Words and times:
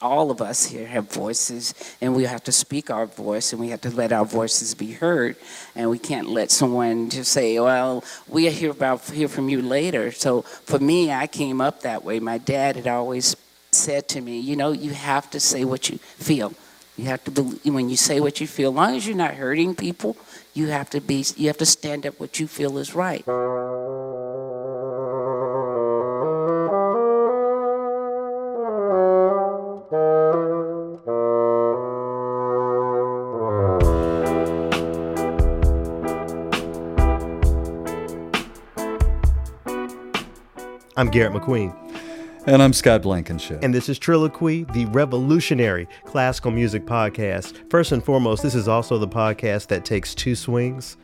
all 0.00 0.30
of 0.30 0.40
us 0.40 0.66
here 0.66 0.86
have 0.86 1.10
voices 1.10 1.74
and 2.00 2.14
we 2.14 2.24
have 2.24 2.42
to 2.44 2.52
speak 2.52 2.90
our 2.90 3.06
voice 3.06 3.52
and 3.52 3.60
we 3.60 3.68
have 3.68 3.80
to 3.82 3.90
let 3.90 4.12
our 4.12 4.24
voices 4.24 4.74
be 4.74 4.92
heard. 4.92 5.36
And 5.74 5.90
we 5.90 5.98
can't 5.98 6.28
let 6.28 6.50
someone 6.50 7.10
just 7.10 7.32
say 7.32 7.58
well 7.60 8.04
we'll 8.28 8.52
hear 8.52 8.70
about 8.70 9.04
hear 9.04 9.28
from 9.28 9.48
you 9.48 9.62
later. 9.62 10.12
So 10.12 10.42
for 10.42 10.78
me 10.78 11.12
i 11.12 11.26
came 11.26 11.60
up 11.60 11.82
that 11.82 12.04
way. 12.04 12.20
My 12.20 12.38
dad 12.38 12.76
had 12.76 12.86
always 12.86 13.36
said 13.72 14.08
to 14.08 14.20
me 14.20 14.40
you 14.40 14.56
know 14.56 14.72
you 14.72 14.90
have 14.90 15.30
to 15.30 15.40
say 15.40 15.64
what 15.64 15.90
you 15.90 15.98
feel. 15.98 16.52
You 16.96 17.06
have 17.06 17.24
to 17.24 17.30
believe 17.30 17.72
when 17.72 17.88
you 17.88 17.96
say 17.96 18.20
what 18.20 18.40
you 18.40 18.46
feel 18.46 18.70
as 18.70 18.76
long 18.76 18.96
as 18.96 19.06
you're 19.06 19.16
not 19.16 19.34
hurting 19.34 19.74
people 19.74 20.16
you 20.54 20.66
have 20.68 20.90
to 20.90 21.00
be 21.00 21.24
you 21.36 21.46
have 21.46 21.58
to 21.58 21.66
stand 21.66 22.06
up 22.06 22.18
what 22.18 22.40
you 22.40 22.46
feel 22.46 22.78
is 22.78 22.94
right 22.94 23.24
I'm 41.00 41.08
Garrett 41.08 41.32
McQueen. 41.32 41.74
And 42.44 42.62
I'm 42.62 42.74
Scott 42.74 43.00
Blankenship. 43.00 43.60
And 43.62 43.72
this 43.72 43.88
is 43.88 43.98
Triloquy, 43.98 44.70
the 44.74 44.84
revolutionary 44.84 45.88
classical 46.04 46.50
music 46.50 46.84
podcast. 46.84 47.70
First 47.70 47.92
and 47.92 48.04
foremost, 48.04 48.42
this 48.42 48.54
is 48.54 48.68
also 48.68 48.98
the 48.98 49.08
podcast 49.08 49.68
that 49.68 49.86
takes 49.86 50.14
two 50.14 50.34
swings 50.34 50.98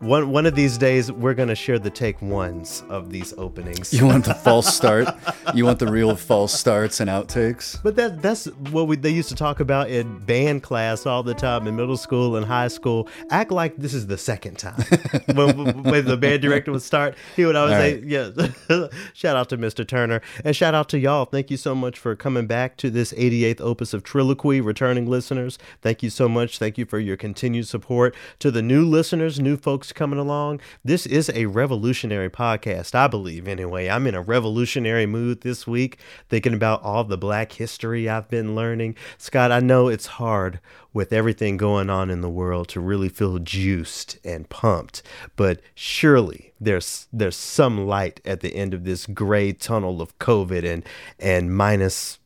one 0.00 0.30
one 0.30 0.46
of 0.46 0.54
these 0.54 0.78
days 0.78 1.10
we're 1.10 1.34
gonna 1.34 1.54
share 1.54 1.78
the 1.78 1.90
take 1.90 2.20
ones 2.22 2.84
of 2.88 3.10
these 3.10 3.34
openings. 3.36 3.92
You 3.92 4.06
want 4.06 4.24
the 4.24 4.34
false 4.34 4.74
start? 4.74 5.08
you 5.54 5.64
want 5.64 5.80
the 5.80 5.88
real 5.88 6.14
false 6.14 6.58
starts 6.58 7.00
and 7.00 7.10
outtakes? 7.10 7.82
But 7.82 7.96
that 7.96 8.22
that's 8.22 8.46
what 8.70 8.86
we 8.86 8.96
they 8.96 9.10
used 9.10 9.28
to 9.30 9.34
talk 9.34 9.58
about 9.58 9.90
in 9.90 10.18
band 10.20 10.62
class 10.62 11.04
all 11.04 11.24
the 11.24 11.34
time 11.34 11.66
in 11.66 11.74
middle 11.74 11.96
school 11.96 12.36
and 12.36 12.46
high 12.46 12.68
school. 12.68 13.08
Act 13.30 13.50
like 13.50 13.76
this 13.76 13.92
is 13.92 14.06
the 14.06 14.18
second 14.18 14.58
time. 14.58 14.80
when, 15.34 15.82
when, 15.82 16.04
the 16.04 16.16
band 16.16 16.42
director 16.42 16.70
would 16.70 16.82
start, 16.82 17.16
he 17.34 17.44
would 17.44 17.56
always 17.56 17.76
say. 17.76 18.02
"Yeah." 18.04 18.30
shout 19.14 19.36
out 19.36 19.48
to 19.48 19.58
Mr. 19.58 19.86
Turner 19.86 20.20
and 20.44 20.54
shout 20.54 20.74
out 20.74 20.88
to 20.90 20.98
y'all. 20.98 21.24
Thank 21.24 21.50
you 21.50 21.56
so 21.56 21.74
much 21.74 21.98
for 21.98 22.14
coming 22.14 22.46
back 22.46 22.76
to 22.78 22.90
this 22.90 23.12
88th 23.14 23.60
opus 23.60 23.92
of 23.92 24.04
Triloquy, 24.04 24.64
returning 24.64 25.06
listeners. 25.06 25.58
Thank 25.82 26.04
you 26.04 26.10
so 26.10 26.28
much. 26.28 26.58
Thank 26.58 26.78
you 26.78 26.86
for 26.86 27.00
your 27.00 27.16
continued 27.16 27.66
support 27.66 28.14
to 28.38 28.52
the 28.52 28.62
new 28.62 28.84
listeners, 28.84 29.40
new 29.40 29.56
folks 29.56 29.87
coming 29.92 30.18
along. 30.18 30.60
This 30.84 31.06
is 31.06 31.30
a 31.34 31.46
revolutionary 31.46 32.30
podcast, 32.30 32.94
I 32.94 33.06
believe, 33.06 33.48
anyway. 33.48 33.88
I'm 33.88 34.06
in 34.06 34.14
a 34.14 34.22
revolutionary 34.22 35.06
mood 35.06 35.42
this 35.42 35.66
week, 35.66 35.98
thinking 36.28 36.54
about 36.54 36.82
all 36.82 37.04
the 37.04 37.18
black 37.18 37.52
history 37.52 38.08
I've 38.08 38.28
been 38.28 38.54
learning. 38.54 38.96
Scott, 39.16 39.52
I 39.52 39.60
know 39.60 39.88
it's 39.88 40.06
hard 40.06 40.60
with 40.92 41.12
everything 41.12 41.56
going 41.56 41.90
on 41.90 42.10
in 42.10 42.20
the 42.20 42.30
world 42.30 42.68
to 42.68 42.80
really 42.80 43.08
feel 43.08 43.38
juiced 43.38 44.18
and 44.24 44.48
pumped, 44.48 45.02
but 45.36 45.60
surely 45.74 46.52
there's 46.60 47.06
there's 47.12 47.36
some 47.36 47.86
light 47.86 48.20
at 48.24 48.40
the 48.40 48.54
end 48.54 48.74
of 48.74 48.84
this 48.84 49.06
gray 49.06 49.52
tunnel 49.52 50.02
of 50.02 50.18
COVID 50.18 50.64
and 50.64 50.84
and 51.18 51.54
minus 51.56 52.18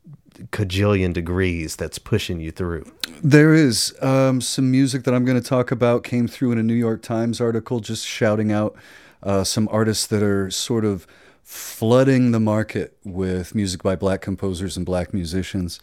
cajillion 0.50 1.12
degrees 1.12 1.76
that's 1.76 1.98
pushing 1.98 2.40
you 2.40 2.50
through. 2.50 2.84
There 3.22 3.54
is 3.54 3.94
um, 4.02 4.40
some 4.40 4.70
music 4.70 5.04
that 5.04 5.14
I'm 5.14 5.24
going 5.24 5.40
to 5.40 5.46
talk 5.46 5.70
about 5.70 6.04
came 6.04 6.26
through 6.26 6.52
in 6.52 6.58
a 6.58 6.62
New 6.62 6.74
York 6.74 7.02
Times 7.02 7.40
article, 7.40 7.80
just 7.80 8.06
shouting 8.06 8.50
out 8.50 8.74
uh, 9.22 9.44
some 9.44 9.68
artists 9.70 10.06
that 10.08 10.22
are 10.22 10.50
sort 10.50 10.84
of 10.84 11.06
flooding 11.42 12.32
the 12.32 12.40
market 12.40 12.96
with 13.04 13.54
music 13.54 13.82
by 13.82 13.96
black 13.96 14.20
composers 14.20 14.76
and 14.76 14.86
black 14.86 15.12
musicians. 15.12 15.80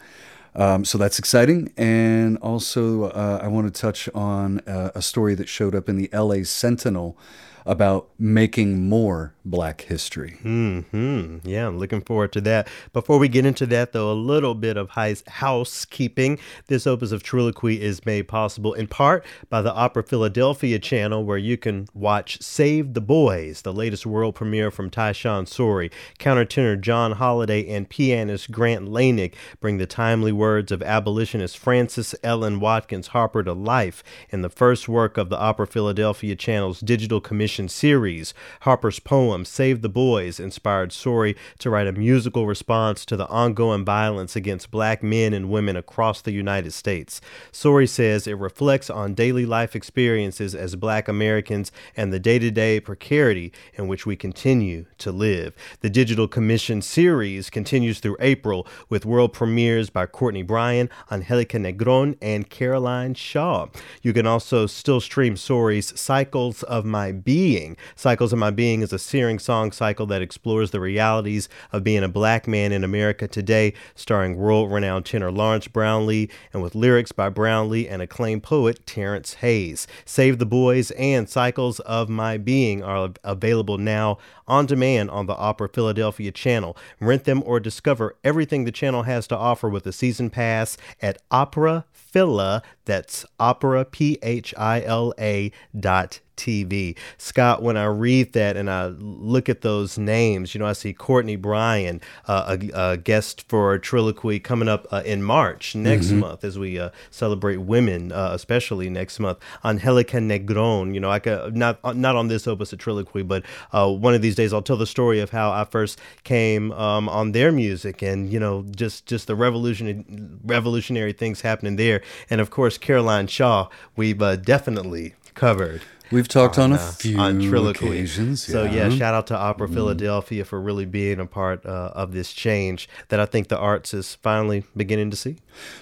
Um, 0.56 0.84
so 0.84 0.98
that's 0.98 1.20
exciting. 1.20 1.72
And 1.78 2.38
also, 2.40 3.06
uh, 3.06 3.40
I 3.42 3.48
want 3.48 3.74
to 3.74 3.82
touch 3.82 4.10
on 4.16 4.60
uh, 4.62 4.92
a 4.96 5.02
story 5.02 5.36
that 5.36 5.48
showed 5.48 5.76
up 5.76 5.88
in 5.88 5.96
the 5.96 6.10
LA 6.12 6.44
Sentinel 6.44 7.18
about 7.66 8.10
making 8.18 8.90
more 8.90 9.34
black 9.50 9.82
history. 9.82 10.38
Hmm. 10.42 11.38
Yeah, 11.44 11.68
I'm 11.68 11.78
looking 11.78 12.02
forward 12.02 12.32
to 12.34 12.42
that. 12.42 12.68
Before 12.94 13.18
we 13.18 13.28
get 13.28 13.46
into 13.46 13.66
that, 13.68 13.94
though, 13.94 14.12
a 14.12 14.14
little 14.14 14.56
bit 14.56 14.78
of 14.78 14.90
housekeeping. 14.90 16.40
This 16.68 16.86
opus 16.86 17.12
of 17.12 17.24
Triloquy 17.24 17.80
is 17.80 18.06
made 18.06 18.28
possible 18.28 18.74
in 18.74 18.88
part 18.88 19.26
by 19.50 19.62
the 19.62 19.74
Opera 19.74 20.04
Philadelphia 20.04 20.80
channel, 20.80 21.24
where 21.24 21.38
you 21.38 21.58
can 21.58 21.88
watch 21.94 22.42
Save 22.42 22.94
the 22.94 23.02
Boys, 23.02 23.64
the 23.64 23.74
latest 23.74 24.06
world 24.06 24.36
premiere 24.36 24.72
from 24.72 24.90
Tyshawn 24.90 25.48
Sorey. 25.48 25.90
Countertenor 26.20 26.80
John 26.80 27.14
Holiday 27.14 27.68
and 27.70 27.90
pianist 27.90 28.52
Grant 28.52 28.88
Loehnig 28.88 29.34
bring 29.60 29.78
the 29.78 29.86
timely 29.86 30.32
words 30.32 30.72
of 30.72 30.84
abolitionist 30.84 31.58
Frances 31.58 32.14
Ellen 32.24 32.60
Watkins 32.60 33.08
Harper 33.08 33.44
to 33.44 33.54
life 33.54 34.04
in 34.30 34.42
the 34.42 34.50
first 34.50 34.88
work 34.88 35.18
of 35.18 35.30
the 35.30 35.40
Opera 35.40 35.68
Philadelphia 35.68 36.36
channel's 36.36 36.80
digital 36.80 37.20
commission 37.20 37.68
series. 37.68 38.34
Harper's 38.62 39.00
poem 39.00 39.39
Save 39.46 39.82
the 39.82 39.90
Boys 39.90 40.40
inspired 40.40 40.92
Sorey 40.92 41.36
to 41.60 41.70
write 41.70 41.88
a 41.88 41.94
musical 41.94 42.48
response 42.48 43.06
to 43.06 43.16
the 43.16 43.28
ongoing 43.28 43.86
violence 43.86 44.36
against 44.36 44.72
black 44.72 45.04
men 45.04 45.34
and 45.34 45.50
women 45.50 45.76
across 45.76 46.22
the 46.22 46.32
United 46.32 46.72
States. 46.72 47.22
Sorey 47.52 47.88
says 47.88 48.26
it 48.26 48.34
reflects 48.34 48.90
on 48.90 49.14
daily 49.14 49.46
life 49.46 49.76
experiences 49.76 50.56
as 50.56 50.76
black 50.76 51.08
Americans 51.08 51.72
and 51.96 52.12
the 52.12 52.20
day 52.20 52.40
to 52.40 52.52
day 52.52 52.80
precarity 52.80 53.54
in 53.76 53.88
which 53.88 54.06
we 54.06 54.16
continue 54.16 54.86
to 54.98 55.12
live. 55.12 55.54
The 55.82 55.90
Digital 55.90 56.28
Commission 56.28 56.82
series 56.82 57.50
continues 57.50 58.00
through 58.00 58.18
April 58.20 58.66
with 58.90 59.06
world 59.06 59.32
premieres 59.34 59.90
by 59.90 60.06
Courtney 60.06 60.44
Bryan, 60.44 60.90
Angelica 61.12 61.58
Negron, 61.58 62.18
and 62.22 62.50
Caroline 62.50 63.14
Shaw. 63.14 63.68
You 64.02 64.14
can 64.14 64.26
also 64.26 64.66
still 64.66 65.00
stream 65.00 65.38
Sorey's 65.38 65.98
Cycles 66.00 66.64
of 66.64 66.86
My 66.86 67.12
Being. 67.12 67.78
Cycles 67.96 68.34
of 68.34 68.40
My 68.40 68.52
Being 68.52 68.82
is 68.82 68.92
a 68.92 69.00
series 69.00 69.19
song 69.40 69.72
cycle 69.72 70.06
that 70.06 70.22
explores 70.22 70.72
the 70.72 70.80
realities 70.80 71.50
of 71.74 71.84
being 71.84 72.04
a 72.04 72.08
black 72.08 72.48
man 72.48 72.72
in 72.72 72.84
America 72.84 73.28
today, 73.28 73.74
starring 73.96 74.38
world 74.38 74.72
renowned 74.72 75.06
tenor 75.06 75.32
Lawrence 75.32 75.68
Brownlee 75.68 76.30
and 76.54 76.64
with 76.64 76.76
lyrics 76.76 77.12
by 77.12 77.28
Brownlee 77.28 77.88
and 77.88 78.02
acclaimed 78.02 78.44
poet 78.44 78.86
Terrence 78.86 79.36
Hayes. 79.36 79.88
Save 80.06 80.40
the 80.40 80.46
Boys 80.46 80.92
and 80.92 81.28
Cycles 81.28 81.80
of 81.82 82.08
My 82.08 82.38
Being 82.38 82.82
are 82.82 83.12
available 83.24 83.78
now 83.78 84.18
on 84.48 84.66
demand 84.66 85.10
on 85.10 85.26
the 85.26 85.36
Opera 85.36 85.68
Philadelphia 85.68 86.32
channel. 86.32 86.78
Rent 87.02 87.26
them 87.26 87.44
or 87.46 87.60
discover 87.60 88.16
everything 88.24 88.64
the 88.64 88.72
channel 88.72 89.04
has 89.04 89.28
to 89.28 89.38
offer 89.38 89.68
with 89.68 89.86
a 89.86 89.92
season 89.92 90.30
pass 90.30 90.78
at 91.02 91.22
Opera 91.30 91.86
Phila. 91.92 92.64
That's 92.86 93.26
Opera 93.40 93.86
P 93.86 94.18
H 94.24 94.54
I 94.58 94.82
L 94.82 95.14
A 95.20 95.52
dot 95.78 96.22
TV. 96.40 96.96
Scott, 97.18 97.62
when 97.62 97.78
I 97.78 97.86
read 97.86 98.34
that 98.34 98.56
and 98.56 98.70
I 98.70 98.88
look 98.88 99.50
at 99.50 99.62
those 99.62 99.98
names, 99.98 100.56
you 100.56 100.60
know, 100.60 100.66
I 100.66 100.74
see 100.74 100.94
Courtney 100.94 101.36
Bryan, 101.36 102.02
uh, 102.28 102.58
a, 102.58 102.92
a, 102.92 102.98
guest 102.98 103.46
for 103.48 103.78
Triloquy 103.78 104.42
coming 104.44 104.70
up 104.70 104.88
uh, 104.92 105.04
in 105.06 105.22
March 105.22 105.76
next 105.76 106.08
mm-hmm. 106.08 106.20
month 106.20 106.44
as 106.44 106.58
we 106.58 106.80
uh, 106.80 106.90
celebrate 107.12 107.58
women, 107.58 108.12
uh, 108.12 108.32
especially 108.34 108.90
next 108.90 109.20
month. 109.20 109.38
Angelica 109.64 110.18
Negron, 110.18 110.94
you 110.94 111.00
know, 111.00 111.12
I 111.12 111.20
could 111.20 111.56
not 111.56 111.80
not 111.96 112.16
on 112.16 112.28
this 112.28 112.48
opus 112.48 112.72
of 112.74 112.80
Triloquy, 112.80 113.28
but 113.28 113.44
uh, 113.72 113.92
one 113.92 114.14
of 114.14 114.22
these 114.22 114.36
days 114.36 114.54
I'll 114.54 114.62
tell 114.62 114.78
the 114.78 114.88
story 114.88 115.20
of 115.20 115.32
how 115.32 115.52
I 115.52 115.66
first 115.66 116.00
came 116.24 116.72
um, 116.72 117.10
on 117.10 117.34
their 117.34 117.52
music 117.52 118.02
and 118.02 118.32
you 118.32 118.40
know 118.40 118.66
just 118.76 119.06
just 119.06 119.28
the 119.28 119.36
revolutionary 119.36 120.06
revolutionary 120.44 121.14
things 121.14 121.42
happening 121.42 121.76
there, 121.76 122.02
and 122.30 122.40
of 122.40 122.50
course 122.50 122.78
Caroline 122.78 123.28
Shaw, 123.28 123.70
we've 123.96 124.22
uh, 124.22 124.36
definitely 124.38 125.16
covered. 125.34 125.82
We've 126.12 126.28
talked 126.28 126.58
on, 126.58 126.74
on 126.74 126.80
a 126.80 126.92
few 126.92 127.20
on 127.20 127.68
occasions. 127.68 128.48
Yeah. 128.48 128.54
So 128.54 128.64
yeah, 128.64 128.90
shout 128.90 129.14
out 129.14 129.28
to 129.28 129.38
Opera 129.38 129.68
mm. 129.68 129.74
Philadelphia 129.74 130.44
for 130.44 130.60
really 130.60 130.86
being 130.86 131.20
a 131.20 131.26
part 131.26 131.66
uh, 131.66 131.92
of 131.94 132.14
this 132.14 132.34
change 132.34 132.90
that 133.10 133.20
I 133.20 133.26
think 133.26 133.48
the 133.48 133.58
arts 133.58 133.94
is 133.94 134.16
finally 134.16 134.64
beginning 134.76 135.12
to 135.12 135.18
see. 135.18 135.38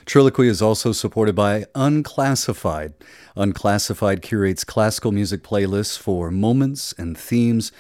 Triloquy 0.06 0.48
is 0.48 0.62
also 0.62 0.92
supported 0.92 1.36
by 1.36 1.66
Unclassified. 1.76 2.94
Unclassified 3.36 4.22
curates 4.22 4.64
classical 4.64 5.12
music 5.12 5.44
playlists 5.44 5.98
for 5.98 6.30
moments 6.30 6.94
and 6.98 7.18
themes, 7.18 7.72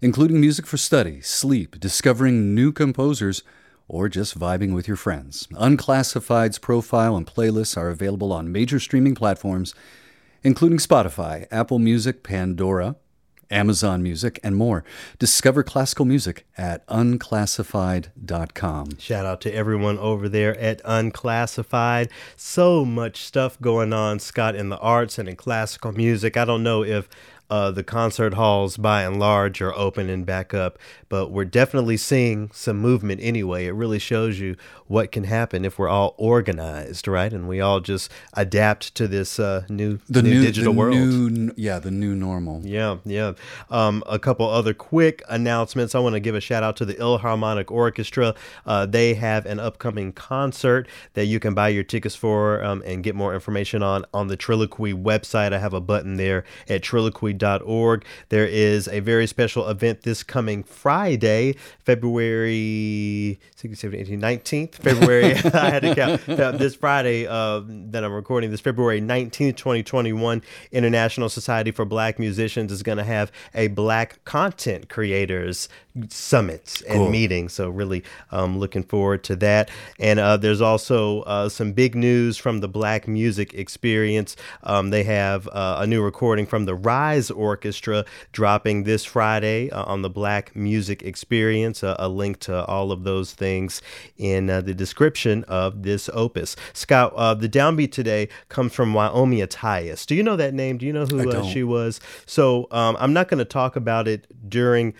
including 0.00 0.40
music 0.40 0.66
for 0.66 0.76
study, 0.76 1.20
sleep, 1.20 1.78
discovering 1.78 2.54
new 2.54 2.72
composers, 2.72 3.42
or 3.86 4.08
just 4.08 4.38
vibing 4.38 4.74
with 4.74 4.88
your 4.88 4.96
friends. 4.96 5.46
Unclassified's 5.56 6.58
profile 6.58 7.16
and 7.16 7.26
playlists 7.26 7.76
are 7.76 7.90
available 7.90 8.32
on 8.32 8.50
major 8.50 8.80
streaming 8.80 9.14
platforms 9.14 9.74
including 10.44 10.78
Spotify, 10.78 11.48
Apple 11.50 11.80
Music, 11.80 12.22
Pandora, 12.22 12.94
Amazon 13.50 14.02
Music, 14.02 14.40
and 14.42 14.56
more. 14.56 14.84
Discover 15.18 15.62
classical 15.62 16.04
music 16.04 16.46
at 16.56 16.86
unclassified.com. 16.88 18.98
Shout 18.98 19.26
out 19.26 19.40
to 19.42 19.54
everyone 19.54 19.98
over 19.98 20.28
there 20.28 20.58
at 20.58 20.80
Unclassified. 20.84 22.08
So 22.36 22.84
much 22.84 23.18
stuff 23.18 23.60
going 23.60 23.92
on, 23.92 24.18
Scott, 24.18 24.56
in 24.56 24.68
the 24.68 24.78
arts 24.78 25.18
and 25.18 25.28
in 25.28 25.36
classical 25.36 25.92
music. 25.92 26.36
I 26.36 26.44
don't 26.44 26.62
know 26.62 26.84
if 26.84 27.08
uh, 27.50 27.70
the 27.70 27.84
concert 27.84 28.34
halls 28.34 28.76
by 28.76 29.02
and 29.02 29.18
large 29.18 29.60
are 29.60 29.74
opening 29.74 30.24
back 30.24 30.54
up, 30.54 30.78
but 31.08 31.30
we're 31.30 31.44
definitely 31.44 31.96
seeing 31.96 32.50
some 32.52 32.78
movement 32.78 33.20
anyway. 33.22 33.66
It 33.66 33.72
really 33.72 33.98
shows 33.98 34.40
you 34.40 34.56
what 34.86 35.12
can 35.12 35.24
happen 35.24 35.64
if 35.64 35.78
we're 35.78 35.88
all 35.88 36.14
organized, 36.16 37.06
right? 37.06 37.32
And 37.32 37.48
we 37.48 37.60
all 37.60 37.80
just 37.80 38.10
adapt 38.34 38.94
to 38.96 39.06
this 39.06 39.38
uh, 39.38 39.64
new, 39.68 39.98
The 40.08 40.22
new, 40.22 40.34
new, 40.34 40.42
digital 40.42 40.72
the 40.72 40.78
world. 40.78 40.96
New, 40.96 41.52
yeah, 41.56 41.78
the 41.78 41.90
new 41.90 42.14
normal. 42.14 42.62
Yeah, 42.64 42.98
yeah. 43.04 43.32
Um, 43.70 44.02
a 44.06 44.18
couple 44.18 44.48
other 44.48 44.74
quick 44.74 45.22
announcements. 45.28 45.94
I 45.94 45.98
want 45.98 46.14
to 46.14 46.20
give 46.20 46.34
a 46.34 46.40
shout 46.40 46.62
out 46.62 46.76
to 46.76 46.84
the 46.84 46.94
Ilharmonic 46.94 47.70
Orchestra. 47.70 48.34
Uh, 48.66 48.86
they 48.86 49.14
have 49.14 49.46
an 49.46 49.60
upcoming 49.60 50.12
concert 50.12 50.88
that 51.14 51.26
you 51.26 51.40
can 51.40 51.54
buy 51.54 51.68
your 51.68 51.84
tickets 51.84 52.14
for 52.14 52.62
um, 52.64 52.82
and 52.86 53.02
get 53.02 53.14
more 53.14 53.34
information 53.34 53.82
on 53.82 54.04
on 54.12 54.28
the 54.28 54.36
Triloquy 54.36 54.94
website. 54.94 55.52
I 55.52 55.58
have 55.58 55.74
a 55.74 55.80
button 55.80 56.16
there 56.16 56.44
at 56.68 56.82
triloquy.org. 57.38 58.04
There 58.28 58.46
is 58.46 58.88
a 58.88 59.00
very 59.00 59.26
special 59.26 59.68
event 59.68 60.02
this 60.02 60.22
coming 60.22 60.62
Friday, 60.62 61.56
February 61.80 63.38
16, 63.56 63.76
17, 63.76 64.18
18, 64.18 64.20
19th. 64.20 64.74
February, 64.74 65.34
I 65.34 65.70
had 65.70 65.82
to 65.82 65.94
count. 65.94 66.26
This 66.58 66.74
Friday 66.74 67.26
uh, 67.26 67.62
that 67.66 68.04
I'm 68.04 68.12
recording, 68.12 68.50
this 68.50 68.60
February 68.60 69.00
19th, 69.00 69.56
2021, 69.56 70.42
International 70.72 71.28
Society 71.28 71.70
for 71.70 71.84
Black 71.84 72.18
Musicians 72.18 72.72
is 72.72 72.82
going 72.82 72.98
to 72.98 73.04
have 73.04 73.30
a 73.54 73.68
Black 73.68 74.24
Content 74.24 74.88
Creators 74.88 75.68
Summit 76.08 76.82
and 76.88 76.98
Cool. 76.98 77.10
meeting. 77.10 77.48
So, 77.48 77.68
really 77.70 78.02
um, 78.32 78.58
looking 78.58 78.82
forward 78.82 79.22
to 79.24 79.36
that. 79.36 79.70
And 79.98 80.18
uh, 80.18 80.36
there's 80.36 80.60
also 80.60 81.22
uh, 81.22 81.48
some 81.48 81.72
big 81.72 81.94
news 81.94 82.36
from 82.36 82.60
the 82.60 82.68
Black 82.68 83.06
Music 83.06 83.54
Experience. 83.54 84.36
Um, 84.64 84.90
they 84.90 85.04
have 85.04 85.46
uh, 85.48 85.76
a 85.80 85.86
new 85.86 86.02
recording 86.02 86.46
from 86.46 86.64
the 86.64 86.74
Rise 86.74 87.30
Orchestra 87.30 88.04
dropping 88.32 88.84
this 88.84 89.04
Friday 89.04 89.70
uh, 89.70 89.84
on 89.84 90.02
the 90.02 90.10
Black 90.10 90.54
Music 90.56 91.02
Experience. 91.02 91.84
Uh, 91.84 91.96
a 91.98 92.08
link 92.08 92.40
to 92.40 92.64
all 92.66 92.90
of 92.90 93.04
those 93.04 93.32
things 93.32 93.80
in 94.16 94.50
uh, 94.50 94.60
the 94.60 94.74
description 94.74 95.44
of 95.44 95.82
this 95.82 96.10
opus. 96.12 96.56
Scott, 96.72 97.12
uh, 97.16 97.34
the 97.34 97.48
downbeat 97.48 97.92
today 97.92 98.28
comes 98.48 98.72
from 98.72 98.92
Wyomia 98.92 99.46
Tyus. 99.46 100.06
Do 100.06 100.14
you 100.14 100.22
know 100.22 100.36
that 100.36 100.54
name? 100.54 100.78
Do 100.78 100.86
you 100.86 100.92
know 100.92 101.06
who 101.06 101.30
uh, 101.30 101.44
she 101.44 101.62
was? 101.62 102.00
So 102.26 102.66
um, 102.70 102.96
I'm 102.98 103.12
not 103.12 103.28
going 103.28 103.38
to 103.38 103.44
talk 103.44 103.76
about 103.76 104.08
it 104.08 104.26
during 104.48 104.94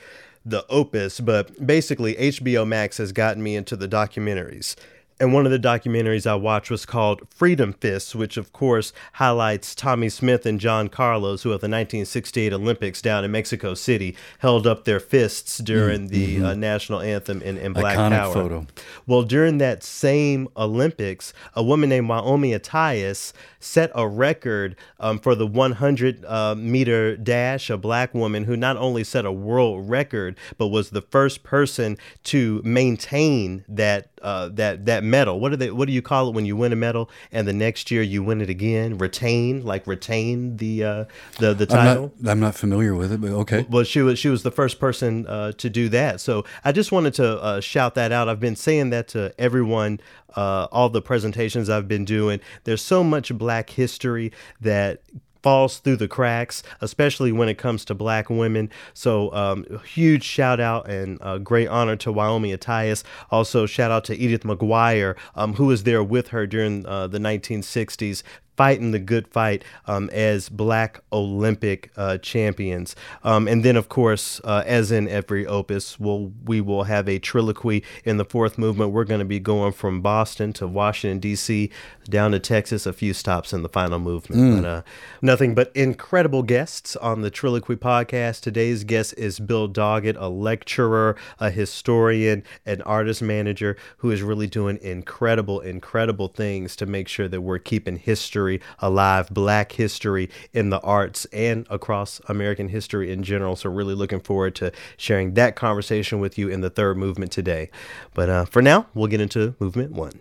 the 0.44 0.64
opus, 0.68 1.20
but 1.20 1.66
basically 1.66 2.14
HBO 2.14 2.66
Max 2.66 2.98
has 2.98 3.12
gotten 3.12 3.42
me 3.42 3.56
into 3.56 3.76
the 3.76 3.88
documentaries. 3.88 4.76
And 5.20 5.32
one 5.32 5.46
of 5.46 5.52
the 5.52 5.60
documentaries 5.60 6.26
I 6.26 6.34
watched 6.34 6.72
was 6.72 6.84
called 6.84 7.22
Freedom 7.30 7.72
Fists, 7.72 8.16
which 8.16 8.36
of 8.36 8.52
course 8.52 8.92
highlights 9.14 9.72
Tommie 9.74 10.08
Smith 10.08 10.44
and 10.44 10.58
John 10.58 10.88
Carlos, 10.88 11.44
who 11.44 11.50
at 11.50 11.60
the 11.60 11.68
1968 11.68 12.52
Olympics 12.52 13.00
down 13.00 13.24
in 13.24 13.30
Mexico 13.30 13.74
City 13.74 14.16
held 14.40 14.66
up 14.66 14.84
their 14.84 14.98
fists 14.98 15.58
during 15.58 16.08
the 16.08 16.42
uh, 16.42 16.54
national 16.54 17.00
anthem 17.00 17.40
in, 17.42 17.56
in 17.58 17.72
Black 17.72 17.96
Iconic 17.96 18.18
Power. 18.18 18.34
photo. 18.34 18.66
Well, 19.06 19.22
during 19.22 19.58
that 19.58 19.84
same 19.84 20.48
Olympics, 20.56 21.32
a 21.54 21.62
woman 21.62 21.88
named 21.88 22.08
Wyomia 22.08 22.58
Tyus 22.58 23.32
set 23.64 23.90
a 23.94 24.06
record 24.06 24.76
um, 25.00 25.18
for 25.18 25.34
the 25.34 25.46
100 25.46 26.24
uh, 26.24 26.54
meter 26.54 27.16
dash. 27.16 27.70
A 27.70 27.76
black 27.76 28.14
woman 28.14 28.44
who 28.44 28.56
not 28.56 28.76
only 28.76 29.04
set 29.04 29.24
a 29.24 29.32
world 29.32 29.88
record, 29.88 30.36
but 30.58 30.68
was 30.68 30.90
the 30.90 31.00
first 31.02 31.42
person 31.42 31.96
to 32.24 32.60
maintain 32.64 33.64
that 33.68 34.08
uh, 34.22 34.48
that 34.48 34.86
that 34.86 35.04
medal. 35.04 35.38
What 35.38 35.50
do 35.50 35.56
they? 35.56 35.70
What 35.70 35.86
do 35.86 35.92
you 35.92 36.02
call 36.02 36.28
it 36.28 36.34
when 36.34 36.46
you 36.46 36.56
win 36.56 36.72
a 36.72 36.76
medal 36.76 37.10
and 37.30 37.46
the 37.46 37.52
next 37.52 37.90
year 37.90 38.02
you 38.02 38.22
win 38.22 38.40
it 38.40 38.48
again? 38.48 38.98
Retain, 38.98 39.64
like 39.64 39.86
retain 39.86 40.56
the 40.56 40.84
uh, 40.84 41.04
the 41.38 41.54
the 41.54 41.66
title. 41.66 42.12
I'm 42.18 42.24
not, 42.24 42.30
I'm 42.32 42.40
not 42.40 42.54
familiar 42.54 42.94
with 42.94 43.12
it, 43.12 43.20
but 43.20 43.30
okay. 43.30 43.66
Well, 43.68 43.84
she 43.84 44.00
was 44.00 44.18
she 44.18 44.28
was 44.28 44.42
the 44.42 44.50
first 44.50 44.80
person 44.80 45.26
uh, 45.26 45.52
to 45.52 45.68
do 45.68 45.88
that. 45.90 46.20
So 46.20 46.44
I 46.64 46.72
just 46.72 46.90
wanted 46.90 47.14
to 47.14 47.42
uh, 47.42 47.60
shout 47.60 47.94
that 47.96 48.12
out. 48.12 48.28
I've 48.28 48.40
been 48.40 48.56
saying 48.56 48.90
that 48.90 49.08
to 49.08 49.34
everyone, 49.38 50.00
uh, 50.36 50.68
all 50.72 50.88
the 50.88 51.02
presentations 51.02 51.70
I've 51.70 51.88
been 51.88 52.04
doing. 52.04 52.40
There's 52.64 52.82
so 52.82 53.04
much 53.04 53.36
Black 53.36 53.70
history 53.70 54.32
that 54.60 55.02
falls 55.44 55.78
through 55.78 55.96
the 55.96 56.08
cracks, 56.08 56.62
especially 56.80 57.30
when 57.30 57.50
it 57.50 57.58
comes 57.58 57.84
to 57.84 57.94
Black 57.94 58.30
women. 58.30 58.70
So 58.94 59.30
um, 59.34 59.66
huge 59.84 60.24
shout 60.24 60.58
out 60.58 60.88
and 60.88 61.18
uh, 61.20 61.36
great 61.36 61.68
honor 61.68 61.96
to 61.96 62.10
Wyomia 62.10 62.56
Tyus. 62.56 63.04
Also 63.30 63.66
shout 63.66 63.90
out 63.90 64.04
to 64.04 64.16
Edith 64.16 64.44
McGuire, 64.44 65.16
um, 65.34 65.52
who 65.52 65.66
was 65.66 65.82
there 65.82 66.02
with 66.02 66.28
her 66.28 66.46
during 66.46 66.86
uh, 66.86 67.08
the 67.08 67.18
1960s 67.18 68.22
fighting 68.56 68.92
the 68.92 68.98
good 68.98 69.26
fight 69.28 69.64
um, 69.86 70.08
as 70.12 70.48
black 70.48 71.00
Olympic 71.12 71.90
uh, 71.96 72.18
champions. 72.18 72.94
Um, 73.22 73.48
and 73.48 73.64
then, 73.64 73.76
of 73.76 73.88
course, 73.88 74.40
uh, 74.44 74.62
as 74.66 74.92
in 74.92 75.08
every 75.08 75.46
opus, 75.46 75.98
we'll, 75.98 76.32
we 76.44 76.60
will 76.60 76.84
have 76.84 77.08
a 77.08 77.18
triloquy 77.18 77.82
in 78.04 78.16
the 78.16 78.24
fourth 78.24 78.58
movement. 78.58 78.92
We're 78.92 79.04
going 79.04 79.20
to 79.20 79.24
be 79.24 79.40
going 79.40 79.72
from 79.72 80.00
Boston 80.00 80.52
to 80.54 80.66
Washington, 80.68 81.18
D.C., 81.18 81.70
down 82.04 82.32
to 82.32 82.38
Texas, 82.38 82.86
a 82.86 82.92
few 82.92 83.14
stops 83.14 83.52
in 83.52 83.62
the 83.62 83.68
final 83.68 83.98
movement. 83.98 84.62
But 84.62 84.68
uh, 84.68 84.82
nothing 85.22 85.54
but 85.54 85.72
incredible 85.74 86.42
guests 86.42 86.96
on 86.96 87.22
the 87.22 87.30
Triloquy 87.30 87.76
podcast. 87.76 88.42
Today's 88.42 88.84
guest 88.84 89.14
is 89.16 89.40
Bill 89.40 89.68
Doggett, 89.68 90.16
a 90.18 90.28
lecturer, 90.28 91.16
a 91.40 91.50
historian, 91.50 92.42
an 92.66 92.82
artist 92.82 93.22
manager 93.22 93.76
who 93.98 94.10
is 94.10 94.22
really 94.22 94.46
doing 94.46 94.78
incredible, 94.82 95.60
incredible 95.60 96.28
things 96.28 96.76
to 96.76 96.86
make 96.86 97.08
sure 97.08 97.26
that 97.26 97.40
we're 97.40 97.58
keeping 97.58 97.96
history 97.96 98.43
alive, 98.78 99.28
black 99.30 99.72
history 99.72 100.30
in 100.52 100.70
the 100.70 100.80
arts 100.80 101.24
and 101.26 101.66
across 101.70 102.20
American 102.28 102.68
history 102.68 103.12
in 103.12 103.22
general. 103.22 103.56
So, 103.56 103.70
really 103.70 103.94
looking 103.94 104.20
forward 104.20 104.54
to 104.56 104.72
sharing 104.96 105.34
that 105.34 105.56
conversation 105.56 106.20
with 106.20 106.38
you 106.38 106.48
in 106.48 106.60
the 106.60 106.70
third 106.70 106.96
movement 106.96 107.32
today. 107.32 107.70
But 108.14 108.28
uh, 108.28 108.44
for 108.44 108.62
now, 108.62 108.86
we'll 108.94 109.08
get 109.08 109.20
into 109.20 109.54
movement 109.58 109.92
one. 109.92 110.20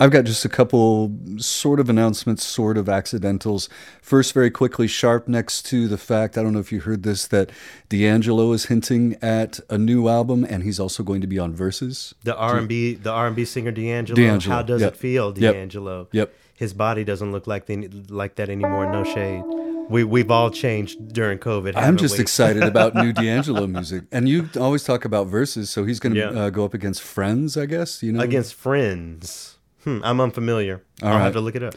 I've 0.00 0.10
got 0.10 0.24
just 0.24 0.44
a 0.44 0.48
couple 0.48 1.12
sort 1.38 1.78
of 1.78 1.88
announcements, 1.88 2.44
sort 2.44 2.76
of 2.76 2.88
accidentals. 2.88 3.68
First, 4.02 4.32
very 4.34 4.50
quickly, 4.50 4.88
sharp 4.88 5.28
next 5.28 5.62
to 5.66 5.86
the 5.86 5.96
fact, 5.96 6.36
I 6.36 6.42
don't 6.42 6.52
know 6.52 6.58
if 6.58 6.72
you 6.72 6.80
heard 6.80 7.04
this, 7.04 7.28
that 7.28 7.50
D'Angelo 7.90 8.52
is 8.52 8.66
hinting 8.66 9.16
at 9.22 9.60
a 9.70 9.78
new 9.78 10.08
album 10.08 10.44
and 10.48 10.64
he's 10.64 10.80
also 10.80 11.04
going 11.04 11.20
to 11.20 11.28
be 11.28 11.38
on 11.38 11.54
Verzuz. 11.54 12.12
The 12.24 12.34
R 12.36 12.58
and 12.58 12.68
B, 12.68 12.94
the 12.94 13.12
R 13.12 13.28
and 13.28 13.36
B 13.36 13.44
singer 13.44 13.70
D'Angelo. 13.70 14.16
D'Angelo, 14.16 14.56
How 14.56 14.62
does 14.62 14.80
yep. 14.80 14.94
it 14.94 14.96
feel, 14.96 15.32
Yep. 15.38 15.54
D'Angelo? 15.54 16.08
Yep. 16.10 16.34
His 16.56 16.72
body 16.74 17.04
doesn't 17.04 17.30
look 17.32 17.46
like 17.46 17.66
the, 17.66 17.88
like 18.08 18.34
that 18.36 18.48
anymore. 18.48 18.90
No 18.90 19.04
shade. 19.04 19.42
We 19.90 20.02
we've 20.02 20.30
all 20.30 20.50
changed 20.50 21.12
during 21.12 21.38
COVID. 21.38 21.74
I'm 21.76 21.96
just 21.98 22.16
we? 22.18 22.22
excited 22.22 22.62
about 22.62 22.94
new 22.94 23.12
D'Angelo 23.22 23.66
music. 23.66 24.04
And 24.10 24.28
you 24.28 24.48
always 24.58 24.82
talk 24.82 25.04
about 25.04 25.28
Verzuz, 25.28 25.66
so 25.68 25.84
he's 25.84 26.00
going 26.00 26.14
to 26.14 26.20
Yeah. 26.20 26.28
uh, 26.30 26.50
go 26.50 26.64
up 26.64 26.72
against 26.74 27.02
Friends, 27.02 27.56
I 27.56 27.66
guess. 27.66 28.02
You 28.02 28.12
know, 28.12 28.20
Against 28.20 28.54
friends. 28.54 29.53
Hmm, 29.84 30.00
I'm 30.02 30.20
unfamiliar. 30.20 30.82
I'll 31.02 31.10
right. 31.14 31.22
have 31.22 31.32
to 31.34 31.40
look 31.40 31.54
it 31.56 31.62
up. 31.62 31.74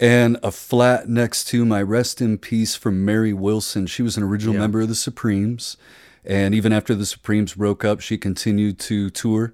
and 0.00 0.38
a 0.42 0.52
flat 0.52 1.08
next 1.08 1.44
to 1.48 1.64
my 1.64 1.82
rest 1.82 2.20
in 2.20 2.38
peace 2.38 2.76
from 2.76 3.04
Mary 3.04 3.32
Wilson. 3.32 3.86
She 3.86 4.02
was 4.02 4.16
an 4.16 4.22
original 4.22 4.54
Yeah. 4.54 4.60
member 4.60 4.80
of 4.82 4.88
the 4.88 4.94
Supremes, 4.94 5.76
and 6.24 6.54
even 6.54 6.72
after 6.72 6.94
the 6.94 7.04
Supremes 7.06 7.54
broke 7.54 7.84
up, 7.84 8.00
she 8.00 8.16
continued 8.16 8.78
to 8.80 9.10
tour 9.10 9.52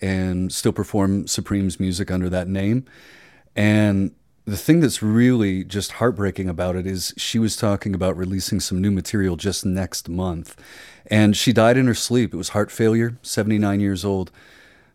and 0.00 0.52
still 0.52 0.72
perform 0.72 1.26
Supremes 1.28 1.78
music 1.78 2.10
under 2.10 2.28
that 2.28 2.48
name. 2.48 2.84
And 3.54 4.10
the 4.44 4.56
thing 4.56 4.80
that's 4.80 5.02
really 5.02 5.64
just 5.64 5.92
heartbreaking 5.92 6.48
about 6.48 6.76
it 6.76 6.86
is 6.86 7.14
she 7.16 7.38
was 7.38 7.56
talking 7.56 7.94
about 7.94 8.16
releasing 8.16 8.60
some 8.60 8.80
new 8.80 8.90
material 8.90 9.36
just 9.36 9.64
next 9.64 10.08
month. 10.08 10.56
And 11.08 11.36
she 11.36 11.52
died 11.52 11.76
in 11.76 11.86
her 11.86 11.94
sleep. 11.94 12.34
It 12.34 12.36
was 12.36 12.50
heart 12.50 12.70
failure, 12.70 13.18
79 13.22 13.80
years 13.80 14.04
old. 14.04 14.30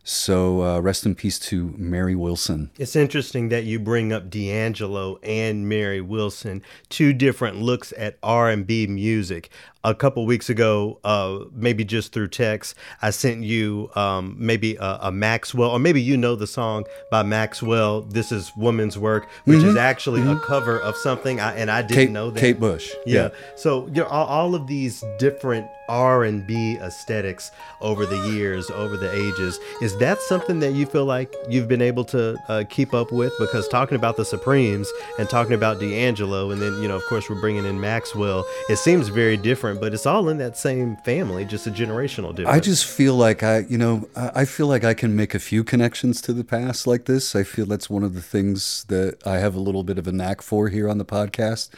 So 0.04 0.62
uh, 0.62 0.80
rest 0.80 1.06
in 1.06 1.14
peace 1.14 1.38
to 1.40 1.74
Mary 1.76 2.14
Wilson. 2.14 2.70
It's 2.78 2.96
interesting 2.96 3.50
that 3.50 3.64
you 3.64 3.78
bring 3.78 4.12
up 4.12 4.28
D'Angelo 4.28 5.18
and 5.22 5.68
Mary 5.68 6.00
Wilson, 6.00 6.62
two 6.88 7.12
different 7.12 7.58
looks 7.58 7.92
at 7.96 8.18
R&B 8.22 8.88
music. 8.88 9.50
A 9.84 9.94
couple 9.96 10.24
weeks 10.26 10.48
ago, 10.48 11.00
uh, 11.02 11.40
maybe 11.52 11.84
just 11.84 12.12
through 12.12 12.28
text, 12.28 12.76
I 13.00 13.10
sent 13.10 13.42
you 13.42 13.90
um, 13.96 14.36
maybe 14.38 14.76
a, 14.76 14.98
a 15.02 15.12
Maxwell, 15.12 15.70
or 15.70 15.80
maybe 15.80 16.00
you 16.00 16.16
know 16.16 16.36
the 16.36 16.46
song 16.46 16.84
by 17.10 17.24
Maxwell. 17.24 18.02
This 18.02 18.30
is 18.30 18.52
woman's 18.56 18.96
work, 18.96 19.28
which 19.44 19.62
is 19.64 19.74
actually 19.76 20.22
a 20.22 20.38
cover 20.38 20.78
of 20.78 20.96
something, 20.96 21.40
I, 21.40 21.56
and 21.56 21.68
I 21.68 21.82
didn't 21.82 21.94
Kate, 21.94 22.10
know 22.10 22.30
that. 22.30 22.38
Kate 22.40 22.60
Bush. 22.60 22.92
Yeah. 23.06 23.30
So 23.56 23.88
you 23.88 24.02
know, 24.02 24.06
all, 24.06 24.26
all 24.26 24.54
of 24.54 24.68
these 24.68 25.02
different 25.18 25.66
R 25.88 26.22
and 26.22 26.46
B 26.46 26.76
aesthetics 26.76 27.50
over 27.80 28.06
the 28.06 28.28
years, 28.30 28.70
over 28.70 28.96
the 28.96 29.12
ages, 29.12 29.58
is 29.82 29.98
that 29.98 30.20
something 30.20 30.60
that 30.60 30.74
you 30.74 30.86
feel 30.86 31.04
like 31.06 31.34
you've 31.48 31.66
been 31.66 31.82
able 31.82 32.04
to 32.04 32.38
uh, 32.48 32.62
keep 32.70 32.94
up 32.94 33.10
with? 33.10 33.32
Because 33.40 33.66
talking 33.66 33.96
about 33.96 34.16
the 34.16 34.24
Supremes 34.24 34.88
and 35.18 35.28
talking 35.28 35.54
about 35.54 35.80
D'Angelo, 35.80 36.52
and 36.52 36.62
then 36.62 36.80
you 36.80 36.86
know, 36.86 36.96
of 36.96 37.04
course, 37.06 37.28
we're 37.28 37.40
bringing 37.40 37.64
in 37.64 37.80
Maxwell. 37.80 38.46
It 38.68 38.76
seems 38.76 39.08
very 39.08 39.36
different 39.36 39.71
different, 39.74 39.80
but 39.80 39.94
it's 39.94 40.06
all 40.06 40.28
in 40.28 40.38
that 40.38 40.56
same 40.56 40.96
family, 41.04 41.44
just 41.44 41.66
a 41.66 41.70
generational 41.70 42.34
difference. 42.34 42.56
I 42.56 42.60
just 42.60 42.84
feel 42.86 43.14
like 43.14 43.42
I, 43.42 43.58
you 43.68 43.78
know, 43.78 44.08
I 44.16 44.44
feel 44.44 44.66
like 44.66 44.84
I 44.84 44.94
can 44.94 45.16
make 45.16 45.34
a 45.34 45.38
few 45.38 45.64
connections 45.64 46.20
to 46.22 46.32
the 46.32 46.44
past 46.44 46.86
like 46.86 47.04
this. 47.06 47.34
I 47.34 47.42
feel 47.42 47.66
that's 47.66 47.88
one 47.90 48.02
of 48.02 48.14
the 48.14 48.20
things 48.22 48.84
that 48.88 49.18
I 49.26 49.38
have 49.38 49.54
a 49.54 49.60
little 49.60 49.82
bit 49.84 49.98
of 49.98 50.06
a 50.06 50.12
knack 50.12 50.42
for 50.42 50.68
here 50.68 50.88
on 50.88 50.98
the 50.98 51.04
podcast. 51.04 51.70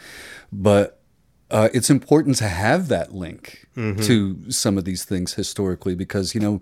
But 0.53 1.01
uh, 1.51 1.69
it's 1.73 1.91
important 1.91 2.37
to 2.37 2.49
have 2.49 2.89
that 2.89 3.15
link 3.15 3.67
to 3.75 4.51
some 4.51 4.79
of 4.79 4.85
these 4.85 5.05
things 5.05 5.35
historically 5.35 5.95
because 5.95 6.35
you 6.35 6.41
know 6.41 6.61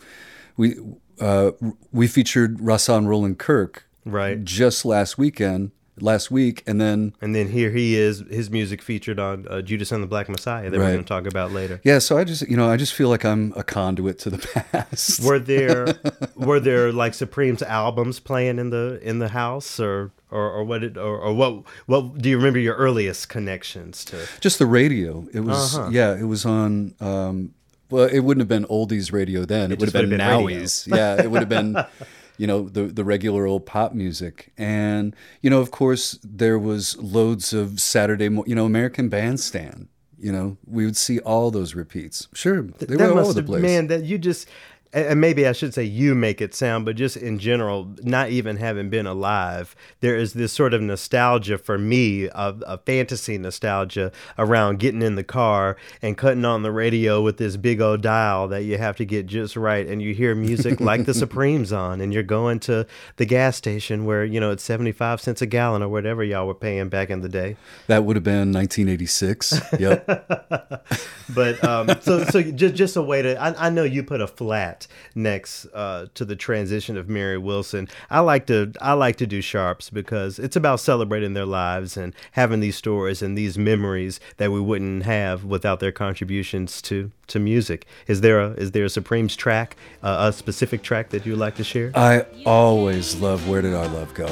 we 0.57 0.77
uh, 1.21 1.53
we 1.93 2.07
featured 2.09 2.59
Rahsaan 2.59 3.07
Roland 3.07 3.39
Kirk 3.39 3.87
Right. 4.05 4.43
just 4.43 4.85
last 4.85 5.19
weekend, 5.19 5.71
last 6.03 6.31
week, 6.31 6.63
and 6.67 6.81
then 6.81 7.15
And 7.21 7.35
then 7.35 7.49
here 7.49 7.71
he 7.71 7.95
is, 7.97 8.23
his 8.31 8.51
music 8.51 8.83
featured 8.83 9.19
on 9.19 9.47
uh, 9.49 9.63
Judas 9.63 9.93
and 9.93 10.03
the 10.03 10.07
Black 10.07 10.29
Messiah 10.29 10.69
that 10.69 10.77
we're 10.79 10.93
going 10.93 10.99
to 11.05 11.09
talk 11.09 11.27
about 11.27 11.53
later. 11.53 11.81
yeah. 11.85 11.99
So 12.01 12.19
I 12.19 12.25
just 12.25 12.43
you 12.51 12.57
know 12.57 12.69
I 12.69 12.77
just 12.77 12.93
feel 12.95 13.09
like 13.09 13.25
I'm 13.25 13.53
a 13.57 13.63
conduit 13.63 14.19
to 14.21 14.31
the 14.31 14.39
past. 14.73 15.23
Were 15.25 15.39
there 15.39 15.87
were 16.37 16.61
there 16.61 16.93
like 16.93 17.13
Supreme's 17.15 17.63
albums 17.63 18.21
playing 18.21 18.59
in 18.59 18.71
the 18.71 18.99
in 19.03 19.19
the 19.21 19.29
house 19.29 19.79
or 19.81 20.11
or, 20.31 20.51
or 20.51 20.65
what 20.65 20.83
it 20.83 20.97
or, 20.97 21.19
or 21.19 21.33
what 21.35 21.63
what 21.87 22.19
do 22.19 22.29
you 22.29 22.37
remember 22.37 22.59
your 22.59 22.75
earliest 22.77 23.29
connections 23.29 24.05
to? 24.07 24.17
Just 24.41 24.59
the 24.59 24.67
radio. 24.67 25.27
It 25.33 25.41
was 25.41 25.77
Uh-huh. 25.79 25.91
yeah. 25.93 26.15
It 26.17 26.25
was 26.27 26.45
on. 26.45 26.95
Um, 27.01 27.55
well, 27.91 28.05
it 28.07 28.21
wouldn't 28.21 28.41
have 28.41 28.49
been 28.49 28.65
oldies 28.71 29.13
radio 29.13 29.45
then. 29.45 29.71
It, 29.71 29.79
would 29.79 29.93
have 29.93 30.09
been, 30.09 30.09
been 30.09 30.21
nowies. 30.21 30.87
yeah, 30.87 31.23
it 31.23 31.31
would 31.31 31.41
have 31.43 31.49
been, 31.51 31.77
you 32.43 32.49
know, 32.49 32.69
the 32.77 32.85
the 32.99 33.05
regular 33.05 33.47
old 33.47 33.65
pop 33.67 33.91
music. 33.95 34.53
And 34.59 35.15
you 35.43 35.49
know, 35.53 35.61
of 35.61 35.71
course, 35.71 36.19
there 36.25 36.59
was 36.59 36.97
loads 36.99 37.53
of 37.53 37.67
Saturday. 37.81 38.29
Mo- 38.29 38.45
you 38.49 38.57
know, 38.57 38.67
American 38.67 39.09
Bandstand. 39.09 39.87
You 40.19 40.33
know, 40.33 40.57
we 40.67 40.85
would 40.87 40.97
see 40.97 41.19
all 41.21 41.51
those 41.53 41.75
repeats. 41.83 42.29
Sure, 42.35 42.63
they 42.63 42.97
were 42.97 43.13
all 43.13 43.19
over 43.21 43.33
the 43.33 43.41
have- 43.43 43.47
place. 43.47 43.63
man 43.63 43.87
that 43.89 44.03
you 44.05 44.19
just 44.19 44.49
and 44.93 45.21
maybe 45.21 45.47
I 45.47 45.53
should 45.53 45.73
say 45.73 45.85
you 45.85 46.15
make 46.15 46.41
it 46.43 46.55
sound, 46.55 46.85
but 46.85 46.97
just 46.97 47.17
in 47.17 47.39
general, 47.39 47.95
not 48.03 48.29
even 48.31 48.57
having 48.57 48.91
been 48.91 49.07
alive, 49.07 49.75
there 50.01 50.17
is 50.17 50.35
this 50.35 50.53
sort 50.53 50.75
of 50.75 50.83
nostalgia 50.83 51.57
for 51.57 51.79
me, 51.79 52.29
of 52.29 52.63
a 52.67 52.77
fantasy 52.77 53.39
nostalgia 53.39 54.13
around 54.39 54.79
getting 54.81 55.01
in 55.01 55.15
the 55.15 55.25
car 55.25 55.77
and 56.03 56.19
cutting 56.19 56.45
on 56.45 56.63
the 56.63 56.71
radio 56.71 57.23
with 57.23 57.39
this 57.39 57.57
big 57.57 57.81
old 57.81 58.03
dial 58.03 58.49
that 58.49 58.65
you 58.65 58.77
have 58.77 58.97
to 58.97 59.05
get 59.07 59.27
just 59.27 59.57
right, 59.57 59.87
and 59.87 60.03
you 60.03 60.13
hear 60.13 60.35
music 60.35 60.81
like 60.81 61.07
the 61.07 61.15
Supremes 61.15 61.73
on, 61.73 62.01
and 62.03 62.13
you're 62.13 62.23
going 62.23 62.61
to 62.61 62.87
the 63.17 63.25
gas 63.25 63.57
station 63.57 64.05
where 64.05 64.25
you 64.25 64.41
know 64.41 64.51
it's 64.51 64.63
seventy 64.63 64.93
five 64.93 65.21
cents 65.21 65.41
a 65.41 65.47
gallon 65.47 65.83
or 65.83 65.89
whatever 65.89 66.23
y'all 66.23 66.47
were 66.47 66.55
paying 66.55 66.91
back 66.91 67.09
in 67.09 67.23
the 67.23 67.29
day. 67.29 67.57
That 67.87 68.05
would 68.05 68.17
have 68.17 68.25
been 68.25 68.53
1986. 68.53 69.61
Yep. 69.79 70.83
But 71.35 71.63
um, 71.65 71.89
so 72.03 72.25
so 72.25 72.43
just 72.43 72.75
just 72.75 72.97
a 72.97 73.03
way 73.03 73.23
to 73.23 73.41
I, 73.41 73.67
I 73.67 73.71
know 73.71 73.85
you 73.85 74.03
put 74.03 74.21
a 74.21 74.27
flat 74.27 74.82
next 75.15 75.67
uh, 75.75 76.07
to 76.15 76.25
the 76.25 76.37
transition 76.37 76.97
of 76.97 77.09
Mary 77.09 77.39
Wilson. 77.39 77.89
I 78.11 78.21
like 78.21 78.47
to 78.47 78.73
I 78.81 78.93
like 78.93 79.17
to 79.17 79.27
do 79.27 79.41
sharps 79.41 79.91
because 79.91 80.39
it's 80.39 80.57
about 80.57 80.81
celebrating 80.81 81.35
their 81.35 81.47
lives 81.47 81.97
and 81.97 82.15
having 82.33 82.61
these 82.61 82.77
stories 82.77 83.23
and 83.23 83.37
these 83.37 83.59
memories 83.59 84.21
that 84.37 84.51
we 84.53 84.61
wouldn't 84.61 85.05
have 85.05 85.45
without 85.45 85.81
their 85.81 85.93
contributions 85.93 86.83
to 86.83 87.11
to 87.29 87.39
music. 87.39 87.87
Is 88.07 88.21
there 88.21 88.41
a 88.41 88.51
is 88.53 88.73
there 88.73 88.85
a 88.85 88.91
Supremes 88.91 89.37
track 89.37 89.77
uh, 90.03 90.31
a 90.31 90.33
specific 90.33 90.83
track 90.83 91.11
that 91.11 91.27
you'd 91.27 91.39
like 91.39 91.57
to 91.57 91.65
share? 91.65 91.93
I 91.95 92.27
always 92.45 93.17
love 93.17 93.49
Where 93.49 93.63
Did 93.63 93.75
Our 93.75 93.89
Love 93.89 94.13
Go? 94.15 94.29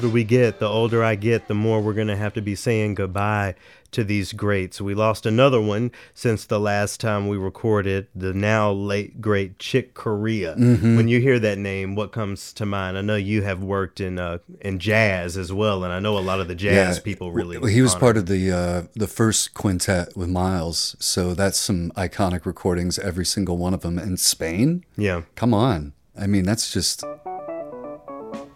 Older 0.00 0.12
we 0.14 0.24
get, 0.24 0.60
the 0.60 0.66
older 0.66 1.04
I 1.04 1.14
get, 1.14 1.46
the 1.46 1.52
more 1.54 1.82
we're 1.82 1.92
going 1.92 2.06
to 2.08 2.16
have 2.16 2.32
to 2.32 2.40
be 2.40 2.54
saying 2.54 2.94
goodbye 2.94 3.54
to 3.90 4.02
these 4.02 4.32
greats. 4.32 4.80
We 4.80 4.94
lost 4.94 5.26
another 5.26 5.60
one 5.60 5.90
since 6.14 6.46
the 6.46 6.58
last 6.58 7.00
time 7.00 7.28
we 7.28 7.36
recorded, 7.36 8.06
the 8.14 8.32
now 8.32 8.72
late 8.72 9.20
great 9.20 9.58
Chick 9.58 9.92
Corea. 9.92 10.54
When 10.54 11.08
you 11.08 11.20
hear 11.20 11.38
that 11.40 11.58
name, 11.58 11.96
what 11.96 12.12
comes 12.12 12.54
to 12.54 12.64
mind? 12.64 12.96
I 12.96 13.02
know 13.02 13.16
you 13.16 13.42
have 13.42 13.62
worked 13.62 14.00
in 14.00 14.18
uh, 14.18 14.38
in 14.62 14.78
jazz 14.78 15.36
as 15.36 15.52
well, 15.52 15.84
and 15.84 15.92
I 15.92 15.98
know 15.98 16.16
a 16.16 16.20
lot 16.20 16.40
of 16.40 16.48
the 16.48 16.54
jazz 16.54 16.98
people 16.98 17.30
really. 17.30 17.58
Well, 17.58 17.68
he 17.70 17.82
was 17.82 17.94
part 17.94 18.16
of 18.16 18.24
the 18.24 18.50
uh, 18.50 18.82
the 18.94 19.08
first 19.08 19.52
quintet 19.52 20.16
with 20.16 20.30
Miles, 20.30 20.96
so 20.98 21.34
that's 21.34 21.58
some 21.58 21.90
iconic 21.94 22.46
recordings, 22.46 22.98
every 22.98 23.26
single 23.26 23.58
one 23.58 23.74
of 23.74 23.82
them. 23.82 23.98
in 23.98 24.16
Spain, 24.16 24.82
Yeah. 24.96 25.22
come 25.34 25.52
on, 25.52 25.92
I 26.18 26.26
mean 26.26 26.44
that's 26.44 26.72
just 26.72 27.04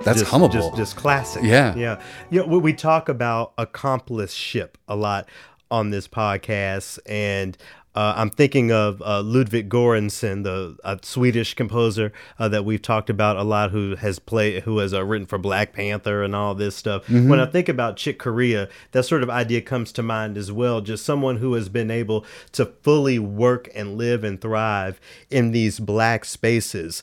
that's 0.03 0.21
just, 0.21 0.33
hummable. 0.33 0.53
Just, 0.53 0.77
just 0.77 0.97
classic. 0.97 1.43
Yeah. 1.45 1.75
Yeah. 1.77 2.03
You 2.31 2.47
know, 2.47 2.59
we 2.59 2.73
talk 2.73 3.09
about 3.09 3.57
accompliceship 3.57 4.71
a 4.89 4.97
lot 4.97 5.29
on 5.71 5.91
this 5.91 6.09
podcast. 6.09 6.99
And 7.07 7.57
uh, 7.95 8.15
I'm 8.17 8.31
thinking 8.31 8.73
of 8.73 9.01
uh, 9.03 9.23
Ludwig 9.23 9.69
Göransson, 9.69 10.43
the 10.43 10.77
uh, 10.83 10.97
Swedish 11.03 11.55
composer 11.55 12.13
uh, 12.41 12.49
that 12.49 12.65
we've 12.65 12.83
talked 12.83 13.09
about 13.09 13.37
a 13.37 13.45
lot, 13.45 13.71
who 13.71 13.95
has 13.95 14.19
played, 14.19 14.65
who 14.65 14.79
has 14.79 14.93
uh, 14.93 15.05
written 15.05 15.27
for 15.27 15.39
Black 15.39 15.73
Panther 15.73 16.25
and 16.25 16.35
all 16.35 16.57
this 16.57 16.75
stuff. 16.75 17.09
When 17.09 17.39
I 17.39 17.47
think 17.47 17.69
about 17.69 17.97
Chick 17.97 18.19
Corea, 18.19 18.69
that 18.93 19.05
sort 19.05 19.23
of 19.23 19.31
idea 19.31 19.61
comes 19.61 19.93
to 19.93 20.03
mind 20.03 20.37
as 20.37 20.51
well. 20.51 20.81
Just 20.81 21.05
someone 21.05 21.37
who 21.37 21.55
has 21.55 21.69
been 21.69 21.91
able 21.91 22.27
to 22.53 22.67
fully 22.67 23.21
work 23.21 23.69
and 23.77 23.97
live 23.97 24.25
and 24.25 24.41
thrive 24.41 25.01
in 25.31 25.53
these 25.53 25.79
black 25.79 26.25
spaces. 26.25 27.03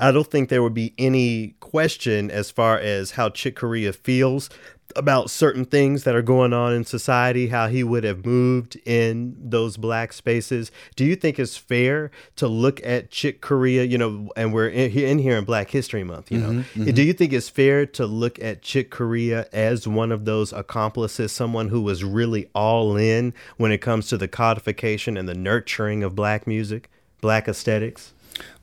I 0.00 0.12
don't 0.12 0.26
think 0.26 0.48
there 0.48 0.62
would 0.62 0.74
be 0.74 0.94
any 0.98 1.54
question 1.60 2.30
as 2.30 2.50
far 2.50 2.78
as 2.78 3.12
how 3.12 3.28
Chick 3.28 3.56
Corea 3.56 3.92
feels 3.92 4.50
about 4.96 5.30
certain 5.30 5.64
things 5.64 6.04
that 6.04 6.14
are 6.14 6.22
going 6.22 6.52
on 6.52 6.72
in 6.72 6.84
society, 6.84 7.48
how 7.48 7.68
he 7.68 7.84
would 7.84 8.02
have 8.04 8.24
moved 8.24 8.76
in 8.84 9.36
those 9.38 9.76
black 9.76 10.12
spaces. 10.12 10.72
Do 10.96 11.04
you 11.04 11.16
think 11.16 11.38
it's 11.38 11.56
fair 11.56 12.10
to 12.36 12.48
look 12.48 12.84
at 12.84 13.10
Chick 13.10 13.40
Corea, 13.40 13.84
you 13.84 13.98
know, 13.98 14.30
and 14.36 14.52
we're 14.52 14.68
in, 14.68 14.90
in 14.90 15.18
here 15.18 15.36
in 15.36 15.44
Black 15.44 15.70
History 15.70 16.02
Month, 16.02 16.32
you 16.32 16.38
know, 16.38 16.48
mm-hmm, 16.48 16.84
do 16.84 16.90
mm-hmm. 16.90 17.00
you 17.06 17.12
think 17.12 17.32
it's 17.32 17.48
fair 17.48 17.86
to 17.86 18.06
look 18.06 18.42
at 18.42 18.62
Chick 18.62 18.90
Corea 18.90 19.46
as 19.52 19.86
one 19.86 20.10
of 20.10 20.24
those 20.24 20.52
accomplices, 20.52 21.32
someone 21.32 21.68
who 21.68 21.82
was 21.82 22.02
really 22.02 22.48
all 22.54 22.96
in 22.96 23.32
when 23.58 23.72
it 23.72 23.78
comes 23.78 24.08
to 24.08 24.16
the 24.16 24.28
codification 24.28 25.16
and 25.16 25.28
the 25.28 25.34
nurturing 25.34 26.02
of 26.02 26.14
black 26.14 26.46
music, 26.46 26.90
black 27.20 27.46
aesthetics? 27.48 28.12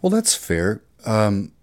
well, 0.02 0.10
that's 0.10 0.36
fair. 0.36 0.82
Um, 1.08 1.54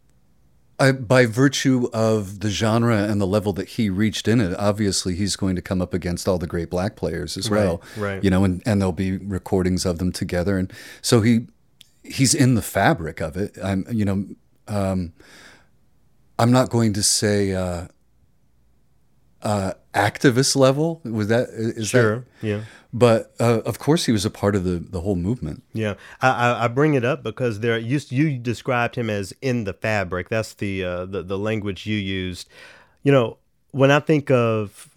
I, 0.81 0.91
by 0.91 1.27
virtue 1.27 1.89
of 1.93 2.41
the 2.41 2.51
genre 2.51 3.05
and 3.05 3.21
the 3.21 3.27
level 3.27 3.53
that 3.53 3.69
he 3.69 3.91
reached 3.91 4.27
in 4.27 4.41
it, 4.41 4.59
obviously 4.59 5.15
he's 5.15 5.37
going 5.37 5.55
to 5.55 5.63
come 5.63 5.81
up 5.81 5.95
against 5.95 6.27
all 6.27 6.37
the 6.37 6.49
great 6.49 6.69
black 6.69 6.97
players 6.97 7.37
as 7.37 7.49
well. 7.49 7.81
right. 7.97 8.23
You 8.25 8.31
know, 8.31 8.43
and, 8.43 8.61
and 8.67 8.81
there'll 8.81 8.93
be 8.93 9.19
recordings 9.19 9.87
of 9.87 9.99
them 9.99 10.11
together, 10.11 10.59
and 10.59 10.73
so 11.01 11.21
he 11.21 11.47
he's 12.03 12.35
in 12.35 12.55
the 12.55 12.63
fabric 12.63 13.21
of 13.21 13.37
it. 13.37 13.57
I'm, 13.63 13.87
you 13.91 14.05
know, 14.05 14.27
um, 14.67 15.13
I'm 16.39 16.51
not 16.51 16.71
going 16.71 16.93
to 16.95 17.03
say 17.03 17.53
uh, 17.53 17.87
uh, 19.43 19.75
activist 19.95 20.57
level. 20.57 21.01
Was 21.05 21.29
that 21.29 21.49
is 21.51 21.89
Sure. 21.89 22.25
that? 22.41 22.47
Yeah. 22.47 22.61
But 22.93 23.35
uh, 23.41 23.61
of 23.67 23.79
course, 23.81 24.05
he 24.05 24.13
was 24.13 24.25
a 24.25 24.31
part 24.31 24.55
of 24.55 24.63
the 24.65 24.79
the 24.79 25.01
whole 25.01 25.17
movement. 25.17 25.65
Yeah, 25.73 25.95
I, 26.23 26.29
I, 26.31 26.65
I 26.65 26.69
bring 26.69 26.95
it 26.95 27.05
up 27.05 27.23
because 27.25 27.61
there 27.61 27.77
you 27.79 27.99
you 28.11 28.39
described 28.39 28.95
him 28.95 29.11
as 29.11 29.33
in 29.43 29.65
the 29.65 29.73
fabric. 29.73 30.29
That's 30.29 30.55
the 30.55 30.85
uh, 30.85 31.05
the 31.07 31.23
the 31.23 31.39
language 31.39 31.87
you 31.87 31.97
used. 31.97 32.49
You 33.03 33.11
know, 33.13 33.39
when 33.73 33.91
I 33.91 33.99
think 33.99 34.31
of 34.31 34.91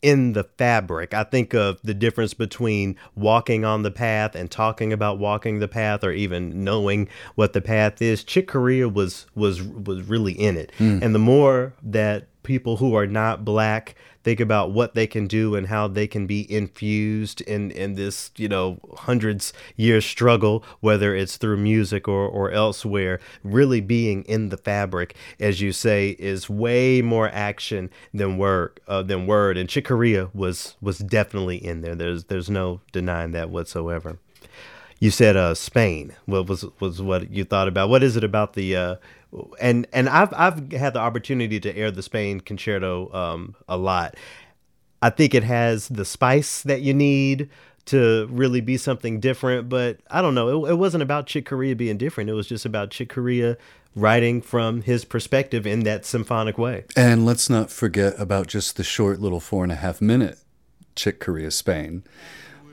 in 0.00 0.32
the 0.34 0.44
fabric, 0.44 1.12
I 1.14 1.24
think 1.24 1.54
of 1.54 1.80
the 1.82 1.94
difference 1.94 2.32
between 2.34 2.96
walking 3.14 3.64
on 3.64 3.82
the 3.82 3.90
path 3.90 4.34
and 4.34 4.50
talking 4.50 4.92
about 4.92 5.18
walking 5.18 5.58
the 5.60 5.68
path, 5.68 6.02
or 6.02 6.12
even 6.12 6.64
knowing 6.64 7.08
what 7.34 7.52
the 7.52 7.60
path 7.60 8.00
is. 8.00 8.24
Chick 8.24 8.48
Corea 8.48 8.88
was 8.88 9.26
was 9.34 9.62
was 9.62 10.02
really 10.08 10.32
in 10.32 10.56
it, 10.56 10.72
and 10.78 11.14
the 11.14 11.18
more 11.18 11.74
that 11.82 12.28
people 12.42 12.78
who 12.78 12.94
are 12.94 13.06
not 13.06 13.44
black 13.44 13.94
think 14.24 14.40
about 14.40 14.72
what 14.72 14.94
they 14.94 15.06
can 15.06 15.26
do 15.26 15.54
and 15.54 15.68
how 15.68 15.86
they 15.86 16.06
can 16.06 16.26
be 16.26 16.50
infused 16.52 17.40
in 17.42 17.70
in 17.72 17.94
this 17.94 18.30
you 18.36 18.48
know 18.48 18.78
hundreds 18.96 19.52
year 19.76 20.00
struggle 20.00 20.64
whether 20.80 21.14
it's 21.14 21.36
through 21.36 21.56
music 21.58 22.08
or 22.08 22.26
or 22.26 22.50
elsewhere 22.50 23.20
really 23.44 23.80
being 23.80 24.22
in 24.24 24.48
the 24.48 24.56
fabric 24.56 25.14
as 25.38 25.60
you 25.60 25.72
say 25.72 26.10
is 26.18 26.50
way 26.50 27.02
more 27.02 27.28
action 27.30 27.90
than 28.12 28.38
word 28.38 28.80
uh, 28.88 29.02
than 29.02 29.26
word 29.26 29.56
and 29.56 29.68
Chick 29.68 29.86
Corea 29.86 30.30
was 30.34 30.76
was 30.80 30.98
definitely 30.98 31.56
in 31.64 31.82
there 31.82 31.94
there's 31.94 32.24
there's 32.24 32.50
no 32.50 32.80
denying 32.92 33.32
that 33.32 33.50
whatsoever 33.50 34.18
You 35.00 35.10
said 35.10 35.36
uh, 35.36 35.54
Spain. 35.54 36.14
What 36.24 36.48
was 36.48 36.64
was 36.80 37.02
what 37.02 37.30
you 37.30 37.44
thought 37.44 37.68
about? 37.68 37.90
What 37.90 38.02
is 38.02 38.16
it 38.16 38.24
about 38.24 38.54
the 38.54 38.76
uh, 38.76 38.96
and 39.60 39.86
and 39.92 40.08
I've 40.08 40.32
I've 40.34 40.72
had 40.72 40.92
the 40.94 41.00
opportunity 41.00 41.60
to 41.60 41.76
air 41.76 41.90
the 41.90 42.02
Spain 42.02 42.40
concerto 42.40 43.12
um, 43.12 43.54
a 43.68 43.76
lot. 43.76 44.16
I 45.02 45.10
think 45.10 45.34
it 45.34 45.44
has 45.44 45.88
the 45.88 46.04
spice 46.04 46.62
that 46.62 46.80
you 46.82 46.94
need 46.94 47.50
to 47.86 48.26
really 48.30 48.62
be 48.62 48.76
something 48.78 49.20
different. 49.20 49.68
But 49.68 49.98
I 50.10 50.22
don't 50.22 50.34
know. 50.34 50.64
It, 50.66 50.70
it 50.70 50.74
wasn't 50.76 51.02
about 51.02 51.26
Chick 51.26 51.46
Corea 51.46 51.76
being 51.76 51.98
different. 51.98 52.30
It 52.30 52.34
was 52.34 52.46
just 52.46 52.64
about 52.64 52.90
Chick 52.90 53.10
Corea 53.10 53.58
writing 53.94 54.40
from 54.42 54.82
his 54.82 55.04
perspective 55.04 55.66
in 55.66 55.80
that 55.84 56.04
symphonic 56.04 56.56
way. 56.58 56.84
And 56.96 57.24
let's 57.26 57.48
not 57.50 57.70
forget 57.70 58.14
about 58.18 58.46
just 58.46 58.76
the 58.76 58.82
short 58.84 59.20
little 59.20 59.40
four 59.40 59.62
and 59.62 59.70
a 59.70 59.76
half 59.76 60.00
minute 60.00 60.38
Chick 60.96 61.20
Corea 61.20 61.50
Spain, 61.50 62.02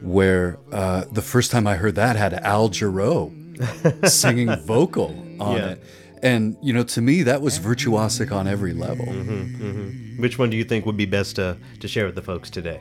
where 0.01 0.57
uh, 0.71 1.03
the 1.11 1.21
first 1.21 1.51
time 1.51 1.67
I 1.67 1.75
heard 1.75 1.95
that 1.95 2.15
had 2.15 2.33
Al 2.33 2.69
Jarreau 2.69 4.07
singing 4.09 4.55
vocal 4.61 5.09
on 5.39 5.57
Yeah. 5.57 5.67
it. 5.71 5.83
And, 6.23 6.55
you 6.61 6.71
know, 6.71 6.83
to 6.83 7.01
me, 7.01 7.23
that 7.23 7.41
was 7.41 7.59
virtuosic 7.59 8.31
on 8.31 8.47
every 8.47 8.73
level. 8.73 9.05
Mm-hmm, 9.05 9.63
mm-hmm. 9.63 10.21
Which 10.21 10.37
one 10.37 10.49
do 10.49 10.57
you 10.57 10.63
think 10.63 10.85
would 10.85 10.97
be 10.97 11.05
best 11.05 11.35
to, 11.37 11.57
to 11.79 11.87
share 11.87 12.05
with 12.05 12.15
the 12.15 12.21
folks 12.21 12.49
today? 12.49 12.79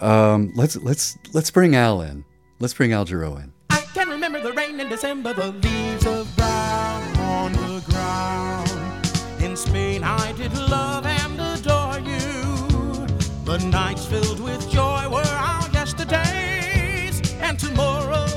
Um, 0.00 0.52
let's, 0.54 0.76
let's, 0.76 1.16
let's 1.32 1.50
bring 1.50 1.76
Al 1.76 2.00
in. 2.02 2.24
Let's 2.58 2.74
bring 2.74 2.92
Al 2.92 3.04
Jarreau 3.04 3.36
in. 3.42 3.52
I 3.70 3.82
can 3.94 4.08
remember 4.08 4.40
the 4.40 4.52
rain 4.52 4.80
in 4.80 4.88
December, 4.88 5.32
the 5.34 5.52
leaves 5.52 6.06
of 6.06 6.34
brown 6.36 7.16
on 7.18 7.52
the 7.52 7.82
ground. 7.86 9.42
In 9.42 9.56
Spain, 9.56 10.02
I 10.02 10.32
did 10.32 10.52
love 10.56 11.06
and 11.06 11.40
adore 11.40 12.00
you. 12.00 13.06
The 13.44 13.58
nights 13.70 14.04
filled 14.06 14.40
with 14.40 14.68
joy 14.68 15.08
were 15.08 15.22
our 15.22 15.68
yesterdays, 15.70 17.22
and 17.40 17.58
tomorrow 17.58 18.27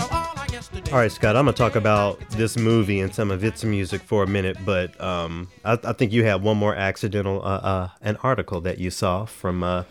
all 0.00 0.38
our 0.38 0.46
yesterdays. 0.48 0.92
All 0.92 0.98
right, 0.98 1.12
Scott, 1.12 1.36
I'm 1.36 1.44
going 1.44 1.54
to 1.54 1.58
talk 1.58 1.76
about 1.76 2.18
this 2.30 2.56
movie 2.56 3.00
and 3.00 3.14
some 3.14 3.30
of 3.30 3.44
its 3.44 3.64
music 3.64 4.00
for 4.02 4.22
a 4.22 4.26
minute, 4.26 4.56
but 4.64 4.98
um, 5.00 5.48
I, 5.64 5.78
I 5.84 5.92
think 5.92 6.12
you 6.12 6.24
had 6.24 6.42
one 6.42 6.56
more 6.56 6.74
accidental, 6.74 7.42
uh, 7.42 7.58
uh, 7.58 7.88
an 8.00 8.16
article 8.22 8.60
that 8.62 8.78
you 8.78 8.90
saw 8.90 9.26
from. 9.26 9.62
Uh, 9.62 9.84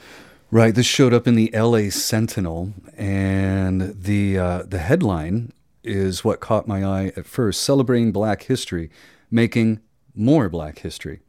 Right. 0.51 0.73
This 0.73 0.87
showed 0.87 1.13
up 1.13 1.27
in 1.27 1.35
the 1.35 1.53
L.A. 1.53 1.91
Sentinel, 1.91 2.73
and 2.97 3.93
the 4.01 4.39
uh, 4.39 4.63
the 4.63 4.79
headline 4.79 5.53
is 5.83 6.23
what 6.23 6.39
caught 6.39 6.67
my 6.67 6.83
eye 6.83 7.11
at 7.15 7.27
first: 7.27 7.61
celebrating 7.61 8.11
Black 8.11 8.41
history, 8.41 8.89
making 9.29 9.79
more 10.15 10.49
Black 10.49 10.79
history. 10.79 11.19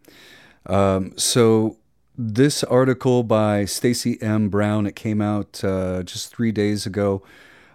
Um, 0.64 1.12
so 1.18 1.76
this 2.22 2.62
article 2.64 3.22
by 3.22 3.64
Stacey 3.64 4.20
M. 4.20 4.50
Brown, 4.50 4.84
it 4.84 4.94
came 4.94 5.22
out 5.22 5.64
uh, 5.64 6.02
just 6.02 6.34
three 6.34 6.52
days 6.52 6.84
ago. 6.84 7.22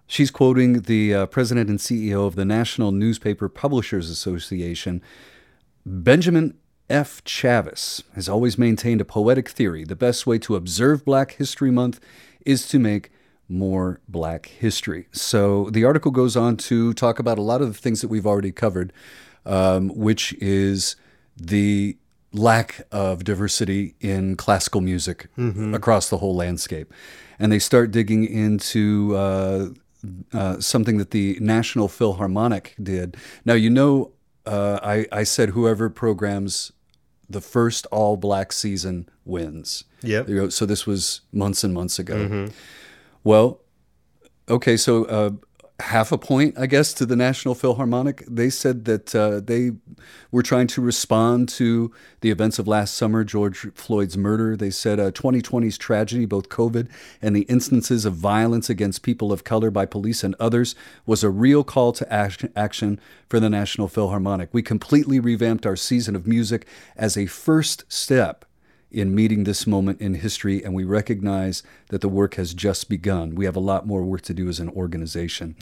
She's 0.06 0.30
quoting 0.30 0.82
the 0.82 1.16
uh, 1.16 1.26
president 1.26 1.68
and 1.68 1.80
CEO 1.80 2.28
of 2.28 2.36
the 2.36 2.46
National 2.46 2.92
Newspaper 2.92 3.50
Publishers 3.50 4.08
Association, 4.08 5.02
Benjamin 5.84 6.56
F. 6.92 7.24
Chavis 7.24 8.04
has 8.14 8.30
always 8.30 8.56
maintained 8.56 9.02
a 9.02 9.06
poetic 9.06 9.50
theory. 9.50 9.84
The 9.84 9.96
best 9.96 10.28
way 10.28 10.38
to 10.40 10.56
observe 10.56 11.04
Black 11.04 11.32
History 11.32 11.72
Month 11.72 12.00
is 12.46 12.68
to 12.68 12.78
make 12.78 13.12
more 13.50 14.00
Black 14.08 14.46
history. 14.46 15.08
So 15.12 15.72
the 15.72 15.86
article 15.86 16.12
goes 16.12 16.38
on 16.38 16.56
to 16.58 16.94
talk 16.94 17.18
about 17.18 17.40
a 17.40 17.44
lot 17.44 17.64
of 17.64 17.68
the 17.74 17.80
things 17.80 18.02
that 18.02 18.10
we've 18.10 18.28
already 18.28 18.52
covered, 18.52 18.94
um, 19.44 19.90
which 19.90 20.34
is 20.34 20.98
the 21.36 21.98
lack 22.38 22.86
of 22.92 23.24
diversity 23.24 23.96
in 24.02 24.36
classical 24.36 24.82
music 24.82 25.28
across 25.74 26.10
the 26.10 26.18
whole 26.18 26.36
landscape. 26.36 26.94
And 27.40 27.52
they 27.52 27.60
start 27.60 27.92
digging 27.92 28.26
into 28.26 29.16
uh, 29.16 29.68
uh, 30.34 30.60
something 30.60 30.98
that 30.98 31.12
the 31.12 31.38
National 31.42 31.88
Philharmonic 31.88 32.76
did. 32.82 33.18
Now, 33.46 33.54
you 33.54 33.70
know, 33.70 34.12
uh, 34.46 34.80
I, 34.84 35.06
I 35.12 35.24
said 35.24 35.50
whoever 35.50 35.90
programs 35.90 36.72
the 37.30 37.42
first 37.42 37.88
all 37.88 38.18
black 38.18 38.52
season 38.54 39.10
wins. 39.26 39.86
Know, 40.28 40.50
So 40.50 40.66
this 40.66 40.86
was 40.86 41.22
months 41.32 41.64
and 41.64 41.74
months 41.74 41.98
ago. 42.00 42.50
Well, 43.24 43.62
okay, 44.48 44.78
so 44.78 45.06
uh, 45.06 45.32
half 45.80 46.14
a 46.14 46.18
point, 46.18 46.58
I 46.58 46.68
guess, 46.68 46.94
to 46.94 47.06
the 47.06 47.18
National 47.18 47.54
Philharmonic. 47.54 48.24
They 48.28 48.50
said 48.50 48.86
that 48.86 49.14
uh, 49.14 49.42
they 49.42 49.72
were 50.32 50.42
trying 50.42 50.68
to 50.68 50.82
respond 50.82 51.50
to 51.50 51.92
the 52.22 52.32
events 52.32 52.60
of 52.60 52.68
last 52.68 52.94
summer, 52.94 53.26
George 53.26 53.68
Floyd's 53.74 54.18
murder. 54.18 54.56
They 54.56 54.70
said 54.70 55.00
uh, 55.02 55.12
2020's 55.12 55.78
tragedy, 55.78 56.26
both 56.26 56.48
COVID 56.48 56.88
and 57.22 57.36
the 57.36 57.42
instances 57.42 58.06
of 58.06 58.14
violence 58.14 58.70
against 58.70 59.04
people 59.04 59.34
of 59.34 59.44
color 59.44 59.70
by 59.70 59.86
police 59.86 60.24
and 60.24 60.34
others, 60.40 60.76
was 61.06 61.24
a 61.24 61.30
real 61.30 61.66
call 61.66 61.92
to 61.94 62.14
action, 62.14 62.54
action 62.56 63.00
for 63.28 63.42
the 63.42 63.50
National 63.50 63.90
Philharmonic. 63.90 64.50
We 64.54 64.62
completely 64.62 65.20
revamped 65.20 65.66
our 65.66 65.76
season 65.76 66.16
of 66.16 66.26
music 66.26 66.66
as 66.96 67.18
a 67.18 67.26
first 67.26 67.84
step 67.92 68.45
in 68.96 69.14
meeting 69.14 69.44
this 69.44 69.68
moment 69.68 70.00
in 70.00 70.16
history, 70.16 70.64
and 70.64 70.74
we 70.74 70.84
recognize 70.84 71.62
that 71.90 72.02
the 72.02 72.08
work 72.08 72.36
has 72.36 72.54
just 72.54 72.90
begun. 72.90 73.36
We 73.36 73.46
have 73.46 73.56
a 73.56 73.60
lot 73.60 73.86
more 73.86 74.04
work 74.04 74.22
to 74.22 74.34
do 74.34 74.48
as 74.48 74.60
an 74.60 74.70
organization. 74.70 75.56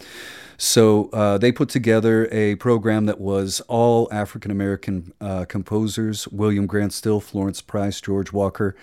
So 0.58 1.10
uh, 1.12 1.38
they 1.40 1.52
put 1.52 1.70
together 1.70 2.28
a 2.32 2.56
program 2.56 3.06
that 3.08 3.20
was 3.20 3.60
all 3.62 4.08
African 4.12 4.52
American 4.52 5.14
uh, 5.20 5.46
composers 5.46 6.28
William 6.28 6.68
Grant 6.68 6.94
Still, 6.94 7.20
Florence 7.20 7.62
Price, 7.62 8.00
George 8.00 8.32
Walker, 8.32 8.76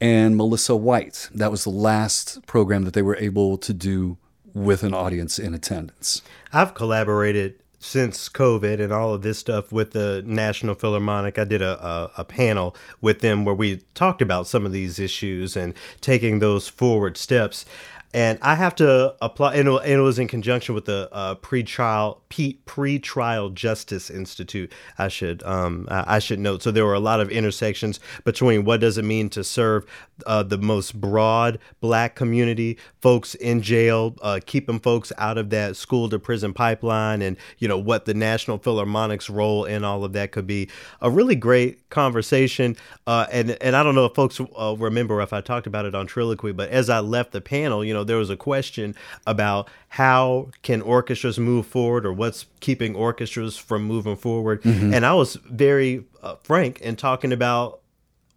and 0.00 0.36
Melissa 0.36 0.76
White. 0.76 1.30
That 1.34 1.50
was 1.50 1.64
the 1.64 1.70
last 1.70 2.46
program 2.46 2.84
that 2.84 2.92
they 2.94 3.02
were 3.02 3.16
able 3.16 3.56
to 3.58 3.72
do 3.72 4.18
with 4.52 4.82
an 4.82 4.94
audience 4.94 5.38
in 5.38 5.54
attendance. 5.54 6.22
I've 6.52 6.74
collaborated 6.74 7.62
since 7.78 8.28
COVID 8.28 8.80
and 8.80 8.92
all 8.92 9.12
of 9.14 9.22
this 9.22 9.38
stuff 9.38 9.70
with 9.70 9.92
the 9.92 10.22
National 10.26 10.74
Philharmonic. 10.74 11.38
I 11.38 11.44
did 11.44 11.62
a, 11.62 11.84
a, 11.84 12.10
a 12.18 12.24
panel 12.24 12.74
with 13.00 13.20
them 13.20 13.44
where 13.44 13.54
we 13.54 13.82
talked 13.94 14.22
about 14.22 14.46
some 14.46 14.64
of 14.64 14.72
these 14.72 14.98
issues 14.98 15.56
and 15.56 15.74
taking 16.00 16.38
those 16.38 16.68
forward 16.68 17.16
steps. 17.16 17.64
And 18.14 18.38
I 18.40 18.54
have 18.54 18.74
to 18.76 19.14
apply, 19.20 19.56
and 19.56 19.68
it, 19.68 19.98
was 19.98 20.18
in 20.18 20.28
conjunction 20.28 20.74
with 20.74 20.86
the 20.86 21.08
uh, 21.12 21.34
pre-trial 21.34 22.22
pre-trial 22.64 23.50
Justice 23.50 24.10
Institute. 24.10 24.72
I 24.98 25.08
should 25.08 25.42
um, 25.42 25.86
I 25.90 26.16
I 26.16 26.18
should 26.18 26.38
note. 26.38 26.62
So 26.62 26.70
there 26.70 26.84
were 26.84 26.94
a 26.94 27.00
lot 27.00 27.20
of 27.20 27.30
intersections 27.30 28.00
between 28.24 28.64
what 28.64 28.80
does 28.80 28.96
it 28.96 29.04
mean 29.04 29.28
to 29.30 29.44
serve 29.44 29.84
uh, 30.24 30.42
the 30.42 30.58
most 30.58 30.98
broad 31.00 31.58
Black 31.80 32.14
community, 32.14 32.78
folks 33.00 33.34
in 33.34 33.60
jail, 33.60 34.14
uh, 34.22 34.40
keeping 34.44 34.80
folks 34.80 35.12
out 35.18 35.36
of 35.36 35.50
that 35.50 35.76
school 35.76 36.08
to 36.08 36.18
prison 36.18 36.54
pipeline, 36.54 37.22
and 37.22 37.36
you 37.58 37.68
know 37.68 37.78
what 37.78 38.06
the 38.06 38.14
National 38.14 38.58
Philharmonic's 38.58 39.28
role 39.28 39.64
in 39.64 39.84
all 39.84 40.04
of 40.04 40.12
that 40.14 40.32
could 40.32 40.46
be. 40.46 40.70
A 41.00 41.10
really 41.10 41.36
great 41.36 41.90
conversation, 41.90 42.76
uh, 43.06 43.26
and 43.30 43.50
and 43.60 43.76
I 43.76 43.82
don't 43.82 43.94
know 43.94 44.06
if 44.06 44.14
folks 44.14 44.40
uh, 44.40 44.74
remember 44.78 45.20
if 45.20 45.32
I 45.32 45.40
talked 45.40 45.66
about 45.66 45.84
it 45.84 45.94
on 45.94 46.06
Triloquy, 46.06 46.56
but 46.56 46.70
as 46.70 46.88
I 46.88 47.00
left 47.00 47.32
the 47.32 47.40
panel, 47.40 47.84
you 47.84 47.92
know, 47.92 47.95
there 48.04 48.18
was 48.18 48.30
a 48.30 48.36
question 48.36 48.94
about 49.26 49.68
how 49.88 50.48
can 50.62 50.82
orchestras 50.82 51.38
move 51.38 51.66
forward 51.66 52.04
or 52.06 52.12
what's 52.12 52.46
keeping 52.60 52.94
orchestras 52.94 53.56
from 53.56 53.84
moving 53.84 54.16
forward, 54.16 54.64
and 54.64 55.06
I 55.06 55.14
was 55.14 55.36
very 55.50 56.04
uh, 56.22 56.36
frank 56.42 56.80
in 56.80 56.96
talking 56.96 57.32
about 57.32 57.80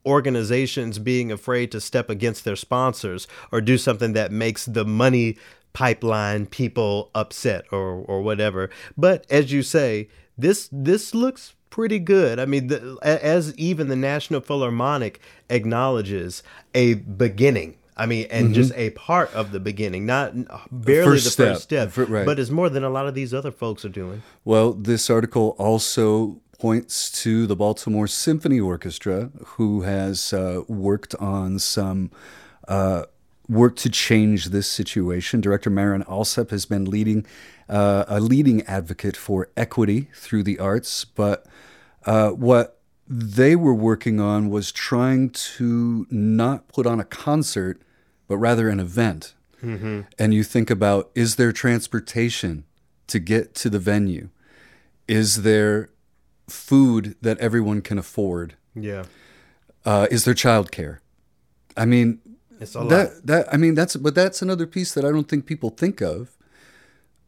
organizations 0.06 0.98
being 1.00 1.32
afraid 1.32 1.72
to 1.72 1.82
step 1.82 2.10
against 2.10 2.46
their 2.46 2.56
sponsors 2.56 3.28
or 3.52 3.62
do 3.62 3.78
something 3.78 4.14
that 4.14 4.32
makes 4.32 4.66
the 4.66 4.86
money 4.86 5.38
pipeline 5.74 6.46
people 6.46 7.12
upset 7.14 7.66
or 7.72 8.04
or 8.08 8.22
whatever. 8.22 8.70
But 8.98 9.26
as 9.30 9.52
you 9.52 9.62
say, 9.64 10.10
this 10.38 10.70
this 10.72 11.14
looks 11.14 11.54
pretty 11.70 12.00
good. 12.00 12.40
I 12.40 12.46
mean, 12.46 12.68
the, 12.68 12.98
as 13.02 13.56
even 13.56 13.88
the 13.90 13.96
National 13.96 14.42
Philharmonic 14.42 15.20
acknowledges 15.50 16.44
a 16.74 16.96
beginning. 16.96 17.78
I 18.00 18.06
mean, 18.06 18.28
and 18.32 18.54
just 18.54 18.74
a 18.76 18.92
part 18.92 19.34
of 19.34 19.52
the 19.52 19.60
beginning, 19.60 20.06
not 20.06 20.34
barely 20.72 21.12
first 21.12 21.26
the 21.26 21.32
step. 21.32 21.48
first 21.54 21.64
step, 21.64 21.92
Fir- 21.92 22.06
right. 22.06 22.26
but 22.26 22.40
it's 22.40 22.50
more 22.50 22.70
than 22.70 22.84
a 22.84 22.90
lot 22.90 23.08
of 23.08 23.14
these 23.14 23.34
other 23.34 23.52
folks 23.52 23.84
are 23.84 23.90
doing. 23.90 24.24
Well, 24.46 24.74
this 24.74 25.10
article 25.10 25.56
also 25.58 26.42
points 26.58 27.10
to 27.24 27.46
the 27.46 27.56
Baltimore 27.56 28.08
Symphony 28.08 28.60
Orchestra, 28.60 29.32
who 29.46 29.82
has 29.82 30.34
uh, 30.34 30.62
worked 30.68 31.16
on 31.16 31.60
some 31.60 32.12
uh, 32.68 33.04
work 33.48 33.76
to 33.78 33.90
change 33.90 34.48
this 34.48 34.68
situation. 34.68 35.42
Director 35.42 35.70
Marin 35.70 36.04
Alsop 36.04 36.52
has 36.52 36.66
been 36.66 36.86
leading 36.86 37.26
uh, 37.68 38.06
a 38.08 38.20
leading 38.20 38.62
advocate 38.64 39.16
for 39.18 39.50
equity 39.56 40.10
through 40.16 40.44
the 40.44 40.58
arts, 40.60 41.06
but 41.06 41.46
uh, 42.06 42.30
what 42.30 42.80
they 43.08 43.56
were 43.56 43.74
working 43.74 44.20
on 44.20 44.50
was 44.50 44.72
trying 44.72 45.32
to 45.32 46.06
not 46.12 46.68
put 46.68 46.86
on 46.86 47.00
a 47.00 47.04
concert, 47.04 47.82
but 48.30 48.38
rather 48.38 48.70
an 48.70 48.80
event. 48.80 49.34
And 49.62 50.34
you 50.34 50.44
think 50.46 50.70
about 50.70 51.12
is 51.16 51.36
there 51.36 51.52
transportation 51.52 52.64
to 53.08 53.20
get 53.20 53.54
to 53.56 53.70
the 53.70 53.80
venue? 53.80 54.30
Is 55.06 55.42
there 55.44 55.90
food 56.48 57.18
that 57.22 57.38
everyone 57.40 57.82
can 57.82 57.98
afford? 57.98 58.56
Yeah. 58.74 59.04
Uh, 59.84 60.08
is 60.10 60.24
there 60.24 60.34
childcare? 60.34 61.00
I 61.76 61.84
mean, 61.86 62.20
It's 62.62 62.74
a 62.76 62.80
lot. 62.80 62.90
that 62.90 63.26
that 63.28 63.54
I 63.54 63.58
mean 63.58 63.76
that's 63.76 63.98
but 63.98 64.16
that's 64.16 64.42
another 64.42 64.66
piece 64.66 64.94
that 64.94 65.04
I 65.04 65.12
don't 65.12 65.28
think 65.28 65.46
people 65.46 65.72
think 65.72 66.00
of 66.02 66.38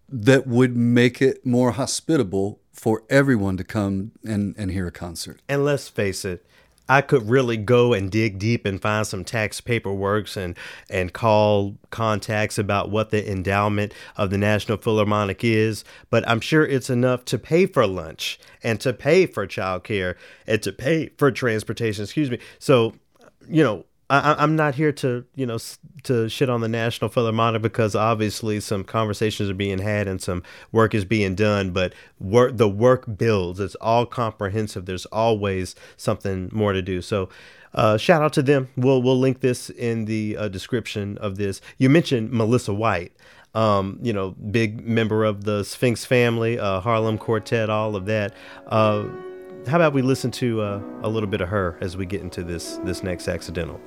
that 0.08 0.48
would 0.48 0.78
make 0.78 1.22
it 1.22 1.46
more 1.46 1.72
hospitable 1.72 2.62
for 2.72 3.04
everyone 3.10 3.58
to 3.58 3.64
come 3.66 4.12
and, 4.24 4.56
and 4.58 4.72
hear 4.72 4.88
a 4.88 4.92
concert. 4.92 5.42
And 5.50 5.66
let's 5.66 5.90
face 5.90 6.24
it, 6.24 6.46
I 6.92 7.00
could 7.00 7.30
really 7.30 7.56
go 7.56 7.94
and 7.94 8.12
dig 8.12 8.38
deep 8.38 8.66
and 8.66 8.82
find 8.82 9.08
some 9.08 9.24
tax 9.24 9.62
paperworks 9.62 10.36
and 10.36 10.58
and 10.90 11.14
call 11.14 11.78
contacts 11.90 12.58
about 12.58 12.92
what 12.92 13.12
the 13.12 13.32
endowment 13.32 13.94
of 14.18 14.30
the 14.30 14.38
National 14.38 14.78
Philharmonic 14.78 15.42
is, 15.42 15.86
but 16.10 16.28
I'm 16.28 16.42
sure 16.42 16.66
it's 16.66 16.90
enough 16.90 17.24
to 17.26 17.40
pay 17.40 17.66
for 17.66 17.88
lunch 17.88 18.40
and 18.62 18.78
to 18.82 18.92
pay 18.92 19.26
for 19.26 19.48
childcare 19.48 20.16
and 20.46 20.62
to 20.64 20.74
pay 20.74 21.12
for 21.18 21.32
transportation. 21.32 22.04
Excuse 22.04 22.30
me. 22.30 22.40
So, 22.60 22.94
you 23.48 23.64
know. 23.64 23.86
I, 24.12 24.36
I'm 24.44 24.58
not 24.58 24.76
here 24.76 24.92
to, 24.94 25.24
you 25.36 25.46
know, 25.46 25.58
to 26.04 26.28
shit 26.28 26.50
on 26.50 26.60
the 26.60 26.68
National 26.68 27.10
Philharmonic 27.10 27.62
because 27.62 27.96
obviously 27.96 28.60
some 28.60 28.84
conversations 28.84 29.50
are 29.50 29.54
being 29.54 29.80
had 29.80 30.08
and 30.08 30.22
some 30.22 30.44
work 30.74 30.94
is 30.94 31.06
being 31.06 31.34
done. 31.34 31.72
But 31.72 31.94
work, 32.20 32.58
the 32.58 32.68
work 32.68 33.18
builds. 33.18 33.62
It's 33.62 33.76
all 33.76 34.06
comprehensive. 34.06 34.86
There's 34.86 35.06
always 35.08 35.76
something 35.96 36.50
more 36.52 36.74
to 36.74 36.82
do. 36.82 37.02
So, 37.02 37.30
uh, 37.74 37.98
shout 37.98 38.22
out 38.22 38.34
to 38.34 38.42
them. 38.44 38.68
We'll 38.76 39.02
we'll 39.02 39.20
link 39.20 39.40
this 39.40 39.70
in 39.70 40.04
the 40.04 40.36
uh, 40.36 40.48
description 40.50 41.18
of 41.20 41.38
this. 41.38 41.62
You 41.78 41.90
mentioned 41.90 42.32
Melissa 42.32 42.74
White. 42.74 43.14
Um, 43.54 44.00
you 44.02 44.14
know, 44.14 44.32
big 44.32 44.86
member 44.86 45.26
of 45.26 45.44
the 45.44 45.64
Sphinx 45.64 46.06
family, 46.06 46.58
uh, 46.58 46.80
Harlem 46.80 47.18
Quartet, 47.18 47.70
all 47.70 47.98
of 47.98 48.06
that. 48.06 48.34
Uh, 48.68 49.10
how 49.68 49.76
about 49.76 49.92
we 49.94 50.02
listen 50.02 50.32
to 50.32 50.62
uh, 50.62 50.82
a 51.02 51.10
little 51.10 51.28
bit 51.28 51.42
of 51.42 51.50
her 51.50 51.78
as 51.82 51.98
we 51.98 52.06
get 52.06 52.22
into 52.22 52.44
this 52.44 52.78
this 52.86 53.04
next 53.04 53.28
accidental? 53.28 53.80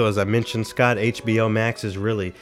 So 0.00 0.06
as 0.06 0.16
I 0.16 0.24
mentioned, 0.24 0.66
Scott, 0.66 0.96
HBO 0.96 1.52
Max 1.52 1.84
is 1.84 1.98
really 1.98 2.32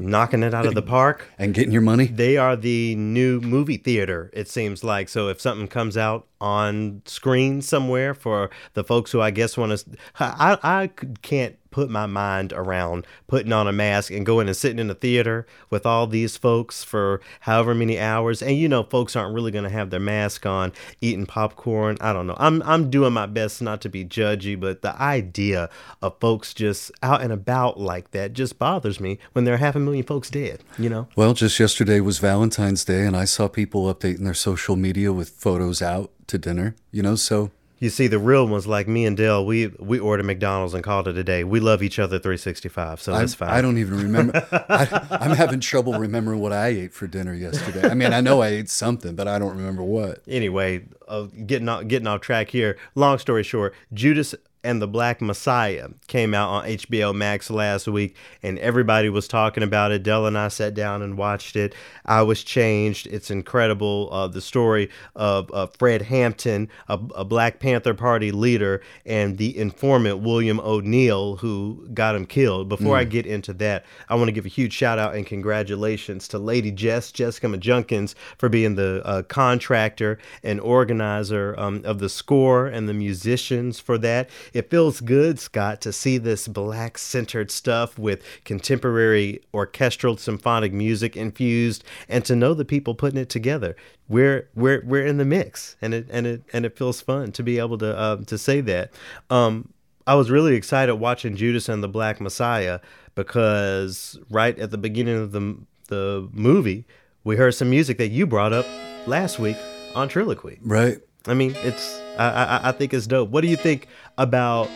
knocking 0.00 0.42
it 0.42 0.52
out 0.52 0.66
of 0.66 0.74
the 0.74 0.82
park. 0.82 1.28
And 1.38 1.54
getting 1.54 1.70
your 1.70 1.80
money? 1.80 2.06
They 2.06 2.36
are 2.36 2.56
the 2.56 2.96
new 2.96 3.40
movie 3.40 3.76
theater, 3.76 4.30
it 4.32 4.48
seems 4.48 4.82
like. 4.82 5.08
So 5.08 5.28
if 5.28 5.40
something 5.40 5.68
comes 5.68 5.96
out 5.96 6.26
on 6.40 7.02
screen 7.04 7.62
somewhere 7.62 8.14
for 8.14 8.50
the 8.72 8.82
folks 8.82 9.12
who 9.12 9.20
I 9.20 9.30
guess 9.30 9.56
want 9.56 9.78
to, 9.78 9.86
I, 10.18 10.58
I 10.64 10.90
can't 11.22 11.56
put 11.74 11.90
my 11.90 12.06
mind 12.06 12.52
around 12.52 13.04
putting 13.26 13.52
on 13.52 13.66
a 13.66 13.72
mask 13.72 14.12
and 14.12 14.24
going 14.24 14.46
and 14.46 14.56
sitting 14.56 14.78
in 14.78 14.88
a 14.88 14.94
theater 14.94 15.44
with 15.70 15.84
all 15.84 16.06
these 16.06 16.36
folks 16.36 16.84
for 16.84 17.20
however 17.40 17.74
many 17.74 17.98
hours. 17.98 18.40
And 18.40 18.56
you 18.56 18.68
know, 18.68 18.84
folks 18.84 19.16
aren't 19.16 19.34
really 19.34 19.50
going 19.50 19.64
to 19.64 19.70
have 19.70 19.90
their 19.90 19.98
mask 19.98 20.46
on, 20.46 20.72
eating 21.00 21.26
popcorn. 21.26 21.96
I 22.00 22.12
don't 22.12 22.28
know. 22.28 22.36
I'm 22.38 22.62
I'm 22.62 22.90
doing 22.90 23.12
my 23.12 23.26
best 23.26 23.60
not 23.60 23.80
to 23.80 23.88
be 23.88 24.04
judgy, 24.04 24.58
but 24.58 24.82
the 24.82 24.94
idea 25.02 25.68
of 26.00 26.14
folks 26.20 26.54
just 26.54 26.92
out 27.02 27.22
and 27.22 27.32
about 27.32 27.80
like 27.80 28.12
that 28.12 28.34
just 28.34 28.56
bothers 28.56 29.00
me 29.00 29.18
when 29.32 29.44
there 29.44 29.54
are 29.54 29.58
half 29.58 29.74
a 29.74 29.80
million 29.80 30.04
folks 30.04 30.30
dead. 30.30 30.62
You 30.78 30.88
know. 30.88 31.08
Well, 31.16 31.34
just 31.34 31.58
yesterday 31.58 31.98
was 31.98 32.18
Valentine's 32.20 32.84
Day, 32.84 33.04
and 33.04 33.16
I 33.16 33.24
saw 33.24 33.48
people 33.48 33.92
updating 33.92 34.22
their 34.22 34.32
social 34.32 34.76
media 34.76 35.12
with 35.12 35.30
photos 35.30 35.82
out 35.82 36.12
to 36.28 36.38
dinner, 36.38 36.76
you 36.92 37.02
know, 37.02 37.16
so 37.16 37.50
You 37.84 37.90
see, 37.90 38.06
the 38.06 38.18
real 38.18 38.48
ones 38.48 38.66
like 38.66 38.88
me 38.88 39.04
and 39.04 39.14
Dale, 39.14 39.44
we 39.44 39.66
we 39.78 39.98
order 39.98 40.22
McDonald's 40.22 40.72
and 40.72 40.82
called 40.82 41.06
it 41.06 41.18
a 41.18 41.22
day. 41.22 41.44
We 41.44 41.60
love 41.60 41.82
each 41.82 41.98
other 41.98 42.18
365, 42.18 42.98
so 42.98 43.12
that's 43.12 43.34
fine. 43.34 43.50
I 43.50 43.60
don't 43.60 43.76
even 43.76 43.98
remember. 43.98 44.42
I, 44.70 45.06
I'm 45.10 45.36
having 45.36 45.60
trouble 45.60 45.92
remembering 45.92 46.40
what 46.40 46.54
I 46.54 46.68
ate 46.68 46.94
for 46.94 47.06
dinner 47.06 47.34
yesterday. 47.34 47.86
I 47.86 47.92
mean, 47.92 48.14
I 48.14 48.22
know 48.22 48.40
I 48.40 48.48
ate 48.48 48.70
something, 48.70 49.14
but 49.14 49.28
I 49.28 49.38
don't 49.38 49.54
remember 49.54 49.82
what. 49.82 50.22
anyway, 50.26 50.86
uh, 51.08 51.24
getting 51.44 51.68
off, 51.68 51.86
getting 51.86 52.06
off 52.06 52.22
track 52.22 52.48
here. 52.48 52.78
Long 52.94 53.18
story 53.18 53.42
short, 53.42 53.74
Judas 53.92 54.34
and 54.64 54.80
the 54.80 54.88
Black 54.88 55.20
Messiah 55.20 55.88
came 56.06 56.34
out 56.34 56.48
on 56.48 56.64
HBO 56.64 57.14
Max 57.14 57.50
last 57.50 57.86
week, 57.86 58.16
and 58.42 58.58
everybody 58.58 59.10
was 59.10 59.28
talking 59.28 59.62
about 59.62 59.92
it. 59.92 60.02
Dell 60.02 60.26
and 60.26 60.36
I 60.36 60.48
sat 60.48 60.74
down 60.74 61.02
and 61.02 61.18
watched 61.18 61.54
it. 61.54 61.74
I 62.06 62.22
was 62.22 62.42
changed. 62.42 63.06
It's 63.06 63.30
incredible. 63.30 64.08
Uh, 64.10 64.28
the 64.28 64.40
story 64.40 64.90
of 65.14 65.52
uh, 65.52 65.66
Fred 65.66 66.02
Hampton, 66.02 66.68
a, 66.88 66.98
a 67.14 67.24
Black 67.24 67.60
Panther 67.60 67.94
Party 67.94 68.32
leader, 68.32 68.80
and 69.04 69.36
the 69.36 69.56
informant 69.56 70.20
William 70.20 70.58
O'Neill, 70.60 71.36
who 71.36 71.86
got 71.92 72.14
him 72.14 72.26
killed. 72.26 72.68
Before 72.68 72.96
I 72.96 73.04
get 73.04 73.26
into 73.26 73.52
that, 73.54 73.84
I 74.08 74.14
want 74.14 74.28
to 74.28 74.32
give 74.32 74.46
a 74.46 74.48
huge 74.48 74.72
shout 74.72 74.98
out 74.98 75.14
and 75.14 75.26
congratulations 75.26 76.26
to 76.28 76.38
Lady 76.38 76.70
Jess, 76.70 77.12
Jessica 77.12 77.56
Junkins, 77.58 78.14
for 78.38 78.48
being 78.48 78.76
the 78.76 79.02
uh, 79.04 79.22
contractor 79.22 80.18
and 80.42 80.60
organizer 80.60 81.54
um, 81.58 81.82
of 81.84 81.98
the 81.98 82.08
score 82.08 82.66
and 82.66 82.88
the 82.88 82.94
musicians 82.94 83.78
for 83.78 83.98
that. 83.98 84.30
It 84.54 84.70
feels 84.70 85.00
good, 85.00 85.40
Scott, 85.40 85.80
to 85.82 85.92
see 85.92 86.16
this 86.16 86.46
black 86.46 86.96
centered 86.96 87.50
stuff 87.50 87.98
with 87.98 88.22
contemporary 88.44 89.40
orchestral 89.52 90.16
symphonic 90.16 90.72
music 90.72 91.16
infused 91.16 91.82
and 92.08 92.24
to 92.24 92.36
know 92.36 92.54
the 92.54 92.64
people 92.64 92.94
putting 92.94 93.18
it 93.18 93.28
together. 93.28 93.76
We're 94.08 94.48
we're 94.54 94.82
we're 94.84 95.04
in 95.04 95.16
the 95.18 95.24
mix 95.24 95.76
and 95.82 95.92
it 95.92 96.06
and 96.08 96.26
it 96.26 96.44
and 96.52 96.64
it 96.64 96.78
feels 96.78 97.00
fun 97.00 97.32
to 97.32 97.42
be 97.42 97.58
able 97.58 97.78
to 97.78 97.98
uh, 97.98 98.16
to 98.24 98.38
say 98.38 98.60
that. 98.62 98.92
Um, 99.28 99.72
I 100.06 100.14
was 100.14 100.30
really 100.30 100.54
excited 100.54 100.94
watching 100.94 101.34
Judas 101.34 101.68
and 101.68 101.82
the 101.82 101.88
Black 101.88 102.20
Messiah 102.20 102.78
because 103.14 104.18
right 104.30 104.56
at 104.58 104.70
the 104.70 104.78
beginning 104.78 105.16
of 105.16 105.32
the 105.32 105.58
the 105.88 106.28
movie, 106.32 106.86
we 107.24 107.36
heard 107.36 107.52
some 107.52 107.70
music 107.70 107.98
that 107.98 108.08
you 108.08 108.26
brought 108.26 108.52
up 108.52 108.66
last 109.06 109.38
week 109.40 109.56
on 109.94 110.08
Triloquy. 110.08 110.58
Right. 110.62 110.98
I 111.26 111.34
mean, 111.34 111.54
it's 111.62 112.00
I 112.18 112.28
I, 112.28 112.68
I 112.68 112.72
think 112.72 112.94
it's 112.94 113.06
dope. 113.06 113.30
What 113.30 113.40
do 113.42 113.48
you 113.48 113.56
think 113.56 113.88
about 114.18 114.68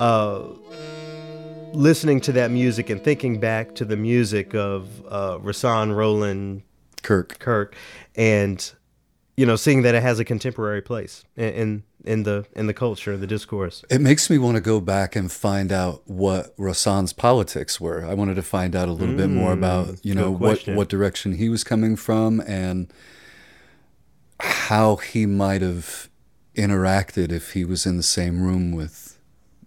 uh, 0.00 0.42
listening 1.72 2.20
to 2.22 2.32
that 2.32 2.50
music 2.50 2.90
and 2.90 3.02
thinking 3.02 3.38
back 3.40 3.74
to 3.76 3.84
the 3.84 3.96
music 3.96 4.54
of 4.54 4.88
uh, 5.08 5.38
Rahsaan 5.38 5.94
Roland 5.94 6.62
Kirk. 7.02 7.38
Kirk, 7.38 7.76
and 8.16 8.72
you 9.36 9.46
know, 9.46 9.56
seeing 9.56 9.82
that 9.82 9.94
it 9.94 10.02
has 10.02 10.18
a 10.18 10.24
contemporary 10.24 10.80
place 10.80 11.24
in 11.36 11.48
in, 11.54 11.82
in 12.04 12.22
the 12.22 12.46
in 12.54 12.66
the 12.66 12.74
culture, 12.74 13.16
the 13.16 13.26
discourse. 13.26 13.84
It 13.90 14.00
makes 14.00 14.30
me 14.30 14.38
want 14.38 14.56
to 14.56 14.60
go 14.60 14.80
back 14.80 15.16
and 15.16 15.30
find 15.30 15.72
out 15.72 16.02
what 16.06 16.56
Rahsaan's 16.56 17.12
politics 17.12 17.80
were. 17.80 18.04
I 18.04 18.14
wanted 18.14 18.36
to 18.36 18.42
find 18.42 18.76
out 18.76 18.88
a 18.88 18.92
little 18.92 19.16
bit 19.16 19.30
more 19.30 19.52
about, 19.52 20.04
you 20.04 20.14
know, 20.14 20.30
what, 20.30 20.66
what 20.68 20.88
direction 20.88 21.32
he 21.32 21.48
was 21.48 21.64
coming 21.64 21.96
from 21.96 22.40
and 22.46 22.92
how 24.44 24.96
he 24.96 25.26
might 25.26 25.62
have 25.62 26.08
interacted 26.54 27.32
if 27.32 27.52
he 27.52 27.64
was 27.64 27.86
in 27.86 27.96
the 27.96 28.02
same 28.02 28.42
room 28.42 28.72
with 28.72 29.10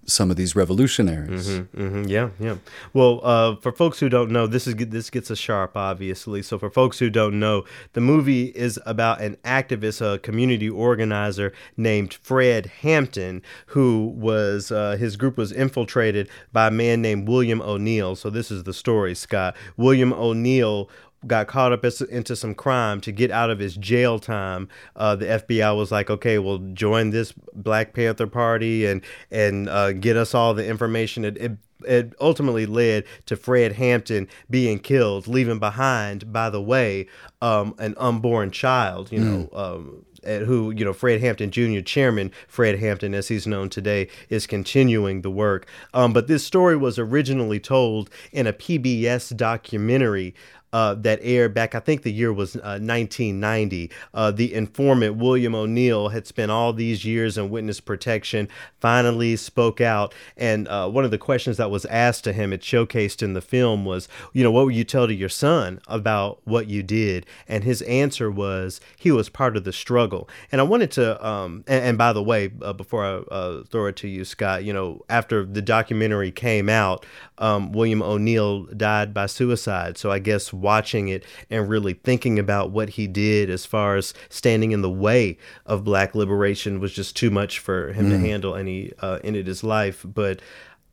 some 0.09 0.31
of 0.31 0.37
these 0.37 0.55
revolutionaries. 0.55 1.57
hmm 1.57 2.03
yeah, 2.07 2.29
yeah. 2.39 2.55
Well, 2.93 3.19
uh, 3.23 3.57
for 3.57 3.73
folks 3.73 3.99
who 3.99 4.07
don't 4.07 4.31
know, 4.31 4.47
this 4.47 4.65
is 4.65 4.75
this 4.75 5.09
gets 5.09 5.29
a 5.29 5.35
sharp, 5.35 5.75
obviously. 5.75 6.41
So 6.41 6.57
for 6.57 6.69
folks 6.69 6.97
who 6.99 7.09
don't 7.09 7.41
know, 7.41 7.65
the 7.91 7.99
movie 7.99 8.45
is 8.55 8.79
about 8.85 9.19
an 9.19 9.35
activist, 9.43 9.99
a 9.99 10.17
community 10.17 10.69
organizer 10.69 11.51
named 11.75 12.13
Fred 12.13 12.67
Hampton, 12.67 13.41
who 13.67 14.13
was 14.15 14.71
uh, 14.71 14.95
his 14.97 15.17
group 15.17 15.35
was 15.35 15.51
infiltrated 15.51 16.29
by 16.53 16.67
a 16.67 16.71
man 16.71 17.01
named 17.01 17.27
William 17.27 17.61
O'Neill. 17.61 18.15
So 18.15 18.29
this 18.29 18.49
is 18.49 18.63
the 18.63 18.73
story, 18.73 19.13
Scott. 19.13 19.57
William 19.75 20.13
O'Neill 20.13 20.89
got 21.27 21.47
caught 21.47 21.71
up 21.71 21.83
as- 21.85 22.01
into 22.01 22.35
some 22.35 22.55
crime 22.55 23.01
to 23.01 23.11
get 23.11 23.31
out 23.31 23.49
of 23.49 23.59
his 23.59 23.75
jail 23.75 24.19
time. 24.19 24.69
Uh, 24.95 25.15
the 25.15 25.25
FBI 25.25 25.75
was 25.75 25.91
like, 25.91 26.09
okay, 26.09 26.39
well, 26.39 26.57
join 26.73 27.09
this 27.09 27.33
Black 27.53 27.93
Panther 27.93 28.27
Party 28.27 28.85
and 28.85 29.01
and 29.31 29.69
uh, 29.69 29.93
get 29.93 30.17
us 30.17 30.33
all 30.33 30.53
the 30.53 30.65
information. 30.65 31.25
It, 31.25 31.37
it 31.37 31.51
it 31.85 32.13
ultimately 32.19 32.65
led 32.65 33.03
to 33.27 33.35
Fred 33.35 33.73
Hampton 33.73 34.27
being 34.49 34.79
killed, 34.79 35.27
leaving 35.27 35.59
behind, 35.59 36.33
by 36.33 36.49
the 36.49 36.61
way, 36.61 37.07
um, 37.41 37.75
an 37.77 37.93
unborn 37.97 38.51
child. 38.51 39.11
You 39.11 39.19
know. 39.19 39.49
Um, 39.53 40.03
and 40.23 40.45
who 40.45 40.71
you 40.71 40.83
know 40.83 40.93
Fred 40.93 41.21
Hampton 41.21 41.51
Jr. 41.51 41.79
Chairman 41.81 42.31
Fred 42.47 42.79
Hampton, 42.79 43.13
as 43.13 43.27
he's 43.27 43.47
known 43.47 43.69
today, 43.69 44.09
is 44.29 44.45
continuing 44.47 45.21
the 45.21 45.31
work. 45.31 45.67
Um, 45.93 46.11
but 46.11 46.27
this 46.27 46.45
story 46.45 46.75
was 46.75 46.99
originally 46.99 47.59
told 47.59 48.09
in 48.31 48.45
a 48.45 48.53
PBS 48.53 49.35
documentary 49.37 50.35
uh, 50.73 50.93
that 50.95 51.19
aired 51.21 51.53
back, 51.53 51.75
I 51.75 51.79
think 51.79 52.03
the 52.03 52.11
year 52.11 52.33
was 52.33 52.55
uh, 52.55 52.79
1990. 52.79 53.91
Uh, 54.13 54.31
the 54.31 54.53
informant, 54.53 55.15
William 55.15 55.55
O'Neill, 55.55 56.09
had 56.09 56.27
spent 56.27 56.51
all 56.51 56.73
these 56.73 57.05
years 57.05 57.37
in 57.37 57.49
witness 57.49 57.79
protection, 57.79 58.49
finally 58.79 59.35
spoke 59.35 59.79
out. 59.79 60.13
And 60.35 60.67
uh, 60.67 60.89
one 60.89 61.05
of 61.05 61.11
the 61.11 61.17
questions 61.17 61.57
that 61.57 61.71
was 61.71 61.85
asked 61.85 62.23
to 62.25 62.33
him, 62.33 62.51
it 62.51 62.61
showcased 62.61 63.23
in 63.23 63.33
the 63.33 63.41
film, 63.41 63.85
was, 63.85 64.07
you 64.33 64.43
know, 64.43 64.51
what 64.51 64.65
would 64.65 64.75
you 64.75 64.83
tell 64.83 65.07
to 65.07 65.13
your 65.13 65.29
son 65.29 65.79
about 65.87 66.41
what 66.45 66.67
you 66.67 66.83
did? 66.83 67.25
And 67.47 67.63
his 67.63 67.81
answer 67.83 68.29
was, 68.29 68.81
he 68.97 69.11
was 69.11 69.29
part 69.29 69.55
of 69.55 69.63
the 69.63 69.73
struggle. 69.73 70.29
And 70.51 70.59
I 70.59 70.65
wanted 70.65 70.91
to, 70.91 71.25
um, 71.25 71.63
and, 71.67 71.83
and 71.85 71.97
by 71.97 72.13
the 72.13 72.23
way, 72.23 72.51
uh, 72.61 72.73
before 72.73 73.05
I 73.05 73.15
uh, 73.33 73.63
throw 73.63 73.85
it 73.85 73.95
to 73.97 74.07
you, 74.07 74.25
Scott, 74.25 74.63
you 74.63 74.73
know, 74.73 75.05
after 75.09 75.45
the 75.45 75.61
documentary 75.61 76.31
came 76.31 76.67
out, 76.67 77.05
um, 77.37 77.71
William 77.71 78.01
O'Neill 78.01 78.63
died 78.65 79.13
by 79.13 79.27
suicide. 79.27 79.97
So 79.97 80.11
I 80.11 80.19
guess 80.19 80.51
watching 80.61 81.07
it 81.07 81.23
and 81.49 81.69
really 81.69 81.93
thinking 81.93 82.39
about 82.39 82.71
what 82.71 82.89
he 82.89 83.07
did 83.07 83.49
as 83.49 83.65
far 83.65 83.95
as 83.95 84.13
standing 84.29 84.71
in 84.71 84.81
the 84.81 84.89
way 84.89 85.37
of 85.65 85.83
black 85.83 86.15
liberation 86.15 86.79
was 86.79 86.93
just 86.93 87.15
too 87.15 87.29
much 87.29 87.59
for 87.59 87.93
him 87.93 88.09
to 88.09 88.17
handle, 88.17 88.53
and 88.55 88.67
he 88.67 88.91
uh, 88.99 89.19
ended 89.23 89.47
his 89.47 89.63
life. 89.63 90.05
But 90.05 90.41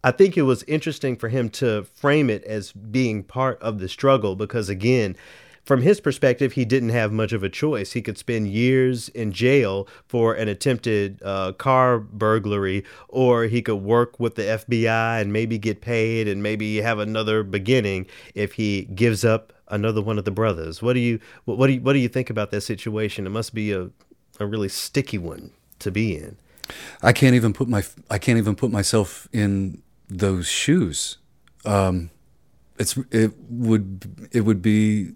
I 0.05 0.11
think 0.11 0.37
it 0.37 0.43
was 0.43 0.63
interesting 0.65 1.17
for 1.17 1.31
him 1.31 1.49
to 1.51 1.85
frame 1.95 2.29
it 2.29 2.45
as 2.45 2.73
being 2.73 3.23
part 3.23 3.61
of 3.63 3.79
the 3.79 3.89
struggle 3.89 4.37
because, 4.37 4.69
again, 4.69 5.17
from 5.65 5.81
his 5.81 5.99
perspective, 5.99 6.53
he 6.53 6.67
didn't 6.67 6.91
have 6.91 7.11
much 7.11 7.33
of 7.33 7.43
a 7.43 7.49
choice. 7.49 7.93
He 7.93 8.03
could 8.03 8.19
spend 8.19 8.49
years 8.49 9.09
in 9.09 9.33
jail 9.33 9.89
for 10.07 10.35
an 10.35 10.47
attempted 10.47 11.23
uh, 11.25 11.53
car 11.53 11.99
burglary, 11.99 12.85
or 13.09 13.45
he 13.45 13.63
could 13.63 13.77
work 13.77 14.21
with 14.21 14.35
the 14.35 14.43
FBI 14.43 15.23
and 15.23 15.33
maybe 15.33 15.57
get 15.57 15.81
paid 15.81 16.29
and 16.29 16.43
maybe 16.43 16.83
have 16.83 16.99
another 16.99 17.43
beginning 17.43 18.07
if 18.35 18.53
he 18.53 18.83
gives 18.95 19.25
up 19.25 19.54
another 19.75 20.01
one 20.01 20.19
of 20.19 20.25
the 20.25 20.31
brothers. 20.31 20.83
What 20.83 20.95
do 20.95 21.01
you 21.01 21.21
what, 21.45 21.67
do 21.67 21.73
you 21.73 21.81
what 21.81 21.93
do 21.93 21.99
you 21.99 22.09
think 22.09 22.31
about 22.31 22.51
that 22.51 22.63
situation? 22.63 23.27
It 23.27 23.31
must 23.31 23.55
be 23.55 23.73
a 23.73 23.91
a 24.41 24.47
really 24.47 24.69
sticky 24.69 25.19
one 25.19 25.53
to 25.79 25.91
be 25.91 26.17
in. 26.17 26.37
I 27.03 27.13
can't 27.13 27.35
even 27.35 27.53
put 27.53 27.69
my 27.69 27.83
I 28.11 28.19
can't 28.19 28.39
even 28.39 28.57
put 28.57 28.71
myself 28.71 29.29
in 29.33 29.83
those 30.09 30.47
shoes. 30.47 31.19
Um, 31.65 32.11
it's 32.79 32.97
it 33.11 33.33
would 33.49 34.29
it 34.33 34.43
would 34.43 34.63
be 34.63 35.13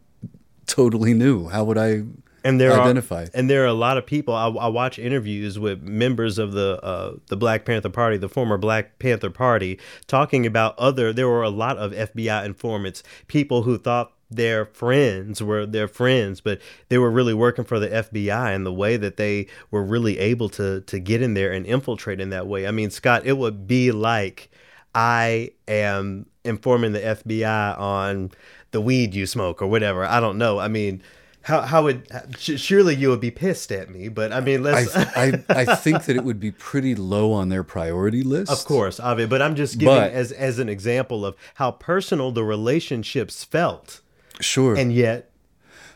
totally 0.66 1.14
new. 1.14 1.48
How 1.48 1.64
would 1.64 1.78
I 1.78 2.04
and 2.44 2.60
there 2.60 2.72
identify? 2.72 3.24
Are, 3.24 3.30
and 3.34 3.50
there 3.50 3.64
are 3.64 3.66
a 3.66 3.74
lot 3.74 3.98
of 3.98 4.06
people. 4.06 4.34
I, 4.34 4.48
I 4.48 4.68
watch 4.68 4.98
interviews 4.98 5.58
with 5.58 5.82
members 5.82 6.38
of 6.38 6.52
the 6.52 6.82
uh, 6.82 7.16
the 7.26 7.36
Black 7.36 7.64
Panther 7.64 7.90
Party, 7.90 8.16
the 8.16 8.28
former 8.28 8.58
Black 8.58 8.98
Panther 8.98 9.30
Party, 9.30 9.78
talking 10.06 10.46
about 10.46 10.78
other. 10.78 11.12
There 11.12 11.28
were 11.28 11.42
a 11.42 11.50
lot 11.50 11.78
of 11.78 11.92
FBI 11.92 12.44
informants, 12.44 13.02
people 13.26 13.62
who 13.62 13.78
thought 13.78 14.12
their 14.30 14.66
friends 14.66 15.42
were 15.42 15.64
their 15.66 15.88
friends, 15.88 16.40
but 16.40 16.60
they 16.88 16.98
were 16.98 17.10
really 17.10 17.34
working 17.34 17.64
for 17.64 17.78
the 17.78 17.88
FBI 17.88 18.54
and 18.54 18.66
the 18.66 18.72
way 18.72 18.96
that 18.96 19.16
they 19.16 19.46
were 19.70 19.82
really 19.82 20.18
able 20.18 20.48
to 20.50 20.80
to 20.82 20.98
get 20.98 21.22
in 21.22 21.34
there 21.34 21.52
and 21.52 21.64
infiltrate 21.66 22.20
in 22.20 22.30
that 22.30 22.46
way. 22.46 22.66
I 22.66 22.70
mean, 22.70 22.90
Scott, 22.90 23.24
it 23.24 23.38
would 23.38 23.66
be 23.66 23.90
like 23.90 24.50
I 24.94 25.52
am 25.66 26.26
informing 26.44 26.92
the 26.92 27.00
FBI 27.00 27.78
on 27.78 28.30
the 28.70 28.80
weed 28.80 29.14
you 29.14 29.26
smoke 29.26 29.62
or 29.62 29.66
whatever. 29.66 30.04
I 30.04 30.20
don't 30.20 30.38
know. 30.38 30.58
I 30.58 30.68
mean, 30.68 31.02
how 31.42 31.62
how 31.62 31.84
would 31.84 32.06
surely 32.36 32.94
you 32.94 33.08
would 33.08 33.20
be 33.20 33.30
pissed 33.30 33.72
at 33.72 33.88
me, 33.88 34.08
but 34.08 34.32
I 34.32 34.40
mean, 34.40 34.60
I, 34.60 34.62
let's 34.62 34.94
I 34.96 35.42
I 35.48 35.74
think 35.76 36.04
that 36.04 36.16
it 36.16 36.24
would 36.24 36.38
be 36.38 36.50
pretty 36.50 36.94
low 36.94 37.32
on 37.32 37.48
their 37.48 37.64
priority 37.64 38.22
list. 38.22 38.52
Of 38.52 38.64
course, 38.66 39.00
it, 39.02 39.30
but 39.30 39.40
I'm 39.40 39.54
just 39.54 39.78
giving 39.78 39.94
But- 39.94 40.12
as 40.12 40.32
as 40.32 40.58
an 40.58 40.68
example 40.68 41.24
of 41.24 41.36
how 41.54 41.70
personal 41.70 42.32
the 42.32 42.44
relationships 42.44 43.44
felt, 43.44 44.02
sure. 44.40 44.74
and 44.76 44.92
yet 44.92 45.30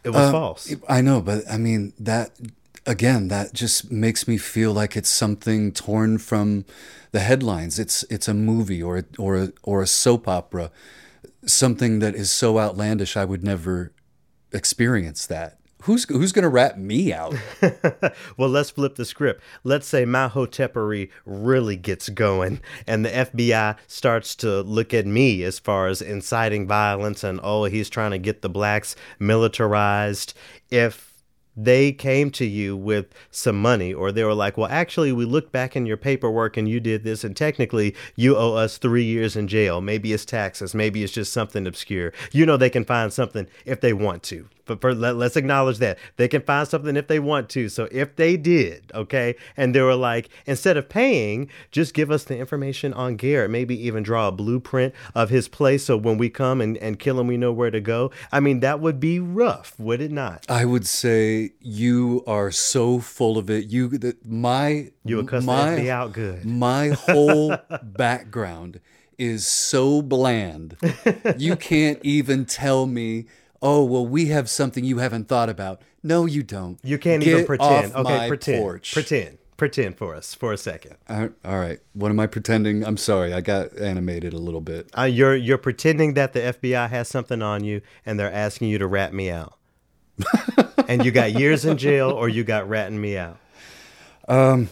it 0.05 0.11
was 0.11 0.29
Uh, 0.29 0.33
false. 0.33 0.75
I 0.89 1.01
know, 1.01 1.21
but 1.21 1.45
I 1.51 1.57
mean 1.59 1.93
that 2.01 2.31
again. 2.87 3.29
That 3.29 3.53
just 3.53 3.91
makes 3.93 4.27
me 4.27 4.37
feel 4.39 4.73
like 4.73 4.97
it's 4.97 5.09
something 5.11 5.73
torn 5.73 6.19
from 6.19 6.65
the 7.13 7.21
headlines. 7.21 7.79
It's 7.79 8.05
it's 8.11 8.29
a 8.29 8.35
movie 8.35 8.83
or 8.83 8.99
a, 8.99 9.05
or 9.19 9.37
a, 9.37 9.53
or 9.63 9.83
a 9.83 9.87
soap 9.87 10.27
opera, 10.27 10.71
something 11.47 12.01
that 12.01 12.15
is 12.15 12.31
so 12.31 12.59
outlandish. 12.59 13.17
I 13.17 13.25
would 13.25 13.45
never 13.45 13.93
experience 14.53 15.27
that. 15.27 15.59
Who's 15.83 16.05
who's 16.05 16.31
gonna 16.31 16.49
rat 16.49 16.79
me 16.79 17.13
out? 17.13 17.35
well, 18.37 18.49
let's 18.49 18.71
flip 18.71 18.95
the 18.95 19.05
script. 19.05 19.43
Let's 19.65 19.87
say 19.87 20.05
my 20.05 20.29
hotepery 20.29 21.11
really 21.25 21.75
gets 21.75 22.09
going, 22.09 22.61
and 22.87 23.05
the 23.05 23.11
FBI 23.11 23.77
starts 23.89 24.37
to 24.37 24.63
look 24.63 24.95
at 24.95 25.07
me 25.07 25.43
as 25.43 25.59
far 25.59 25.89
as 25.89 26.01
inciting 26.01 26.69
violence 26.69 27.25
and 27.25 27.41
oh, 27.43 27.65
he's 27.65 27.91
trying 27.91 28.13
to 28.13 28.19
get 28.19 28.43
the 28.43 28.49
blacks 28.49 28.95
militarized. 29.19 30.35
If 30.71 31.13
they 31.57 31.93
came 31.93 32.31
to 32.31 32.47
you 32.47 32.77
with 32.77 33.13
some 33.31 33.61
money, 33.61 33.93
or 33.93 34.13
they 34.13 34.25
were 34.25 34.35
like, 34.35 34.57
well, 34.57 34.71
actually, 34.71 35.13
we 35.13 35.25
looked 35.25 35.53
back 35.53 35.77
in 35.77 35.85
your 35.85 35.97
paperwork 35.97 36.57
and 36.57 36.69
you 36.69 36.81
did 36.81 37.03
this, 37.03 37.25
and 37.25 37.37
technically, 37.37 37.95
you 38.17 38.37
owe 38.37 38.55
us 38.55 38.79
three 38.79 39.05
years 39.05 39.37
in 39.37 39.49
jail. 39.49 39.81
Maybe 39.81 40.13
it's 40.13 40.25
taxes, 40.25 40.75
maybe 40.75 41.03
it's 41.03 41.13
just 41.13 41.33
something 41.33 41.67
obscure. 41.67 42.13
You 42.31 42.47
know, 42.47 42.57
they 42.57 42.71
can 42.71 42.85
find 42.85 43.13
something 43.13 43.49
if 43.67 43.81
they 43.81 43.93
want 43.93 44.23
to. 44.25 44.49
But 44.65 44.81
for, 44.81 44.95
let, 44.95 45.17
let's 45.17 45.37
acknowledge 45.37 45.79
that 45.79 45.99
they 46.17 46.29
can 46.29 46.43
find 46.43 46.67
something 46.67 46.97
if 46.97 47.09
they 47.09 47.19
want 47.19 47.49
to. 47.51 47.69
So 47.69 47.89
if 47.91 48.17
they 48.17 48.37
did, 48.37 48.91
okay, 48.95 49.35
and 49.57 49.75
they 49.75 49.81
were 49.81 49.95
like, 49.95 50.29
instead 50.47 50.77
of 50.77 50.89
paying, 50.89 51.49
just 51.71 51.95
give 51.95 52.11
us 52.11 52.25
the 52.25 52.39
information 52.39 52.93
on 52.93 53.17
Garrett. 53.17 53.51
Maybe 53.51 53.79
even 53.87 54.03
draw 54.03 54.29
a 54.29 54.33
blueprint 54.33 54.95
of 55.15 55.31
his 55.31 55.49
place, 55.49 55.85
so 55.85 55.97
when 55.97 56.19
we 56.19 56.31
come 56.31 56.61
and, 56.61 56.77
and 56.79 56.99
kill 56.99 57.19
him, 57.19 57.27
we 57.27 57.37
know 57.37 57.53
where 57.53 57.71
to 57.71 57.81
go. 57.81 58.11
I 58.31 58.41
mean, 58.41 58.61
that 58.61 58.81
would 58.81 59.01
be 59.01 59.19
rough, 59.19 59.79
would 59.79 60.01
it 60.01 60.13
not? 60.13 60.47
I 60.49 60.65
would 60.65 60.87
say 60.87 61.53
you 61.61 62.23
are 62.27 62.51
so 62.51 62.99
full 62.99 63.39
of 63.39 63.51
it. 63.51 63.67
You 63.67 63.89
that 63.99 64.25
my 64.27 64.91
You 65.05 65.17
would 65.17 65.29
cuss 65.29 65.43
the 65.43 65.47
my, 65.47 65.69
FBI 65.71 65.89
out 65.89 66.13
good. 66.13 66.45
My 66.45 66.89
whole 67.07 67.57
background 67.83 68.81
is 69.19 69.47
so 69.47 70.03
bland. 70.03 70.77
You 71.37 71.57
can't 71.57 71.99
even 72.03 72.45
tell 72.45 72.87
me, 72.87 73.27
"Oh, 73.63 73.85
well, 73.85 74.07
we 74.07 74.27
have 74.27 74.51
something 74.51 74.85
you 74.85 74.99
haven't 74.99 75.29
thought 75.29 75.49
about." 75.49 75.81
No, 76.03 76.27
you 76.27 76.43
don't. 76.43 76.79
You 76.83 76.99
can't 76.99 77.23
Get 77.23 77.33
even 77.33 77.47
pretend. 77.47 77.95
Okay, 77.95 78.29
pretend. 78.29 78.63
Porch. 78.63 78.93
Pretend. 78.93 79.39
Pretend 79.57 79.97
for 79.97 80.15
us 80.15 80.35
for 80.35 80.53
a 80.53 80.57
second. 80.57 80.97
All 81.09 81.29
all 81.45 81.59
right. 81.59 81.79
What 81.93 82.11
am 82.11 82.19
I 82.19 82.27
pretending? 82.27 82.85
I'm 82.85 82.97
sorry. 82.97 83.33
I 83.33 83.41
got 83.41 83.79
animated 83.79 84.33
a 84.33 84.39
little 84.39 84.61
bit. 84.61 84.91
Uh, 84.99 85.03
you're 85.03 85.37
you're 85.37 85.59
pretending 85.59 86.15
that 86.15 86.33
the 86.33 86.41
FBI 86.41 86.91
has 86.91 87.07
something 87.07 87.43
on 87.43 87.63
you, 87.63 87.81
and 88.05 88.19
they're 88.19 88.33
asking 88.33 88.71
you 88.71 88.79
to 88.79 88.87
rat 88.87 89.15
me 89.15 89.31
out. 89.31 89.57
and 90.89 91.05
you 91.05 91.13
got 91.13 91.33
years 91.33 91.65
in 91.65 91.79
jail, 91.79 92.11
or 92.11 92.29
you 92.29 92.43
got 92.43 92.69
ratting 92.69 93.01
me 93.01 93.17
out. 93.17 93.39
Um 94.27 94.69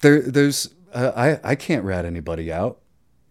there, 0.00 0.22
there's. 0.22 0.74
Uh, 0.92 1.12
I 1.14 1.50
I 1.50 1.54
can't 1.54 1.84
rat 1.84 2.04
anybody 2.04 2.52
out. 2.52 2.80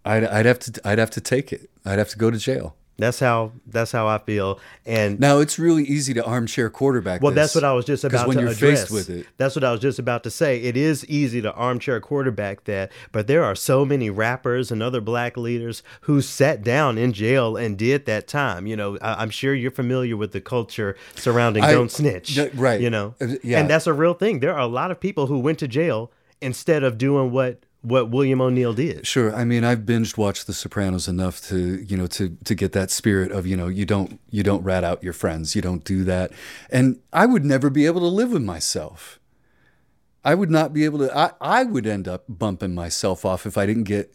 I'd 0.06 0.23
I'd 0.23 0.45
have 0.45 0.60
to 0.60 0.82
I'd 0.86 1.00
have 1.00 1.12
to 1.12 1.21
take 1.21 1.52
it. 1.52 1.69
I'd 1.88 2.00
have 2.00 2.10
to 2.10 2.17
go 2.17 2.30
to 2.32 2.38
jail. 2.38 2.76
That's 3.00 3.19
how 3.19 3.52
that's 3.67 3.91
how 3.91 4.08
I 4.08 4.17
feel. 4.17 4.60
And 4.84 5.19
Now 5.19 5.38
it's 5.38 5.60
really 5.60 5.84
easy 5.84 6.15
to 6.15 6.26
armchair 6.26 6.67
quarterback. 6.71 7.21
well, 7.21 7.32
this, 7.32 7.54
that's 7.54 7.56
what 7.56 7.63
I 7.63 7.71
was 7.73 7.86
just 7.86 8.04
about 8.04 8.28
when 8.28 8.38
to 8.38 8.41
you're 8.43 8.52
address. 8.54 8.82
faced 8.82 8.91
with 8.91 9.10
it. 9.12 9.28
That's 9.38 9.56
what 9.56 9.63
I 9.63 9.71
was 9.71 9.82
just 9.82 10.00
about 10.00 10.23
to 10.23 10.32
say. 10.32 10.58
It 10.63 10.76
is 10.76 11.06
easy 11.06 11.39
to 11.43 11.54
armchair 11.54 12.00
quarterback 12.02 12.63
that, 12.63 12.91
but 13.12 13.28
there 13.28 13.43
are 13.43 13.54
so 13.54 13.86
many 13.86 14.10
rappers 14.10 14.71
and 14.71 14.82
other 14.82 15.00
black 15.00 15.38
leaders 15.38 15.84
who 16.02 16.21
sat 16.23 16.63
down 16.63 16.97
in 16.97 17.13
jail 17.13 17.56
and 17.56 17.78
did 17.78 18.08
that 18.08 18.28
time. 18.28 18.65
You 18.65 18.76
know, 18.76 18.97
I, 19.00 19.21
I'm 19.21 19.30
sure 19.30 19.54
you're 19.54 19.69
familiar 19.69 20.17
with 20.17 20.32
the 20.32 20.41
culture 20.41 20.97
surrounding 21.13 21.63
I- 21.63 21.73
"Don't 21.73 21.91
Snitch." 21.91 22.39
Right. 22.56 22.82
You 22.82 22.89
know, 22.89 23.13
Uh, 23.21 23.36
yeah. 23.43 23.60
and 23.60 23.69
that's 23.69 23.86
a 23.86 23.93
real 23.93 24.15
thing. 24.15 24.39
There 24.39 24.54
are 24.56 24.62
a 24.62 24.65
lot 24.65 24.89
of 24.89 25.00
people 25.00 25.28
who 25.28 25.38
went 25.38 25.60
to 25.60 25.67
jail 25.67 26.12
instead 26.41 26.82
of 26.84 26.97
doing 26.97 27.30
what 27.32 27.60
what 27.81 28.09
William 28.09 28.41
O'Neill 28.41 28.73
did. 28.73 29.05
Sure. 29.07 29.33
I 29.33 29.45
mean, 29.45 29.63
I've 29.63 29.79
binged 29.79 30.17
watched 30.17 30.47
The 30.47 30.53
Sopranos 30.53 31.07
enough 31.07 31.41
to, 31.47 31.83
you 31.83 31.95
know, 31.95 32.07
to 32.07 32.35
to 32.43 32.55
get 32.55 32.71
that 32.73 32.91
spirit 32.91 33.31
of, 33.31 33.45
you 33.47 33.55
know, 33.55 33.67
you 33.67 33.85
don't 33.85 34.19
you 34.29 34.43
don't 34.43 34.63
rat 34.63 34.83
out 34.83 35.03
your 35.03 35.13
friends. 35.13 35.55
You 35.55 35.61
don't 35.61 35.83
do 35.83 36.03
that. 36.03 36.31
And 36.69 36.99
I 37.13 37.25
would 37.25 37.45
never 37.45 37.69
be 37.69 37.85
able 37.85 38.01
to 38.01 38.07
live 38.07 38.31
with 38.31 38.43
myself. 38.43 39.19
I 40.25 40.35
would 40.35 40.51
not 40.51 40.73
be 40.73 40.83
able 40.85 40.99
to 40.99 41.17
I, 41.17 41.31
I 41.39 41.63
would 41.63 41.87
end 41.87 42.07
up 42.07 42.25
bumping 42.27 42.75
myself 42.75 43.23
off 43.23 43.45
if 43.45 43.57
I 43.57 43.65
didn't 43.65 43.83
get 43.85 44.13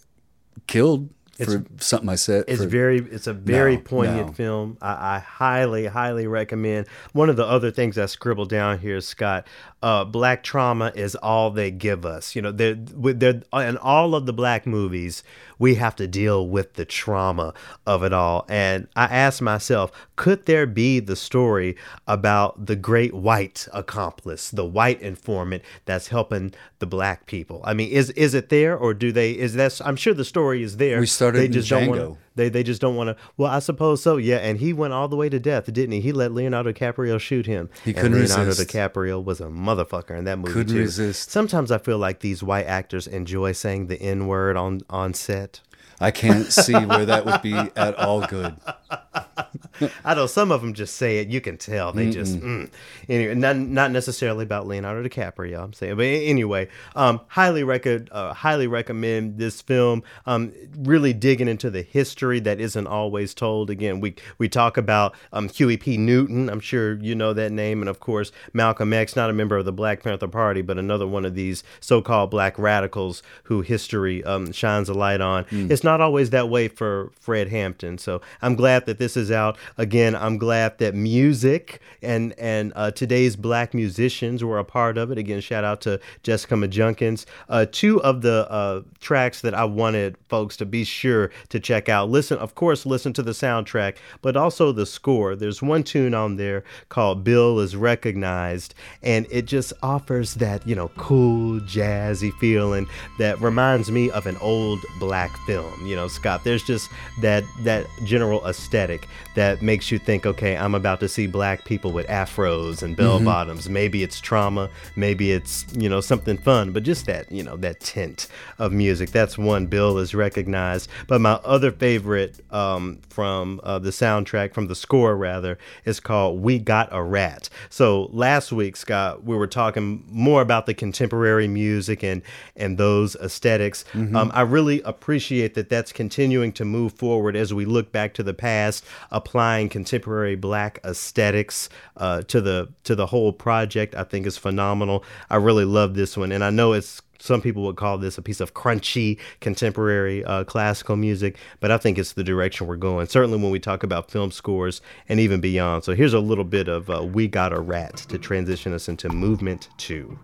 killed 0.67 1.11
for 1.43 1.65
something 1.79 2.09
I 2.11 2.15
said. 2.17 2.45
It's 2.47 2.63
for- 2.63 2.69
very, 2.69 2.99
it's 2.99 3.27
a 3.27 3.33
very 3.33 3.77
No, 3.77 3.83
poignant 3.83 4.27
no. 4.29 4.33
film. 4.33 4.79
I, 4.83 5.17
I 5.17 5.19
highly, 5.19 5.87
highly 5.87 6.27
recommend. 6.27 6.87
One 7.15 7.31
of 7.31 7.37
the 7.37 7.47
other 7.47 7.71
things 7.71 7.97
I 7.99 8.07
scribbled 8.07 8.51
down 8.51 8.79
here, 8.79 9.01
Scott, 9.01 9.47
uh, 9.83 10.05
black 10.05 10.43
trauma 10.43 10.93
is 10.95 11.15
all 11.17 11.51
they 11.51 11.71
give 11.71 12.07
us. 12.07 12.35
You 12.37 12.43
know, 12.43 12.53
they're, 12.53 12.77
with- 12.95 13.21
they're 13.21 13.43
in 13.55 13.77
all 13.79 14.15
of 14.15 14.27
the 14.27 14.33
black 14.33 14.67
movies, 14.67 15.23
we 15.59 15.75
have 15.77 15.95
to 15.97 16.07
deal 16.09 16.49
with 16.49 16.75
the 16.75 16.85
trauma 16.85 17.55
of 17.87 18.03
it 18.03 18.13
all. 18.13 18.45
And 18.49 18.89
I 18.97 19.05
asked 19.05 19.43
myself, 19.43 19.91
could 20.17 20.47
there 20.47 20.67
be 20.67 20.99
the 21.01 21.17
story 21.17 21.77
about 22.09 22.67
the 22.67 22.77
great 22.77 23.15
white 23.15 23.69
accomplice, 23.73 24.51
the 24.51 24.65
white 24.65 25.01
informant 25.01 25.63
that's 25.85 26.09
helping 26.09 26.53
the 26.79 26.87
black 26.87 27.27
people? 27.27 27.61
I 27.65 27.75
mean, 27.75 27.91
is 27.91 28.11
is 28.11 28.35
it 28.35 28.49
there, 28.49 28.77
or 28.77 28.95
do 28.95 29.13
they? 29.13 29.33
Is 29.33 29.55
that? 29.55 29.81
I'm 29.85 29.97
sure 29.97 30.15
the 30.15 30.25
story 30.25 30.63
is 30.63 30.77
there. 30.79 30.99
we 31.01 31.07
started 31.07 31.39
they 31.41 31.47
in 31.47 31.53
just 31.53 31.69
don't 31.71 31.85
Django. 31.89 32.09
want 32.09 32.19
they 32.35 32.49
they 32.49 32.63
just 32.63 32.81
don't 32.81 32.97
want 32.97 33.09
to. 33.09 33.17
Well, 33.37 33.51
I 33.51 33.59
suppose 33.59 34.03
so. 34.03 34.17
Yeah, 34.17 34.37
and 34.37 34.59
he 34.59 34.73
went 34.73 34.93
all 34.93 35.09
the 35.09 35.17
way 35.17 35.29
to 35.29 35.39
death, 35.39 35.73
didn't 35.73 35.93
he? 35.93 36.01
He 36.01 36.13
let 36.13 36.33
Leonardo 36.33 36.73
DiCaprio 36.73 37.19
shoot 37.21 37.47
him. 37.47 37.69
He 37.85 37.93
couldn't 37.93 38.13
Leonardo 38.13 38.47
resist. 38.47 38.71
DiCaprio 38.71 39.23
was 39.23 39.41
a 39.41 39.47
motherfucker 39.47 40.17
in 40.17 40.25
that 40.25 40.39
movie 40.39 40.53
Couldn't 40.53 40.75
too. 40.75 40.81
resist. 40.81 41.31
Sometimes 41.31 41.71
I 41.71 41.79
feel 41.79 41.99
like 41.99 42.21
these 42.21 42.43
white 42.43 42.67
actors 42.67 43.07
enjoy 43.07 43.53
saying 43.53 43.87
the 43.89 44.01
N 44.01 44.27
word 44.27 44.57
on 44.57 44.81
on 44.91 45.15
set. 45.15 45.61
I 46.03 46.11
can't 46.11 46.53
see 46.53 46.75
where 46.75 47.07
that 47.07 47.25
would 47.25 47.43
be 47.43 47.55
at 47.55 47.95
all 47.95 48.27
good. 48.27 48.57
I 50.05 50.15
know 50.15 50.27
some 50.27 50.53
of 50.53 50.61
them 50.61 50.75
just 50.75 50.97
say 50.97 51.19
it. 51.19 51.29
You 51.29 51.41
can 51.41 51.57
tell 51.57 51.93
they 51.93 52.11
just 52.11 52.39
mm. 52.39 52.71
anyway. 53.09 53.35
Not 53.35 53.57
not 53.57 53.91
necessarily 53.91 54.45
about 54.45 54.67
Leonardo 54.67 55.09
DiCaprio. 55.09 55.63
I'm 55.63 55.73
saying, 55.73 55.97
but 55.97 56.05
anyway, 56.05 56.69
um, 56.95 57.21
highly 57.29 57.65
record, 57.65 58.09
uh, 58.13 58.35
highly 58.35 58.67
recommend 58.67 59.39
this 59.39 59.61
film. 59.61 60.03
Um, 60.27 60.53
really 60.79 61.13
digging 61.13 61.49
into 61.49 61.71
the 61.71 61.83
history 61.83 62.41
that 62.41 62.61
isn't 62.61 62.87
always 62.87 63.35
told. 63.35 63.71
Again, 63.71 64.01
we 64.01 64.15
we 64.39 64.49
talk 64.49 64.77
about 64.77 65.15
um, 65.33 65.49
Huey 65.49 65.77
P. 65.77 65.97
Newton. 65.97 66.49
I'm 66.49 66.61
sure 66.61 66.95
you 66.99 67.15
know 67.15 67.33
that 67.33 67.53
name, 67.53 67.81
and 67.81 67.89
of 67.89 68.01
course 68.01 68.33
Malcolm 68.53 68.93
X, 68.93 69.17
not 69.17 69.31
a 69.31 69.33
member 69.33 69.57
of 69.57 69.65
the 69.65 69.73
Black 69.73 70.03
Panther 70.03 70.29
Party, 70.29 70.63
but 70.63 70.79
another 70.79 71.07
one 71.07 71.25
of 71.25 71.35
these 71.35 71.65
so-called 71.81 72.31
black 72.31 72.59
radicals 72.59 73.23
who 73.45 73.63
history 73.63 74.23
um, 74.25 74.53
shines 74.53 74.89
a 74.89 74.95
light 74.95 75.21
on. 75.21 75.47
It's 75.51 75.85
not 75.85 75.92
always 76.01 76.31
that 76.31 76.49
way 76.49 76.69
for 76.69 77.11
Fred 77.19 77.49
Hampton. 77.49 77.99
So 77.99 78.21
I'm 78.41 78.55
glad 78.55 78.87
that 78.87 78.99
this 78.99 79.17
is 79.17 79.31
out. 79.31 79.57
Again, 79.79 80.15
I'm 80.15 80.39
glad 80.39 80.79
that 80.79 80.95
music 80.95 81.81
and 82.03 82.35
and 82.39 82.73
uh, 82.77 82.91
today's 82.91 83.37
black 83.37 83.75
musicians 83.75 84.43
were 84.43 84.59
a 84.59 84.65
part 84.65 84.99
of 84.99 85.11
it. 85.11 85.19
Again, 85.19 85.41
shout 85.41 85.65
out 85.65 85.81
to 85.83 86.01
Jessica 86.23 86.55
Majunkins. 86.55 87.27
Uh, 87.49 87.67
two 87.71 88.03
of 88.03 88.23
the 88.23 88.51
uh, 88.51 88.83
tracks 89.01 89.41
that 89.43 89.55
I 89.55 89.65
wanted 89.65 90.17
folks 90.29 90.57
to 90.59 90.67
be 90.67 90.85
sure 90.85 91.31
to 91.51 91.61
check 91.61 91.89
out. 91.89 92.11
Listen, 92.11 92.39
of 92.39 92.55
course, 92.55 92.87
listen 92.87 93.13
to 93.15 93.23
the 93.23 93.33
soundtrack, 93.33 93.97
but 94.21 94.37
also 94.37 94.73
the 94.73 94.87
score. 94.87 95.37
There's 95.37 95.63
one 95.63 95.83
tune 95.83 96.15
on 96.15 96.37
there 96.37 96.65
called 96.89 97.25
"Bill 97.25 97.61
is 97.61 97.77
Recognized," 97.77 98.75
and 99.03 99.27
it 99.31 99.47
just 99.47 99.73
offers 99.83 100.35
that 100.35 100.67
you 100.67 100.75
know 100.75 100.89
cool 100.97 101.61
jazzy 101.61 102.33
feeling 102.39 102.87
that 103.19 103.41
reminds 103.41 103.91
me 103.91 104.11
of 104.11 104.27
an 104.27 104.37
old 104.39 104.81
black 104.99 105.31
film. 105.47 105.72
You 105.85 105.97
know, 105.97 106.09
Scott. 106.09 106.45
There's 106.45 106.63
just 106.63 106.91
that 107.21 107.45
that 107.61 107.87
general 108.05 108.45
aesthetic 108.47 109.09
that 109.35 109.63
makes 109.63 109.91
you 109.91 109.99
think, 109.99 110.27
okay, 110.27 110.57
I'm 110.57 110.75
about 110.75 111.01
to 111.01 111.09
see 111.09 111.27
black 111.27 111.65
people 111.65 111.93
with 111.93 112.07
afros 112.07 112.83
and 112.83 112.97
bell 112.97 113.21
bottoms. 113.25 113.69
Maybe 113.69 114.03
it's 114.03 114.21
trauma, 114.21 114.71
maybe 114.97 115.33
it's 115.33 115.67
you 115.77 115.89
know 115.89 116.01
something 116.01 116.39
fun, 116.39 116.73
but 116.73 116.83
just 116.83 117.07
that 117.07 117.31
you 117.31 117.43
know 117.43 117.57
that 117.59 117.81
tint 117.81 118.29
of 118.59 118.73
music. 118.73 119.11
That's 119.11 119.39
one 119.39 119.67
Bill 119.67 119.99
is 119.99 120.15
recognized. 120.15 120.89
But 121.07 121.21
my 121.21 121.33
other 121.45 121.71
favorite 121.71 122.41
um, 122.53 123.01
from 123.09 123.61
uh, 123.63 123.79
the 123.79 123.91
soundtrack, 123.91 124.55
from 124.55 124.69
the 124.69 124.75
score 124.75 125.17
rather, 125.17 125.59
is 125.85 126.01
called 126.01 126.41
"We 126.43 126.59
Got 126.59 126.89
a 126.93 127.03
Rat." 127.03 127.49
So 127.71 128.09
last 128.13 128.53
week, 128.53 128.77
Scott, 128.77 129.25
we 129.25 129.37
were 129.37 129.47
talking 129.47 130.05
more 130.09 130.43
about 130.43 130.67
the 130.67 130.75
contemporary 130.75 131.49
music 131.49 132.03
and 132.03 132.23
and 132.57 132.79
those 132.79 133.17
esthetics 133.17 133.85
Um, 133.95 134.31
I 134.35 134.43
really 134.43 134.81
appreciate 134.83 135.55
that 135.63 135.69
that's 135.69 135.93
continuing 135.93 136.51
to 136.51 136.65
move 136.65 136.93
forward 136.93 137.37
as 137.37 137.55
we 137.55 137.65
look 137.65 137.93
back 137.93 138.15
to 138.15 138.25
the 138.25 138.35
past, 138.35 138.85
applying 139.13 139.69
contemporary 139.69 140.35
black 140.35 140.81
aesthetics 140.85 141.69
uh, 141.97 142.23
to 142.23 142.41
the 142.41 142.69
to 142.83 142.97
the 142.97 143.07
whole 143.07 143.33
project. 143.33 143.95
I 143.95 144.03
think 144.03 144.27
is 144.27 144.37
phenomenal. 144.37 145.05
I 145.31 145.37
really 145.37 145.65
love 145.65 145.95
this 145.95 146.17
one, 146.17 146.33
and 146.33 146.43
I 146.43 146.51
know 146.51 146.73
it's 146.73 147.01
some 147.21 147.41
people 147.41 147.63
would 147.63 147.77
call 147.77 147.99
this 147.99 148.19
a 148.19 148.23
piece 148.23 148.41
of 148.41 148.55
crunchy 148.55 149.21
contemporary 149.39 150.25
uh, 150.25 150.43
classical 150.43 150.97
music, 150.97 151.37
but 151.61 151.71
I 151.71 151.79
think 151.79 151.97
it's 151.97 152.15
the 152.15 152.25
direction 152.25 152.67
we're 152.67 152.75
going. 152.75 153.07
Certainly 153.07 153.39
when 153.39 153.53
we 153.53 153.61
talk 153.61 153.85
about 153.85 154.11
film 154.11 154.33
scores 154.33 154.83
and 155.09 155.21
even 155.21 155.41
beyond. 155.41 155.85
So 155.85 155.95
here's 155.95 156.15
a 156.15 156.21
little 156.21 156.43
bit 156.43 156.67
of 156.67 156.91
uh, 156.91 157.05
"We 157.05 157.29
Got 157.29 157.53
a 157.53 157.61
Rat" 157.61 157.99
to 158.09 158.19
transition 158.19 158.73
us 158.75 158.89
into 158.89 159.09
movement 159.11 159.69
two. 159.77 160.19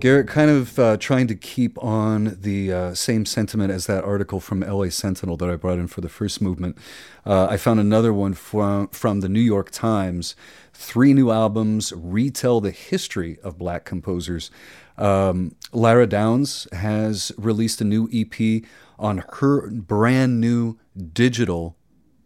Garrett, 0.00 0.28
kind 0.28 0.50
of 0.50 0.78
uh, 0.78 0.96
trying 0.96 1.26
to 1.26 1.34
keep 1.34 1.76
on 1.84 2.38
the 2.40 2.72
uh, 2.72 2.94
same 2.94 3.26
sentiment 3.26 3.70
as 3.70 3.86
that 3.86 4.02
article 4.02 4.40
from 4.40 4.60
LA 4.60 4.88
Sentinel 4.88 5.36
that 5.36 5.50
I 5.50 5.56
brought 5.56 5.78
in 5.78 5.88
for 5.88 6.00
the 6.00 6.08
first 6.08 6.40
movement. 6.40 6.78
Uh, 7.26 7.48
I 7.50 7.58
found 7.58 7.80
another 7.80 8.10
one 8.10 8.32
from, 8.32 8.88
from 8.88 9.20
the 9.20 9.28
New 9.28 9.40
York 9.40 9.70
Times. 9.70 10.34
Three 10.72 11.12
new 11.12 11.30
albums 11.30 11.92
retell 11.94 12.62
the 12.62 12.70
history 12.70 13.38
of 13.44 13.58
black 13.58 13.84
composers. 13.84 14.50
Um, 14.96 15.54
Lara 15.70 16.06
Downs 16.06 16.66
has 16.72 17.30
released 17.36 17.82
a 17.82 17.84
new 17.84 18.08
EP 18.10 18.64
on 18.98 19.22
her 19.34 19.68
brand 19.68 20.40
new 20.40 20.78
digital 21.12 21.76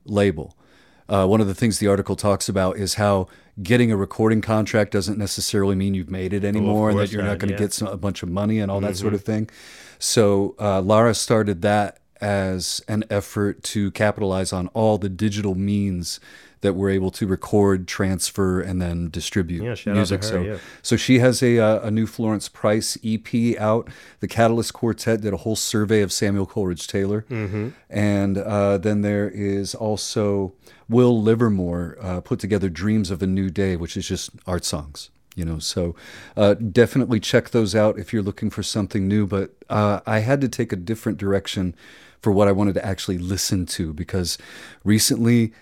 label. 0.04 0.56
Uh, 1.09 1.27
one 1.27 1.40
of 1.40 1.47
the 1.47 1.55
things 1.55 1.79
the 1.79 1.87
article 1.87 2.17
talks 2.17 2.49
about 2.49 2.77
is 2.79 2.95
how 2.95 3.29
getting 3.62 3.93
a 3.93 3.97
recording 3.97 4.40
contract 4.40 4.90
doesn't 4.90 5.19
necessarily 5.19 5.75
mean 5.75 5.95
you've 5.95 6.11
made 6.11 6.33
it 6.33 6.45
anymore 6.45 6.90
and 6.90 6.99
that 6.99 7.12
you're 7.12 7.23
not, 7.23 7.31
not 7.31 7.38
going 7.38 7.49
to 7.49 7.55
yeah. 7.55 7.59
Mm-hmm. 7.59 7.64
get 7.64 7.73
some, 7.73 7.88
a 7.88 7.97
bunch 7.97 8.23
of 8.23 8.29
money 8.29 8.59
and 8.59 8.71
all 8.71 8.81
that 8.81 8.97
sort 8.97 9.14
of 9.14 9.23
thing. 9.23 9.49
So 9.99 10.55
uh, 10.59 10.81
Lara 10.81 11.14
started 11.14 11.62
that 11.62 11.99
as 12.21 12.81
an 12.88 13.05
effort 13.11 13.62
to 13.62 13.90
capitalize 13.90 14.53
on 14.53 14.69
all 14.69 14.99
the 14.99 15.09
digital 15.09 15.55
means 15.55 16.21
that 16.64 16.74
we're 16.74 16.90
able 16.90 17.11
to 17.12 17.27
record, 17.29 17.87
transfer, 17.87 18.61
and 18.61 18.83
then 18.83 19.09
distribute 19.11 19.62
Yeah, 19.62 19.74
shout 19.77 19.92
out 19.92 20.07
to 20.09 20.14
music. 20.16 20.22
her, 20.24 20.29
so, 20.29 20.40
yeah. 20.42 20.57
so 20.83 20.96
she 20.96 21.20
has 21.20 21.40
a 21.42 21.59
uh, 21.61 21.87
a 21.87 21.90
new 21.92 22.07
Florence 22.09 22.48
Price 22.48 22.98
EP 23.05 23.57
out. 23.59 23.88
The 24.20 24.27
Catalyst 24.29 24.72
Quartet 24.72 25.20
did 25.20 25.33
a 25.33 25.37
whole 25.38 25.57
survey 25.57 26.00
of 26.03 26.11
Samuel 26.12 26.46
Coleridge 26.46 26.87
Taylor, 26.88 27.24
Mm-hmm. 27.31 27.68
and 27.88 28.38
uh, 28.38 28.79
then 28.79 29.03
there 29.03 29.29
is 29.31 29.74
also 29.74 30.53
Will 30.88 31.22
Liverman 31.22 31.94
uh, 32.00 32.20
put 32.20 32.38
together 32.40 32.68
Dreams 32.68 33.11
of 33.11 33.22
a 33.22 33.27
New 33.27 33.48
Day, 33.50 33.77
which 33.77 33.96
is 33.96 34.09
just 34.09 34.31
art 34.46 34.64
songs. 34.64 35.11
You 35.37 35.44
know, 35.44 35.59
so 35.59 35.96
uh, 36.37 36.55
definitely 36.55 37.18
check 37.18 37.50
those 37.50 37.74
out 37.74 37.98
if 37.98 38.12
you're 38.12 38.22
looking 38.22 38.50
for 38.50 38.62
something 38.62 39.09
new. 39.09 39.27
But 39.27 39.50
uh, 39.68 39.98
I 40.07 40.20
had 40.20 40.40
to 40.42 40.48
take 40.48 40.72
a 40.72 40.77
different 40.77 41.18
direction 41.18 41.74
for 42.22 42.31
what 42.31 42.46
I 42.48 42.53
wanted 42.53 42.74
to 42.74 42.85
actually 42.87 43.18
listen 43.18 43.66
to 43.77 43.92
because 43.92 44.38
recently 44.85 45.53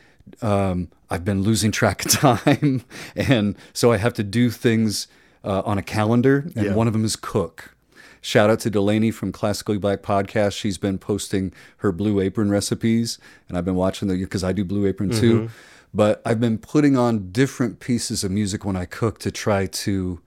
um, 0.40 0.88
I've 1.10 1.24
been 1.24 1.42
losing 1.42 1.70
track 1.70 2.04
of 2.04 2.10
time, 2.44 2.84
and 3.16 3.56
so 3.72 3.92
I 3.92 3.96
have 3.98 4.14
to 4.14 4.22
do 4.22 4.50
things 4.50 5.08
uh, 5.44 5.62
on 5.64 5.78
a 5.78 5.82
calendar, 5.82 6.50
and 6.56 6.66
Yeah. 6.66 6.74
one 6.74 6.86
of 6.86 6.92
them 6.92 7.04
is 7.04 7.16
cook. 7.16 7.74
Shout 8.20 8.48
out 8.50 8.60
to 8.60 8.70
Delaney 8.70 9.10
from 9.10 9.32
Classically 9.32 9.78
Black 9.78 10.00
Podcast. 10.02 10.52
She's 10.52 10.78
been 10.78 10.96
posting 10.96 11.52
her 11.78 11.90
Blue 11.90 12.20
Apron 12.20 12.50
recipes, 12.50 13.18
and 13.48 13.58
I've 13.58 13.64
been 13.64 13.74
watching 13.74 14.06
the 14.08 14.16
because 14.16 14.44
I 14.44 14.52
do 14.52 14.64
Blue 14.64 14.86
Apron 14.86 15.10
too. 15.10 15.50
But 15.92 16.22
I've 16.24 16.38
been 16.40 16.56
putting 16.56 16.96
on 16.96 17.32
different 17.32 17.80
pieces 17.80 18.22
of 18.24 18.30
music 18.30 18.64
when 18.64 18.76
I 18.76 18.84
cook 18.86 19.18
to 19.18 19.30
try 19.32 19.66
to 19.66 20.20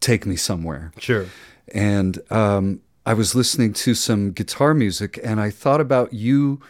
take 0.00 0.26
me 0.26 0.36
somewhere 0.36 0.92
Sure. 0.98 1.26
and 1.74 2.18
um, 2.30 2.80
I 3.04 3.14
was 3.14 3.34
listening 3.34 3.72
to 3.74 3.94
some 3.94 4.30
guitar 4.32 4.74
music, 4.74 5.18
and 5.22 5.40
I 5.40 5.50
thought 5.50 5.80
about 5.80 6.12
you 6.12 6.60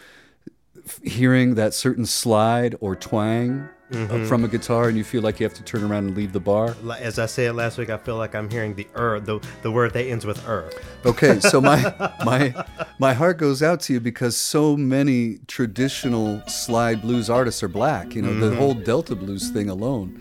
hearing 1.02 1.54
that 1.56 1.74
certain 1.74 2.06
slide 2.06 2.76
or 2.80 2.94
twang 2.96 3.68
uh, 3.92 4.24
from 4.26 4.42
a 4.42 4.48
guitar, 4.48 4.88
and 4.88 4.96
you 4.96 5.04
feel 5.04 5.20
like 5.20 5.38
you 5.38 5.44
have 5.44 5.52
to 5.54 5.62
turn 5.62 5.82
around 5.84 6.06
and 6.06 6.16
leave 6.16 6.32
the 6.32 6.40
bar. 6.40 6.74
As 6.98 7.18
I 7.18 7.26
said 7.26 7.54
last 7.54 7.76
week, 7.76 7.90
I 7.90 7.98
feel 7.98 8.16
like 8.16 8.34
I'm 8.34 8.48
hearing 8.48 8.74
the 8.74 8.86
er, 8.96 9.20
the, 9.20 9.38
the 9.62 9.70
word 9.70 9.92
that 9.92 10.04
ends 10.04 10.24
with 10.24 10.46
er. 10.48 10.70
Okay, 11.04 11.40
so 11.40 11.60
my 11.60 11.94
my 12.24 12.64
my 12.98 13.12
heart 13.12 13.36
goes 13.38 13.62
out 13.62 13.80
to 13.82 13.92
you 13.92 14.00
because 14.00 14.34
so 14.36 14.76
many 14.78 15.38
traditional 15.46 16.42
slide 16.48 17.02
blues 17.02 17.28
artists 17.28 17.62
are 17.62 17.68
black. 17.68 18.14
You 18.14 18.22
know, 18.22 18.38
the 18.38 18.54
whole 18.56 18.72
Delta 18.74 19.14
blues 19.14 19.50
thing 19.50 19.68
alone, 19.68 20.18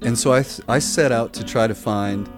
and 0.00 0.18
so 0.18 0.32
I 0.32 0.42
I 0.66 0.78
set 0.78 1.12
out 1.12 1.34
to 1.34 1.44
try 1.44 1.66
to 1.66 1.74
find 1.74 2.28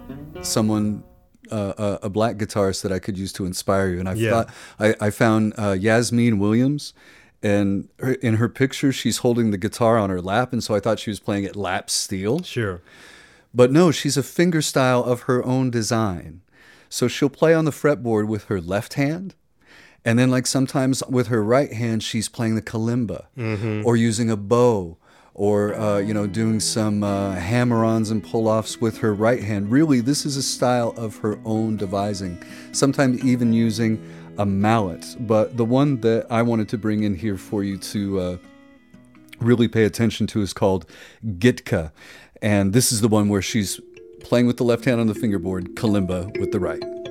someone. 0.42 1.04
Uh, 1.50 1.98
a, 2.02 2.06
a 2.06 2.08
black 2.08 2.36
guitarist 2.36 2.80
that 2.82 2.90
I 2.92 2.98
could 2.98 3.18
use 3.18 3.30
to 3.34 3.44
inspire 3.44 3.88
you, 3.90 4.00
and 4.00 4.08
I 4.08 4.14
Yeah. 4.14 4.30
thought 4.30 4.50
I, 4.80 4.94
I 5.08 5.10
found 5.10 5.52
uh, 5.58 5.72
Yasmin 5.78 6.38
Williams, 6.38 6.94
and 7.42 7.88
her, 7.98 8.12
in 8.14 8.34
her 8.34 8.48
picture 8.48 8.92
she's 8.92 9.18
holding 9.18 9.50
the 9.50 9.58
guitar 9.58 9.98
on 9.98 10.10
her 10.10 10.20
lap, 10.20 10.52
and 10.52 10.62
so 10.62 10.74
I 10.74 10.80
thought 10.80 10.98
she 10.98 11.10
was 11.10 11.20
playing 11.20 11.44
it 11.44 11.56
lap 11.56 11.90
steel. 11.90 12.42
Sure. 12.42 12.80
But 13.54 13.70
no, 13.70 13.90
she's 13.90 14.16
a 14.16 14.22
fingerstyle 14.22 15.04
of 15.04 15.22
her 15.22 15.44
own 15.44 15.70
design. 15.70 16.40
So 16.88 17.08
she'll 17.08 17.30
play 17.30 17.54
on 17.54 17.64
the 17.64 17.70
fretboard 17.70 18.26
with 18.28 18.44
her 18.44 18.60
left 18.60 18.94
hand. 18.94 19.34
And 20.04 20.18
then, 20.18 20.30
like 20.30 20.46
sometimes 20.46 21.02
with 21.08 21.28
her 21.28 21.42
right 21.42 21.72
hand, 21.72 22.02
she's 22.02 22.28
playing 22.28 22.54
the 22.54 22.62
kalimba 22.62 23.26
or 23.84 23.96
using 23.96 24.30
a 24.30 24.36
bow 24.36 24.96
or 25.34 25.74
uh, 25.74 25.98
you 25.98 26.12
know 26.12 26.26
doing 26.26 26.60
some 26.60 27.02
uh, 27.02 27.34
hammer-ons 27.36 28.10
and 28.10 28.22
pull-offs 28.22 28.80
with 28.80 28.98
her 28.98 29.14
right 29.14 29.42
hand. 29.42 29.70
Really, 29.70 30.00
this 30.00 30.26
is 30.26 30.36
a 30.36 30.42
style 30.42 30.92
of 30.96 31.16
her 31.18 31.38
own 31.44 31.76
devising. 31.76 32.42
Sometimes 32.72 33.24
even 33.24 33.52
using 33.52 34.02
a 34.38 34.46
mallet. 34.46 35.16
But 35.20 35.56
the 35.56 35.64
one 35.64 36.00
that 36.00 36.26
I 36.30 36.42
wanted 36.42 36.68
to 36.70 36.78
bring 36.78 37.02
in 37.02 37.14
here 37.14 37.36
for 37.36 37.62
you 37.62 37.78
to 37.78 38.20
uh, 38.20 38.36
really 39.40 39.68
pay 39.68 39.84
attention 39.84 40.26
to 40.28 40.42
is 40.42 40.52
called 40.52 40.86
Gitka, 41.24 41.92
and 42.40 42.72
this 42.72 42.92
is 42.92 43.00
the 43.00 43.08
one 43.08 43.28
where 43.28 43.42
she's 43.42 43.80
playing 44.20 44.46
with 44.46 44.56
the 44.56 44.64
left 44.64 44.84
hand 44.84 45.00
on 45.00 45.06
the 45.06 45.14
fingerboard, 45.14 45.74
kalimba 45.74 46.38
with 46.38 46.52
the 46.52 46.60
right. 46.60 47.01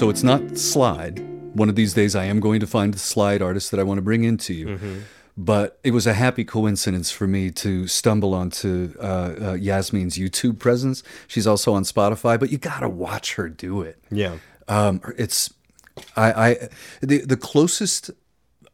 So 0.00 0.08
it's 0.08 0.22
not 0.22 0.56
slide. 0.56 1.18
One 1.54 1.68
of 1.68 1.74
these 1.74 1.92
days, 1.92 2.16
I 2.16 2.24
am 2.24 2.40
going 2.40 2.58
to 2.60 2.66
find 2.66 2.94
the 2.94 2.98
slide 2.98 3.42
artist 3.42 3.70
that 3.70 3.78
I 3.78 3.82
want 3.82 3.98
to 3.98 4.02
bring 4.02 4.24
into 4.24 4.54
you. 4.54 5.02
But 5.36 5.78
it 5.84 5.90
was 5.90 6.06
a 6.06 6.14
happy 6.14 6.42
coincidence 6.42 7.10
for 7.10 7.26
me 7.26 7.50
to 7.50 7.86
stumble 7.86 8.32
onto 8.32 8.94
uh, 8.98 9.34
uh, 9.42 9.52
Yasmin's 9.60 10.16
YouTube 10.16 10.58
presence. 10.58 11.02
She's 11.26 11.46
also 11.46 11.74
on 11.74 11.82
Spotify, 11.82 12.40
but 12.40 12.50
you 12.50 12.56
got 12.56 12.80
to 12.80 12.88
watch 12.88 13.34
her 13.34 13.50
do 13.50 13.82
it. 13.82 14.02
Yeah. 14.10 14.38
Um, 14.68 15.02
it's 15.18 15.52
I, 16.16 16.32
I 16.32 16.68
the 17.02 17.18
the 17.18 17.36
closest 17.36 18.10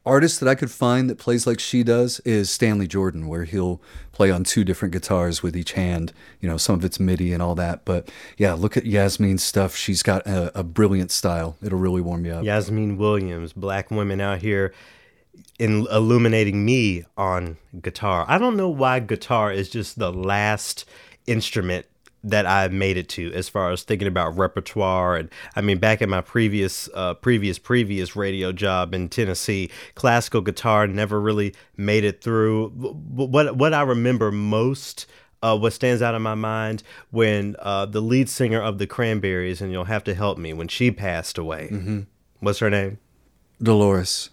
artist 0.06 0.40
that 0.40 0.48
I 0.48 0.54
could 0.54 0.70
find 0.70 1.10
that 1.10 1.18
plays 1.18 1.46
like 1.46 1.60
she 1.60 1.82
does 1.82 2.20
is 2.20 2.48
Stanley 2.48 2.86
Jordan, 2.86 3.26
where 3.26 3.44
he'll 3.44 3.80
play 4.12 4.30
on 4.30 4.44
two 4.44 4.64
different 4.64 4.92
guitars 4.92 5.42
with 5.42 5.56
each 5.56 5.72
hand. 5.72 6.12
You 6.40 6.48
know, 6.48 6.56
some 6.56 6.76
of 6.76 6.84
it's 6.84 7.00
MIDI 7.00 7.32
and 7.32 7.42
all 7.42 7.54
that. 7.56 7.84
But 7.84 8.08
yeah, 8.38 8.54
look 8.54 8.76
at 8.76 8.86
Yasmin's 8.86 9.42
stuff. 9.42 9.76
She's 9.76 10.02
got 10.02 10.26
a, 10.26 10.58
a 10.58 10.62
brilliant 10.62 11.10
style. 11.10 11.56
It'll 11.62 11.78
really 11.78 12.00
warm 12.00 12.24
you 12.24 12.32
up. 12.32 12.44
Yasmin 12.44 12.96
Williams, 12.96 13.52
black 13.52 13.90
women 13.90 14.20
out 14.20 14.38
here 14.38 14.72
in 15.58 15.86
illuminating 15.90 16.64
me 16.64 17.04
on 17.16 17.56
guitar. 17.82 18.24
I 18.28 18.38
don't 18.38 18.56
know 18.56 18.68
why 18.68 19.00
guitar 19.00 19.52
is 19.52 19.68
just 19.68 19.98
the 19.98 20.12
last 20.12 20.84
instrument 21.26 21.86
that 22.28 22.44
I 22.46 22.68
made 22.68 22.96
it 22.96 23.08
to 23.10 23.32
as 23.34 23.48
far 23.48 23.70
as 23.70 23.82
thinking 23.82 24.08
about 24.08 24.36
repertoire 24.36 25.16
and 25.16 25.30
I 25.54 25.60
mean 25.60 25.78
back 25.78 26.02
in 26.02 26.10
my 26.10 26.20
previous 26.20 26.88
uh, 26.94 27.14
previous 27.14 27.58
previous 27.58 28.16
radio 28.16 28.52
job 28.52 28.94
in 28.94 29.08
Tennessee 29.08 29.70
classical 29.94 30.40
guitar 30.40 30.86
never 30.86 31.20
really 31.20 31.54
made 31.76 32.04
it 32.04 32.20
through 32.22 32.70
what 32.70 33.56
what 33.56 33.72
I 33.72 33.82
remember 33.82 34.30
most 34.32 35.06
uh, 35.42 35.56
what 35.56 35.72
stands 35.72 36.02
out 36.02 36.14
in 36.14 36.22
my 36.22 36.34
mind 36.34 36.82
when 37.10 37.54
uh, 37.60 37.86
the 37.86 38.00
lead 38.00 38.28
singer 38.28 38.60
of 38.60 38.78
the 38.78 38.86
Cranberries 38.86 39.60
and 39.60 39.70
you'll 39.70 39.84
have 39.84 40.02
to 40.04 40.14
help 40.14 40.38
me 40.38 40.52
when 40.52 40.68
she 40.68 40.90
passed 40.90 41.38
away 41.38 42.04
what's 42.40 42.58
her 42.58 42.70
name 42.70 42.98
Dolores. 43.62 44.30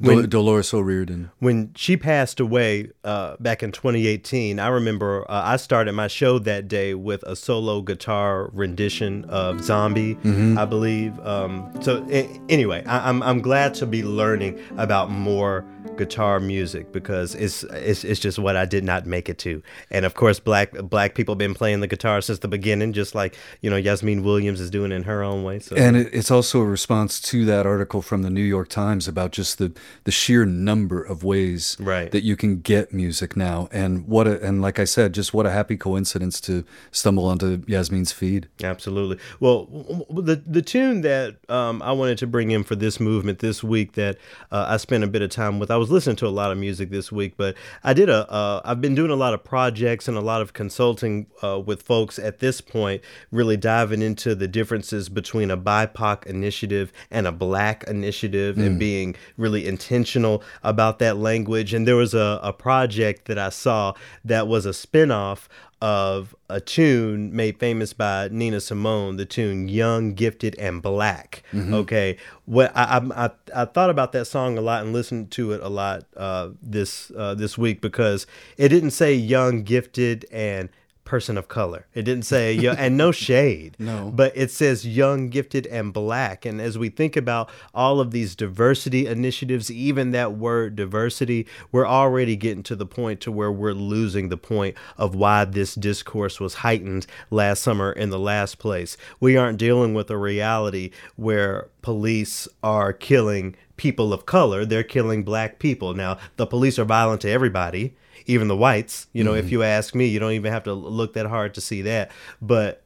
When- 0.00 0.28
Dolores 0.28 0.72
O'Riordan. 0.72 1.30
when 1.40 1.72
she 1.74 1.96
passed 1.96 2.38
away 2.40 2.90
uh, 3.08 3.36
back 3.40 3.62
in 3.62 3.72
2018, 3.72 4.58
I 4.58 4.68
remember 4.68 5.24
uh, 5.30 5.42
I 5.44 5.56
started 5.56 5.92
my 5.92 6.08
show 6.08 6.38
that 6.40 6.68
day 6.68 6.94
with 6.94 7.22
a 7.24 7.34
solo 7.34 7.80
guitar 7.82 8.50
rendition 8.52 9.24
of 9.26 9.62
"Zombie," 9.64 10.16
I 10.58 10.64
believe. 10.64 11.18
Um, 11.20 11.70
so 11.80 12.04
a- 12.10 12.28
anyway, 12.48 12.84
I- 12.86 13.08
I'm 13.08 13.22
I'm 13.22 13.40
glad 13.40 13.74
to 13.74 13.86
be 13.86 14.02
learning 14.02 14.58
about 14.76 15.10
more 15.10 15.64
guitar 15.96 16.38
music 16.38 16.92
because 16.92 17.34
it's 17.34 17.64
it's 17.64 18.04
it's 18.04 18.20
just 18.20 18.38
what 18.38 18.56
I 18.56 18.66
did 18.66 18.84
not 18.84 19.06
make 19.06 19.28
it 19.28 19.38
to. 19.38 19.62
And 19.90 20.04
of 20.04 20.14
course, 20.14 20.38
black 20.38 20.70
black 20.72 21.14
people 21.14 21.34
been 21.34 21.54
playing 21.54 21.80
the 21.80 21.86
guitar 21.88 22.20
since 22.20 22.38
the 22.40 22.48
beginning, 22.48 22.92
just 22.92 23.14
like 23.14 23.36
you 23.62 23.70
know 23.70 23.76
Yasmin 23.76 24.22
Williams 24.22 24.60
is 24.60 24.70
doing 24.70 24.92
in 24.92 25.04
her 25.04 25.22
own 25.22 25.42
way. 25.44 25.58
So 25.60 25.74
And 25.76 25.96
it, 25.96 26.10
it's 26.12 26.30
also 26.30 26.60
a 26.60 26.64
response 26.66 27.20
to 27.32 27.44
that 27.46 27.64
article 27.66 28.02
from 28.02 28.22
the 28.22 28.30
New 28.30 28.42
York 28.56 28.68
Times 28.68 29.08
about 29.08 29.32
just 29.32 29.58
the, 29.58 29.72
the 30.04 30.10
sheer 30.12 30.44
number 30.44 31.02
of 31.02 31.24
ways 31.24 31.76
Right. 31.80 32.10
that 32.12 32.22
you 32.22 32.36
can 32.36 32.60
get 32.60 32.92
music 32.98 33.36
now. 33.36 33.68
And 33.70 34.06
what 34.08 34.26
a, 34.26 34.34
and 34.46 34.60
like 34.60 34.78
I 34.80 34.84
said, 34.84 35.14
just 35.14 35.32
what 35.32 35.46
a 35.46 35.50
happy 35.50 35.76
coincidence 35.76 36.40
to 36.42 36.64
stumble 36.90 37.26
onto 37.26 37.62
Yasmin's 37.66 38.12
feed. 38.12 38.48
Absolutely. 38.62 39.18
Well, 39.38 39.66
the 40.10 40.42
the 40.56 40.62
tune 40.62 41.02
that 41.02 41.36
um, 41.48 41.80
I 41.80 41.92
wanted 41.92 42.18
to 42.18 42.26
bring 42.26 42.50
in 42.50 42.64
for 42.64 42.76
this 42.76 42.98
movement 42.98 43.38
this 43.38 43.62
week 43.62 43.92
that 43.92 44.18
uh, 44.50 44.66
I 44.68 44.76
spent 44.78 45.04
a 45.04 45.06
bit 45.06 45.22
of 45.22 45.30
time 45.30 45.60
with. 45.60 45.70
I 45.70 45.76
was 45.76 45.90
listening 45.90 46.16
to 46.16 46.26
a 46.26 46.34
lot 46.40 46.50
of 46.50 46.58
music 46.58 46.90
this 46.90 47.12
week, 47.12 47.34
but 47.36 47.54
I 47.84 47.92
did 47.94 48.08
a. 48.08 48.20
Uh, 48.30 48.60
I've 48.64 48.80
been 48.80 48.96
doing 48.96 49.12
a 49.12 49.20
lot 49.24 49.32
of 49.32 49.44
projects 49.44 50.08
and 50.08 50.16
a 50.16 50.26
lot 50.32 50.42
of 50.42 50.52
consulting 50.52 51.28
uh, 51.42 51.60
with 51.60 51.82
folks 51.82 52.18
at 52.18 52.40
this 52.40 52.60
point, 52.60 53.00
really 53.30 53.56
diving 53.56 54.02
into 54.02 54.34
the 54.34 54.48
differences 54.48 55.08
between 55.08 55.50
a 55.50 55.56
BIPOC 55.56 56.26
initiative 56.26 56.92
and 57.10 57.26
a 57.26 57.32
Black 57.32 57.84
initiative, 57.84 58.58
and 58.58 58.78
being 58.78 59.14
really 59.36 59.66
intentional 59.66 60.42
about 60.62 60.98
that 60.98 61.16
language. 61.16 61.72
And 61.74 61.86
there 61.86 62.00
was 62.04 62.14
a, 62.14 62.40
a 62.42 62.52
project 62.52 62.87
that 63.24 63.38
I 63.38 63.50
saw 63.50 63.94
that 64.24 64.48
was 64.48 64.66
a 64.66 64.70
spinoff 64.70 65.48
of 65.80 66.34
a 66.48 66.60
tune 66.60 67.34
made 67.34 67.58
famous 67.60 67.92
by 67.92 68.28
Nina 68.32 68.60
Simone, 68.60 69.16
the 69.16 69.24
tune 69.24 69.68
"Young, 69.68 70.14
Gifted, 70.14 70.56
and 70.58 70.82
Black." 70.82 71.42
Okay, 71.54 72.16
what 72.46 72.72
I, 72.74 72.98
I 72.98 73.26
I 73.26 73.30
I 73.54 73.64
thought 73.64 73.90
about 73.90 74.12
that 74.12 74.24
song 74.24 74.58
a 74.58 74.60
lot 74.60 74.82
and 74.82 74.92
listened 74.92 75.30
to 75.32 75.52
it 75.52 75.60
a 75.62 75.68
lot 75.68 76.04
uh, 76.16 76.48
this 76.60 77.12
uh, 77.16 77.34
this 77.34 77.56
week 77.56 77.80
because 77.80 78.26
it 78.56 78.70
didn't 78.70 78.90
say 78.90 79.14
"young, 79.14 79.62
gifted, 79.62 80.26
and 80.32 80.68
person 81.08 81.36
of 81.38 81.48
color." 81.48 81.86
It 81.94 82.02
didn't 82.02 82.26
say 82.26 82.52
young, 82.52 82.76
and 82.76 82.96
no 82.96 83.10
shade. 83.26 83.76
No. 83.78 84.12
but 84.14 84.32
it 84.36 84.50
says 84.50 84.86
"young, 84.86 85.28
gifted, 85.28 85.66
and 85.66 85.92
black." 85.92 86.44
And 86.44 86.60
as 86.60 86.76
we 86.78 86.88
think 86.90 87.16
about 87.16 87.50
all 87.74 87.98
of 87.98 88.10
these 88.12 88.36
diversity 88.36 89.06
initiatives, 89.06 89.70
even 89.70 90.10
that 90.12 90.34
word 90.36 90.76
diversity, 90.76 91.46
we're 91.72 91.86
already 91.86 92.36
getting 92.36 92.62
to 92.64 92.76
the 92.76 92.86
point 92.86 93.20
to 93.22 93.32
where 93.32 93.50
we're 93.50 93.72
losing 93.72 94.28
the 94.28 94.36
point 94.36 94.76
of 94.96 95.14
why 95.14 95.44
this 95.44 95.74
discourse 95.74 96.38
was 96.38 96.54
heightened 96.56 97.06
last 97.30 97.62
summer 97.62 97.90
in 97.90 98.10
the 98.10 98.18
last 98.18 98.58
place. 98.58 98.96
We 99.20 99.36
aren't 99.36 99.58
dealing 99.58 99.94
with 99.94 100.10
a 100.10 100.16
reality 100.18 100.90
where 101.16 101.68
police 101.82 102.46
are 102.62 102.92
killing 102.92 103.56
people 103.76 104.12
of 104.12 104.26
color, 104.26 104.64
they're 104.64 104.82
killing 104.82 105.22
black 105.22 105.58
people. 105.58 105.94
Now, 105.94 106.18
the 106.36 106.46
police 106.46 106.78
are 106.78 106.84
violent 106.84 107.20
to 107.22 107.30
everybody, 107.30 107.94
even 108.28 108.46
the 108.46 108.56
whites. 108.56 109.08
You 109.12 109.24
know, 109.24 109.34
if 109.34 109.46
mm-hmm. 109.46 109.52
you 109.52 109.62
ask 109.64 109.94
me, 109.94 110.06
you 110.06 110.20
don't 110.20 110.32
even 110.32 110.52
have 110.52 110.64
to 110.64 110.72
look 110.74 111.14
that 111.14 111.26
hard 111.26 111.54
to 111.54 111.60
see 111.60 111.82
that. 111.82 112.12
But 112.40 112.84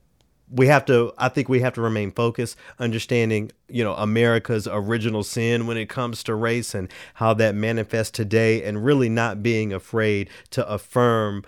we 0.55 0.67
have 0.67 0.85
to 0.85 1.11
i 1.17 1.31
think 1.31 1.49
we 1.49 1.61
have 1.61 1.73
to 1.73 1.81
remain 1.81 2.11
focused 2.11 2.57
understanding 2.79 3.51
you 3.69 3.83
know 3.83 3.95
america's 3.95 4.69
original 4.71 5.23
sin 5.23 5.67
when 5.67 5.79
it 5.79 5.89
comes 5.89 6.23
to 6.23 6.35
race 6.35 6.75
and 6.75 6.91
how 7.15 7.33
that 7.33 7.55
manifests 7.55 8.11
today 8.11 8.63
and 8.63 8.85
really 8.85 9.09
not 9.09 9.43
being 9.43 9.73
afraid 9.73 10.29
to 10.51 10.67
affirm 10.69 11.43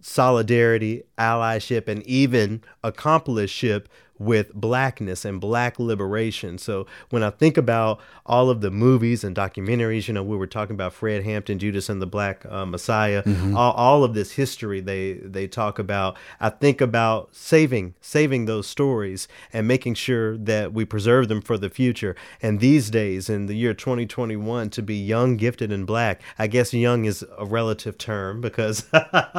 solidarity 0.00 1.02
allyship 1.18 1.86
and 1.86 2.02
even 2.04 2.62
accompliceship 2.82 3.84
with 4.20 4.52
blackness 4.52 5.24
and 5.24 5.40
black 5.40 5.78
liberation. 5.78 6.58
So 6.58 6.86
when 7.08 7.22
I 7.22 7.30
think 7.30 7.56
about 7.56 8.00
all 8.26 8.50
of 8.50 8.60
the 8.60 8.70
movies 8.70 9.24
and 9.24 9.34
documentaries, 9.34 10.06
you 10.06 10.14
know, 10.14 10.22
we 10.22 10.36
were 10.36 10.46
talking 10.46 10.74
about 10.74 10.92
Fred 10.92 11.24
Hampton, 11.24 11.58
Judas 11.58 11.88
and 11.88 12.02
the 12.02 12.06
Black 12.06 12.44
uh, 12.46 12.66
Messiah, 12.66 13.22
all, 13.56 13.72
all 13.72 14.04
of 14.04 14.12
this 14.12 14.32
history 14.32 14.80
they 14.80 15.14
they 15.14 15.48
talk 15.48 15.78
about. 15.78 16.18
I 16.38 16.50
think 16.50 16.82
about 16.82 17.34
saving 17.34 17.94
saving 18.02 18.44
those 18.44 18.66
stories 18.66 19.26
and 19.54 19.66
making 19.66 19.94
sure 19.94 20.36
that 20.36 20.74
we 20.74 20.84
preserve 20.84 21.28
them 21.28 21.40
for 21.40 21.56
the 21.56 21.70
future. 21.70 22.14
And 22.42 22.60
these 22.60 22.90
days, 22.90 23.30
in 23.30 23.46
the 23.46 23.54
year 23.54 23.72
2021, 23.72 24.68
to 24.70 24.82
be 24.82 24.96
young, 24.96 25.38
gifted, 25.38 25.72
and 25.72 25.86
black, 25.86 26.20
I 26.38 26.46
guess 26.46 26.74
young 26.74 27.06
is 27.06 27.24
a 27.38 27.46
relative 27.46 27.96
term 27.96 28.42
because 28.42 28.86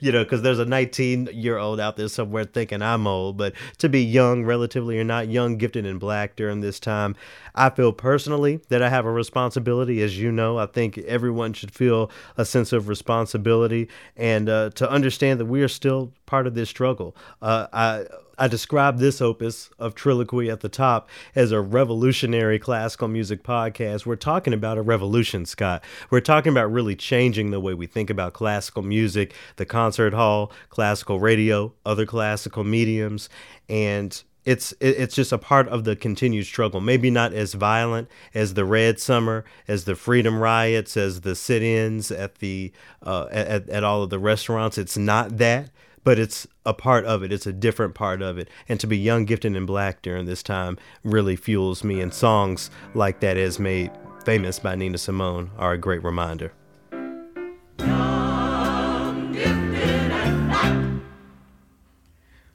you 0.00 0.12
know 0.12 0.22
because 0.22 0.42
there's 0.42 0.60
a 0.60 0.64
19 0.64 1.28
year 1.32 1.58
old 1.58 1.80
out 1.80 1.96
there 1.96 2.06
somewhere 2.06 2.44
thinking 2.44 2.82
I'm 2.82 3.08
old, 3.08 3.36
but 3.36 3.54
to 3.78 3.88
be 3.88 4.11
young, 4.12 4.44
relatively 4.44 4.98
or 4.98 5.04
not 5.04 5.28
young, 5.28 5.56
gifted, 5.56 5.86
and 5.86 5.98
black 5.98 6.36
during 6.36 6.60
this 6.60 6.78
time. 6.78 7.16
I 7.54 7.70
feel 7.70 7.92
personally 7.92 8.60
that 8.68 8.82
I 8.82 8.88
have 8.88 9.06
a 9.06 9.12
responsibility, 9.12 10.02
as 10.02 10.18
you 10.18 10.30
know. 10.30 10.58
I 10.58 10.66
think 10.66 10.98
everyone 10.98 11.52
should 11.52 11.72
feel 11.72 12.10
a 12.36 12.44
sense 12.44 12.72
of 12.72 12.88
responsibility 12.88 13.88
and 14.16 14.48
uh, 14.48 14.70
to 14.70 14.90
understand 14.90 15.40
that 15.40 15.46
we 15.46 15.62
are 15.62 15.68
still 15.68 16.12
part 16.26 16.46
of 16.46 16.54
this 16.54 16.68
struggle. 16.68 17.16
Uh, 17.40 17.66
I 17.72 18.04
I 18.38 18.48
describe 18.48 18.98
this 18.98 19.20
opus 19.20 19.70
of 19.78 19.94
Triloquy 19.94 20.50
at 20.50 20.60
the 20.60 20.68
top 20.68 21.08
as 21.34 21.52
a 21.52 21.60
revolutionary 21.60 22.58
classical 22.58 23.08
music 23.08 23.42
podcast. 23.42 24.06
We're 24.06 24.16
talking 24.16 24.52
about 24.52 24.78
a 24.78 24.82
revolution, 24.82 25.46
Scott. 25.46 25.84
We're 26.10 26.20
talking 26.20 26.50
about 26.50 26.72
really 26.72 26.96
changing 26.96 27.50
the 27.50 27.60
way 27.60 27.74
we 27.74 27.86
think 27.86 28.10
about 28.10 28.32
classical 28.32 28.82
music, 28.82 29.34
the 29.56 29.66
concert 29.66 30.14
hall, 30.14 30.52
classical 30.70 31.20
radio, 31.20 31.72
other 31.84 32.06
classical 32.06 32.64
mediums. 32.64 33.28
And 33.68 34.22
it's 34.44 34.74
it's 34.80 35.14
just 35.14 35.32
a 35.32 35.38
part 35.38 35.68
of 35.68 35.84
the 35.84 35.94
continued 35.94 36.46
struggle. 36.46 36.80
Maybe 36.80 37.10
not 37.10 37.32
as 37.32 37.54
violent 37.54 38.08
as 38.34 38.54
the 38.54 38.64
Red 38.64 38.98
Summer, 38.98 39.44
as 39.68 39.84
the 39.84 39.94
Freedom 39.94 40.38
Riots, 40.38 40.96
as 40.96 41.20
the 41.20 41.36
sit-ins 41.36 42.10
at 42.10 42.36
the 42.36 42.72
uh, 43.02 43.28
at 43.30 43.68
at 43.68 43.84
all 43.84 44.02
of 44.02 44.10
the 44.10 44.18
restaurants. 44.18 44.78
It's 44.78 44.98
not 44.98 45.38
that, 45.38 45.70
but 46.04 46.18
it's 46.18 46.46
a 46.64 46.74
part 46.74 47.04
of 47.04 47.22
it. 47.22 47.32
It's 47.32 47.46
a 47.46 47.52
different 47.52 47.94
part 47.94 48.22
of 48.22 48.38
it. 48.38 48.48
And 48.68 48.80
to 48.80 48.86
be 48.86 48.98
young, 48.98 49.24
gifted, 49.24 49.56
and 49.56 49.66
black 49.66 50.02
during 50.02 50.26
this 50.26 50.42
time 50.42 50.78
really 51.04 51.36
fuels 51.36 51.84
me. 51.84 52.00
And 52.00 52.12
songs 52.12 52.70
like 52.94 53.20
that, 53.20 53.36
as 53.36 53.58
made 53.58 53.90
famous 54.24 54.58
by 54.58 54.74
Nina 54.74 54.98
Simone, 54.98 55.50
are 55.58 55.72
a 55.72 55.78
great 55.78 56.02
reminder. 56.02 56.52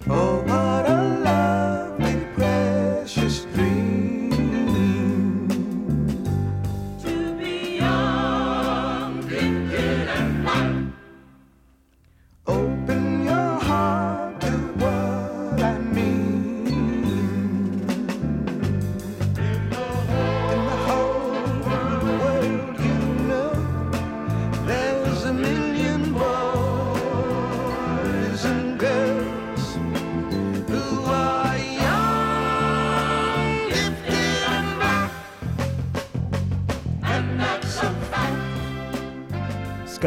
Oh, 0.10 0.37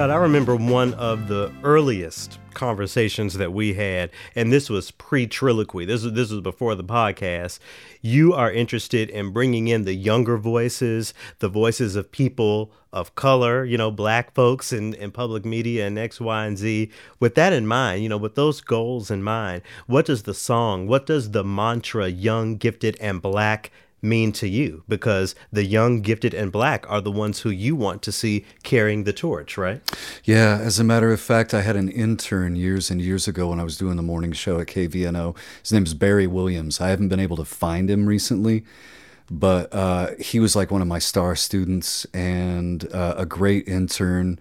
Scott, 0.01 0.11
I 0.11 0.17
remember 0.17 0.57
one 0.57 0.95
of 0.95 1.29
the 1.29 1.53
earliest 1.63 2.39
conversations 2.55 3.35
that 3.35 3.53
we 3.53 3.75
had, 3.75 4.09
and 4.35 4.51
this 4.51 4.71
was 4.71 4.93
pre-triloquy. 4.93 5.87
This 5.87 6.05
was 6.05 6.15
this 6.15 6.31
was 6.31 6.41
before 6.41 6.75
the 6.75 6.83
podcast. 6.83 7.59
You 8.01 8.33
are 8.33 8.51
interested 8.51 9.11
in 9.11 9.31
bringing 9.31 9.69
in 9.69 9.85
the 9.85 9.93
younger 9.93 10.39
voices, 10.39 11.13
the 11.41 11.51
voices 11.51 11.97
of 11.97 12.11
people 12.13 12.73
of 12.95 13.15
color, 13.15 13.63
you 13.63 13.77
know, 13.77 13.91
black 13.91 14.33
folks 14.33 14.73
in, 14.73 14.95
in 14.95 15.11
public 15.11 15.45
media 15.45 15.87
and 15.87 15.99
X, 15.99 16.19
Y, 16.19 16.47
and 16.47 16.57
Z. 16.57 16.91
With 17.19 17.35
that 17.35 17.53
in 17.53 17.67
mind, 17.67 18.03
you 18.03 18.09
know, 18.09 18.17
with 18.17 18.37
those 18.37 18.63
goals 18.63 19.11
in 19.11 19.23
mind, 19.23 19.61
what 19.87 20.07
does 20.07 20.23
the 20.23 20.33
song, 20.33 20.87
what 20.87 21.05
does 21.05 21.33
the 21.33 21.45
mantra 21.45 22.09
young, 22.09 22.57
gifted, 22.57 22.97
and 23.03 23.21
black 23.21 23.71
mean 24.03 24.31
to 24.33 24.49
you? 24.49 24.85
Because 24.89 25.35
the 25.53 25.65
young, 25.65 26.01
gifted, 26.01 26.35
and 26.35 26.53
black 26.53 26.89
are 26.89 27.01
the 27.01 27.11
ones 27.11 27.41
who 27.41 27.51
you 27.51 27.75
want 27.75 28.03
to 28.03 28.13
see 28.13 28.45
carrying 28.63 29.05
the 29.05 29.13
torch, 29.13 29.59
right? 29.59 29.83
Yeah, 30.25 30.59
as 30.63 30.79
a 30.79 30.85
matter 30.85 31.13
of 31.13 31.21
fact, 31.21 31.53
I 31.53 31.63
had 31.63 31.77
an 31.77 31.89
intern 31.89 32.55
years 32.55 32.91
and 32.91 33.01
years 33.01 33.27
ago 33.27 33.49
when 33.49 33.59
I 33.59 33.65
was 33.65 33.77
doing 33.77 33.97
the 33.97 34.03
morning 34.03 34.33
show 34.33 34.61
at 34.61 34.69
KVNO. 34.69 35.37
His 35.63 35.73
name 35.73 35.81
name's 35.81 35.95
Barry 35.95 36.27
Williams. 36.27 36.81
I 36.81 36.91
haven't 36.91 37.09
been 37.09 37.21
able 37.21 37.39
to 37.39 37.45
find 37.45 37.91
him 37.91 38.05
recently, 38.07 38.65
but 39.31 39.73
uh, 39.73 40.11
he 40.19 40.39
was 40.39 40.55
like 40.55 40.71
one 40.71 40.83
of 40.83 40.89
my 40.89 40.99
star 40.99 41.35
students 41.35 42.05
and 42.13 42.87
uh, 42.93 43.15
a 43.17 43.25
great 43.25 43.67
intern. 43.67 44.39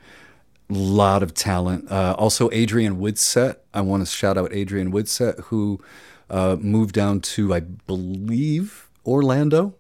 Lot 0.68 1.24
of 1.24 1.34
talent. 1.34 1.90
Uh, 1.90 2.14
also, 2.20 2.50
Adrian 2.52 3.00
Woodset. 3.00 3.64
I 3.74 3.82
want 3.82 4.06
to 4.06 4.06
shout 4.06 4.38
out 4.38 4.54
Adrian 4.54 4.92
Woodset, 4.92 5.40
who 5.46 5.82
uh, 6.30 6.58
moved 6.60 6.94
down 6.94 7.22
to, 7.22 7.54
I 7.54 7.62
believe, 7.62 8.89
Orlando, 9.06 9.76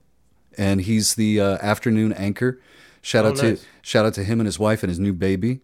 and 0.57 0.81
he's 0.81 1.15
the 1.15 1.39
uh, 1.39 1.57
afternoon 1.61 2.13
anchor. 2.13 2.59
Shout 3.01 3.25
Oh, 3.25 3.29
out 3.29 3.37
to 3.37 3.57
shout 3.81 4.05
out 4.05 4.13
to 4.15 4.23
him 4.23 4.39
and 4.39 4.47
his 4.47 4.59
wife 4.59 4.83
and 4.83 4.89
his 4.89 4.99
new 4.99 5.13
baby. 5.13 5.61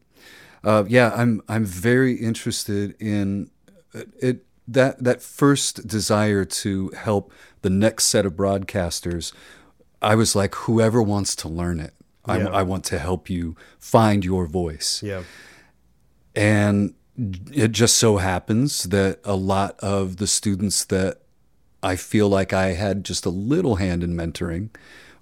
Uh, 0.64 0.84
yeah, 0.88 1.12
I'm 1.16 1.42
I'm 1.48 1.66
very 1.66 2.14
interested 2.14 2.96
in 3.00 3.50
uh, 3.94 4.04
it 4.20 4.46
that 4.68 5.04
that 5.04 5.22
first 5.22 5.86
desire 5.88 6.46
to 6.46 6.90
help 6.98 7.32
the 7.62 7.70
next 7.70 8.06
set 8.06 8.26
of 8.26 8.34
broadcasters. 8.34 9.32
I 10.02 10.16
was 10.16 10.36
like, 10.36 10.56
whoever 10.56 11.02
wants 11.02 11.36
to 11.38 11.50
learn 11.50 11.80
it, 11.80 11.94
I, 12.26 12.38
Yeah. 12.40 12.48
I 12.50 12.64
want 12.64 12.84
to 12.86 13.00
help 13.00 13.30
you 13.30 13.56
find 13.80 14.24
your 14.24 14.46
voice. 14.48 15.02
Yeah. 15.04 15.24
And 16.36 16.94
it 17.52 17.72
just 17.72 17.98
so 17.98 18.18
happens 18.18 18.84
that 18.84 19.20
a 19.24 19.36
lot 19.36 19.80
of 19.80 20.18
the 20.18 20.28
students 20.28 20.84
that 20.86 21.22
I 21.86 21.96
feel 21.96 22.28
like 22.28 22.52
I 22.52 22.74
had 22.74 23.06
just 23.06 23.26
a 23.26 23.30
little 23.30 23.76
hand 23.76 24.04
in 24.04 24.16
mentoring 24.16 24.70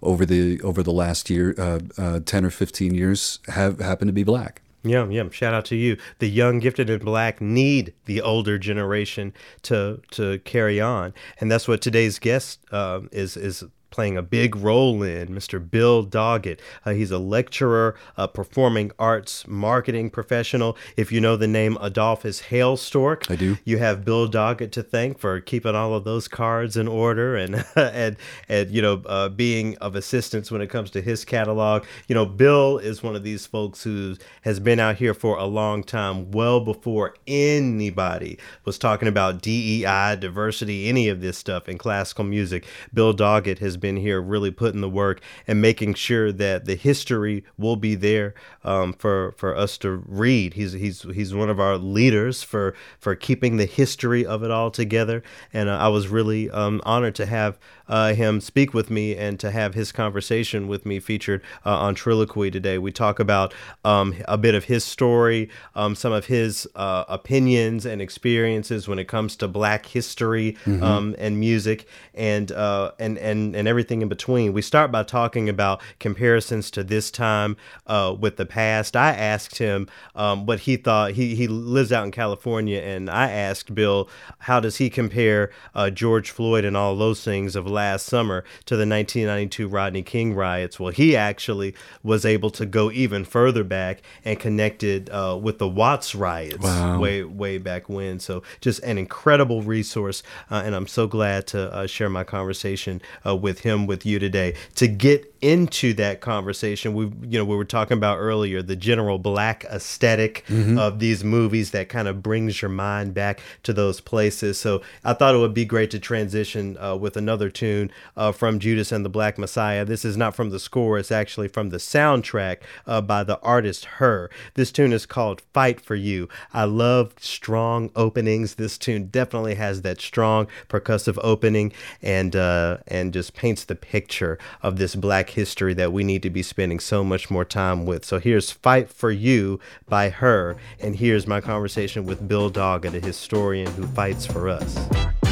over 0.01 0.25
the 0.25 0.61
over 0.61 0.81
the 0.81 0.93
last 0.93 1.29
year, 1.29 1.53
uh, 1.57 1.79
uh, 1.97 2.19
ten 2.25 2.45
or 2.45 2.49
fifteen 2.49 2.95
years, 2.95 3.39
have 3.47 3.79
happened 3.79 4.09
to 4.09 4.13
be 4.13 4.23
black. 4.23 4.61
Yeah, 4.83 5.07
yeah. 5.07 5.29
Shout 5.29 5.53
out 5.53 5.65
to 5.65 5.75
you. 5.75 5.97
The 6.19 6.29
young, 6.29 6.59
gifted, 6.59 6.89
and 6.89 7.03
black 7.03 7.41
need 7.41 7.93
the 8.05 8.21
older 8.21 8.57
generation 8.57 9.33
to 9.63 10.01
to 10.11 10.39
carry 10.39 10.79
on, 10.79 11.13
and 11.39 11.51
that's 11.51 11.67
what 11.67 11.81
today's 11.81 12.19
guest 12.19 12.59
um, 12.73 13.09
is 13.11 13.35
is 13.37 13.63
playing 13.93 14.17
a 14.17 14.23
big 14.23 14.55
role 14.55 15.03
in. 15.03 15.29
Mr. 15.29 15.59
Bill 15.69 16.03
Doggett. 16.03 16.59
Uh, 16.83 16.91
he's 16.91 17.11
a 17.11 17.19
lecturer, 17.19 17.95
a 18.17 18.27
performing 18.27 18.91
arts 18.97 19.47
marketing 19.47 20.09
professional. 20.09 20.75
If 20.97 21.11
you 21.11 21.21
know 21.21 21.37
the 21.37 21.47
name 21.47 21.77
Adolphus 21.79 22.41
Hailstork, 22.49 23.29
I 23.29 23.35
do. 23.35 23.57
You 23.63 23.77
have 23.77 24.03
Bill 24.03 24.27
Doggett 24.27 24.71
to 24.71 24.83
thank 24.83 25.19
for 25.19 25.39
keeping 25.39 25.75
all 25.75 25.93
of 25.93 26.05
those 26.05 26.27
cards 26.27 26.75
in 26.75 26.87
order 26.87 27.35
and 27.35 27.63
and 27.75 28.17
and 28.49 28.71
you 28.71 28.81
know 28.81 29.03
uh, 29.05 29.29
being 29.29 29.77
of 29.77 29.95
assistance 29.95 30.49
when 30.49 30.61
it 30.61 30.71
comes 30.71 30.89
to 30.91 31.01
his 31.01 31.23
catalog. 31.23 31.85
You 32.07 32.15
know, 32.15 32.25
Bill 32.25 32.79
is 32.79 33.03
one 33.03 33.15
of 33.15 33.23
these 33.23 33.45
folks 33.45 33.83
who 33.83 34.15
has 34.41 34.59
been 34.59 34.79
out 34.79 34.95
here 34.95 35.13
for 35.13 35.37
a 35.37 35.45
long 35.45 35.83
time, 35.83 36.31
well 36.31 36.59
before 36.59 37.13
anybody 37.27 38.39
was 38.65 38.79
talking 38.79 39.07
about 39.07 39.43
DEI, 39.43 40.17
diversity, 40.19 40.89
any 40.89 41.09
of 41.09 41.21
this 41.21 41.37
stuff 41.37 41.69
in 41.69 41.77
classical 41.77 42.23
music. 42.23 42.65
Bill 42.91 43.13
Doggett 43.13 43.59
has 43.59 43.77
been 43.83 43.97
here, 43.97 44.21
really 44.21 44.49
putting 44.49 44.79
the 44.81 44.89
work 44.89 45.21
and 45.45 45.61
making 45.61 45.93
sure 45.93 46.31
that 46.31 46.63
the 46.63 46.75
history 46.75 47.43
will 47.57 47.75
be 47.75 47.93
there 47.93 48.33
um, 48.63 48.93
for 48.93 49.33
for 49.37 49.55
us 49.55 49.77
to 49.79 49.91
read. 50.07 50.53
He's 50.53 50.71
he's 50.71 51.03
he's 51.13 51.35
one 51.35 51.49
of 51.49 51.59
our 51.59 51.77
leaders 51.77 52.41
for 52.41 52.73
for 52.97 53.13
keeping 53.13 53.57
the 53.57 53.65
history 53.65 54.25
of 54.25 54.41
it 54.41 54.49
all 54.49 54.71
together. 54.71 55.21
And 55.51 55.67
uh, 55.67 55.77
I 55.77 55.89
was 55.89 56.07
really 56.07 56.49
um, 56.49 56.81
honored 56.85 57.15
to 57.15 57.25
have 57.25 57.59
uh, 57.87 58.13
him 58.13 58.41
speak 58.41 58.73
with 58.73 58.89
me 58.89 59.15
and 59.15 59.39
to 59.39 59.51
have 59.51 59.73
his 59.73 59.91
conversation 59.91 60.67
with 60.67 60.85
me 60.85 60.99
featured 60.99 61.41
uh, 61.65 61.77
on 61.77 61.95
Triloquy 61.95 62.51
today. 62.51 62.77
We 62.77 62.91
talk 62.91 63.19
about 63.19 63.53
um, 63.83 64.15
a 64.27 64.37
bit 64.37 64.55
of 64.55 64.65
his 64.65 64.83
story, 64.83 65.49
um, 65.75 65.95
some 65.95 66.13
of 66.13 66.25
his 66.25 66.67
uh, 66.75 67.05
opinions 67.07 67.85
and 67.85 68.01
experiences 68.01 68.87
when 68.87 68.99
it 68.99 69.07
comes 69.07 69.35
to 69.37 69.47
Black 69.47 69.85
history 69.85 70.57
um, 70.81 71.15
and 71.17 71.39
music, 71.39 71.87
and 72.13 72.51
uh, 72.51 72.91
and 72.99 73.17
and 73.17 73.55
and 73.55 73.67
everything 73.67 74.01
in 74.01 74.07
between. 74.07 74.53
We 74.53 74.61
start 74.61 74.91
by 74.91 75.03
talking 75.03 75.49
about 75.49 75.81
comparisons 75.99 76.71
to 76.71 76.83
this 76.83 77.11
time 77.11 77.57
uh, 77.87 78.15
with 78.19 78.37
the 78.37 78.45
past. 78.45 78.95
I 78.95 79.11
asked 79.11 79.57
him 79.57 79.87
um, 80.15 80.45
what 80.45 80.61
he 80.61 80.77
thought. 80.77 81.11
He 81.11 81.35
he 81.35 81.47
lives 81.47 81.91
out 81.91 82.05
in 82.05 82.11
California, 82.11 82.79
and 82.79 83.09
I 83.09 83.29
asked 83.31 83.73
Bill 83.75 84.09
how 84.39 84.59
does 84.59 84.77
he 84.77 84.89
compare 84.89 85.51
uh, 85.75 85.89
George 85.89 86.31
Floyd 86.31 86.65
and 86.65 86.77
all 86.77 86.95
those 86.95 87.23
things 87.23 87.55
of 87.55 87.67
last 87.73 88.05
summer 88.05 88.43
to 88.65 88.75
the 88.77 88.87
1992 88.87 89.67
Rodney 89.67 90.03
King 90.03 90.33
riots. 90.33 90.79
Well, 90.79 90.91
he 90.93 91.15
actually 91.17 91.75
was 92.03 92.25
able 92.25 92.49
to 92.51 92.65
go 92.65 92.91
even 92.91 93.25
further 93.25 93.63
back 93.63 94.01
and 94.23 94.39
connected 94.39 95.09
uh, 95.09 95.37
with 95.41 95.57
the 95.57 95.67
Watts 95.67 96.15
riots 96.15 96.63
Wow. 96.63 96.99
way 96.99 97.23
way 97.23 97.57
back 97.57 97.89
when. 97.89 98.19
So 98.19 98.43
just 98.61 98.81
an 98.83 98.97
incredible 98.97 99.61
resource, 99.61 100.23
uh, 100.51 100.61
and 100.65 100.75
I'm 100.75 100.87
so 100.87 101.07
glad 101.07 101.47
to 101.47 101.73
uh, 101.73 101.87
share 101.87 102.09
my 102.09 102.23
conversation 102.23 103.01
uh, 103.25 103.35
with 103.35 103.59
him 103.61 103.87
with 103.87 104.05
you 104.05 104.19
today. 104.19 104.55
To 104.75 104.87
get 104.87 105.29
into 105.41 105.93
that 105.95 106.21
conversation, 106.21 106.93
we 106.93 107.05
you 107.29 107.37
know 107.37 107.43
we 107.45 107.55
were 107.55 107.65
talking 107.65 107.97
about 107.97 108.17
earlier 108.19 108.61
the 108.61 108.75
general 108.75 109.17
black 109.19 109.65
esthetic 109.65 110.45
of 110.77 110.99
these 110.99 111.23
movies 111.23 111.71
that 111.71 111.89
kind 111.89 112.07
of 112.07 112.21
brings 112.23 112.61
your 112.61 112.69
mind 112.69 113.13
back 113.13 113.39
to 113.63 113.73
those 113.73 113.99
places. 113.99 114.59
So 114.59 114.81
I 115.03 115.13
thought 115.13 115.35
it 115.35 115.39
would 115.39 115.53
be 115.53 115.65
great 115.65 115.91
to 115.91 115.99
transition 115.99 116.77
uh, 116.77 116.95
with 116.95 117.17
another 117.17 117.49
tune 117.63 117.89
uh, 118.17 118.33
from 118.33 118.59
Judas 118.59 118.91
and 118.91 119.05
the 119.05 119.09
Black 119.09 119.37
Messiah. 119.37 119.85
This 119.85 120.03
is 120.03 120.17
not 120.17 120.35
from 120.35 120.49
the 120.49 120.59
score; 120.59 120.99
it's 120.99 121.13
actually 121.13 121.47
from 121.47 121.69
the 121.69 121.77
soundtrack 121.77 122.57
uh, 122.85 122.99
by 122.99 123.23
the 123.23 123.39
artist 123.39 123.85
Her. 123.85 124.29
This 124.55 124.69
tune 124.69 124.91
is 124.91 125.05
called 125.05 125.41
"Fight 125.53 125.79
for 125.79 125.95
You." 125.95 126.27
I 126.53 126.65
love 126.65 127.13
strong 127.21 127.89
openings. 127.95 128.55
This 128.55 128.77
tune 128.77 129.07
definitely 129.07 129.55
has 129.55 129.81
that 129.83 130.01
strong 130.01 130.47
percussive 130.67 131.17
opening, 131.23 131.71
and 132.01 132.35
uh, 132.35 132.79
and 132.85 133.13
just 133.13 133.33
paints 133.33 133.63
the 133.63 133.75
picture 133.75 134.37
of 134.61 134.75
this 134.75 134.93
Black 134.95 135.29
history 135.29 135.73
that 135.75 135.93
we 135.93 136.03
need 136.03 136.21
to 136.23 136.29
be 136.29 136.43
spending 136.43 136.81
so 136.81 137.01
much 137.01 137.31
more 137.31 137.45
time 137.45 137.85
with. 137.85 138.03
So 138.03 138.19
here's 138.19 138.51
"Fight 138.51 138.89
for 138.89 139.09
You" 139.09 139.61
by 139.87 140.09
Her, 140.09 140.57
and 140.81 140.97
here's 140.97 141.27
my 141.27 141.39
conversation 141.39 142.05
with 142.05 142.27
Bill 142.27 142.51
Doggett, 142.51 142.93
a 142.93 142.99
historian 142.99 143.71
who 143.71 143.87
fights 143.87 144.25
for 144.25 144.49
us. 144.49 145.22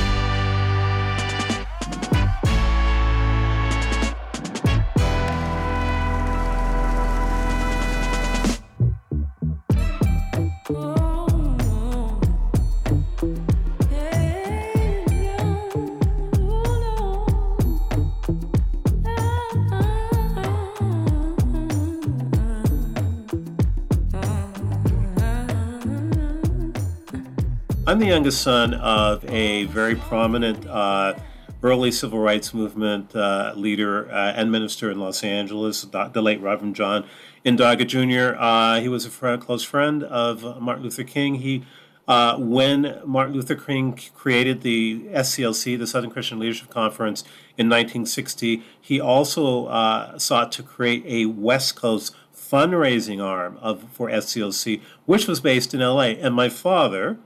I'm 27.92 28.00
the 28.00 28.06
youngest 28.06 28.42
son 28.42 28.74
of 28.76 29.30
a 29.30 29.66
very 29.66 29.96
prominent 29.96 30.66
uh, 30.66 31.14
early 31.62 31.92
civil 31.92 32.20
rights 32.20 32.54
movement 32.54 33.14
uh, 33.14 33.52
leader 33.58 34.10
uh, 34.10 34.32
and 34.32 34.50
minister 34.50 34.90
in 34.90 34.98
Los 34.98 35.26
Angeles, 35.26 35.82
the 35.82 36.22
late 36.22 36.40
Reverend 36.40 36.78
John 36.78 37.06
N. 37.44 37.58
Doggett 37.58 37.90
Jr. 37.90 38.40
Uh, 38.42 38.80
he 38.80 38.88
was 38.88 39.06
a 39.06 39.10
friend, 39.10 39.42
close 39.42 39.64
friend 39.64 40.04
of 40.04 40.62
Martin 40.62 40.86
Luther 40.86 41.04
King. 41.04 41.36
He 41.36 41.66
uh, 42.08 42.38
when 42.38 43.02
Martin 43.06 43.36
Luther 43.36 43.56
King 43.56 44.00
created 44.16 44.62
the 44.62 45.02
SCLC, 45.10 45.78
the 45.78 45.86
Southern 45.86 46.12
Christian 46.12 46.40
Leadership 46.40 46.70
Conference, 46.70 47.24
in 47.58 47.68
1960, 47.68 48.64
he 48.80 49.02
also 49.02 49.66
uh, 49.66 50.18
sought 50.18 50.54
to 50.54 50.64
create 50.64 51.04
a 51.06 51.26
West 51.26 51.76
Coast 51.76 52.16
fundraising 52.34 53.22
arm 53.22 53.58
of 53.58 53.84
for 53.92 54.08
SCLC, 54.10 54.80
which 55.06 55.28
was 55.28 55.42
based 55.42 55.74
in 55.74 55.82
LA. 55.82 56.12
And 56.12 56.34
my 56.34 56.48
father 56.48 57.20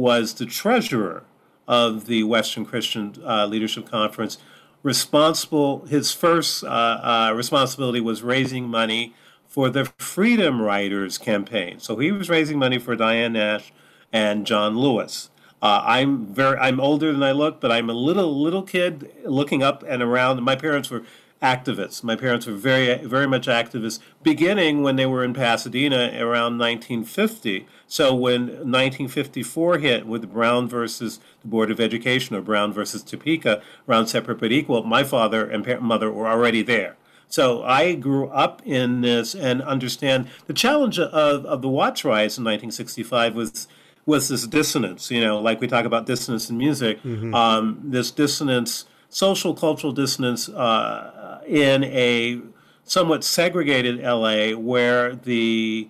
was 0.00 0.34
the 0.34 0.46
treasurer 0.46 1.24
of 1.68 2.06
the 2.06 2.24
Western 2.24 2.64
Christian 2.64 3.14
uh, 3.22 3.46
Leadership 3.46 3.88
Conference, 3.88 4.38
responsible. 4.82 5.84
His 5.86 6.10
first 6.10 6.64
uh, 6.64 6.66
uh, 6.66 7.32
responsibility 7.36 8.00
was 8.00 8.22
raising 8.22 8.66
money 8.66 9.14
for 9.46 9.68
the 9.68 9.84
Freedom 9.98 10.62
Riders 10.62 11.18
campaign. 11.18 11.80
So 11.80 11.98
he 11.98 12.10
was 12.10 12.30
raising 12.30 12.58
money 12.58 12.78
for 12.78 12.96
Diane 12.96 13.34
Nash 13.34 13.72
and 14.10 14.46
John 14.46 14.78
Lewis. 14.78 15.28
Uh, 15.60 15.82
I'm 15.84 16.26
very 16.26 16.56
I'm 16.56 16.80
older 16.80 17.12
than 17.12 17.22
I 17.22 17.32
look, 17.32 17.60
but 17.60 17.70
I'm 17.70 17.90
a 17.90 17.92
little 17.92 18.40
little 18.40 18.62
kid 18.62 19.12
looking 19.24 19.62
up 19.62 19.84
and 19.86 20.02
around. 20.02 20.42
My 20.42 20.56
parents 20.56 20.88
were 20.88 21.02
activists. 21.42 22.02
My 22.02 22.16
parents 22.16 22.46
were 22.46 22.54
very 22.54 23.04
very 23.04 23.26
much 23.26 23.46
activists, 23.46 23.98
beginning 24.22 24.82
when 24.82 24.96
they 24.96 25.04
were 25.04 25.22
in 25.22 25.34
Pasadena 25.34 26.10
around 26.14 26.58
1950. 26.58 27.66
So 27.90 28.14
when 28.14 28.42
1954 28.42 29.78
hit 29.78 30.06
with 30.06 30.32
Brown 30.32 30.68
versus 30.68 31.18
the 31.42 31.48
Board 31.48 31.72
of 31.72 31.80
Education 31.80 32.36
or 32.36 32.40
Brown 32.40 32.72
versus 32.72 33.02
Topeka, 33.02 33.60
around 33.88 34.06
separate 34.06 34.38
but 34.38 34.52
equal, 34.52 34.84
my 34.84 35.02
father 35.02 35.44
and 35.44 35.64
pa- 35.66 35.80
mother 35.80 36.08
were 36.08 36.28
already 36.28 36.62
there. 36.62 36.96
So 37.26 37.64
I 37.64 37.96
grew 37.96 38.28
up 38.28 38.62
in 38.64 39.00
this 39.00 39.34
and 39.34 39.60
understand 39.62 40.28
the 40.46 40.52
challenge 40.54 41.00
of, 41.00 41.44
of 41.44 41.62
the 41.62 41.68
Watts 41.68 42.04
riots 42.04 42.38
in 42.38 42.44
1965 42.44 43.34
was 43.34 43.66
was 44.06 44.28
this 44.28 44.46
dissonance, 44.46 45.10
you 45.10 45.20
know, 45.20 45.40
like 45.40 45.60
we 45.60 45.66
talk 45.66 45.84
about 45.84 46.06
dissonance 46.06 46.48
in 46.48 46.56
music, 46.56 47.04
um, 47.34 47.80
this 47.84 48.12
dissonance, 48.12 48.84
social 49.08 49.52
cultural 49.52 49.92
dissonance 49.92 50.48
uh, 50.48 51.40
in 51.46 51.82
a 51.84 52.40
somewhat 52.84 53.24
segregated 53.24 54.00
LA 54.00 54.52
where 54.56 55.14
the 55.14 55.88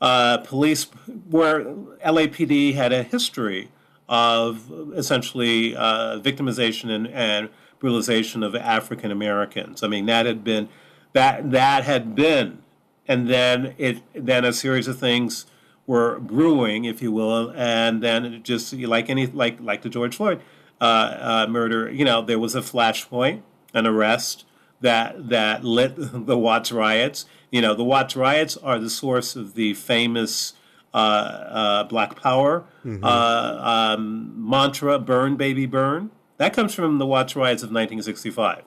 uh, 0.00 0.38
police, 0.38 0.84
where 1.30 1.64
LAPD 1.64 2.74
had 2.74 2.92
a 2.92 3.02
history 3.02 3.70
of 4.08 4.70
essentially 4.94 5.74
uh, 5.74 6.18
victimization 6.20 6.90
and, 6.90 7.08
and 7.08 7.48
brutalization 7.78 8.42
of 8.42 8.54
African 8.54 9.10
Americans. 9.10 9.82
I 9.82 9.88
mean, 9.88 10.06
that 10.06 10.26
had 10.26 10.44
been 10.44 10.68
that 11.12 11.50
that 11.50 11.84
had 11.84 12.14
been, 12.14 12.62
and 13.08 13.28
then 13.28 13.74
it 13.78 14.02
then 14.14 14.44
a 14.44 14.52
series 14.52 14.88
of 14.88 14.98
things 14.98 15.46
were 15.86 16.18
brewing, 16.18 16.84
if 16.84 17.00
you 17.00 17.12
will, 17.12 17.52
and 17.56 18.02
then 18.02 18.42
just 18.42 18.72
like 18.72 19.08
any 19.08 19.26
like 19.26 19.58
like 19.60 19.82
the 19.82 19.88
George 19.88 20.16
Floyd 20.16 20.40
uh, 20.80 20.84
uh, 20.84 21.46
murder, 21.48 21.90
you 21.90 22.04
know, 22.04 22.22
there 22.22 22.38
was 22.38 22.54
a 22.54 22.60
flashpoint, 22.60 23.42
an 23.72 23.86
arrest 23.86 24.44
that 24.80 25.28
that 25.28 25.64
lit 25.64 25.94
the 25.96 26.36
Watts 26.36 26.72
riots. 26.72 27.26
You 27.56 27.62
know, 27.62 27.72
the 27.72 27.84
Watts 27.84 28.14
riots 28.14 28.58
are 28.58 28.78
the 28.78 28.90
source 28.90 29.34
of 29.34 29.54
the 29.54 29.72
famous 29.72 30.52
uh, 30.92 30.96
uh, 30.96 31.84
Black 31.84 32.20
Power 32.20 32.66
uh, 33.02 33.94
um, 33.96 34.34
mantra, 34.36 34.98
"Burn, 34.98 35.36
baby, 35.36 35.64
burn." 35.64 36.10
That 36.36 36.52
comes 36.52 36.74
from 36.74 36.98
the 36.98 37.06
Watts 37.06 37.34
riots 37.34 37.62
of 37.62 37.70
1965. 37.70 38.62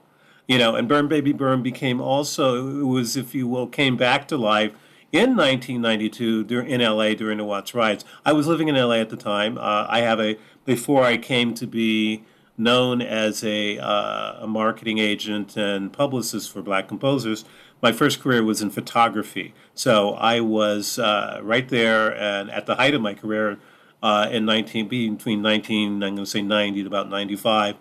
You 0.47 0.57
know, 0.57 0.73
and 0.73 0.87
"Burn, 0.87 1.07
baby, 1.07 1.33
burn" 1.33 1.61
became 1.61 2.01
also 2.01 2.79
it 2.79 2.87
was, 2.87 3.15
if 3.15 3.35
you 3.35 3.47
will, 3.47 3.67
came 3.67 3.95
back 3.95 4.27
to 4.29 4.37
life 4.37 4.71
in 5.11 5.35
1992 5.35 6.43
dur- 6.45 6.61
in 6.61 6.81
LA 6.81 7.13
during 7.13 7.37
the 7.37 7.45
Watts 7.45 7.75
riots. 7.75 8.03
I 8.25 8.33
was 8.33 8.47
living 8.47 8.69
in 8.69 8.75
LA 8.75 8.95
at 8.95 9.11
the 9.11 9.17
time. 9.17 9.59
Uh, 9.59 9.85
I 9.87 9.99
have 9.99 10.19
a 10.19 10.35
before 10.65 11.03
I 11.03 11.17
came 11.17 11.53
to 11.53 11.67
be 11.67 12.23
known 12.59 13.01
as 13.01 13.43
a, 13.43 13.79
uh, 13.79 14.43
a 14.43 14.47
marketing 14.47 14.97
agent 14.97 15.55
and 15.55 15.93
publicist 15.93 16.51
for 16.51 16.61
black 16.61 16.87
composers. 16.87 17.45
My 17.81 17.91
first 17.91 18.19
career 18.19 18.43
was 18.43 18.61
in 18.61 18.69
photography, 18.69 19.53
so 19.73 20.13
I 20.15 20.41
was 20.41 20.99
uh, 20.99 21.39
right 21.41 21.67
there 21.67 22.15
and 22.15 22.51
at 22.51 22.65
the 22.65 22.75
height 22.75 22.93
of 22.93 23.01
my 23.01 23.13
career 23.13 23.57
uh, 24.03 24.27
in 24.31 24.45
19 24.45 24.87
between 24.87 25.41
19 25.41 25.93
I'm 25.93 25.99
going 25.99 26.17
to 26.17 26.25
say 26.25 26.41
90 26.41 26.81
to 26.81 26.87
about 26.87 27.09
95. 27.09 27.75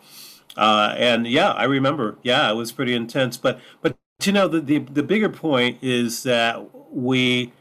Uh, 0.57 0.95
and 0.97 1.27
yeah, 1.27 1.51
I 1.53 1.65
remember. 1.65 2.17
Yeah, 2.23 2.51
it 2.51 2.55
was 2.55 2.73
pretty 2.73 2.95
intense. 2.95 3.37
But 3.37 3.61
but 3.81 3.97
you 4.23 4.33
know 4.33 4.49
the, 4.49 4.61
the 4.61 4.79
the 4.79 5.03
bigger 5.03 5.29
point 5.29 5.79
is 5.83 6.25
that 6.25 6.93
we 6.93 7.53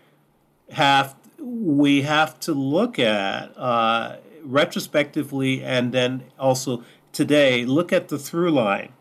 have 0.72 1.16
we 1.40 2.02
have 2.02 2.40
to 2.42 2.54
look 2.54 2.98
at 2.98 3.56
uh, 3.58 4.18
retrospectively 4.44 5.64
and 5.64 5.92
then 5.92 6.24
also 6.40 6.84
today 7.12 7.66
look 7.66 7.94
at 7.94 8.08
the 8.08 8.18
through 8.18 8.52
line 8.52 8.92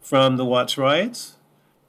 from 0.00 0.36
the 0.36 0.44
Watts 0.44 0.78
riots 0.78 1.36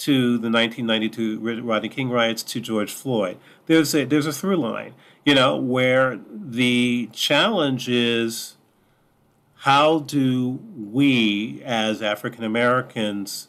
to 0.04 0.38
the 0.38 0.50
1992 0.50 1.62
Rodney 1.62 1.90
King 1.90 2.10
riots 2.10 2.44
to 2.44 2.60
George 2.60 2.92
Floyd. 2.92 3.38
There's 3.68 3.94
a 3.94 4.06
there's 4.06 4.26
a 4.26 4.34
through 4.34 4.58
line, 4.58 4.94
you 5.26 5.36
know, 5.36 5.56
where 5.58 6.20
the 6.30 7.10
challenge 7.14 7.88
is 7.88 8.58
how 9.64 10.00
do 10.00 10.60
we 10.76 11.62
as 11.64 12.02
African 12.02 12.44
Americans 12.44 13.48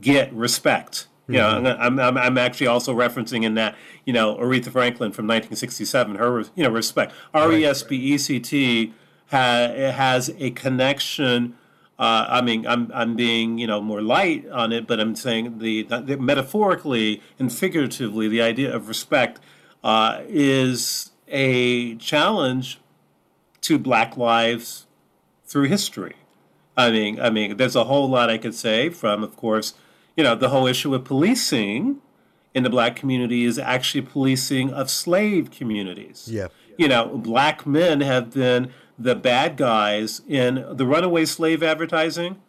get 0.00 0.32
respect? 0.32 1.08
You 1.28 1.38
know, 1.38 1.62
mm-hmm. 1.62 1.82
I'm, 1.82 1.98
I'm, 1.98 2.18
I'm 2.18 2.38
actually 2.38 2.66
also 2.66 2.94
referencing 2.94 3.44
in 3.44 3.54
that, 3.54 3.76
you 4.04 4.12
know, 4.12 4.36
Aretha 4.36 4.70
Franklin 4.70 5.12
from 5.12 5.26
1967, 5.26 6.16
her, 6.16 6.40
you 6.54 6.62
know, 6.62 6.70
respect. 6.70 7.12
E 7.12 7.14
R-E-S-P-E-C-T 7.34 8.92
ha, 9.30 9.36
has 9.36 10.30
a 10.38 10.50
connection. 10.50 11.56
Uh, 11.98 12.26
I 12.28 12.40
mean, 12.40 12.66
I'm, 12.66 12.90
I'm 12.94 13.14
being, 13.14 13.58
you 13.58 13.66
know, 13.66 13.80
more 13.80 14.02
light 14.02 14.48
on 14.48 14.72
it, 14.72 14.86
but 14.86 14.98
I'm 14.98 15.14
saying 15.14 15.58
the, 15.58 15.82
the 15.82 16.16
metaphorically 16.16 17.22
and 17.38 17.52
figuratively, 17.52 18.28
the 18.28 18.42
idea 18.42 18.74
of 18.74 18.88
respect 18.88 19.40
uh, 19.84 20.22
is 20.26 21.10
a 21.28 21.94
challenge 21.96 22.80
to 23.60 23.78
Black 23.78 24.16
lives 24.16 24.86
through 25.46 25.64
history. 25.64 26.16
I 26.76 26.90
mean, 26.90 27.20
I 27.20 27.30
mean, 27.30 27.56
there's 27.56 27.76
a 27.76 27.84
whole 27.84 28.08
lot 28.08 28.30
I 28.30 28.38
could 28.38 28.54
say 28.54 28.88
from, 28.88 29.22
of 29.22 29.36
course, 29.36 29.74
you 30.16 30.24
know, 30.24 30.34
the 30.34 30.48
whole 30.48 30.66
issue 30.66 30.90
with 30.90 31.04
policing 31.04 31.98
in 32.54 32.62
the 32.62 32.70
black 32.70 32.96
community 32.96 33.44
is 33.44 33.58
actually 33.58 34.02
policing 34.02 34.70
of 34.72 34.90
slave 34.90 35.50
communities. 35.50 36.28
Yeah. 36.30 36.48
You 36.76 36.88
know, 36.88 37.18
black 37.18 37.66
men 37.66 38.00
have 38.00 38.32
been 38.32 38.72
the 38.98 39.14
bad 39.14 39.56
guys 39.56 40.22
in 40.28 40.64
the 40.70 40.86
runaway 40.86 41.24
slave 41.24 41.62
advertising 41.62 42.40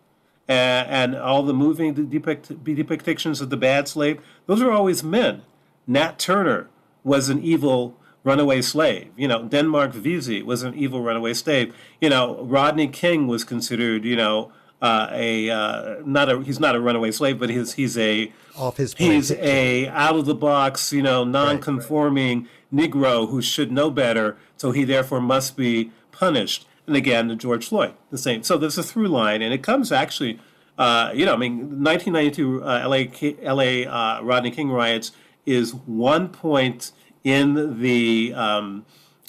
and, 0.47 0.89
and 0.89 1.15
all 1.15 1.43
the 1.43 1.53
moving 1.53 1.93
depict, 1.93 2.63
depictions 2.63 3.41
of 3.41 3.49
the 3.49 3.57
bad 3.57 3.87
slave. 3.87 4.21
Those 4.45 4.61
are 4.61 4.71
always 4.71 5.03
men. 5.03 5.43
Nat 5.87 6.19
Turner 6.19 6.69
was 7.03 7.29
an 7.29 7.43
evil 7.43 7.97
runaway 8.23 8.61
slave. 8.61 9.11
You 9.17 9.27
know, 9.27 9.43
Denmark 9.43 9.93
Vesey 9.93 10.41
was 10.41 10.63
an 10.63 10.73
evil 10.75 11.01
runaway 11.01 11.33
slave. 11.33 11.75
You 11.99 12.09
know, 12.09 12.41
Rodney 12.43 12.87
King 12.87 13.27
was 13.27 13.43
considered, 13.43 14.05
you 14.05 14.15
know, 14.15 14.51
uh, 14.81 15.07
a 15.11 15.49
uh, 15.49 15.95
not 16.05 16.29
a 16.29 16.41
he's 16.41 16.59
not 16.59 16.75
a 16.75 16.79
runaway 16.79 17.09
slave, 17.11 17.39
but 17.39 17.49
he's 17.49 17.73
he's 17.73 17.97
a 17.97 18.33
Off 18.57 18.77
his 18.77 18.93
he's 18.95 19.31
a 19.31 19.87
out 19.87 20.17
of 20.17 20.25
the 20.25 20.35
box, 20.35 20.91
you 20.91 21.01
know, 21.01 21.23
non-conforming 21.23 22.49
Negro 22.71 23.29
who 23.29 23.41
should 23.41 23.71
know 23.71 23.89
better, 23.89 24.35
so 24.57 24.71
he 24.71 24.83
therefore 24.83 25.21
must 25.21 25.55
be 25.55 25.91
punished. 26.13 26.65
And 26.87 26.95
again, 26.95 27.27
the 27.27 27.35
George 27.35 27.67
Floyd, 27.67 27.93
the 28.11 28.17
same. 28.17 28.43
So 28.43 28.57
there's 28.57 28.77
a 28.77 28.83
through 28.83 29.07
line, 29.07 29.41
and 29.41 29.53
it 29.53 29.63
comes 29.63 29.91
actually, 29.91 30.39
uh, 30.77 31.11
you 31.13 31.25
know, 31.25 31.33
I 31.33 31.37
mean, 31.37 31.83
1992 31.83 32.63
uh, 32.63 32.87
LA 32.87 33.03
Ki- 33.11 33.37
LA 33.41 33.89
uh, 33.89 34.21
Rodney 34.21 34.51
King 34.51 34.69
riots 34.69 35.11
is 35.45 35.73
one 35.73 36.29
point 36.29 36.91
in 37.23 37.79
the 37.79 38.33
um, 38.33 38.85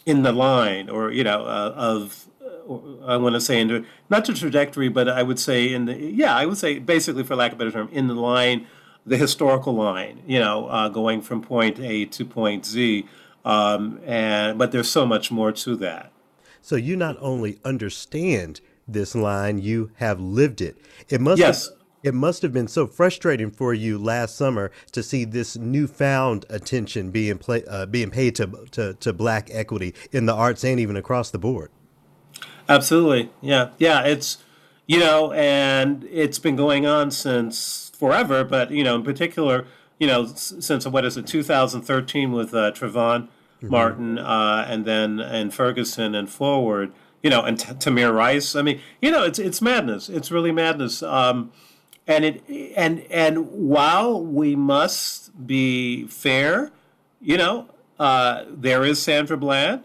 in 0.07 0.22
the 0.22 0.32
line, 0.32 0.89
or 0.89 1.11
you 1.11 1.24
know, 1.24 1.45
uh, 1.45 1.72
of 1.76 2.26
uh, 2.43 3.05
I 3.07 3.16
want 3.16 3.35
to 3.35 3.41
say 3.41 3.61
into 3.61 3.85
not 4.11 4.24
the 4.24 4.35
trajectory, 4.35 4.89
but 4.89 5.09
I 5.09 5.22
would 5.22 5.39
say 5.39 5.72
in 5.72 5.87
the 5.87 5.95
yeah, 5.95 6.35
I 6.35 6.47
would 6.47 6.59
say 6.59 6.78
basically, 6.78 7.22
for 7.22 7.37
lack 7.37 7.53
of 7.53 7.57
a 7.57 7.59
better 7.59 7.70
term, 7.70 7.89
in 7.93 8.09
the 8.09 8.14
line, 8.14 8.66
the 9.07 9.16
historical 9.16 9.74
line. 9.74 10.22
You 10.26 10.41
know, 10.41 10.66
uh, 10.66 10.89
going 10.89 11.20
from 11.20 11.43
point 11.43 11.78
A 11.78 12.05
to 12.07 12.24
point 12.24 12.66
Z, 12.66 13.07
um, 13.45 14.01
and 14.05 14.59
but 14.59 14.72
there's 14.72 14.89
so 14.89 15.07
much 15.07 15.30
more 15.30 15.53
to 15.53 15.76
that. 15.76 16.11
So 16.64 16.76
you 16.76 16.96
not 16.96 17.18
only 17.20 17.58
understand 17.62 18.62
this 18.88 19.14
line, 19.14 19.58
you 19.58 19.90
have 19.96 20.18
lived 20.18 20.62
it. 20.62 20.78
It 21.10 21.20
must 21.20 21.38
Yes. 21.38 21.66
have, 21.68 21.76
it 22.02 22.14
must 22.14 22.40
have 22.40 22.54
been 22.54 22.68
so 22.68 22.86
frustrating 22.86 23.50
for 23.50 23.74
you 23.74 23.98
last 23.98 24.34
summer 24.34 24.70
to 24.92 25.02
see 25.02 25.26
this 25.26 25.58
newfound 25.58 26.46
attention 26.48 27.10
being 27.10 27.36
play, 27.36 27.64
uh, 27.68 27.84
being 27.84 28.10
paid 28.10 28.34
to, 28.36 28.46
to 28.70 28.94
to 28.94 29.12
black 29.12 29.50
equity 29.52 29.94
in 30.10 30.24
the 30.24 30.32
arts 30.32 30.64
and 30.64 30.80
even 30.80 30.96
across 30.96 31.30
the 31.30 31.38
board. 31.38 31.70
Absolutely. 32.66 33.30
Yeah. 33.42 33.72
Yeah. 33.76 34.02
It's, 34.04 34.38
you 34.86 34.98
know, 34.98 35.32
and 35.32 36.04
it's 36.10 36.38
been 36.38 36.56
going 36.56 36.86
on 36.86 37.10
since 37.10 37.92
forever, 37.94 38.42
but, 38.42 38.70
you 38.70 38.82
know, 38.82 38.94
in 38.96 39.02
particular, 39.02 39.66
you 39.98 40.06
know, 40.06 40.24
since 40.24 40.86
what 40.86 41.04
is 41.04 41.18
it, 41.18 41.26
2013 41.26 42.32
with 42.32 42.54
uh, 42.54 42.72
Trayvon 42.72 43.28
Martin 43.70 44.18
uh, 44.18 44.66
and 44.68 44.84
then 44.84 45.20
and 45.20 45.52
Ferguson 45.52 46.14
and 46.14 46.30
forward, 46.30 46.92
you 47.22 47.30
know, 47.30 47.42
and 47.42 47.58
T- 47.58 47.72
Tamir 47.74 48.14
Rice. 48.14 48.54
I 48.56 48.62
mean, 48.62 48.80
you 49.00 49.10
know, 49.10 49.24
it's 49.24 49.38
it's 49.38 49.60
madness. 49.60 50.08
It's 50.08 50.30
really 50.30 50.52
madness. 50.52 51.02
Um, 51.02 51.52
and 52.06 52.24
it 52.24 52.44
and 52.76 53.06
and 53.10 53.50
while 53.50 54.22
we 54.22 54.56
must 54.56 55.46
be 55.46 56.06
fair, 56.06 56.70
you 57.20 57.36
know, 57.36 57.68
uh, 57.98 58.44
there 58.48 58.84
is 58.84 59.00
Sandra 59.00 59.36
Bland 59.36 59.82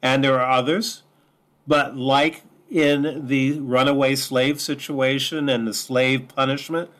and 0.00 0.22
there 0.22 0.38
are 0.40 0.50
others. 0.50 1.02
But 1.66 1.96
like 1.96 2.42
in 2.70 3.26
the 3.26 3.60
runaway 3.60 4.14
slave 4.16 4.60
situation 4.60 5.48
and 5.48 5.66
the 5.66 5.74
slave 5.74 6.28
punishment, 6.28 6.90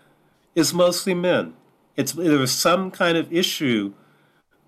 is 0.54 0.74
mostly 0.74 1.14
men. 1.14 1.54
It's 1.96 2.12
there 2.12 2.38
was 2.38 2.52
some 2.52 2.90
kind 2.90 3.16
of 3.16 3.32
issue 3.32 3.94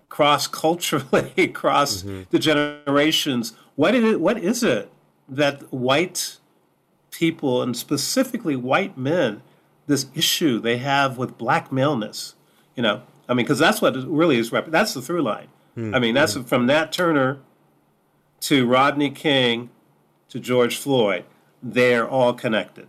cross 0.09 0.47
culturally 0.47 1.33
across 1.37 2.03
mm-hmm. 2.03 2.23
the 2.29 2.39
generations. 2.39 3.53
What 3.75 3.95
is 3.95 4.03
it? 4.03 4.21
What 4.21 4.37
is 4.37 4.63
it 4.63 4.91
that 5.27 5.61
white 5.73 6.37
people 7.11 7.61
and 7.61 7.75
specifically 7.75 8.55
white 8.55 8.97
men, 8.97 9.41
this 9.87 10.07
issue 10.13 10.59
they 10.59 10.77
have 10.77 11.17
with 11.17 11.37
black 11.37 11.71
maleness? 11.71 12.35
You 12.75 12.83
know, 12.83 13.01
I 13.27 13.33
mean, 13.33 13.45
because 13.45 13.59
that's 13.59 13.81
what 13.81 13.95
really 13.95 14.37
is. 14.37 14.51
That's 14.51 14.93
the 14.93 15.01
through 15.01 15.23
line. 15.23 15.47
Hmm. 15.75 15.93
I 15.93 15.99
mean, 15.99 16.13
that's 16.13 16.35
hmm. 16.35 16.43
from 16.43 16.65
Nat 16.65 16.91
Turner 16.91 17.39
to 18.41 18.67
Rodney 18.67 19.09
King 19.09 19.69
to 20.29 20.39
George 20.39 20.77
Floyd. 20.77 21.25
They're 21.61 22.07
all 22.07 22.33
connected. 22.33 22.87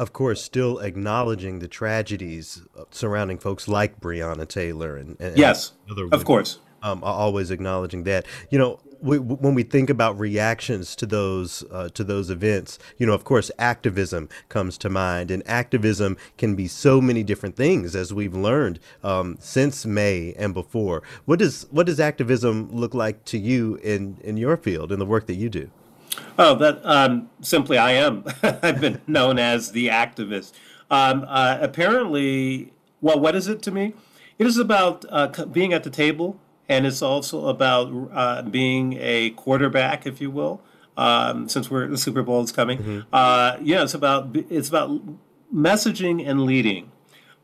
Of 0.00 0.14
course, 0.14 0.40
still 0.42 0.78
acknowledging 0.78 1.58
the 1.58 1.68
tragedies 1.68 2.62
uh, 2.74 2.84
surrounding 2.90 3.38
folks 3.38 3.68
like 3.68 4.00
Breonna 4.00 4.48
Taylor 4.48 4.96
and, 4.96 5.10
and 5.20 5.30
and 5.30 5.38
Yes, 5.38 5.72
other 5.90 6.08
of 6.10 6.24
course. 6.24 6.58
um, 6.82 7.04
always 7.04 7.50
acknowledging 7.50 8.04
that. 8.04 8.24
You 8.48 8.58
know, 8.58 8.80
we, 9.02 9.18
when 9.18 9.54
we 9.54 9.62
think 9.62 9.90
about 9.90 10.18
reactions 10.18 10.96
to 10.96 11.06
those 11.06 11.64
uh, 11.70 11.90
to 11.90 12.02
those 12.02 12.30
events, 12.30 12.78
you 12.96 13.06
know, 13.06 13.12
of 13.12 13.24
course, 13.24 13.50
activism 13.58 14.30
comes 14.48 14.78
to 14.78 14.88
mind, 14.88 15.30
and 15.30 15.42
activism 15.46 16.16
can 16.38 16.54
be 16.54 16.66
so 16.66 17.00
many 17.02 17.22
different 17.22 17.56
things, 17.56 17.94
as 17.94 18.14
we've 18.14 18.34
learned 18.34 18.80
um, 19.04 19.36
since 19.38 19.84
May 19.84 20.32
and 20.38 20.54
before. 20.54 21.02
What 21.26 21.38
does 21.40 21.66
what 21.70 21.84
does 21.84 22.00
activism 22.00 22.70
look 22.72 22.94
like 22.94 23.24
to 23.26 23.38
you 23.38 23.76
in 23.82 24.16
in 24.24 24.38
your 24.38 24.56
field 24.56 24.92
in 24.92 24.98
the 24.98 25.06
work 25.14 25.26
that 25.26 25.34
you 25.36 25.50
do? 25.50 25.70
Oh, 26.38 26.54
that 26.56 26.80
um, 26.84 27.30
simply 27.40 27.78
I 27.78 27.92
am. 27.92 28.24
I've 28.42 28.80
been 28.80 29.00
known 29.06 29.38
as 29.38 29.72
the 29.72 29.88
activist. 29.88 30.52
Um, 30.90 31.24
uh, 31.28 31.58
apparently, 31.60 32.72
well, 33.00 33.18
what 33.20 33.34
is 33.36 33.46
it 33.46 33.62
to 33.62 33.70
me? 33.70 33.94
It 34.38 34.46
is 34.46 34.56
about 34.56 35.04
uh, 35.10 35.28
being 35.46 35.72
at 35.72 35.84
the 35.84 35.90
table, 35.90 36.40
and 36.68 36.86
it's 36.86 37.02
also 37.02 37.46
about 37.48 37.92
uh, 38.12 38.42
being 38.42 38.96
a 38.98 39.30
quarterback, 39.30 40.06
if 40.06 40.20
you 40.20 40.30
will. 40.30 40.62
Um, 40.96 41.48
since 41.48 41.70
we're 41.70 41.86
the 41.86 41.96
Super 41.96 42.22
Bowl 42.22 42.42
is 42.42 42.52
coming, 42.52 43.04
uh, 43.12 43.56
yeah, 43.62 43.82
it's 43.82 43.94
about 43.94 44.34
it's 44.34 44.68
about 44.68 45.00
messaging 45.54 46.26
and 46.28 46.42
leading. 46.42 46.90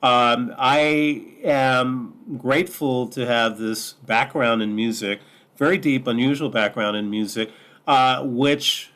Um, 0.02 0.54
I 0.58 1.24
am 1.42 2.14
grateful 2.36 3.06
to 3.08 3.24
have 3.26 3.56
this 3.58 3.94
background 4.04 4.62
in 4.62 4.74
music, 4.76 5.20
very 5.56 5.78
deep, 5.78 6.06
unusual 6.06 6.50
background 6.50 6.96
in 6.96 7.08
music, 7.08 7.50
uh, 7.86 8.22
which 8.24 8.90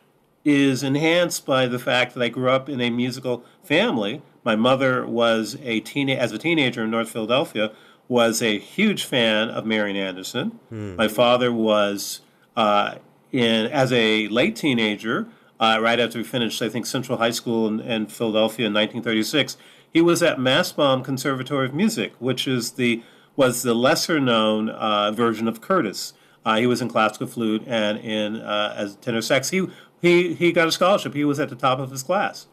is 0.45 0.83
enhanced 0.83 1.45
by 1.45 1.67
the 1.67 1.79
fact 1.79 2.15
that 2.15 2.23
I 2.23 2.29
grew 2.29 2.51
up 2.51 2.69
in 2.69 2.81
a 2.81 2.91
musical 2.91 3.45
family. 3.63 4.23
My 4.43 4.57
mother 4.57 5.07
was 5.07 5.57
a 5.63 5.81
teen 5.81 6.09
as 6.09 6.33
a 6.33 6.39
teenager 6.39 6.85
in 6.85 6.91
North 6.91 7.11
Philadelphia 7.11 7.73
was 8.11 8.43
a 8.43 8.59
huge 8.59 9.05
fan 9.05 9.49
of 9.49 9.65
Marian 9.65 9.97
Anderson. 9.97 10.59
My 10.97 11.07
father 11.07 11.53
was 11.53 12.21
uh, 12.57 12.97
in 13.31 13.67
as 13.67 13.93
a 13.93 14.27
late 14.27 14.57
teenager, 14.57 15.29
uh, 15.61 15.79
right 15.81 16.01
after 16.01 16.19
we 16.19 16.25
finished, 16.25 16.61
I 16.61 16.69
think 16.69 16.87
Central 16.87 17.19
High 17.19 17.31
School 17.31 17.69
in, 17.69 17.79
in 17.79 18.07
Philadelphia 18.09 18.67
in 18.67 18.75
1936. 18.75 19.57
He 19.93 20.01
was 20.01 20.25
at 20.25 20.41
Massbaum 20.41 21.05
Conservatory 21.05 21.67
of 21.67 21.75
Music, 21.75 22.13
which 22.19 22.49
is 22.49 22.73
the 22.73 23.03
was 23.37 23.63
the 23.63 23.75
lesser 23.75 24.19
known 24.19 24.69
uh, 24.71 25.13
version 25.13 25.47
of 25.47 25.61
Curtis. 25.61 26.13
Uh, 26.45 26.57
he 26.57 26.67
was 26.67 26.81
in 26.81 26.89
classical 26.89 27.27
flute 27.27 27.63
and 27.67 27.99
in 27.99 28.37
uh, 28.37 28.75
as 28.77 28.97
tenor 28.97 29.23
sax. 29.23 29.51
He 29.51 29.67
he 30.01 30.35
he 30.35 30.53
got 30.53 30.69
a 30.69 30.73
scholarship. 30.73 31.15
He 31.15 31.25
was 31.25 31.39
at 31.39 31.49
the 31.49 31.57
top 31.57 31.79
of 31.79 31.91
his 31.91 32.03
class. 32.03 32.47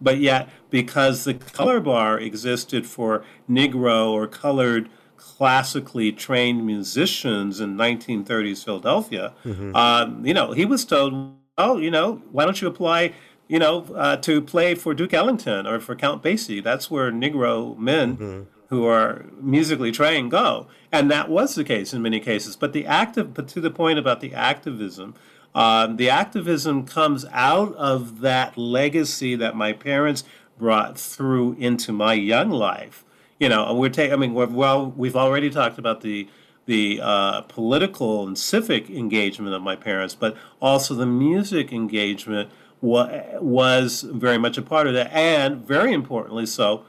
But 0.00 0.18
yet, 0.18 0.48
because 0.70 1.24
the 1.24 1.34
color 1.34 1.80
bar 1.80 2.18
existed 2.18 2.86
for 2.86 3.24
Negro 3.48 4.10
or 4.10 4.26
colored 4.26 4.90
classically 5.16 6.12
trained 6.12 6.66
musicians 6.66 7.60
in 7.60 7.76
1930s 7.76 8.64
Philadelphia, 8.64 9.32
um, 9.74 10.26
you 10.26 10.34
know, 10.34 10.52
he 10.52 10.66
was 10.66 10.84
told, 10.84 11.34
oh, 11.56 11.78
you 11.78 11.90
know, 11.90 12.20
why 12.32 12.44
don't 12.44 12.60
you 12.60 12.68
apply, 12.68 13.14
you 13.48 13.58
know, 13.58 13.86
uh, 13.94 14.16
to 14.16 14.42
play 14.42 14.74
for 14.74 14.94
Duke 14.94 15.14
Ellington 15.14 15.66
or 15.66 15.80
for 15.80 15.94
Count 15.94 16.22
Basie? 16.22 16.62
That's 16.62 16.90
where 16.90 17.10
Negro 17.10 17.78
men 17.78 18.46
who 18.74 18.86
are 18.86 19.26
musically 19.40 19.92
trained 19.92 20.30
go. 20.30 20.66
And 20.90 21.10
that 21.10 21.28
was 21.28 21.54
the 21.54 21.64
case 21.64 21.94
in 21.94 22.02
many 22.02 22.18
cases. 22.18 22.56
But 22.56 22.72
the 22.72 22.86
active, 22.86 23.32
but 23.32 23.46
to 23.48 23.60
the 23.60 23.70
point 23.70 23.98
about 23.98 24.20
the 24.20 24.34
activism, 24.34 25.14
um, 25.54 25.96
the 25.96 26.10
activism 26.10 26.84
comes 26.84 27.24
out 27.30 27.74
of 27.76 28.20
that 28.20 28.58
legacy 28.58 29.36
that 29.36 29.54
my 29.54 29.72
parents 29.72 30.24
brought 30.58 30.98
through 30.98 31.54
into 31.58 31.92
my 31.92 32.14
young 32.14 32.50
life. 32.50 33.04
You 33.38 33.48
know, 33.48 33.72
we're 33.74 33.90
taking. 33.90 34.12
I 34.12 34.16
mean, 34.16 34.34
well, 34.34 34.90
we've 34.90 35.16
already 35.16 35.50
talked 35.50 35.78
about 35.78 36.00
the 36.00 36.28
the 36.66 37.00
uh, 37.02 37.42
political 37.42 38.26
and 38.26 38.36
civic 38.38 38.88
engagement 38.90 39.54
of 39.54 39.62
my 39.62 39.76
parents, 39.76 40.14
but 40.14 40.36
also 40.60 40.94
the 40.94 41.06
music 41.06 41.72
engagement 41.72 42.48
wa- 42.80 43.10
was 43.40 44.02
very 44.02 44.38
much 44.38 44.56
a 44.56 44.62
part 44.62 44.86
of 44.86 44.94
that, 44.94 45.12
and 45.12 45.64
very 45.66 45.92
importantly, 45.92 46.46
so. 46.46 46.84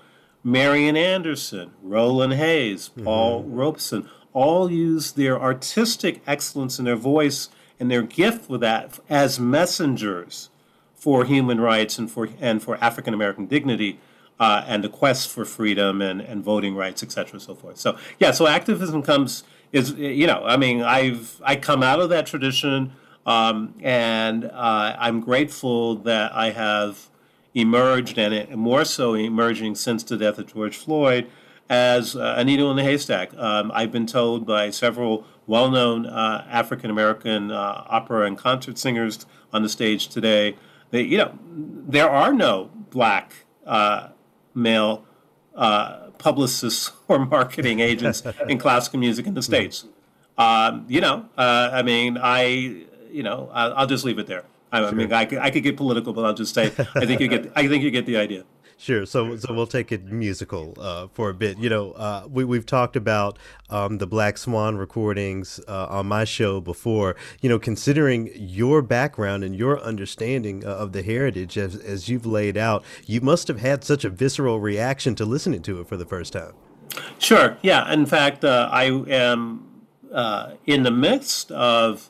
Marian 0.46 0.96
Anderson, 0.96 1.72
Roland 1.82 2.34
Hayes, 2.34 2.90
Paul 3.04 3.44
Robeson, 3.46 4.08
all 4.32 4.72
used 4.72 5.18
their 5.18 5.42
artistic 5.42 6.22
excellence 6.28 6.78
and 6.78 6.88
their 6.88 6.96
voice 6.96 7.50
and 7.80 7.90
their 7.90 8.04
gift 8.04 8.48
with 8.48 8.62
that 8.62 9.00
as 9.10 9.40
messengers 9.40 10.52
for 10.94 11.26
human 11.26 11.60
rights 11.60 11.98
and 11.98 12.12
for 12.12 12.30
and 12.40 12.62
for 12.62 12.78
African 12.80 13.16
American 13.16 13.48
dignity 13.48 14.00
uh, 14.40 14.64
and 14.68 14.84
the 14.84 14.90
quest 14.90 15.32
for 15.32 15.46
freedom 15.46 16.00
and, 16.00 16.22
and 16.22 16.44
voting 16.44 16.76
rights, 16.76 17.02
et 17.02 17.12
cetera, 17.12 17.40
so 17.40 17.56
forth. 17.56 17.78
So 17.78 17.98
yeah, 18.20 18.30
so 18.30 18.46
activism 18.46 19.02
comes 19.02 19.46
is 19.72 19.94
you 19.94 20.28
know 20.28 20.44
I 20.46 20.58
mean 20.58 20.84
I've 20.84 21.42
I 21.44 21.56
come 21.56 21.82
out 21.82 22.00
of 22.00 22.10
that 22.10 22.28
tradition 22.28 22.92
um, 23.26 23.74
and 23.82 24.46
uh, 24.46 24.96
I'm 25.00 25.22
grateful 25.22 25.96
that 25.96 26.36
I 26.36 26.52
have 26.52 27.10
emerged 27.56 28.20
and 28.20 28.56
more 28.56 28.86
so 28.86 29.16
emerging 29.16 29.76
since 29.76 30.04
the 30.04 30.18
death 30.18 30.38
of 30.38 30.54
George 30.54 30.78
Floyd 30.78 31.28
as 31.70 32.16
uh, 32.16 32.36
a 32.38 32.44
needle 32.44 32.70
in 32.70 32.78
the 32.78 32.84
haystack. 32.84 33.36
Um, 33.36 33.72
I've 33.74 33.92
been 33.92 34.06
told 34.06 34.46
by 34.46 34.70
several 34.70 35.26
well-known 35.48 36.06
uh, 36.06 36.46
African 36.50 36.92
American 36.92 37.52
uh, 37.52 37.84
opera 37.88 38.28
and 38.28 38.38
concert 38.38 38.78
singers 38.78 39.26
on 39.54 39.64
the 39.64 39.70
stage 39.70 40.10
today 40.10 40.56
that 40.92 41.06
you 41.06 41.18
know 41.18 41.38
there 41.50 42.10
are 42.10 42.34
no 42.34 42.70
black 42.90 43.46
uh, 43.66 44.10
male 44.54 45.06
uh, 45.56 46.10
publicists 46.18 46.92
or 47.08 47.26
marketing 47.26 47.80
agents 47.80 48.22
in 48.50 48.58
classical 48.58 49.00
music 49.00 49.26
in 49.26 49.34
the 49.34 49.42
states. 49.42 49.86
Um, 50.38 50.86
you 50.90 51.00
know, 51.00 51.26
uh, 51.38 51.70
I 51.72 51.82
mean, 51.82 52.18
I 52.18 52.44
you 53.10 53.24
know 53.24 53.50
I'll, 53.54 53.74
I'll 53.76 53.88
just 53.88 54.04
leave 54.04 54.20
it 54.20 54.28
there. 54.28 54.44
I, 54.72 54.84
I 54.84 54.92
mean, 54.92 55.12
I 55.14 55.26
could, 55.26 55.40
I 55.40 55.50
could 55.52 55.64
get 55.64 55.78
political, 55.78 56.14
but 56.14 56.26
I'll 56.26 56.34
just 56.34 56.54
say 56.54 56.66
I 56.96 57.06
think 57.06 57.22
you 57.22 57.28
get 57.28 57.52
I 57.56 57.68
think 57.68 57.84
you 57.84 57.92
get 57.92 58.06
the 58.06 58.18
idea. 58.18 58.44
Sure. 58.78 59.06
So, 59.06 59.38
so 59.38 59.54
we'll 59.54 59.68
take 59.68 59.94
it 59.94 60.04
musical 60.04 60.74
uh, 60.78 61.08
for 61.14 61.30
a 61.30 61.34
bit. 61.34 61.58
You 61.58 61.70
know, 61.70 61.94
uh, 61.94 62.28
we 62.30 62.44
we've 62.44 62.66
talked 62.66 62.98
about 62.98 63.40
um, 63.70 64.00
the 64.00 64.08
Black 64.08 64.38
Swan 64.38 64.76
recordings 64.76 65.62
uh, 65.68 65.88
on 65.90 66.08
my 66.08 66.26
show 66.26 66.60
before. 66.60 67.16
You 67.42 67.48
know, 67.48 67.58
considering 67.58 68.32
your 68.36 68.82
background 68.82 69.46
and 69.46 69.56
your 69.56 69.80
understanding 69.80 70.66
uh, 70.66 70.72
of 70.72 70.92
the 70.92 71.04
heritage 71.04 71.58
as 71.58 71.78
as 71.78 72.10
you've 72.10 72.26
laid 72.26 72.58
out, 72.58 72.84
you 73.06 73.22
must 73.22 73.48
have 73.48 73.62
had 73.62 73.86
such 73.86 74.04
a 74.04 74.10
visceral 74.10 74.60
reaction 74.60 75.16
to 75.16 75.26
listening 75.26 75.62
to 75.64 75.80
it 75.80 75.88
for 75.88 75.96
the 75.96 76.06
first 76.06 76.34
time. 76.34 76.54
Sure. 77.18 77.58
Yeah. 77.62 77.92
In 77.92 78.06
fact, 78.06 78.44
uh, 78.44 78.70
I 78.72 78.86
am 79.08 79.86
uh, 80.12 80.56
in 80.66 80.84
the 80.84 80.92
midst 80.92 81.52
of 81.52 82.10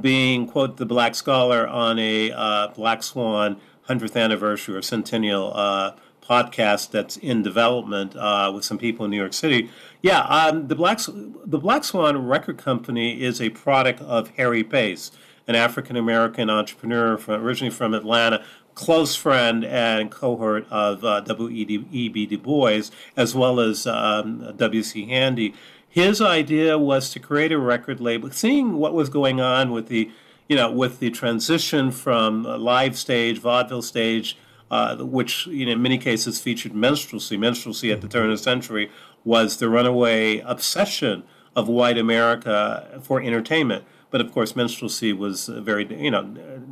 being, 0.00 0.46
quote, 0.46 0.76
the 0.76 0.86
Black 0.86 1.14
Scholar 1.14 1.66
on 1.66 1.98
a 1.98 2.32
uh, 2.32 2.68
Black 2.68 3.02
Swan 3.02 3.60
100th 3.88 4.16
anniversary 4.20 4.76
or 4.76 4.82
centennial 4.82 5.52
uh, 5.54 5.92
podcast 6.22 6.90
that's 6.90 7.16
in 7.18 7.42
development 7.42 8.16
uh, 8.16 8.50
with 8.54 8.64
some 8.64 8.78
people 8.78 9.04
in 9.04 9.10
New 9.10 9.16
York 9.18 9.34
City. 9.34 9.70
Yeah, 10.02 10.20
um, 10.20 10.68
the 10.68 10.74
Black 10.74 10.98
the 11.06 11.58
Black 11.58 11.84
Swan 11.84 12.26
Record 12.26 12.58
Company 12.58 13.22
is 13.22 13.40
a 13.40 13.50
product 13.50 14.00
of 14.00 14.30
Harry 14.30 14.64
Pace, 14.64 15.10
an 15.46 15.54
African 15.54 15.96
American 15.96 16.48
entrepreneur 16.48 17.18
from, 17.18 17.42
originally 17.42 17.70
from 17.70 17.94
Atlanta, 17.94 18.44
close 18.74 19.14
friend 19.14 19.64
and 19.64 20.10
cohort 20.10 20.66
of 20.70 21.04
uh, 21.04 21.20
W.E.B. 21.20 22.26
Du 22.26 22.38
Bois, 22.38 22.82
as 23.16 23.34
well 23.34 23.60
as 23.60 23.86
um, 23.86 24.54
W.C. 24.56 25.06
Handy. 25.06 25.54
His 25.94 26.20
idea 26.20 26.76
was 26.76 27.10
to 27.10 27.20
create 27.20 27.52
a 27.52 27.58
record 27.58 28.00
label, 28.00 28.28
seeing 28.32 28.78
what 28.78 28.94
was 28.94 29.08
going 29.08 29.40
on 29.40 29.70
with 29.70 29.86
the, 29.86 30.10
you 30.48 30.56
know, 30.56 30.68
with 30.68 30.98
the 30.98 31.08
transition 31.10 31.92
from 31.92 32.42
live 32.42 32.98
stage, 32.98 33.38
vaudeville 33.38 33.80
stage, 33.80 34.36
uh, 34.72 34.96
which 34.96 35.46
you 35.46 35.64
know, 35.66 35.70
in 35.70 35.82
many 35.82 35.96
cases 35.98 36.40
featured 36.40 36.72
minstrelsy. 36.74 37.36
Minstrelsy 37.38 37.92
at 37.92 38.00
the 38.00 38.08
turn 38.08 38.24
of 38.28 38.38
the 38.38 38.42
century 38.42 38.90
was 39.22 39.58
the 39.58 39.68
runaway 39.68 40.40
obsession 40.40 41.22
of 41.54 41.68
white 41.68 41.96
America 41.96 42.98
for 43.00 43.22
entertainment. 43.22 43.84
But 44.10 44.20
of 44.20 44.32
course, 44.32 44.56
minstrelsy 44.56 45.12
was 45.12 45.46
very, 45.46 45.86
you 45.96 46.10
know, 46.10 46.24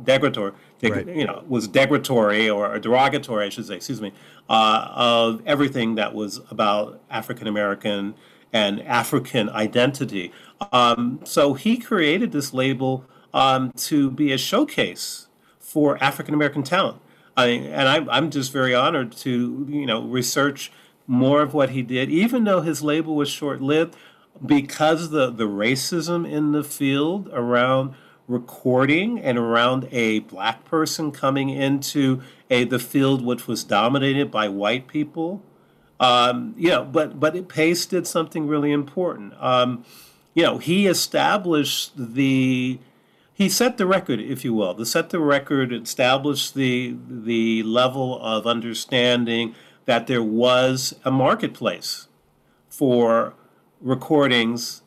degradatory, 0.03 0.53
deg- 0.81 0.91
Right. 0.91 1.07
you 1.15 1.25
know, 1.25 1.45
was 1.47 1.69
degradatory 1.69 2.53
or 2.53 2.77
derogatory, 2.77 3.45
I 3.45 3.49
should 3.49 3.67
say, 3.67 3.77
excuse 3.77 4.01
me, 4.01 4.11
uh, 4.49 4.87
of 4.91 5.41
everything 5.45 5.95
that 5.95 6.13
was 6.13 6.41
about 6.51 6.99
African 7.09 7.47
American 7.47 8.15
and 8.53 8.81
African 8.83 9.49
identity. 9.49 10.31
Um, 10.71 11.19
so 11.23 11.55
he 11.55 11.77
created 11.77 12.31
this 12.31 12.53
label 12.53 13.05
um, 13.33 13.71
to 13.71 14.11
be 14.11 14.31
a 14.31 14.37
showcase 14.37 15.27
for 15.59 16.01
African 16.01 16.33
American 16.33 16.63
talent. 16.63 17.01
I, 17.35 17.47
and 17.47 17.87
I'm, 17.89 18.09
I'm 18.09 18.29
just 18.29 18.53
very 18.53 18.75
honored 18.75 19.11
to, 19.17 19.65
you 19.67 19.85
know, 19.87 20.03
research 20.03 20.71
more 21.07 21.41
of 21.41 21.53
what 21.53 21.71
he 21.71 21.81
did, 21.81 22.09
even 22.11 22.43
though 22.43 22.61
his 22.61 22.83
label 22.83 23.15
was 23.15 23.27
short 23.27 23.59
lived, 23.59 23.95
because 24.45 25.09
the, 25.09 25.31
the 25.31 25.45
racism 25.45 26.29
in 26.29 26.51
the 26.51 26.63
field 26.63 27.29
around 27.33 27.95
recording 28.27 29.19
and 29.19 29.37
around 29.37 29.87
a 29.91 30.19
black 30.19 30.63
person 30.63 31.11
coming 31.11 31.49
into 31.49 32.21
a 32.49 32.63
the 32.63 32.79
field 32.79 33.25
which 33.25 33.47
was 33.47 33.63
dominated 33.63 34.31
by 34.31 34.47
white 34.47 34.87
people. 34.87 35.43
Um, 36.03 36.53
you 36.57 36.67
know, 36.67 36.83
but 36.83 37.17
but 37.17 37.47
Pace 37.47 37.85
did 37.85 38.05
something 38.05 38.45
really 38.45 38.73
important. 38.73 39.33
Um, 39.39 39.85
you 40.33 40.43
know, 40.43 40.57
he 40.57 40.85
established 40.85 41.93
the 41.95 42.77
he 43.33 43.47
set 43.47 43.77
the 43.77 43.85
record, 43.85 44.19
if 44.19 44.43
you 44.43 44.53
will. 44.53 44.75
To 44.75 44.85
set 44.85 45.11
the 45.11 45.19
record, 45.19 45.71
established 45.71 46.55
the 46.55 46.97
the 47.07 47.63
level 47.63 48.21
of 48.21 48.45
understanding 48.45 49.55
that 49.85 50.07
there 50.07 50.21
was 50.21 50.93
a 51.05 51.11
marketplace 51.11 52.09
for 52.67 53.33
recordings 53.79 54.81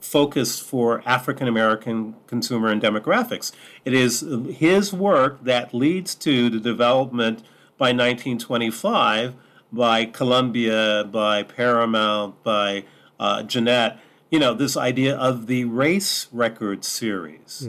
focused 0.00 0.64
for 0.64 1.02
African 1.06 1.46
American 1.46 2.16
consumer 2.26 2.68
and 2.72 2.82
demographics. 2.82 3.52
It 3.84 3.94
is 3.94 4.26
his 4.56 4.92
work 4.92 5.44
that 5.44 5.72
leads 5.72 6.16
to 6.16 6.50
the 6.50 6.58
development 6.58 7.44
by 7.76 7.92
1925 7.92 9.34
by 9.72 10.06
Columbia, 10.06 11.04
by 11.10 11.42
Paramount, 11.42 12.42
by 12.42 12.84
uh, 13.20 13.42
Gennett, 13.42 13.96
you 14.30 14.38
know, 14.38 14.54
this 14.54 14.76
idea 14.76 15.16
of 15.16 15.46
the 15.46 15.64
race 15.64 16.28
record 16.32 16.84
series. 16.84 17.68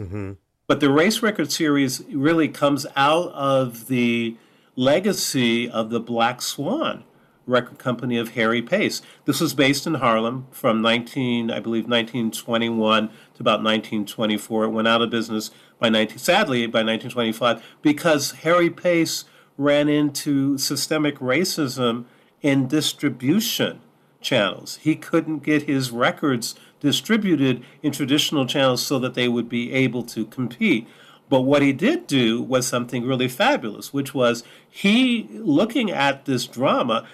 But 0.66 0.80
the 0.80 0.90
race 0.90 1.22
record 1.22 1.50
series 1.50 2.02
really 2.12 2.48
comes 2.48 2.86
out 2.94 3.32
of 3.32 3.88
the 3.88 4.36
legacy 4.76 5.68
of 5.68 5.90
the 5.90 6.00
Black 6.00 6.40
Swan 6.40 7.04
record 7.46 7.78
company 7.78 8.16
of 8.16 8.30
Harry 8.30 8.62
Pace. 8.62 9.02
This 9.24 9.40
was 9.40 9.52
based 9.54 9.86
in 9.86 9.94
Harlem 9.94 10.46
from 10.52 10.80
19, 10.80 11.50
I 11.50 11.58
believe, 11.58 11.88
1921 11.88 13.08
to 13.08 13.14
about 13.40 13.64
1924. 13.64 14.64
It 14.64 14.68
went 14.68 14.86
out 14.86 15.02
of 15.02 15.10
business 15.10 15.50
by 15.80 15.88
19, 15.88 16.18
sadly 16.18 16.66
by 16.66 16.84
1925 16.84 17.62
because 17.82 18.30
Harry 18.32 18.70
Pace 18.70 19.24
ran 19.60 19.90
into 19.90 20.56
systemic 20.56 21.18
racism 21.18 22.06
in 22.40 22.66
distribution 22.66 23.80
channels. 24.22 24.78
He 24.82 24.96
couldn't 24.96 25.42
get 25.42 25.64
his 25.64 25.90
records 25.90 26.54
distributed 26.80 27.62
in 27.82 27.92
traditional 27.92 28.46
channels 28.46 28.82
so 28.82 28.98
that 28.98 29.12
they 29.12 29.28
would 29.28 29.50
be 29.50 29.70
able 29.72 30.02
to 30.04 30.24
compete. 30.24 30.88
But 31.28 31.42
what 31.42 31.60
he 31.60 31.74
did 31.74 32.06
do 32.06 32.40
was 32.40 32.66
something 32.66 33.06
really 33.06 33.28
fabulous, 33.28 33.92
which 33.92 34.14
was 34.14 34.42
he, 34.68 35.28
looking 35.30 35.90
at 35.90 36.24
this 36.24 36.46
drama, 36.46 37.06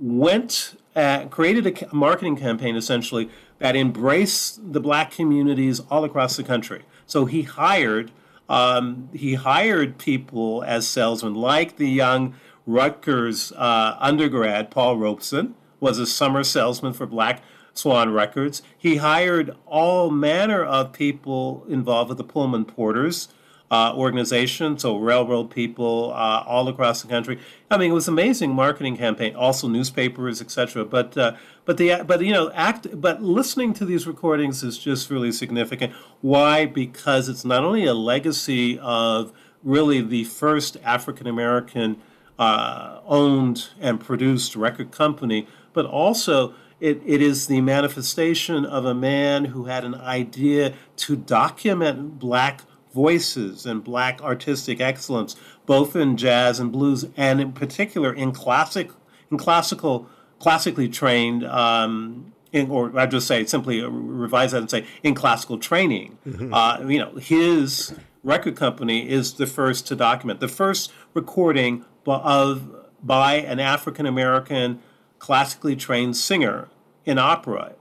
went 0.00 0.80
at, 0.94 1.30
created 1.30 1.66
a 1.66 1.94
marketing 1.94 2.36
campaign 2.36 2.76
essentially 2.76 3.28
that 3.58 3.74
embraced 3.74 4.72
the 4.72 4.80
black 4.80 5.10
communities 5.10 5.80
all 5.90 6.04
across 6.04 6.36
the 6.36 6.44
country. 6.44 6.84
So 7.06 7.24
he 7.24 7.42
hired 7.42 8.12
um, 8.48 9.10
he 9.12 9.34
hired 9.34 9.98
people 9.98 10.64
as 10.66 10.86
salesmen, 10.86 11.34
like 11.34 11.76
the 11.76 11.88
young 11.88 12.34
Rutgers 12.66 13.52
uh, 13.52 13.96
undergrad 13.98 14.70
Paul 14.70 14.98
Robeson 14.98 15.54
was 15.80 15.98
a 15.98 16.06
summer 16.06 16.44
salesman 16.44 16.92
for 16.92 17.06
Black 17.06 17.42
Swan 17.72 18.12
Records. 18.12 18.62
He 18.76 18.96
hired 18.96 19.56
all 19.66 20.10
manner 20.10 20.64
of 20.64 20.92
people 20.92 21.64
involved 21.68 22.08
with 22.08 22.18
the 22.18 22.24
Pullman 22.24 22.64
Porters 22.64 23.28
uh, 23.70 23.92
organization, 23.94 24.78
so 24.78 24.96
railroad 24.96 25.50
people 25.50 26.12
uh, 26.14 26.42
all 26.46 26.68
across 26.68 27.02
the 27.02 27.08
country. 27.08 27.38
I 27.70 27.76
mean, 27.76 27.90
it 27.90 27.94
was 27.94 28.08
amazing 28.08 28.54
marketing 28.54 28.96
campaign. 28.96 29.36
Also, 29.36 29.68
newspapers, 29.68 30.40
etc. 30.40 30.84
But 30.84 31.16
uh, 31.18 31.36
but 31.64 31.76
the 31.76 32.02
but 32.06 32.24
you 32.24 32.32
know 32.32 32.50
act. 32.52 32.86
But 32.98 33.22
listening 33.22 33.74
to 33.74 33.84
these 33.84 34.06
recordings 34.06 34.62
is 34.62 34.78
just 34.78 35.10
really 35.10 35.32
significant. 35.32 35.92
Why? 36.20 36.64
Because 36.64 37.28
it's 37.28 37.44
not 37.44 37.62
only 37.62 37.84
a 37.84 37.94
legacy 37.94 38.78
of 38.78 39.32
really 39.62 40.00
the 40.00 40.24
first 40.24 40.78
African 40.82 41.26
American 41.26 42.00
uh, 42.38 43.00
owned 43.04 43.68
and 43.80 44.00
produced 44.00 44.56
record 44.56 44.92
company, 44.92 45.46
but 45.72 45.84
also 45.84 46.54
it, 46.80 47.02
it 47.04 47.20
is 47.20 47.48
the 47.48 47.60
manifestation 47.60 48.64
of 48.64 48.84
a 48.84 48.94
man 48.94 49.46
who 49.46 49.64
had 49.64 49.84
an 49.84 49.96
idea 49.96 50.74
to 50.96 51.16
document 51.16 52.18
black 52.18 52.62
voices 52.92 53.66
and 53.66 53.84
black 53.84 54.22
artistic 54.22 54.80
excellence, 54.80 55.36
both 55.66 55.94
in 55.94 56.16
jazz 56.16 56.60
and 56.60 56.72
blues, 56.72 57.06
and 57.16 57.40
in 57.40 57.52
particular 57.52 58.12
in 58.12 58.32
classic, 58.32 58.90
in 59.30 59.38
classical, 59.38 60.08
classically 60.38 60.88
trained, 60.88 61.44
um, 61.44 62.32
in, 62.52 62.70
or 62.70 62.98
I 62.98 63.06
just 63.06 63.26
say 63.26 63.44
simply 63.44 63.82
revise 63.82 64.52
that 64.52 64.58
and 64.58 64.70
say 64.70 64.86
in 65.02 65.14
classical 65.14 65.58
training. 65.58 66.18
Uh, 66.52 66.84
you 66.86 66.98
know, 66.98 67.14
his 67.16 67.94
record 68.22 68.56
company 68.56 69.08
is 69.08 69.34
the 69.34 69.46
first 69.46 69.86
to 69.88 69.96
document 69.96 70.40
the 70.40 70.48
first 70.48 70.92
recording 71.14 71.84
of 72.06 72.74
by 73.02 73.34
an 73.34 73.60
African 73.60 74.06
American 74.06 74.80
classically 75.18 75.76
trained 75.76 76.16
singer 76.16 76.68
in 77.04 77.18
opera, 77.18 77.72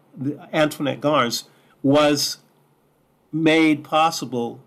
Antoinette 0.53 1.01
Garnes, 1.01 1.43
was 1.83 2.37
made 3.31 3.83
possible 3.83 4.61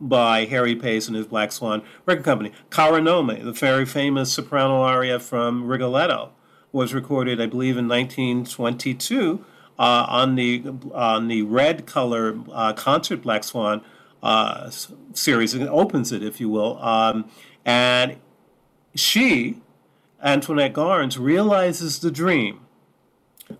by 0.00 0.44
Harry 0.44 0.74
Pace 0.74 1.08
and 1.08 1.16
his 1.16 1.26
Black 1.26 1.52
Swan 1.52 1.82
record 2.06 2.24
company. 2.24 2.52
Caro 2.70 3.00
nome, 3.00 3.28
the 3.28 3.52
very 3.52 3.84
famous 3.84 4.32
soprano 4.32 4.82
aria 4.82 5.18
from 5.18 5.66
Rigoletto, 5.66 6.32
was 6.72 6.94
recorded, 6.94 7.40
I 7.40 7.46
believe, 7.46 7.76
in 7.76 7.88
1922 7.88 9.44
uh, 9.78 10.06
on 10.08 10.34
the 10.34 10.62
on 10.92 11.28
the 11.28 11.42
red 11.42 11.86
color 11.86 12.38
uh, 12.52 12.72
concert 12.72 13.22
Black 13.22 13.44
Swan 13.44 13.82
uh, 14.22 14.70
series. 15.12 15.54
It 15.54 15.66
opens 15.68 16.12
it, 16.12 16.22
if 16.22 16.40
you 16.40 16.48
will, 16.48 16.78
um, 16.82 17.30
and 17.64 18.16
she, 18.94 19.60
Antoinette 20.22 20.72
Garnes, 20.72 21.18
realizes 21.18 22.00
the 22.00 22.10
dream 22.10 22.60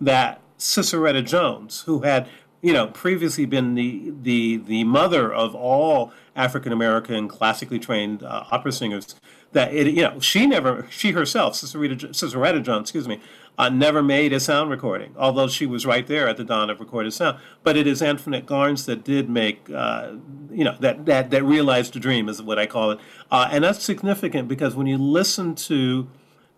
that 0.01 0.41
Sissieretta 0.59 1.25
Jones, 1.25 1.83
who 1.83 2.01
had 2.01 2.29
you 2.63 2.73
know 2.73 2.89
previously 2.89 3.47
been 3.47 3.75
the 3.75 4.13
the 4.23 4.57
the 4.57 4.85
mother 4.85 5.33
of 5.33 5.55
all 5.55 6.13
African 6.35 6.73
American 6.73 7.29
classically 7.29 7.79
trained 7.79 8.23
uh, 8.23 8.45
opera 8.51 8.73
singers, 8.73 9.15
that 9.53 9.73
it 9.73 9.89
you 9.89 10.03
know 10.03 10.19
she 10.21 10.47
never 10.47 10.87
she 10.91 11.13
herself 11.13 11.55
Sissieretta, 11.55 12.09
Sissieretta 12.11 12.63
John, 12.63 12.81
excuse 12.81 13.07
me, 13.07 13.21
uh, 13.57 13.69
never 13.69 14.03
made 14.03 14.33
a 14.33 14.41
sound 14.41 14.71
recording, 14.71 15.15
although 15.17 15.49
she 15.49 15.67
was 15.67 15.87
right 15.87 16.07
there 16.07 16.29
at 16.29 16.37
the 16.37 16.45
dawn 16.45 16.71
of 16.71 16.81
recorded 16.81 17.13
sound. 17.13 17.39
But 17.63 17.77
it 17.77 17.87
is 17.87 18.03
Antoinette 18.03 18.47
Garnes 18.47 18.87
that 18.87 19.05
did 19.05 19.31
make 19.31 19.69
uh, 19.71 20.13
you 20.51 20.65
know 20.65 20.77
that 20.81 21.07
that 21.07 21.31
that 21.31 21.45
realized 21.45 21.93
the 21.93 22.01
dream 22.01 22.29
is 22.29 22.43
what 22.43 22.59
I 22.59 22.67
call 22.67 22.91
it, 22.91 22.99
uh, 23.31 23.49
and 23.51 23.63
that's 23.63 23.85
significant 23.85 24.49
because 24.49 24.75
when 24.75 24.87
you 24.87 24.99
listen 24.99 25.55
to 25.55 26.09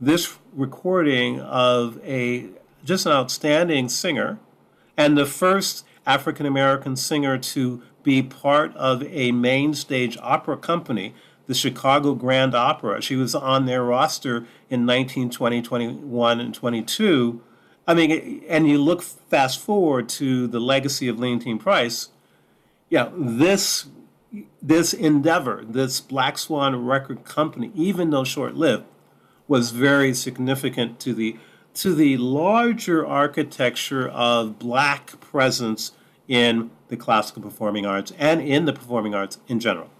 this 0.00 0.38
recording 0.54 1.40
of 1.40 2.00
a 2.04 2.48
just 2.84 3.04
an 3.04 3.12
outstanding 3.12 3.90
singer 3.90 4.38
and 4.96 5.16
the 5.16 5.26
first 5.26 5.84
African 6.06 6.46
American 6.46 6.96
singer 6.96 7.38
to 7.38 7.82
be 8.02 8.22
part 8.22 8.74
of 8.76 9.02
a 9.04 9.32
main 9.32 9.74
stage 9.74 10.16
opera 10.22 10.56
company, 10.56 11.14
the 11.46 11.54
Chicago 11.54 12.14
Grand 12.14 12.54
Opera. 12.54 13.02
She 13.02 13.16
was 13.16 13.34
on 13.34 13.66
their 13.66 13.82
roster 13.82 14.46
in 14.68 14.86
1920, 14.86 15.62
21, 15.62 16.40
and 16.40 16.54
22. 16.54 17.42
I 17.86 17.94
mean, 17.94 18.44
and 18.48 18.68
you 18.68 18.78
look 18.78 19.02
fast 19.02 19.60
forward 19.60 20.08
to 20.10 20.46
the 20.46 20.60
legacy 20.60 21.08
of 21.08 21.16
Leontyne 21.16 21.58
Price. 21.58 22.08
Yeah, 22.88 23.10
this 23.12 23.88
this 24.62 24.92
endeavor, 24.92 25.64
this 25.66 26.00
Black 26.00 26.38
Swan 26.38 26.84
record 26.84 27.24
company, 27.24 27.72
even 27.74 28.10
though 28.10 28.22
short-lived, 28.22 28.84
was 29.48 29.72
very 29.72 30.14
significant 30.14 31.00
to 31.00 31.12
the 31.12 31.36
to 31.74 31.94
the 31.94 32.16
larger 32.16 33.06
architecture 33.06 34.08
of 34.08 34.58
black 34.58 35.20
presence 35.20 35.92
in 36.28 36.70
the 36.88 36.96
classical 36.96 37.42
performing 37.42 37.86
arts 37.86 38.12
and 38.18 38.40
in 38.40 38.64
the 38.64 38.72
performing 38.72 39.14
arts 39.14 39.38
in 39.48 39.60
general. 39.60 39.90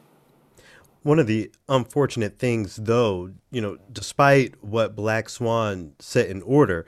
One 1.03 1.18
of 1.18 1.27
the 1.27 1.51
unfortunate 1.68 2.39
things, 2.39 2.77
though, 2.77 3.33
you 3.51 3.61
know, 3.61 3.79
despite 3.91 4.62
what 4.62 4.95
Black 4.95 5.29
Swan 5.29 5.93
set 5.99 6.29
in 6.29 6.43
order, 6.43 6.85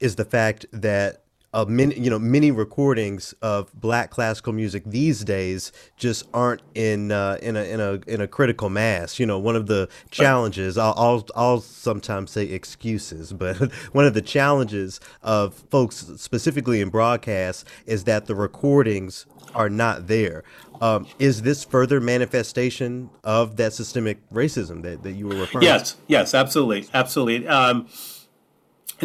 is 0.00 0.16
the 0.16 0.24
fact 0.24 0.66
that 0.70 1.23
uh, 1.54 1.64
many, 1.66 1.98
you 1.98 2.10
know, 2.10 2.18
many 2.18 2.50
recordings 2.50 3.32
of 3.40 3.72
black 3.80 4.10
classical 4.10 4.52
music 4.52 4.82
these 4.84 5.24
days 5.24 5.70
just 5.96 6.24
aren't 6.34 6.60
in 6.74 7.12
uh, 7.12 7.38
in 7.40 7.56
a 7.56 7.62
in 7.62 7.80
a 7.80 8.00
in 8.08 8.20
a 8.20 8.26
critical 8.26 8.68
mass. 8.68 9.20
You 9.20 9.26
know, 9.26 9.38
one 9.38 9.54
of 9.54 9.68
the 9.68 9.88
challenges 10.10 10.76
I'll 10.76 10.94
I'll, 10.96 11.26
I'll 11.36 11.60
sometimes 11.60 12.32
say 12.32 12.46
excuses, 12.46 13.32
but 13.44 13.56
one 13.92 14.04
of 14.04 14.14
the 14.14 14.20
challenges 14.20 14.98
of 15.22 15.54
folks 15.70 16.10
specifically 16.16 16.80
in 16.80 16.88
broadcast 16.88 17.68
is 17.86 18.02
that 18.04 18.26
the 18.26 18.34
recordings 18.34 19.24
are 19.54 19.70
not 19.70 20.08
there. 20.08 20.42
Um, 20.80 21.06
is 21.20 21.42
this 21.42 21.62
further 21.62 22.00
manifestation 22.00 23.10
of 23.22 23.56
that 23.56 23.72
systemic 23.72 24.28
racism 24.30 24.82
that, 24.82 25.04
that 25.04 25.12
you 25.12 25.28
were 25.28 25.36
referring 25.36 25.60
to? 25.60 25.66
Yes, 25.66 25.96
yes, 26.08 26.34
absolutely, 26.34 26.88
absolutely. 26.92 27.46
Um, 27.46 27.86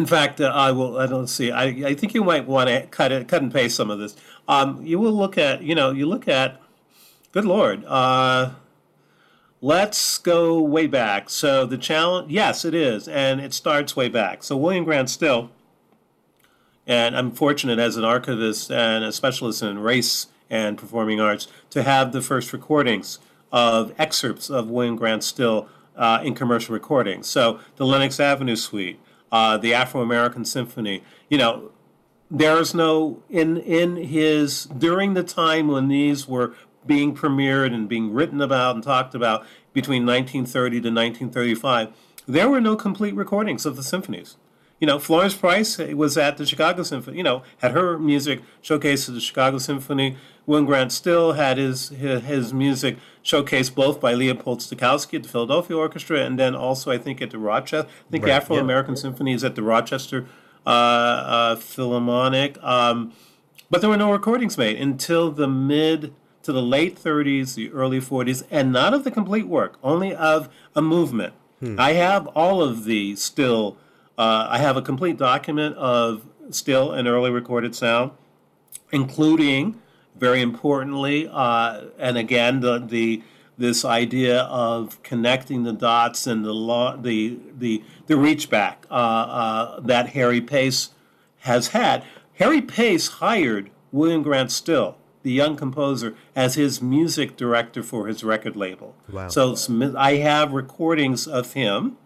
in 0.00 0.06
fact, 0.06 0.40
uh, 0.40 0.46
I 0.46 0.72
will. 0.72 0.96
I 0.96 1.06
don't 1.06 1.26
see. 1.26 1.50
I, 1.50 1.64
I 1.64 1.94
think 1.94 2.14
you 2.14 2.24
might 2.24 2.46
want 2.46 2.70
to 2.70 2.86
cut 2.86 3.12
it, 3.12 3.28
cut 3.28 3.42
and 3.42 3.52
paste 3.52 3.76
some 3.76 3.90
of 3.90 3.98
this. 3.98 4.16
Um, 4.48 4.80
you 4.82 4.98
will 4.98 5.12
look 5.12 5.36
at. 5.36 5.62
You 5.62 5.74
know, 5.74 5.90
you 5.90 6.06
look 6.06 6.26
at. 6.26 6.58
Good 7.32 7.44
Lord. 7.44 7.84
Uh, 7.84 8.52
let's 9.60 10.16
go 10.16 10.58
way 10.58 10.86
back. 10.86 11.28
So 11.28 11.66
the 11.66 11.76
challenge. 11.76 12.32
Yes, 12.32 12.64
it 12.64 12.74
is, 12.74 13.08
and 13.08 13.42
it 13.42 13.52
starts 13.52 13.94
way 13.94 14.08
back. 14.08 14.42
So 14.42 14.56
William 14.56 14.84
Grant 14.84 15.10
Still. 15.10 15.50
And 16.86 17.14
I'm 17.14 17.30
fortunate 17.30 17.78
as 17.78 17.98
an 17.98 18.04
archivist 18.04 18.72
and 18.72 19.04
a 19.04 19.12
specialist 19.12 19.62
in 19.62 19.78
race 19.80 20.28
and 20.48 20.78
performing 20.78 21.20
arts 21.20 21.46
to 21.68 21.82
have 21.82 22.12
the 22.12 22.22
first 22.22 22.54
recordings 22.54 23.18
of 23.52 23.92
excerpts 23.98 24.48
of 24.48 24.70
William 24.70 24.96
Grant 24.96 25.22
Still 25.22 25.68
uh, 25.94 26.20
in 26.24 26.34
commercial 26.34 26.72
recordings. 26.72 27.26
So 27.26 27.60
the 27.76 27.84
Lenox 27.84 28.18
Avenue 28.18 28.56
Suite, 28.56 28.98
uh, 29.32 29.56
the 29.56 29.74
Afro 29.74 30.02
American 30.02 30.44
Symphony. 30.44 31.02
You 31.28 31.38
know, 31.38 31.72
there's 32.30 32.74
no 32.74 33.22
in 33.28 33.56
in 33.58 33.96
his 33.96 34.64
during 34.64 35.14
the 35.14 35.22
time 35.22 35.68
when 35.68 35.88
these 35.88 36.28
were 36.28 36.54
being 36.86 37.14
premiered 37.14 37.74
and 37.74 37.88
being 37.88 38.12
written 38.12 38.40
about 38.40 38.74
and 38.74 38.84
talked 38.84 39.14
about 39.14 39.44
between 39.72 40.06
1930 40.06 40.70
to 40.70 40.88
1935, 40.88 41.88
there 42.26 42.48
were 42.48 42.60
no 42.60 42.74
complete 42.76 43.14
recordings 43.14 43.66
of 43.66 43.76
the 43.76 43.82
symphonies. 43.82 44.36
You 44.80 44.86
know, 44.86 44.98
Florence 44.98 45.34
Price 45.34 45.78
was 45.78 46.16
at 46.16 46.38
the 46.38 46.46
Chicago 46.46 46.82
Symphony. 46.82 47.18
You 47.18 47.22
know, 47.22 47.42
had 47.58 47.72
her 47.72 47.98
music 47.98 48.40
showcased 48.62 49.08
at 49.08 49.14
the 49.14 49.20
Chicago 49.20 49.58
Symphony. 49.58 50.16
William 50.46 50.66
Grant 50.66 50.90
Still 50.90 51.32
had 51.32 51.58
his 51.58 51.90
his, 51.90 52.22
his 52.24 52.54
music 52.54 52.96
showcased 53.22 53.74
both 53.74 54.00
by 54.00 54.14
Leopold 54.14 54.60
Stokowski 54.60 55.16
at 55.16 55.22
the 55.22 55.28
Philadelphia 55.28 55.76
Orchestra 55.76 56.20
and 56.24 56.38
then 56.38 56.54
also 56.54 56.90
I 56.90 56.98
think 56.98 57.20
at 57.22 57.30
the 57.30 57.38
Rochester. 57.38 57.88
I 57.88 58.10
think 58.10 58.24
Right, 58.24 58.32
Afro 58.32 58.56
American 58.56 58.96
Symphony 58.96 59.34
is 59.34 59.44
at 59.44 59.54
the 59.54 59.62
Rochester 59.62 60.26
uh, 60.66 60.70
uh, 60.70 61.56
Philharmonic. 61.56 62.60
Um, 62.62 63.12
but 63.70 63.80
there 63.82 63.90
were 63.90 63.96
no 63.96 64.10
recordings 64.10 64.58
made 64.58 64.80
until 64.80 65.30
the 65.30 65.46
mid 65.46 66.12
to 66.42 66.52
the 66.52 66.62
late 66.62 66.98
30s, 66.98 67.54
the 67.54 67.70
early 67.70 68.00
40s, 68.00 68.42
and 68.50 68.72
not 68.72 68.94
of 68.94 69.04
the 69.04 69.10
complete 69.10 69.46
work, 69.46 69.78
only 69.82 70.14
of 70.14 70.48
a 70.74 70.80
movement. 70.82 71.34
I 71.78 71.92
have 71.92 72.26
all 72.28 72.62
of 72.62 72.84
the 72.84 73.14
still. 73.16 73.76
Uh, 74.20 74.46
I 74.50 74.58
have 74.58 74.76
a 74.76 74.82
complete 74.82 75.16
document 75.16 75.76
of 75.76 76.26
still 76.50 76.92
and 76.92 77.08
early 77.08 77.30
recorded 77.30 77.74
sound, 77.74 78.10
including, 78.92 79.80
very 80.14 80.42
importantly, 80.42 81.26
uh, 81.32 81.84
and 81.98 82.18
again 82.18 82.60
the 82.60 82.80
the 82.86 83.22
this 83.56 83.82
idea 83.82 84.42
of 84.42 85.02
connecting 85.02 85.62
the 85.62 85.72
dots 85.72 86.26
and 86.26 86.44
the 86.44 86.52
law, 86.52 86.98
the 86.98 87.38
the 87.56 87.82
the 88.08 88.16
reach 88.18 88.50
back 88.50 88.84
uh, 88.90 88.94
uh, 88.94 89.80
that 89.80 90.10
Harry 90.10 90.42
Pace 90.42 90.90
has 91.38 91.68
had. 91.68 92.04
Harry 92.34 92.60
Pace 92.60 93.08
hired 93.24 93.70
William 93.90 94.22
Grant 94.22 94.52
Still, 94.52 94.98
the 95.22 95.32
young 95.32 95.56
composer, 95.56 96.14
as 96.36 96.56
his 96.56 96.82
music 96.82 97.38
director 97.38 97.82
for 97.82 98.06
his 98.06 98.22
record 98.22 98.54
label. 98.54 98.94
Wow. 99.10 99.28
So 99.28 99.56
I 99.96 100.16
have 100.16 100.52
recordings 100.52 101.26
of 101.26 101.54
him 101.54 101.96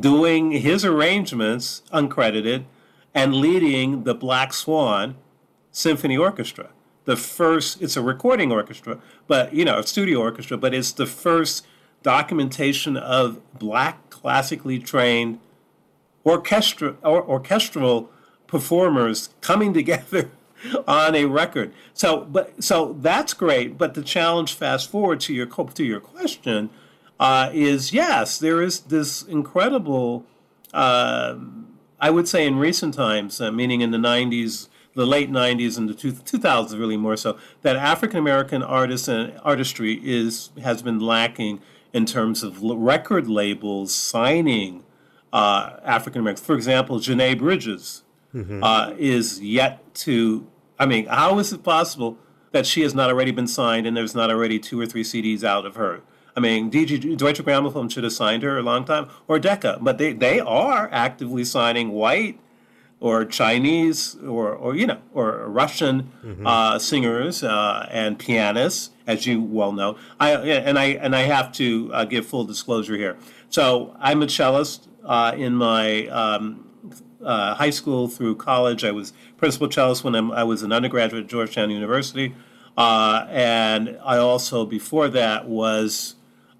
doing 0.00 0.52
his 0.52 0.84
arrangements 0.84 1.82
uncredited 1.92 2.64
and 3.14 3.34
leading 3.34 4.04
the 4.04 4.14
Black 4.14 4.52
Swan 4.52 5.16
Symphony 5.70 6.16
Orchestra. 6.16 6.70
The 7.04 7.16
first, 7.16 7.82
it's 7.82 7.96
a 7.96 8.02
recording 8.02 8.52
orchestra, 8.52 8.98
but 9.26 9.52
you 9.54 9.64
know, 9.64 9.78
a 9.78 9.86
studio 9.86 10.20
orchestra, 10.20 10.56
but 10.56 10.72
it's 10.72 10.92
the 10.92 11.06
first 11.06 11.66
documentation 12.02 12.96
of 12.96 13.40
black 13.58 14.10
classically 14.10 14.78
trained 14.78 15.40
orchestra 16.24 16.96
or 17.02 17.22
orchestral 17.24 18.10
performers 18.46 19.30
coming 19.40 19.72
together 19.80 20.30
on 20.86 21.14
a 21.14 21.24
record. 21.24 21.72
So, 21.92 22.20
but 22.20 22.62
so 22.62 22.96
that's 23.00 23.34
great. 23.34 23.76
But 23.76 23.94
the 23.94 24.02
challenge, 24.02 24.54
fast 24.54 24.90
forward 24.90 25.20
to 25.20 25.34
your 25.34 25.46
to 25.46 25.84
your 25.84 26.00
question, 26.00 26.70
uh, 27.20 27.50
is 27.52 27.92
yes, 27.92 28.38
there 28.38 28.62
is 28.62 28.80
this 28.80 29.22
incredible. 29.22 30.24
um 30.74 31.68
I 32.00 32.10
would 32.10 32.26
say 32.26 32.44
in 32.44 32.58
recent 32.58 32.94
times, 32.94 33.40
uh, 33.40 33.52
meaning 33.52 33.80
in 33.80 33.92
the 33.92 33.98
'90s, 33.98 34.68
the 34.94 35.06
late 35.06 35.30
'90s 35.30 35.78
and 35.78 35.88
the 35.88 35.94
two, 35.94 36.12
2000s, 36.12 36.76
really 36.76 36.96
more 36.96 37.16
so, 37.16 37.38
that 37.62 37.76
African 37.76 38.18
American 38.18 38.60
artists 38.62 39.06
and 39.06 39.38
artistry 39.44 40.00
is 40.02 40.50
has 40.62 40.82
been 40.82 40.98
lacking 40.98 41.60
in 41.92 42.04
terms 42.06 42.42
of 42.42 42.60
record 42.62 43.28
labels 43.28 43.94
signing 43.94 44.82
uh, 45.32 45.76
African 45.84 46.20
Americans. 46.22 46.44
For 46.44 46.54
example, 46.56 46.98
Janae 46.98 47.38
Bridges 47.38 48.02
uh, 48.62 48.94
is 48.98 49.40
yet 49.40 49.94
to. 50.06 50.46
I 50.78 50.86
mean, 50.86 51.06
how 51.06 51.38
is 51.38 51.52
it 51.52 51.62
possible 51.62 52.18
that 52.50 52.66
she 52.66 52.80
has 52.82 52.94
not 52.94 53.08
already 53.10 53.30
been 53.30 53.46
signed 53.46 53.86
and 53.86 53.96
there's 53.96 54.14
not 54.14 54.30
already 54.30 54.58
two 54.58 54.80
or 54.80 54.86
three 54.86 55.04
CDs 55.04 55.44
out 55.44 55.64
of 55.66 55.76
her? 55.76 56.00
I 56.34 56.40
mean, 56.40 56.70
DG, 56.70 57.16
Deutsche 57.16 57.42
Grammophon 57.42 57.92
should 57.92 58.04
have 58.04 58.12
signed 58.12 58.42
her 58.42 58.58
a 58.58 58.62
long 58.62 58.84
time, 58.84 59.08
or 59.28 59.38
Decca, 59.38 59.78
but 59.82 59.98
they, 59.98 60.12
they 60.12 60.40
are 60.40 60.88
actively 60.90 61.44
signing 61.44 61.90
white 61.90 62.38
or 63.02 63.24
Chinese 63.24 64.14
or, 64.24 64.54
or 64.54 64.76
you 64.76 64.86
know 64.86 64.98
or 65.12 65.48
Russian 65.48 66.12
uh, 66.46 66.78
singers 66.78 67.42
uh, 67.42 67.88
and 67.90 68.16
pianists, 68.16 68.90
as 69.08 69.26
you 69.26 69.42
well 69.42 69.72
know. 69.72 69.98
I 70.20 70.30
and 70.36 70.78
I 70.78 70.84
and 70.84 71.14
I 71.16 71.22
have 71.22 71.50
to 71.54 71.90
uh, 71.92 72.04
give 72.04 72.24
full 72.24 72.44
disclosure 72.44 72.96
here. 72.96 73.18
So 73.50 73.96
I'm 73.98 74.22
a 74.22 74.28
cellist 74.28 74.88
uh, 75.04 75.34
in 75.36 75.56
my 75.56 76.06
um, 76.06 76.70
uh, 77.22 77.54
high 77.54 77.70
school 77.70 78.06
through 78.06 78.36
college. 78.36 78.84
I 78.84 78.92
was 78.92 79.12
principal 79.36 79.68
cellist 79.68 80.04
when 80.04 80.14
I'm, 80.14 80.30
I 80.30 80.44
was 80.44 80.62
an 80.62 80.72
undergraduate 80.72 81.24
at 81.24 81.28
Georgetown 81.28 81.70
University, 81.70 82.36
uh, 82.76 83.26
and 83.28 83.98
I 84.04 84.18
also 84.18 84.64
before 84.64 85.08
that 85.08 85.48
was 85.48 86.14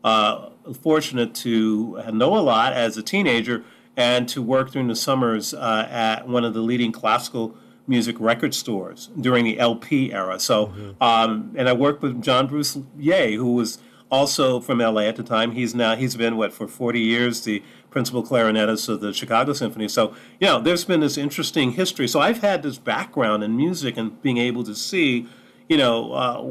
uh, 0.04 0.48
fortunate 0.80 1.34
to 1.36 2.02
know 2.12 2.36
a 2.36 2.40
lot 2.40 2.72
as 2.72 2.96
a 2.96 3.02
teenager 3.02 3.64
and 3.96 4.28
to 4.28 4.40
work 4.42 4.70
during 4.70 4.88
the 4.88 4.96
summers 4.96 5.52
uh, 5.54 5.86
at 5.90 6.26
one 6.26 6.44
of 6.44 6.54
the 6.54 6.60
leading 6.60 6.92
classical 6.92 7.54
music 7.86 8.16
record 8.18 8.54
stores 8.54 9.10
during 9.20 9.44
the 9.44 9.58
LP 9.58 10.12
era. 10.12 10.38
So, 10.38 10.72
um, 11.00 11.52
and 11.56 11.68
I 11.68 11.72
worked 11.72 12.02
with 12.02 12.22
John 12.22 12.46
Bruce 12.46 12.78
Yeh, 12.96 13.32
who 13.32 13.54
was 13.54 13.78
also 14.10 14.60
from 14.60 14.78
LA 14.78 15.02
at 15.02 15.16
the 15.16 15.22
time. 15.22 15.52
He's 15.52 15.74
now 15.74 15.96
he's 15.96 16.16
been 16.16 16.36
what 16.36 16.52
for 16.52 16.68
40 16.68 17.00
years 17.00 17.42
the 17.42 17.62
principal 17.90 18.22
clarinetist 18.22 18.88
of 18.88 19.00
the 19.00 19.12
Chicago 19.12 19.52
Symphony. 19.52 19.88
So, 19.88 20.14
you 20.40 20.46
know, 20.46 20.60
there's 20.60 20.84
been 20.84 21.00
this 21.00 21.18
interesting 21.18 21.72
history. 21.72 22.06
So 22.06 22.20
I've 22.20 22.40
had 22.40 22.62
this 22.62 22.78
background 22.78 23.42
in 23.42 23.56
music 23.56 23.96
and 23.96 24.20
being 24.22 24.38
able 24.38 24.64
to 24.64 24.74
see 24.74 25.26
you 25.68 25.76
know, 25.76 26.12
uh, 26.12 26.42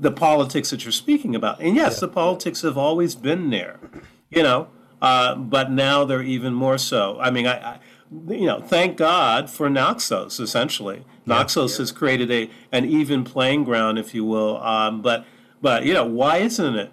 the 0.00 0.10
politics 0.10 0.70
that 0.70 0.84
you're 0.84 0.92
speaking 0.92 1.34
about. 1.34 1.60
And 1.60 1.76
yes, 1.76 2.00
the 2.00 2.08
politics 2.08 2.62
have 2.62 2.76
always 2.76 3.14
been 3.14 3.50
there, 3.50 3.78
you 4.30 4.42
know, 4.42 4.68
uh, 5.00 5.34
but 5.34 5.70
now 5.70 6.04
they're 6.04 6.22
even 6.22 6.54
more 6.54 6.78
so. 6.78 7.18
I 7.20 7.30
mean, 7.30 7.46
I, 7.46 7.74
I 7.74 7.78
you 8.28 8.46
know, 8.46 8.60
thank 8.60 8.96
God 8.96 9.48
for 9.48 9.70
Naxos, 9.70 10.38
essentially. 10.38 11.04
Naxos 11.24 11.78
has 11.78 11.92
created 11.92 12.30
a 12.30 12.50
an 12.70 12.84
even 12.84 13.24
playing 13.24 13.64
ground, 13.64 13.98
if 13.98 14.14
you 14.14 14.24
will. 14.24 14.62
Um, 14.62 15.02
but, 15.02 15.24
but, 15.60 15.84
you 15.86 15.94
know, 15.94 16.04
why 16.04 16.38
isn't 16.38 16.76
it? 16.76 16.90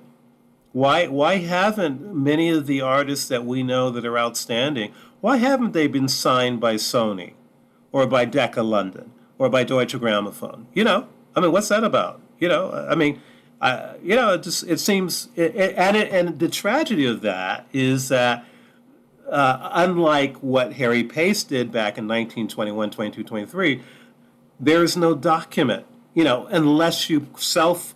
Why, 0.72 1.08
why 1.08 1.38
haven't 1.38 2.16
many 2.16 2.50
of 2.50 2.68
the 2.68 2.82
artists 2.82 3.28
that 3.28 3.44
we 3.44 3.64
know 3.64 3.90
that 3.90 4.06
are 4.06 4.18
outstanding, 4.18 4.94
why 5.20 5.38
haven't 5.38 5.74
they 5.74 5.88
been 5.88 6.08
signed 6.08 6.62
by 6.62 6.76
Sony 6.76 7.34
or 7.92 8.06
by 8.06 8.26
Decca 8.26 8.62
London 8.62 9.12
or 9.38 9.50
by 9.50 9.64
Deutsche 9.64 9.96
Grammophon? 9.96 10.68
You 10.74 10.84
know, 10.84 11.08
I 11.40 11.42
mean, 11.42 11.52
what's 11.52 11.70
that 11.70 11.84
about? 11.84 12.22
You 12.40 12.50
know, 12.50 12.72
I 12.90 12.96
mean, 12.96 13.22
I, 13.62 13.96
you 14.04 14.16
know, 14.16 14.34
it 14.34 14.44
just 14.44 14.64
it 14.68 14.80
seems, 14.80 15.30
it, 15.36 15.56
it, 15.56 15.76
and 15.78 15.96
it, 15.96 16.12
and 16.12 16.38
the 16.38 16.50
tragedy 16.50 17.06
of 17.06 17.22
that 17.22 17.66
is 17.74 18.10
that 18.10 18.46
uh, 19.30 19.70
unlike 19.74 20.38
what 20.38 20.74
Harry 20.74 21.04
Pace 21.04 21.44
did 21.44 21.72
back 21.72 21.98
in 21.98 22.08
1921, 22.08 22.92
22, 22.92 23.24
23, 23.24 23.82
there 24.60 24.84
is 24.84 24.98
no 24.98 25.16
document, 25.16 25.86
you 26.14 26.24
know, 26.24 26.46
unless 26.48 27.10
you 27.10 27.28
self 27.38 27.96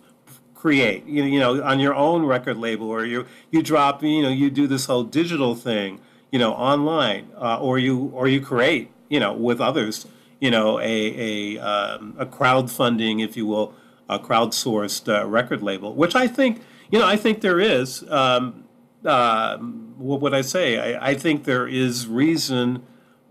create, 0.54 1.04
you 1.04 1.22
know, 1.22 1.28
you 1.28 1.38
know, 1.38 1.62
on 1.62 1.80
your 1.80 1.94
own 1.94 2.24
record 2.24 2.56
label 2.56 2.88
or 2.88 3.04
you 3.04 3.26
you 3.50 3.62
drop, 3.62 4.02
you 4.02 4.22
know, 4.22 4.30
you 4.30 4.50
do 4.50 4.66
this 4.66 4.86
whole 4.86 5.04
digital 5.04 5.54
thing, 5.54 6.00
you 6.32 6.38
know, 6.38 6.54
online, 6.54 7.30
uh, 7.36 7.58
or 7.60 7.78
you 7.78 8.10
or 8.14 8.28
you 8.28 8.40
create, 8.40 8.90
you 9.10 9.20
know, 9.20 9.34
with 9.34 9.60
others, 9.60 10.06
you 10.44 10.50
know, 10.50 10.78
a 10.78 11.56
a 11.56 11.58
um, 11.58 12.14
a 12.18 12.26
crowdfunding, 12.26 13.24
if 13.24 13.34
you 13.34 13.46
will, 13.46 13.72
a 14.10 14.18
crowdsourced 14.18 15.08
uh, 15.08 15.26
record 15.26 15.62
label, 15.62 15.94
which 15.94 16.14
I 16.14 16.26
think, 16.26 16.60
you 16.90 16.98
know, 16.98 17.06
I 17.06 17.16
think 17.16 17.40
there 17.40 17.58
is. 17.58 18.04
Um, 18.10 18.64
uh, 19.06 19.56
what 19.56 20.20
would 20.20 20.34
I 20.34 20.42
say? 20.42 20.96
I, 20.96 21.12
I 21.12 21.14
think 21.14 21.44
there 21.44 21.66
is 21.66 22.06
reason 22.06 22.82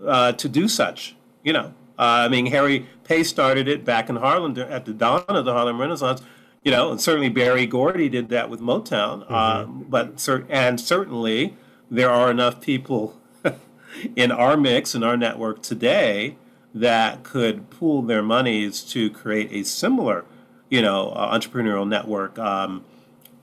uh, 0.04 0.32
to 0.32 0.50
do 0.50 0.68
such. 0.68 1.16
You 1.44 1.54
know, 1.54 1.66
uh, 2.00 2.26
I 2.26 2.30
mean, 2.30 2.48
Harry 2.48 2.88
Pace 3.04 3.30
started 3.30 3.68
it 3.68 3.86
back 3.86 4.10
in 4.10 4.16
Harlem 4.16 4.58
at 4.58 4.86
the 4.86 4.94
dawn 4.94 5.24
of 5.28 5.46
the 5.46 5.54
Harlem 5.54 5.80
Renaissance. 5.80 6.24
You 6.64 6.72
know, 6.72 6.90
and 6.90 7.00
certainly 7.00 7.30
Berry 7.30 7.68
Gordy 7.68 8.10
did 8.10 8.30
that 8.30 8.50
with 8.50 8.60
Motown. 8.60 9.30
Um, 9.30 9.86
but 9.88 10.20
cer- 10.20 10.48
and 10.50 10.82
certainly 10.82 11.56
there 11.92 12.10
are 12.10 12.32
enough 12.32 12.60
people 12.60 13.22
in 14.16 14.32
our 14.32 14.58
mix 14.58 14.96
in 14.96 15.04
our 15.04 15.16
network 15.16 15.62
today 15.62 16.38
that 16.74 17.24
could 17.24 17.70
pool 17.70 18.02
their 18.02 18.24
monies 18.24 18.82
to 18.82 19.10
create 19.10 19.52
a 19.52 19.64
similar, 19.64 20.26
you 20.70 20.82
know, 20.82 21.10
uh, 21.10 21.38
entrepreneurial 21.38 21.88
network 21.88 22.38
um, 22.40 22.84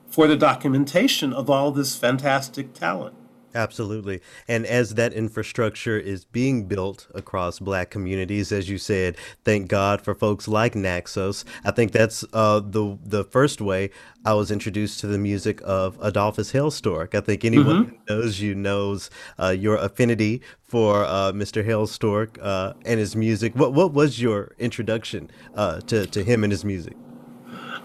for 0.08 0.26
the 0.26 0.36
documentation 0.36 1.32
of 1.32 1.48
all 1.48 1.70
this 1.70 1.96
fantastic 1.96 2.74
talent. 2.74 3.14
Absolutely. 3.54 4.20
And 4.46 4.64
as 4.64 4.94
that 4.94 5.12
infrastructure 5.12 5.98
is 5.98 6.24
being 6.24 6.66
built 6.66 7.08
across 7.14 7.58
black 7.58 7.90
communities, 7.90 8.52
as 8.52 8.68
you 8.68 8.78
said, 8.78 9.16
thank 9.44 9.68
God 9.68 10.00
for 10.00 10.14
folks 10.14 10.46
like 10.46 10.76
Naxos. 10.76 11.44
I 11.64 11.72
think 11.72 11.90
that's 11.90 12.24
uh, 12.32 12.60
the 12.60 12.96
the 13.04 13.24
first 13.24 13.60
way 13.60 13.90
I 14.24 14.34
was 14.34 14.52
introduced 14.52 15.00
to 15.00 15.08
the 15.08 15.18
music 15.18 15.60
of 15.64 15.98
Adolphus 16.00 16.52
Hailstork. 16.52 17.14
I 17.14 17.20
think 17.20 17.44
anyone 17.44 18.00
who 18.08 18.14
knows 18.14 18.40
you 18.40 18.54
knows 18.54 19.10
uh, 19.38 19.48
your 19.48 19.76
affinity 19.76 20.42
for 20.62 21.04
uh, 21.04 21.32
Mr. 21.32 21.66
Hailstork 21.66 22.38
uh, 22.40 22.74
and 22.84 23.00
his 23.00 23.16
music. 23.16 23.56
What 23.56 23.72
what 23.72 23.92
was 23.92 24.22
your 24.22 24.54
introduction 24.60 25.28
uh, 25.56 25.80
to, 25.82 26.06
to 26.06 26.22
him 26.22 26.44
and 26.44 26.52
his 26.52 26.64
music? 26.64 26.96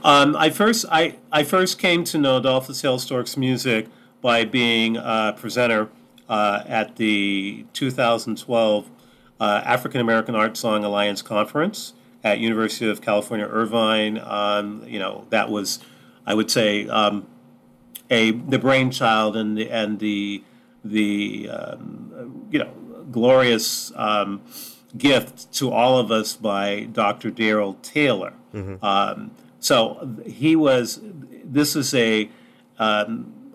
Um, 0.03 0.35
I 0.35 0.51
first 0.51 0.85
I, 0.91 1.17
I 1.31 1.43
first 1.43 1.79
came 1.79 2.03
to 2.03 2.19
know 2.19 2.37
Adolphus 2.37 2.83
Hailstork's 2.83 3.35
music 3.35 3.87
by 4.25 4.43
being 4.43 4.97
a 4.97 5.35
presenter 5.37 5.87
uh, 6.27 6.63
at 6.65 6.95
the 6.95 7.63
2012 7.73 8.89
uh, 9.39 9.61
African 9.63 10.01
American 10.01 10.33
Art 10.33 10.57
Song 10.57 10.83
Alliance 10.83 11.21
conference 11.21 11.93
at 12.23 12.39
University 12.39 12.89
of 12.89 13.01
California 13.01 13.45
Irvine. 13.45 14.17
Um, 14.17 14.83
you 14.87 14.97
know 14.97 15.27
that 15.29 15.51
was, 15.51 15.77
I 16.25 16.33
would 16.33 16.49
say, 16.49 16.87
um, 16.87 17.27
a 18.09 18.31
the 18.31 18.57
brainchild 18.57 19.37
and 19.37 19.55
the 19.55 19.69
and 19.69 19.99
the 19.99 20.43
the 20.83 21.47
um, 21.51 22.47
you 22.49 22.57
know 22.57 22.73
glorious 23.11 23.91
um, 23.95 24.41
gift 24.97 25.53
to 25.53 25.71
all 25.71 25.99
of 25.99 26.09
us 26.09 26.35
by 26.35 26.85
Dr. 26.85 27.29
Darryl 27.29 27.79
Taylor. 27.83 28.33
Um, 28.83 29.35
so 29.59 30.17
he 30.25 30.55
was. 30.55 30.99
This 31.43 31.75
is 31.75 31.93
a. 31.93 32.31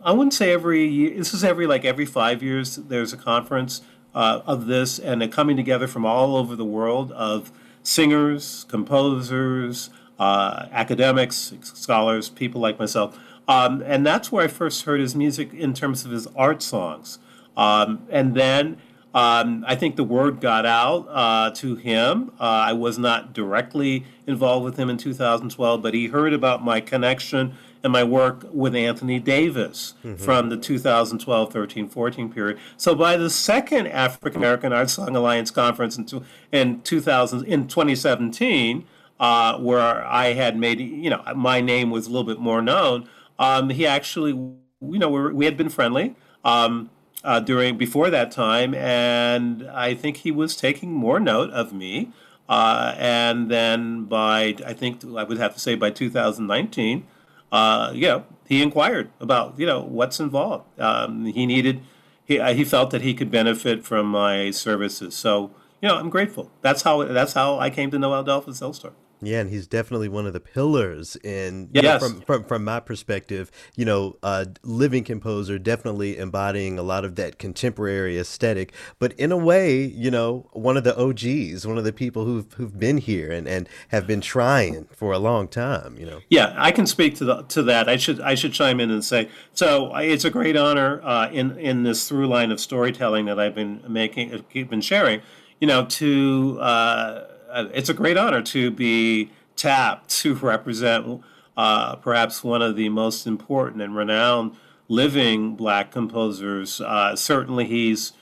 I 0.05 0.12
wouldn't 0.12 0.34
say 0.34 0.53
every. 0.53 0.86
year- 0.86 1.16
This 1.16 1.34
is 1.34 1.44
every 1.44 1.66
like 1.66 1.84
every 1.84 2.07
five 2.07 2.42
years. 2.42 2.76
There's 2.76 3.12
a 3.12 3.16
conference 3.16 3.82
uh, 4.14 4.40
of 4.46 4.66
this, 4.66 4.98
and 4.98 5.20
they're 5.20 5.28
coming 5.28 5.57
together 5.57 5.86
from 5.86 6.05
all 6.07 6.36
over 6.36 6.57
the 6.57 6.64
world 6.64 7.12
of 7.12 7.53
singers, 7.82 8.64
composers, 8.68 9.90
uh, 10.18 10.66
academics, 10.72 11.53
scholars, 11.62 12.28
people 12.28 12.61
like 12.61 12.78
myself. 12.78 13.18
Um, 13.48 13.82
and 13.84 14.07
that's 14.07 14.30
where 14.30 14.44
I 14.44 14.48
first 14.48 14.84
heard 14.84 15.01
his 15.01 15.16
music 15.16 15.53
in 15.55 15.74
terms 15.74 16.05
of 16.05 16.11
his 16.12 16.26
art 16.36 16.62
songs. 16.62 17.18
Um, 17.57 18.07
and 18.11 18.34
then 18.34 18.76
um, 19.12 19.64
I 19.66 19.74
think 19.74 19.96
the 19.96 20.05
word 20.05 20.40
got 20.40 20.64
out 20.66 21.07
uh, 21.11 21.51
to 21.57 21.74
him. 21.74 22.30
Uh, 22.38 22.44
I 22.44 22.72
was 22.74 22.96
not 22.98 23.32
directly 23.32 24.05
involved 24.26 24.64
with 24.64 24.76
him 24.76 24.88
in 24.88 24.98
2012, 24.98 25.82
but 25.82 25.94
he 25.94 26.09
heard 26.09 26.32
about 26.32 26.64
my 26.64 26.80
connection 26.80 27.55
and 27.83 27.93
my 27.93 28.05
work 28.05 28.47
with 28.53 28.74
Anthony 28.74 29.18
Davis 29.18 29.95
from 30.18 30.49
the 30.49 30.57
2012 30.57 31.53
13 31.53 31.89
14 31.89 32.33
period. 32.33 32.59
So 32.76 32.95
by 32.95 33.16
the 33.16 33.31
second 33.31 33.87
African 33.89 34.41
American 34.41 34.72
Art 34.72 34.91
Song 34.91 35.14
Alliance 35.16 35.51
conference 35.51 35.97
in, 35.97 36.07
two, 36.07 36.24
in 36.53 36.83
2000, 36.83 37.45
in 37.45 37.68
2017, 37.68 38.85
uh, 39.18 39.59
where 39.59 40.05
I 40.05 40.33
had 40.33 40.57
made, 40.57 40.81
you 40.81 41.11
know, 41.11 41.22
my 41.35 41.61
name 41.61 41.91
was 41.91 42.07
a 42.07 42.11
little 42.11 42.26
bit 42.26 42.39
more 42.39 42.62
known, 42.62 43.09
um, 43.39 43.70
he 43.70 43.87
actually, 43.87 44.33
you 44.33 44.68
know, 44.81 45.09
we, 45.09 45.20
were, 45.20 45.35
we 45.35 45.45
had 45.45 45.57
been 45.57 45.68
friendly. 45.68 46.16
Um, 46.45 46.91
uh, 47.22 47.41
during 47.41 47.76
before 47.76 48.09
that 48.09 48.31
time, 48.31 48.74
and 48.74 49.68
I 49.70 49.95
think 49.95 50.18
he 50.18 50.31
was 50.31 50.57
taking 50.57 50.93
more 50.93 51.20
note 51.20 51.51
of 51.51 51.70
me. 51.70 52.12
Uh, 52.49 52.95
and 52.99 53.49
then 53.51 54.05
by 54.05 54.57
I 54.66 54.72
think 54.72 55.05
I 55.05 55.22
would 55.22 55.39
have 55.39 55.55
to 55.55 55.61
say 55.61 55.74
by 55.74 55.91
2019, 55.91 57.07
uh, 57.53 57.92
you 57.94 58.07
know, 58.07 58.24
he 58.48 58.62
inquired 58.62 59.11
about 59.20 59.59
you 59.59 59.66
know 59.66 59.80
what's 59.82 60.20
involved. 60.20 60.64
Um, 60.80 61.26
he 61.26 61.46
needed 61.46 61.82
he 62.24 62.38
uh, 62.38 62.55
he 62.55 62.64
felt 62.64 62.90
that 62.90 63.03
he 63.03 63.14
could 63.14 63.30
benefit 63.30 63.84
from 63.84 64.07
my 64.07 64.51
services. 64.51 65.14
So 65.14 65.51
you 65.82 65.88
know, 65.88 65.96
I'm 65.96 66.11
grateful. 66.11 66.51
That's 66.62 66.82
how 66.82 67.03
that's 67.05 67.32
how 67.32 67.59
I 67.59 67.70
came 67.70 67.90
to 67.90 67.98
know 67.98 68.14
Adolphus 68.18 68.61
Hailstork. 68.61 68.94
Yeah, 69.23 69.41
and 69.41 69.51
he's 69.51 69.66
definitely 69.66 70.09
one 70.09 70.27
of 70.27 70.33
the 70.33 70.41
pillars 70.41 71.16
in 71.16 71.68
you 71.73 71.83
know, 71.83 71.99
from, 71.99 72.21
from 72.23 72.45
from 72.45 72.64
my 72.64 72.81
perspective, 72.81 73.51
you 73.77 73.85
know, 73.85 74.16
uh 74.23 74.47
living 74.62 75.05
composer 75.05 75.59
definitely 75.59 76.16
embodying 76.18 76.79
a 76.79 76.83
lot 76.83 77.05
of 77.05 77.16
that 77.16 77.39
contemporary 77.39 78.18
aesthetic, 78.18 78.73
but 78.99 79.12
in 79.14 79.33
a 79.33 79.37
way, 79.37 79.83
you 79.85 80.11
know, 80.11 80.49
one 80.53 80.77
of 80.77 80.85
the 80.85 80.99
OGs, 80.99 81.66
one 81.66 81.79
of 81.79 81.85
the 81.85 81.93
people 81.93 82.25
who've 82.25 82.53
who've 82.55 82.79
been 82.79 82.99
here 82.99 83.31
and 83.31 83.47
and 83.47 83.68
have 83.89 84.07
been 84.07 84.21
trying 84.21 84.87
for 84.93 85.12
a 85.12 85.18
long 85.18 85.49
time, 85.49 85.97
you 85.99 86.07
know. 86.07 86.21
Yeah, 86.29 86.55
I 86.57 86.73
can 86.73 86.87
speak 86.87 87.16
to 87.16 87.25
the, 87.25 87.43
to 87.43 87.62
that. 87.64 87.89
I 87.89 87.97
should 87.97 88.21
I 88.21 88.35
should 88.35 88.53
chime 88.53 88.81
in 88.81 88.91
and 88.91 89.05
say 89.05 89.29
so. 89.53 89.95
It's 89.97 90.25
a 90.25 90.31
great 90.31 90.57
honor 90.57 91.01
uh, 91.03 91.31
in 91.31 91.59
in 91.59 91.83
this 91.83 92.09
through 92.09 92.27
line 92.27 92.51
of 92.51 92.61
storytelling 92.61 93.27
that 93.27 93.39
I've 93.39 93.55
been 93.55 93.83
making, 93.89 94.35
uh, 94.35 94.39
keep 94.51 94.71
been 94.71 94.81
sharing. 94.81 95.21
You 95.61 95.66
know, 95.66 95.85
to 95.85 96.59
uh, 96.61 97.25
it's 97.53 97.88
a 97.88 97.94
great 97.94 98.16
honor 98.16 98.42
to 98.42 98.70
be 98.70 99.30
tapped 99.57 100.10
to 100.20 100.35
represent 100.35 101.22
uh, 101.56 101.97
perhaps 101.97 102.43
one 102.43 102.62
of 102.62 102.77
the 102.77 102.89
most 102.89 103.27
important 103.27 103.82
and 103.82 103.97
renowned 103.97 104.56
living 104.89 105.56
Black 105.56 105.90
composers. 105.90 106.81
Uh, 106.81 107.14
certainly, 107.14 107.66
he's 107.66 108.12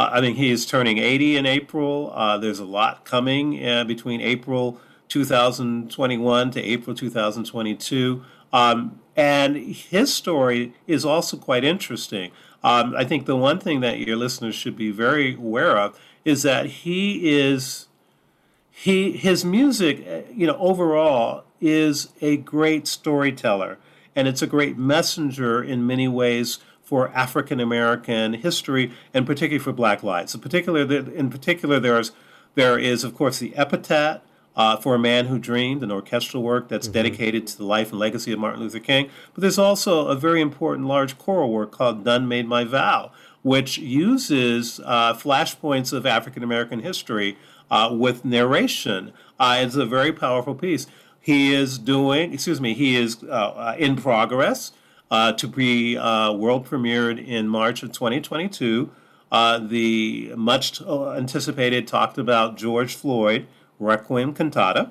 uh, 0.00 0.08
I 0.12 0.20
think 0.20 0.38
he 0.38 0.50
is 0.50 0.64
turning 0.64 0.96
80 0.96 1.36
in 1.36 1.46
April. 1.46 2.10
Uh, 2.14 2.38
there's 2.38 2.58
a 2.58 2.64
lot 2.64 3.04
coming 3.04 3.62
uh, 3.62 3.84
between 3.84 4.22
April 4.22 4.80
2021 5.08 6.50
to 6.52 6.62
April 6.62 6.96
2022. 6.96 8.24
Um, 8.50 8.98
and 9.14 9.56
his 9.56 10.14
story 10.14 10.72
is 10.86 11.04
also 11.04 11.36
quite 11.36 11.64
interesting. 11.64 12.30
Um, 12.64 12.94
I 12.96 13.04
think 13.04 13.26
the 13.26 13.36
one 13.36 13.60
thing 13.60 13.80
that 13.80 13.98
your 13.98 14.16
listeners 14.16 14.54
should 14.54 14.74
be 14.74 14.90
very 14.90 15.34
aware 15.34 15.76
of 15.76 16.00
is 16.24 16.44
that 16.44 16.66
he 16.66 17.30
is 17.30 17.88
he 18.70 19.12
his 19.12 19.44
music 19.44 20.06
uh, 20.06 20.30
you 20.32 20.46
know 20.46 20.56
overall 20.56 21.44
is 21.60 22.08
a 22.20 22.36
great 22.38 22.86
storyteller 22.86 23.78
and 24.16 24.26
it's 24.26 24.42
a 24.42 24.46
great 24.46 24.76
messenger 24.76 25.62
in 25.62 25.86
many 25.86 26.08
ways 26.08 26.58
for 26.82 27.08
African 27.10 27.60
American 27.60 28.34
history 28.34 28.92
and 29.14 29.24
particularly 29.24 29.62
for 29.62 29.72
Black 29.72 30.02
lives. 30.02 30.34
In 30.34 30.40
particular, 30.40 30.80
in 30.82 31.30
particular, 31.30 31.78
there's 31.78 32.10
there 32.56 32.78
is 32.78 33.04
of 33.04 33.14
course 33.14 33.38
the 33.38 33.54
epitaph 33.56 34.22
uh, 34.56 34.76
for 34.76 34.96
a 34.96 34.98
man 34.98 35.26
who 35.26 35.38
dreamed, 35.38 35.84
an 35.84 35.92
orchestral 35.92 36.42
work 36.42 36.68
that's 36.68 36.88
dedicated 36.88 37.46
to 37.46 37.56
the 37.56 37.64
life 37.64 37.90
and 37.90 38.00
legacy 38.00 38.32
of 38.32 38.40
Martin 38.40 38.60
Luther 38.60 38.80
King. 38.80 39.08
But 39.32 39.42
there's 39.42 39.58
also 39.58 40.08
a 40.08 40.16
very 40.16 40.40
important 40.40 40.88
large 40.88 41.16
choral 41.16 41.52
work 41.52 41.70
called 41.70 42.04
"Done 42.04 42.26
Made 42.26 42.48
My 42.48 42.64
Vow," 42.64 43.12
which 43.42 43.78
uses 43.78 44.80
uh, 44.84 45.14
flashpoints 45.14 45.92
of 45.92 46.04
African 46.04 46.42
American 46.42 46.80
history 46.80 47.38
uh, 47.70 47.90
with 47.92 48.24
narration. 48.24 49.12
Uh, 49.38 49.58
it's 49.60 49.74
a 49.74 49.86
very 49.86 50.12
powerful 50.12 50.54
piece. 50.54 50.86
He 51.20 51.52
is 51.52 51.78
doing, 51.78 52.32
excuse 52.32 52.60
me, 52.60 52.74
he 52.74 52.96
is 52.96 53.22
uh, 53.22 53.26
uh, 53.26 53.76
in 53.78 53.96
progress 53.96 54.72
uh, 55.10 55.32
to 55.32 55.46
be 55.46 55.96
uh, 55.96 56.32
world 56.32 56.66
premiered 56.66 57.24
in 57.24 57.48
March 57.48 57.82
of 57.82 57.92
2022. 57.92 58.90
Uh, 59.30 59.58
the 59.58 60.32
much 60.36 60.82
anticipated, 60.82 61.86
talked 61.86 62.18
about 62.18 62.56
George 62.56 62.94
Floyd 62.94 63.46
Requiem 63.78 64.34
Cantata. 64.34 64.90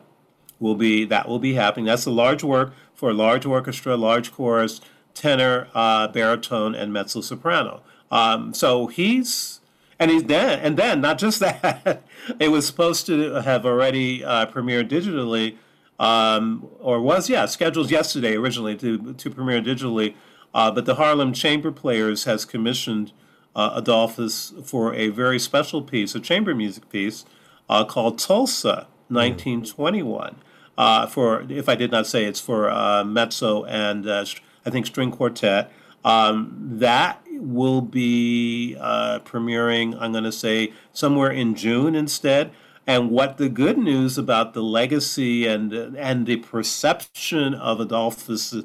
will 0.60 0.76
be 0.76 1.04
that 1.06 1.28
will 1.28 1.40
be 1.40 1.56
happening. 1.56 1.86
That's 1.86 2.06
a 2.06 2.12
large 2.12 2.44
work 2.44 2.74
for 2.94 3.10
a 3.10 3.14
large 3.14 3.46
orchestra, 3.46 3.98
large 3.98 4.32
chorus, 4.32 4.80
tenor, 5.14 5.68
baritone, 6.14 6.74
and 6.74 6.94
mezzo 6.94 7.22
soprano. 7.22 7.82
Um, 8.12 8.54
so 8.54 8.88
he's 8.88 9.59
and 10.00 10.10
he's 10.10 10.24
then 10.24 10.60
and 10.60 10.78
then 10.78 11.02
not 11.02 11.18
just 11.18 11.40
that, 11.42 12.04
it 12.40 12.50
was 12.50 12.66
supposed 12.66 13.06
to 13.08 13.42
have 13.42 13.66
already 13.66 14.24
uh, 14.24 14.46
premiered 14.48 14.90
digitally, 14.90 15.58
um, 16.00 16.70
or 16.80 17.02
was 17.02 17.30
yeah 17.30 17.46
scheduled 17.46 17.92
yesterday 17.92 18.36
originally 18.36 18.76
to 18.78 19.14
to 19.14 19.30
premiere 19.30 19.62
digitally, 19.62 20.16
uh, 20.54 20.72
but 20.72 20.86
the 20.86 20.96
Harlem 20.96 21.34
Chamber 21.34 21.72
Players 21.72 22.24
has 22.24 22.46
commissioned 22.46 23.12
uh, 23.56 23.72
Adolphus 23.76 24.54
for 24.64 24.94
a 24.94 25.10
very 25.10 25.40
special 25.40 25.82
piece, 25.82 26.16
a 26.16 26.20
chamber 26.20 26.56
music 26.56 26.90
piece 26.90 27.26
uh, 27.70 27.84
called 27.84 28.18
Tulsa, 28.18 28.88
1921. 29.10 30.36
Uh, 30.78 31.06
for 31.08 31.46
if 31.50 31.68
I 31.68 31.76
did 31.76 31.92
not 31.92 32.08
say, 32.08 32.24
it's 32.24 32.40
for 32.40 32.70
uh, 32.70 33.04
mezzo 33.04 33.66
and 33.66 34.08
uh, 34.08 34.26
I 34.66 34.70
think 34.70 34.86
string 34.86 35.12
quartet. 35.12 35.72
Um, 36.06 36.56
that 36.58 37.22
will 37.40 37.82
be 37.82 38.76
uh, 38.80 39.20
premiering. 39.20 39.98
I'm 39.99 40.11
going 40.11 40.24
to 40.26 40.32
say 40.32 40.74
somewhere 40.94 41.32
in 41.32 41.56
June 41.56 41.95
instead. 41.95 42.52
And 42.86 43.11
what 43.11 43.38
the 43.38 43.49
good 43.49 43.78
news 43.78 44.18
about 44.18 44.53
the 44.53 44.64
legacy 44.64 45.45
and 45.45 45.72
and 45.74 46.26
the 46.26 46.38
perception 46.38 47.53
of 47.53 47.80
Adolphus 47.80 48.56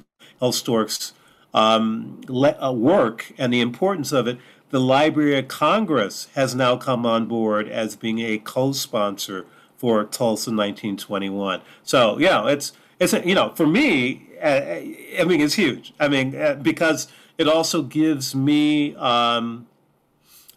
Hailstork's 0.41 1.13
um, 1.53 2.21
le- 2.27 2.59
uh, 2.61 2.73
work 2.73 3.33
and 3.39 3.53
the 3.53 3.61
importance 3.61 4.13
of 4.13 4.27
it, 4.27 4.39
the 4.71 4.81
Library 4.81 5.39
of 5.39 5.49
Congress 5.49 6.29
has 6.35 6.55
now 6.55 6.77
come 6.77 7.07
on 7.07 7.27
board 7.27 7.69
as 7.69 7.97
being 7.97 8.19
a 8.19 8.39
co-sponsor 8.39 9.47
for 9.77 10.05
Tulsa 10.05 10.51
1921. 10.51 11.61
So 11.83 12.19
yeah, 12.19 12.47
it's 12.49 12.73
it's 12.99 13.13
you 13.13 13.35
know 13.35 13.51
for 13.55 13.67
me, 13.67 14.27
uh, 14.43 15.21
I 15.21 15.25
mean 15.27 15.41
it's 15.41 15.55
huge. 15.55 15.93
I 16.01 16.09
mean 16.09 16.35
uh, 16.35 16.55
because 16.55 17.09
it 17.39 17.49
also 17.49 17.83
gives 17.83 18.35
me 18.35 18.95
um, 18.97 19.67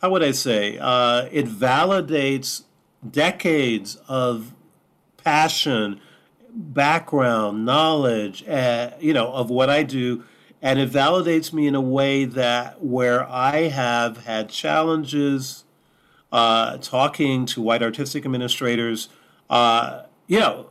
how 0.01 0.11
would 0.11 0.23
I 0.23 0.31
say 0.31 0.77
uh, 0.79 1.27
it 1.31 1.45
validates 1.45 2.63
decades 3.09 3.97
of 4.07 4.53
passion, 5.23 5.99
background, 6.53 7.65
knowledge, 7.65 8.47
uh, 8.47 8.91
you 8.99 9.13
know, 9.13 9.31
of 9.33 9.49
what 9.49 9.69
I 9.69 9.83
do, 9.83 10.23
and 10.61 10.79
it 10.79 10.91
validates 10.91 11.51
me 11.51 11.67
in 11.67 11.75
a 11.75 11.81
way 11.81 12.25
that 12.25 12.83
where 12.83 13.27
I 13.29 13.69
have 13.69 14.25
had 14.25 14.49
challenges 14.49 15.63
uh, 16.31 16.77
talking 16.77 17.45
to 17.47 17.61
white 17.61 17.83
artistic 17.83 18.25
administrators, 18.25 19.09
uh, 19.49 20.03
you 20.27 20.39
know, 20.39 20.66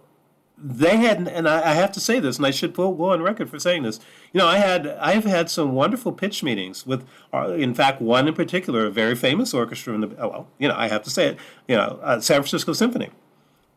they 0.59 0.97
had, 0.97 1.29
and 1.29 1.47
I, 1.49 1.71
I 1.71 1.75
have 1.75 1.93
to 1.93 2.01
say 2.01 2.19
this, 2.19 2.39
and 2.39 2.47
I 2.47 2.51
should 2.51 2.73
go 2.73 3.11
on 3.11 3.21
record 3.21 3.51
for 3.51 3.59
saying 3.59 3.83
this. 3.83 4.01
You 4.33 4.39
know, 4.39 4.47
I 4.47 4.59
had, 4.59 4.87
I've 4.87 5.25
had 5.25 5.51
some 5.51 5.73
wonderful 5.73 6.13
pitch 6.13 6.43
meetings 6.43 6.87
with, 6.87 7.07
uh, 7.33 7.53
in 7.53 7.75
fact, 7.75 8.01
one 8.01 8.27
in 8.27 8.35
particular, 8.35 8.87
a 8.87 8.91
very 8.91 9.15
famous 9.15 9.53
orchestra 9.53 9.95
in 9.95 10.01
the, 10.01 10.17
oh, 10.19 10.29
well, 10.29 10.49
you 10.59 10.67
know, 10.67 10.75
I 10.77 10.89
have 10.89 11.03
to 11.03 11.11
say 11.11 11.29
it, 11.29 11.39
you 11.69 11.77
know, 11.77 12.01
uh, 12.03 12.21
San 12.21 12.41
Francisco 12.41 12.73
Symphony. 12.73 13.11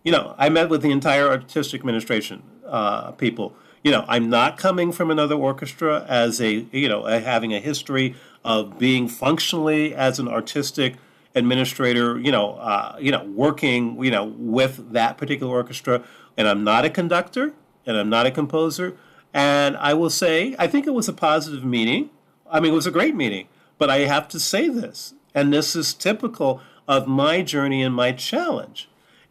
You 0.04 0.14
know, 0.14 0.34
I 0.38 0.48
met 0.48 0.70
with 0.70 0.82
the 0.82 0.92
entire 0.92 1.28
artistic 1.28 1.82
administration 1.82 2.42
uh, 2.66 3.12
people. 3.12 3.54
You 3.84 3.92
know, 3.92 4.06
I'm 4.08 4.30
not 4.30 4.58
coming 4.58 4.94
from 4.94 5.12
another 5.12 5.36
orchestra 5.36 6.06
as 6.08 6.40
a, 6.40 6.66
you 6.72 6.88
know, 6.88 7.06
a, 7.06 7.20
having 7.20 7.54
a 7.54 7.60
history 7.60 8.16
of 8.46 8.80
being 8.80 9.10
functionally 9.10 9.94
as 9.94 10.20
an 10.20 10.30
artistic 10.30 10.96
administrator. 11.36 12.18
You 12.18 12.32
know, 12.32 12.56
uh, 12.56 12.96
you 13.00 13.12
know, 13.12 13.26
working, 13.26 14.02
you 14.02 14.12
know, 14.12 14.34
with 14.38 14.94
that 14.94 15.18
particular 15.18 15.54
orchestra. 15.54 16.04
And 16.40 16.48
I'm 16.48 16.64
not 16.64 16.86
a 16.86 16.90
conductor, 16.90 17.54
and 17.86 17.98
I'm 17.98 18.10
not 18.10 18.26
a 18.26 18.32
composer. 18.32 18.96
And 19.34 19.76
I 19.76 19.94
will 19.94 20.10
say, 20.10 20.56
I 20.58 20.68
think 20.68 20.88
it 20.88 20.94
was 20.94 21.10
a 21.10 21.14
positive 21.14 21.66
meeting. 21.66 22.12
I 22.50 22.62
mean, 22.62 22.72
it 22.72 22.76
was 22.76 22.88
a 22.88 22.92
great 22.92 23.14
meeting. 23.14 23.50
But 23.78 23.90
I 23.90 24.00
have 24.00 24.30
to 24.30 24.40
say 24.40 24.70
this, 24.70 25.14
and 25.36 25.52
this 25.52 25.76
is 25.76 25.94
typical 25.94 26.62
of 26.88 27.08
my 27.08 27.42
journey 27.42 27.84
and 27.84 27.94
my 27.94 28.14
challenge. 28.14 28.88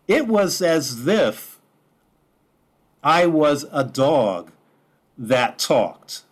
It 0.06 0.28
was 0.28 0.60
as 0.60 1.08
if 1.08 1.58
I 3.02 3.24
was 3.24 3.64
a 3.72 3.84
dog 3.84 4.52
that 5.16 5.58
talked. 5.58 6.24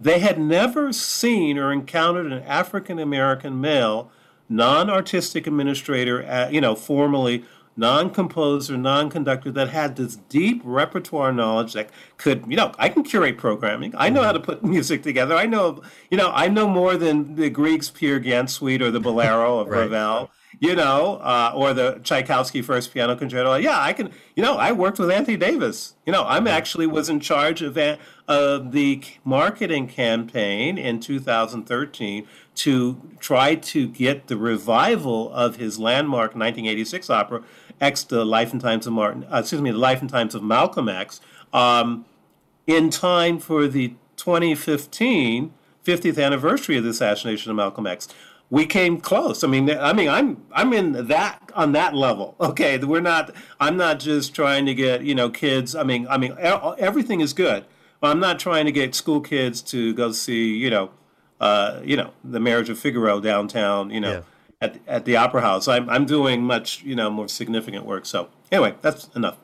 They 0.00 0.20
had 0.20 0.40
never 0.40 0.90
seen 0.90 1.58
or 1.58 1.70
encountered 1.70 2.32
an 2.32 2.42
African 2.44 2.98
American 2.98 3.60
male, 3.60 4.10
non 4.48 4.88
artistic 4.88 5.46
administrator, 5.46 6.24
uh, 6.26 6.48
you 6.48 6.62
know, 6.62 6.74
formally 6.74 7.44
non 7.78 8.10
composer, 8.10 8.76
non 8.76 9.08
conductor 9.08 9.50
that 9.52 9.70
had 9.70 9.96
this 9.96 10.16
deep 10.16 10.60
repertoire 10.64 11.32
knowledge 11.32 11.72
that 11.72 11.88
could, 12.18 12.44
you 12.48 12.56
know, 12.56 12.72
I 12.78 12.88
can 12.90 13.04
curate 13.04 13.38
programming. 13.38 13.94
I 13.96 14.10
know 14.10 14.22
how 14.22 14.32
to 14.32 14.40
put 14.40 14.62
music 14.76 15.02
together. 15.02 15.34
I 15.34 15.46
know, 15.46 15.80
you 16.10 16.18
know, 16.18 16.30
I 16.34 16.48
know 16.48 16.68
more 16.68 16.96
than 16.96 17.36
the 17.36 17.48
Grieg's 17.48 17.88
Peer 17.88 18.18
Gynt 18.18 18.50
Suite 18.50 18.82
or 18.82 18.90
the 18.90 19.00
Bolero 19.00 19.60
of 19.60 19.68
Right. 19.70 19.88
Ravel 19.88 20.30
you 20.60 20.74
know, 20.74 21.16
uh, 21.16 21.52
or 21.54 21.72
the 21.72 22.00
Tchaikovsky 22.02 22.62
First 22.62 22.92
Piano 22.92 23.14
Concerto. 23.14 23.54
Yeah, 23.54 23.80
I 23.80 23.92
can. 23.92 24.10
You 24.34 24.42
know, 24.42 24.56
I 24.56 24.72
worked 24.72 24.98
with 24.98 25.10
Anthony 25.10 25.36
Davis. 25.36 25.94
You 26.04 26.12
know, 26.12 26.24
I'm 26.24 26.46
actually 26.46 26.86
was 26.86 27.08
in 27.08 27.20
charge 27.20 27.62
of 27.62 27.76
a- 27.76 27.98
of 28.26 28.72
the 28.72 29.02
marketing 29.24 29.86
campaign 29.88 30.76
in 30.76 31.00
2013 31.00 32.26
to 32.56 33.00
try 33.20 33.54
to 33.54 33.88
get 33.88 34.26
the 34.26 34.36
revival 34.36 35.32
of 35.32 35.56
his 35.56 35.78
landmark 35.78 36.34
1986 36.34 37.08
opera, 37.08 37.42
X, 37.80 38.02
the 38.04 38.24
Life 38.24 38.52
and 38.52 38.60
Times 38.60 38.86
of 38.86 38.92
Martin. 38.92 39.24
Uh, 39.32 39.38
excuse 39.38 39.60
me, 39.60 39.70
the 39.70 39.78
Life 39.78 40.00
and 40.00 40.10
Times 40.10 40.34
of 40.34 40.42
Malcolm 40.42 40.88
X. 40.88 41.20
Um, 41.52 42.04
in 42.66 42.90
time 42.90 43.38
for 43.38 43.66
the 43.66 43.94
2015 44.16 45.52
50th 45.84 46.22
anniversary 46.22 46.76
of 46.76 46.84
the 46.84 46.90
assassination 46.90 47.50
of 47.50 47.56
Malcolm 47.56 47.86
X. 47.86 48.08
We 48.50 48.66
came 48.66 49.00
close. 49.00 49.44
I 49.44 49.46
mean, 49.46 49.70
I 49.70 49.92
mean, 49.92 50.08
I'm 50.08 50.42
I'm 50.52 50.72
in 50.72 51.06
that 51.08 51.50
on 51.54 51.72
that 51.72 51.94
level. 51.94 52.34
Okay, 52.40 52.78
we're 52.78 53.00
not. 53.00 53.34
I'm 53.60 53.76
not 53.76 54.00
just 54.00 54.34
trying 54.34 54.64
to 54.66 54.74
get 54.74 55.02
you 55.02 55.14
know 55.14 55.28
kids. 55.28 55.74
I 55.74 55.82
mean, 55.82 56.06
I 56.08 56.16
mean, 56.16 56.34
everything 56.38 57.20
is 57.20 57.32
good. 57.32 57.64
I'm 58.02 58.20
not 58.20 58.38
trying 58.38 58.64
to 58.66 58.72
get 58.72 58.94
school 58.94 59.20
kids 59.20 59.60
to 59.62 59.92
go 59.94 60.12
see 60.12 60.54
you 60.56 60.70
know, 60.70 60.90
uh, 61.40 61.80
you 61.84 61.96
know, 61.96 62.12
the 62.24 62.40
Marriage 62.40 62.70
of 62.70 62.78
Figaro 62.78 63.20
downtown. 63.20 63.90
You 63.90 64.00
know, 64.00 64.12
Yeah. 64.12 64.20
At 64.60 64.78
at 64.86 65.04
the 65.04 65.16
Opera 65.16 65.40
House. 65.42 65.68
I'm 65.68 65.88
I'm 65.88 66.04
doing 66.04 66.42
much 66.42 66.82
you 66.82 66.94
know 66.94 67.10
more 67.10 67.28
significant 67.28 67.84
work. 67.84 68.06
So 68.06 68.28
anyway, 68.50 68.74
that's 68.80 69.08
enough. 69.14 69.38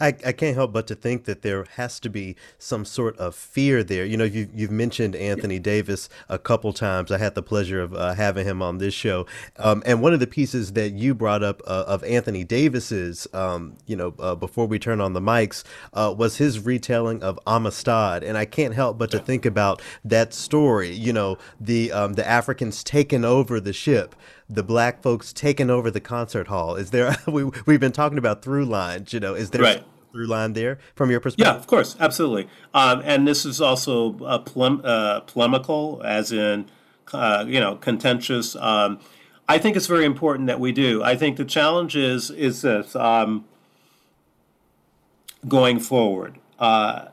I, 0.00 0.08
I 0.08 0.32
can't 0.32 0.56
help 0.56 0.72
but 0.72 0.86
to 0.88 0.94
think 0.94 1.24
that 1.24 1.42
there 1.42 1.64
has 1.76 2.00
to 2.00 2.10
be 2.10 2.36
some 2.58 2.84
sort 2.84 3.16
of 3.16 3.34
fear 3.34 3.82
there. 3.82 4.04
You 4.04 4.16
know, 4.16 4.24
you, 4.24 4.48
you've 4.52 4.70
mentioned 4.70 5.14
Anthony 5.16 5.58
Davis 5.58 6.08
a 6.28 6.38
couple 6.38 6.72
times. 6.72 7.12
I 7.12 7.18
had 7.18 7.34
the 7.34 7.42
pleasure 7.42 7.80
of 7.80 7.94
uh, 7.94 8.14
having 8.14 8.46
him 8.46 8.62
on 8.62 8.78
this 8.78 8.94
show. 8.94 9.26
Um, 9.56 9.82
and 9.86 10.02
one 10.02 10.12
of 10.12 10.20
the 10.20 10.26
pieces 10.26 10.72
that 10.72 10.92
you 10.92 11.14
brought 11.14 11.42
up 11.42 11.62
uh, 11.66 11.84
of 11.86 12.02
Anthony 12.04 12.44
Davis's, 12.44 13.26
um, 13.32 13.76
you 13.86 13.96
know, 13.96 14.14
uh, 14.18 14.34
before 14.34 14.66
we 14.66 14.78
turn 14.78 15.00
on 15.00 15.12
the 15.12 15.20
mics, 15.20 15.64
uh, 15.92 16.14
was 16.16 16.38
his 16.38 16.60
retelling 16.60 17.22
of 17.22 17.38
Amistad. 17.46 18.24
And 18.24 18.36
I 18.36 18.44
can't 18.44 18.74
help 18.74 18.98
but 18.98 19.10
to 19.12 19.18
think 19.18 19.46
about 19.46 19.80
that 20.04 20.34
story. 20.34 20.90
You 20.90 21.12
know, 21.12 21.38
the 21.60 21.92
um, 21.92 22.14
the 22.14 22.26
Africans 22.26 22.82
taking 22.82 23.24
over 23.24 23.60
the 23.60 23.72
ship 23.72 24.14
the 24.50 24.62
black 24.62 25.02
folks 25.02 25.32
taking 25.32 25.68
over 25.70 25.90
the 25.90 26.00
concert 26.00 26.48
hall. 26.48 26.74
Is 26.76 26.90
there 26.90 27.16
we 27.26 27.44
we've 27.66 27.80
been 27.80 27.92
talking 27.92 28.18
about 28.18 28.42
through 28.42 28.64
lines, 28.64 29.12
you 29.12 29.20
know, 29.20 29.34
is 29.34 29.50
there 29.50 29.62
Right. 29.62 29.80
a 29.80 29.84
through 30.12 30.26
line 30.26 30.54
there 30.54 30.78
from 30.94 31.10
your 31.10 31.20
perspective? 31.20 31.52
Yeah, 31.52 31.58
of 31.58 31.66
course, 31.66 31.96
absolutely. 32.00 32.48
Um, 32.72 33.02
and 33.04 33.28
this 33.28 33.44
is 33.44 33.60
also 33.60 34.16
a 34.24 34.38
polem- 34.40 34.80
uh, 34.84 35.20
polemical, 35.20 36.00
as 36.04 36.32
in, 36.32 36.66
uh, 37.12 37.44
you 37.46 37.60
know, 37.60 37.76
contentious. 37.76 38.56
Um, 38.56 39.00
I 39.50 39.58
think 39.58 39.76
it's 39.76 39.86
very 39.86 40.04
important 40.06 40.46
that 40.46 40.60
we 40.60 40.72
do. 40.72 41.02
I 41.02 41.14
think 41.16 41.36
the 41.36 41.44
challenge 41.44 41.94
is 41.96 42.30
is 42.30 42.62
this 42.62 42.96
um, 42.96 43.44
going 45.46 45.78
forward. 45.78 46.38
Uh, 46.58 47.06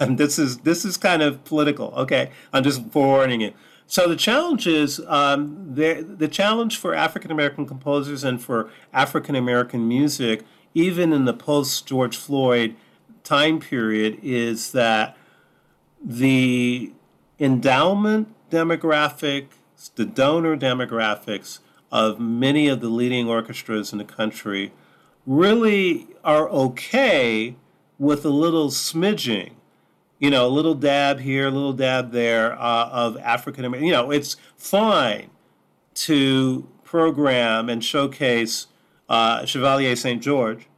and 0.00 0.18
this 0.18 0.38
is 0.38 0.58
this 0.58 0.84
is 0.84 0.96
kind 0.96 1.22
of 1.22 1.44
political. 1.44 1.92
Okay, 1.96 2.30
I'm 2.52 2.64
just 2.64 2.82
forewarning 2.90 3.40
you. 3.42 3.52
So 3.90 4.06
the 4.06 4.16
challenge 4.16 4.66
is 4.66 5.00
um, 5.06 5.74
the 5.74 6.02
the 6.02 6.28
challenge 6.28 6.76
for 6.76 6.94
African 6.94 7.30
American 7.30 7.66
composers 7.66 8.22
and 8.22 8.40
for 8.40 8.70
African 8.92 9.34
American 9.34 9.88
music, 9.88 10.44
even 10.74 11.10
in 11.10 11.24
the 11.24 11.32
post 11.32 11.86
George 11.86 12.14
Floyd 12.14 12.76
time 13.24 13.58
period, 13.58 14.18
is 14.22 14.72
that 14.72 15.16
the 16.04 16.92
endowment 17.40 18.34
demographics, 18.50 19.48
the 19.94 20.04
donor 20.04 20.54
demographics 20.54 21.60
of 21.90 22.20
many 22.20 22.68
of 22.68 22.82
the 22.82 22.90
leading 22.90 23.26
orchestras 23.26 23.90
in 23.92 23.98
the 23.98 24.04
country 24.04 24.70
really 25.26 26.06
are 26.22 26.46
okay 26.50 27.56
with 27.98 28.22
a 28.26 28.30
little 28.30 28.68
smidging, 28.68 29.52
you 30.18 30.30
know, 30.30 30.46
a 30.46 30.48
little 30.48 30.74
dab 30.74 31.20
here, 31.20 31.46
a 31.46 31.50
little 31.50 31.72
dab 31.72 32.12
there 32.12 32.52
uh, 32.60 32.88
of 32.88 33.16
African 33.18 33.64
American. 33.64 33.86
You 33.86 33.92
know, 33.92 34.10
it's 34.10 34.36
fine 34.56 35.30
to 35.94 36.68
program 36.84 37.68
and 37.68 37.84
showcase 37.84 38.66
uh, 39.08 39.44
Chevalier 39.44 39.96
St. 39.96 40.22
George 40.22 40.68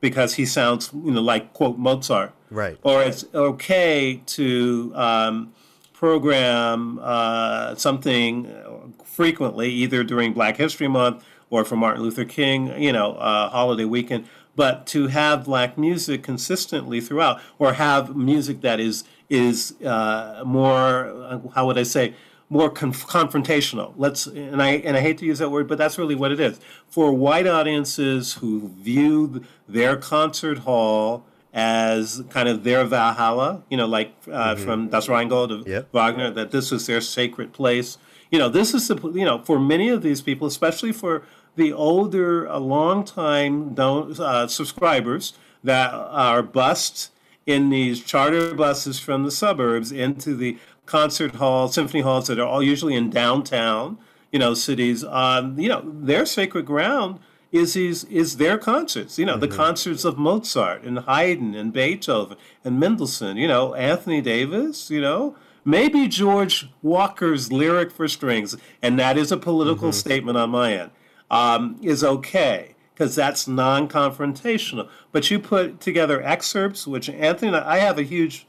because 0.00 0.34
he 0.34 0.44
sounds, 0.44 0.90
you 0.92 1.12
know, 1.12 1.22
like 1.22 1.52
quote 1.54 1.78
Mozart. 1.78 2.32
Right. 2.50 2.78
Or 2.82 3.02
it's 3.02 3.24
okay 3.34 4.22
to 4.26 4.92
um, 4.94 5.54
program 5.92 7.00
uh, 7.02 7.74
something 7.74 8.92
frequently, 9.04 9.70
either 9.70 10.04
during 10.04 10.34
Black 10.34 10.58
History 10.58 10.88
Month 10.88 11.24
or 11.48 11.64
for 11.64 11.76
Martin 11.76 12.02
Luther 12.02 12.24
King, 12.24 12.80
you 12.80 12.92
know, 12.92 13.12
uh, 13.14 13.48
holiday 13.48 13.84
weekend, 13.84 14.26
but 14.56 14.86
to 14.88 15.06
have 15.08 15.44
black 15.44 15.78
music 15.78 16.22
consistently 16.22 17.00
throughout, 17.00 17.40
or 17.58 17.74
have 17.74 18.16
music 18.16 18.62
that 18.62 18.80
is 18.80 19.04
is 19.28 19.74
uh, 19.82 20.42
more, 20.46 21.08
uh, 21.08 21.38
how 21.54 21.66
would 21.66 21.76
I 21.78 21.82
say, 21.82 22.14
more 22.48 22.70
conf- 22.70 23.06
confrontational. 23.06 23.92
Let's 23.96 24.26
and 24.26 24.62
I 24.62 24.70
and 24.86 24.96
I 24.96 25.00
hate 25.00 25.18
to 25.18 25.26
use 25.26 25.38
that 25.40 25.50
word, 25.50 25.68
but 25.68 25.78
that's 25.78 25.98
really 25.98 26.14
what 26.14 26.32
it 26.32 26.40
is 26.40 26.60
for 26.88 27.12
white 27.12 27.46
audiences 27.46 28.34
who 28.34 28.68
view 28.80 29.44
their 29.68 29.96
concert 29.96 30.58
hall 30.58 31.24
as 31.52 32.22
kind 32.28 32.48
of 32.48 32.64
their 32.64 32.84
Valhalla, 32.84 33.62
you 33.70 33.76
know, 33.78 33.86
like 33.86 34.12
uh, 34.30 34.54
from 34.56 34.88
Das 34.88 35.08
Rheingold 35.08 35.50
of 35.50 35.66
Yep. 35.66 35.88
Wagner, 35.92 36.30
that 36.30 36.50
this 36.50 36.70
was 36.70 36.86
their 36.86 37.00
sacred 37.00 37.52
place. 37.54 37.96
You 38.30 38.38
know, 38.38 38.48
this 38.48 38.74
is 38.74 38.88
the 38.88 38.96
you 39.14 39.24
know 39.24 39.38
for 39.42 39.58
many 39.58 39.88
of 39.88 40.02
these 40.02 40.20
people, 40.20 40.46
especially 40.46 40.92
for 40.92 41.22
the 41.56 41.72
older, 41.72 42.46
a 42.46 42.58
long 42.58 43.04
time 43.04 43.74
uh, 43.78 44.46
subscribers 44.46 45.32
that 45.64 45.92
are 45.92 46.42
bused 46.42 47.10
in 47.46 47.70
these 47.70 48.02
charter 48.02 48.54
buses 48.54 48.98
from 48.98 49.24
the 49.24 49.30
suburbs 49.30 49.92
into 49.92 50.34
the 50.34 50.58
concert 50.84 51.36
halls, 51.36 51.74
symphony 51.74 52.02
halls 52.02 52.28
that 52.28 52.38
are 52.38 52.46
all 52.46 52.62
usually 52.62 52.94
in 52.94 53.10
downtown, 53.10 53.98
you 54.32 54.38
know, 54.38 54.54
cities. 54.54 55.04
Um, 55.04 55.58
you 55.58 55.68
know, 55.68 55.82
their 55.84 56.26
sacred 56.26 56.66
ground 56.66 57.18
is 57.52 57.76
is, 57.76 58.04
is 58.04 58.36
their 58.36 58.58
concerts. 58.58 59.18
You 59.18 59.26
know, 59.26 59.36
the 59.36 59.48
concerts 59.48 60.04
of 60.04 60.18
Mozart 60.18 60.82
and 60.82 61.00
Haydn 61.00 61.54
and 61.54 61.72
Beethoven 61.72 62.36
and 62.64 62.80
Mendelssohn. 62.80 63.36
You 63.36 63.48
know, 63.48 63.74
Anthony 63.74 64.20
Davis. 64.20 64.90
You 64.90 65.00
know. 65.00 65.36
Maybe 65.68 66.06
George 66.06 66.68
Walker's 66.80 67.50
lyric 67.50 67.90
for 67.90 68.06
strings, 68.06 68.56
and 68.80 68.96
that 69.00 69.18
is 69.18 69.32
a 69.32 69.36
political 69.36 69.90
statement 69.92 70.38
on 70.38 70.50
my 70.50 70.74
end, 70.74 70.92
um, 71.30 71.78
is 71.82 72.02
okay 72.04 72.74
because 72.94 73.14
that's 73.14 73.46
non-confrontational. 73.46 74.88
But 75.12 75.30
you 75.30 75.38
put 75.38 75.80
together 75.80 76.22
excerpts, 76.22 76.86
which 76.86 77.08
Anthony, 77.08 77.54
I 77.54 77.76
I 77.76 77.78
have 77.78 77.98
a 77.98 78.02
huge 78.02 78.46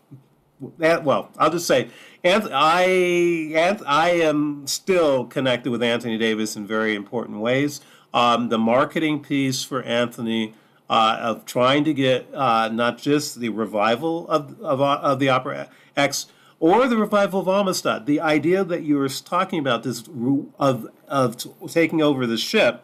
well, 0.60 1.30
I'll 1.38 1.52
just 1.52 1.68
say, 1.68 1.90
I 2.24 3.76
I 3.86 4.10
am 4.10 4.66
still 4.68 5.26
connected 5.26 5.70
with 5.70 5.84
Anthony 5.84 6.18
Davis 6.18 6.56
in 6.56 6.66
very 6.66 6.96
important 6.96 7.40
ways. 7.40 7.82
Um, 8.14 8.50
the 8.50 8.58
marketing 8.58 9.22
piece 9.22 9.64
for 9.64 9.84
Anthony 9.84 10.54
uh, 10.90 11.18
of 11.22 11.46
trying 11.46 11.84
to 11.84 11.94
get 11.94 12.34
uh, 12.34 12.70
not 12.70 12.98
just 12.98 13.40
the 13.40 13.50
revival 13.50 14.28
of, 14.30 14.60
of 14.62 14.82
of 14.82 15.20
the 15.20 15.30
opera 15.30 15.70
X 15.96 16.28
or 16.60 16.88
the 16.88 16.98
revival 16.98 17.42
of 17.42 17.48
Amistad, 17.48 18.06
the 18.06 18.20
idea 18.20 18.64
that 18.64 18.84
you 18.84 18.98
were 18.98 19.10
talking 19.10 19.60
about 19.60 19.84
this 19.84 20.04
of 20.60 20.88
of 21.08 21.38
taking 21.72 22.02
over 22.02 22.26
the 22.26 22.38
ship 22.38 22.84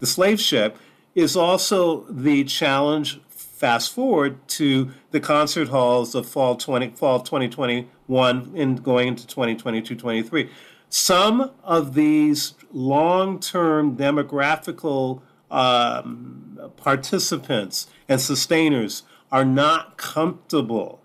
the 0.00 0.06
slave 0.06 0.40
ship 0.40 0.78
is 1.14 1.36
also 1.36 2.04
the 2.10 2.44
challenge 2.44 3.20
fast 3.28 3.92
forward 3.92 4.36
to 4.48 4.90
the 5.10 5.20
concert 5.20 5.68
halls 5.68 6.14
of 6.14 6.26
fall 6.26 6.56
20 6.56 6.90
fall 6.90 7.20
2021 7.20 8.52
and 8.56 8.82
going 8.82 9.08
into 9.08 9.26
2022 9.26 9.94
23 9.94 10.50
some 10.88 11.50
of 11.62 11.94
these 11.94 12.54
long-term 12.72 13.96
demographical 13.96 15.20
um, 15.50 16.58
participants 16.76 17.86
and 18.08 18.20
sustainers 18.20 19.02
are 19.30 19.44
not 19.44 19.96
comfortable 19.96 20.99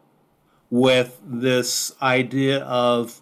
with 0.69 1.19
this 1.25 1.91
idea 2.01 2.59
of 2.63 3.21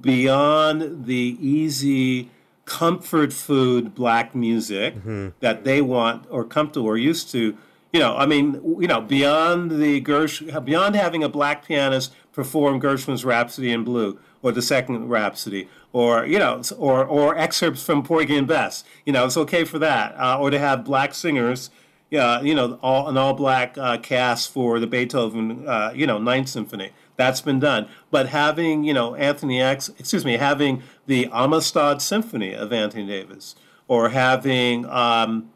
beyond 0.00 1.06
the 1.06 1.36
easy 1.40 2.30
comfort 2.64 3.32
food 3.32 3.94
black 3.94 4.34
music 4.34 4.94
that 5.40 5.64
they 5.64 5.82
want 5.82 6.24
or 6.30 6.44
comfortable 6.44 6.86
or 6.86 6.96
used 6.96 7.30
to 7.30 7.56
you 7.92 7.98
know 8.00 8.16
i 8.16 8.24
mean 8.24 8.54
you 8.80 8.86
know 8.86 9.00
beyond 9.00 9.72
the 9.72 10.00
Gersh, 10.00 10.64
beyond 10.64 10.94
having 10.94 11.24
a 11.24 11.28
black 11.28 11.66
pianist 11.66 12.14
perform 12.32 12.80
gershwin's 12.80 13.24
rhapsody 13.24 13.72
in 13.72 13.82
blue 13.84 14.18
or 14.42 14.52
the 14.52 14.62
second 14.62 15.08
rhapsody 15.08 15.68
or 15.92 16.24
you 16.24 16.38
know 16.38 16.62
or 16.78 17.04
or 17.04 17.36
excerpts 17.36 17.82
from 17.84 18.02
porgy 18.04 18.36
and 18.36 18.46
bess 18.46 18.84
you 19.04 19.12
know 19.12 19.26
it's 19.26 19.36
okay 19.36 19.64
for 19.64 19.78
that 19.80 20.14
uh, 20.16 20.38
or 20.38 20.48
to 20.50 20.58
have 20.58 20.84
black 20.84 21.12
singers 21.14 21.68
yeah, 22.12 22.42
you 22.42 22.54
know, 22.54 22.78
all 22.82 23.08
an 23.08 23.16
all 23.16 23.32
black 23.32 23.78
uh, 23.78 23.96
cast 23.96 24.52
for 24.52 24.78
the 24.78 24.86
Beethoven, 24.86 25.66
uh, 25.66 25.92
you 25.94 26.06
know, 26.06 26.18
Ninth 26.18 26.50
Symphony. 26.50 26.90
That's 27.16 27.40
been 27.40 27.58
done. 27.58 27.88
But 28.10 28.28
having, 28.28 28.84
you 28.84 28.92
know, 28.92 29.14
Anthony 29.14 29.62
X, 29.62 29.88
excuse 29.98 30.22
me, 30.22 30.36
having 30.36 30.82
the 31.06 31.30
Amistad 31.32 32.02
Symphony 32.02 32.52
of 32.52 32.70
Anthony 32.70 33.06
Davis, 33.06 33.56
or 33.88 34.10
having 34.10 34.84
um, 34.90 35.50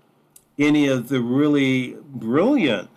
any 0.59 0.89
of 0.89 1.11
the 1.11 1.21
really 1.21 1.99
brilliant 2.07 2.89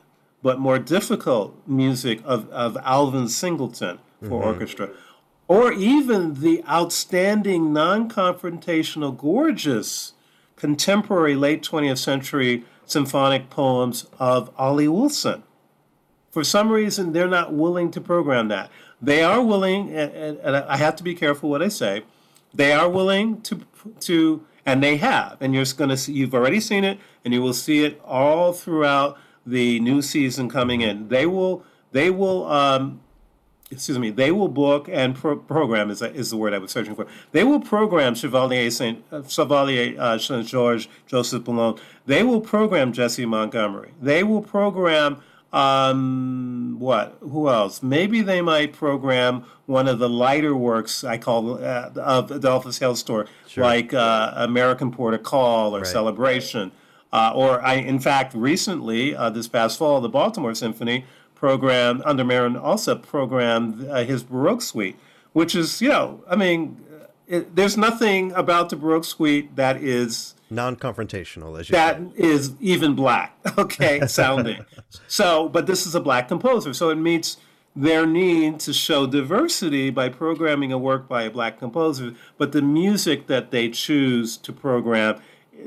but 0.41 0.57
more 0.57 0.79
difficult 0.79 1.61
music 1.67 2.21
of, 2.23 2.49
of 2.51 2.77
Alvin 2.85 3.27
Singleton 3.27 3.99
for 4.25 4.41
orchestra, 4.41 4.89
or 5.49 5.73
even 5.73 6.35
the 6.35 6.63
outstanding 6.65 7.73
non 7.73 8.09
confrontational, 8.09 9.17
gorgeous 9.17 10.13
contemporary 10.55 11.35
late 11.35 11.61
20th 11.61 11.97
century 11.97 12.63
symphonic 12.91 13.49
poems 13.49 14.07
of 14.17 14.51
Olly 14.57 14.87
Wilson. 14.87 15.43
For 16.31 16.43
some 16.43 16.71
reason, 16.71 17.13
they're 17.13 17.27
not 17.27 17.53
willing 17.53 17.91
to 17.91 18.01
program 18.01 18.47
that. 18.49 18.69
They 19.01 19.23
are 19.23 19.41
willing, 19.41 19.91
and, 19.95 20.39
I 20.43 20.77
have 20.77 20.95
to 20.97 21.03
be 21.03 21.15
careful 21.15 21.49
what 21.49 21.61
I 21.61 21.69
say. 21.69 22.03
They 22.53 22.71
are 22.73 22.89
willing 22.89 23.41
to 23.43 23.61
to, 24.01 24.45
and 24.65 24.83
they 24.83 24.97
have, 24.97 25.37
and 25.39 25.53
you're 25.53 25.65
going 25.77 25.89
to 25.89 25.97
see. 25.97 26.13
You've 26.13 26.33
already 26.33 26.59
seen 26.59 26.83
it, 26.83 26.99
and 27.23 27.33
you 27.33 27.41
will 27.41 27.53
see 27.53 27.83
it 27.85 28.01
all 28.03 28.53
throughout 28.53 29.17
the 29.45 29.79
new 29.79 30.01
season 30.01 30.49
coming 30.49 30.81
in. 30.81 31.07
They 31.07 31.25
will. 31.25 31.63
They 31.91 32.09
will. 32.09 32.47
Um, 32.47 33.01
excuse 33.71 33.99
me, 33.99 34.09
they 34.09 34.31
will 34.31 34.47
book 34.47 34.89
and 34.91 35.15
pro- 35.15 35.37
program 35.37 35.89
is, 35.89 36.01
is 36.01 36.29
the 36.29 36.37
word 36.37 36.53
I 36.53 36.57
was 36.57 36.71
searching 36.71 36.95
for. 36.95 37.07
They 37.31 37.43
will 37.43 37.59
program 37.59 38.15
Chevalier 38.15 38.71
Saint 38.71 39.03
uh, 39.11 39.23
Chevalier 39.23 39.95
uh, 39.99 40.17
Saint 40.17 40.47
George 40.47 40.89
Joseph 41.07 41.43
Boulogne. 41.43 41.79
They 42.05 42.23
will 42.23 42.41
program 42.41 42.93
Jessie 42.93 43.25
Montgomery. 43.25 43.91
They 44.01 44.23
will 44.23 44.41
program 44.41 45.21
um, 45.51 46.75
what? 46.79 47.17
Who 47.21 47.49
else? 47.49 47.81
Maybe 47.81 48.21
they 48.21 48.41
might 48.41 48.73
program 48.73 49.45
one 49.65 49.87
of 49.87 49.99
the 49.99 50.09
lighter 50.09 50.55
works 50.55 51.03
I 51.03 51.17
call 51.17 51.63
uh, 51.63 51.89
of 51.95 52.31
Adolphus 52.31 52.79
Hailstork, 52.79 53.27
like 53.57 53.93
uh, 53.93 54.33
American 54.35 54.91
Port 54.91 55.13
of 55.13 55.23
Call 55.23 55.75
or 55.75 55.85
Celebration. 55.85 56.71
Uh, 57.11 57.31
or 57.33 57.59
I, 57.65 57.73
in 57.75 57.99
fact, 57.99 58.35
recently, 58.35 59.15
uh, 59.15 59.31
this 59.31 59.47
past 59.47 59.79
fall, 59.79 59.99
the 59.99 60.09
Baltimore 60.09 60.53
Symphony 60.53 61.05
programmed 61.39 62.01
under 62.03 62.25
Marin 62.25 62.57
Alsop 62.57 63.07
programmed 63.07 63.87
uh, 63.87 64.03
his 64.03 64.23
Baroque 64.23 64.61
suite, 64.61 64.97
which 65.31 65.55
is, 65.55 65.81
you 65.81 65.87
know, 65.87 66.21
I 66.29 66.35
mean, 66.35 66.83
it, 67.27 67.55
there's 67.55 67.77
nothing 67.77 68.33
about 68.33 68.69
the 68.69 68.75
Baroque 68.75 69.05
suite 69.05 69.55
that 69.55 69.77
is 69.77 70.35
Non-confrontational, 70.51 71.59
as 71.59 71.69
you 71.69 71.73
that 71.73 72.01
is 72.15 72.53
even 72.59 72.95
black, 72.95 73.37
okay, 73.57 74.01
sounding. 74.07 74.65
so, 75.07 75.47
but 75.47 75.65
this 75.65 75.85
is 75.85 75.95
a 75.95 76.01
black 76.01 76.27
composer, 76.27 76.73
so 76.73 76.89
it 76.89 76.95
meets 76.95 77.37
their 77.75 78.05
need 78.05 78.59
to 78.61 78.73
show 78.73 79.05
diversity 79.07 79.91
by 79.91 80.09
programming 80.09 80.73
a 80.73 80.77
work 80.77 81.07
by 81.07 81.23
a 81.23 81.29
black 81.29 81.59
composer, 81.59 82.15
but 82.37 82.51
the 82.51 82.61
music 82.61 83.27
that 83.27 83.51
they 83.51 83.69
choose 83.69 84.35
to 84.37 84.51
program, 84.51 85.21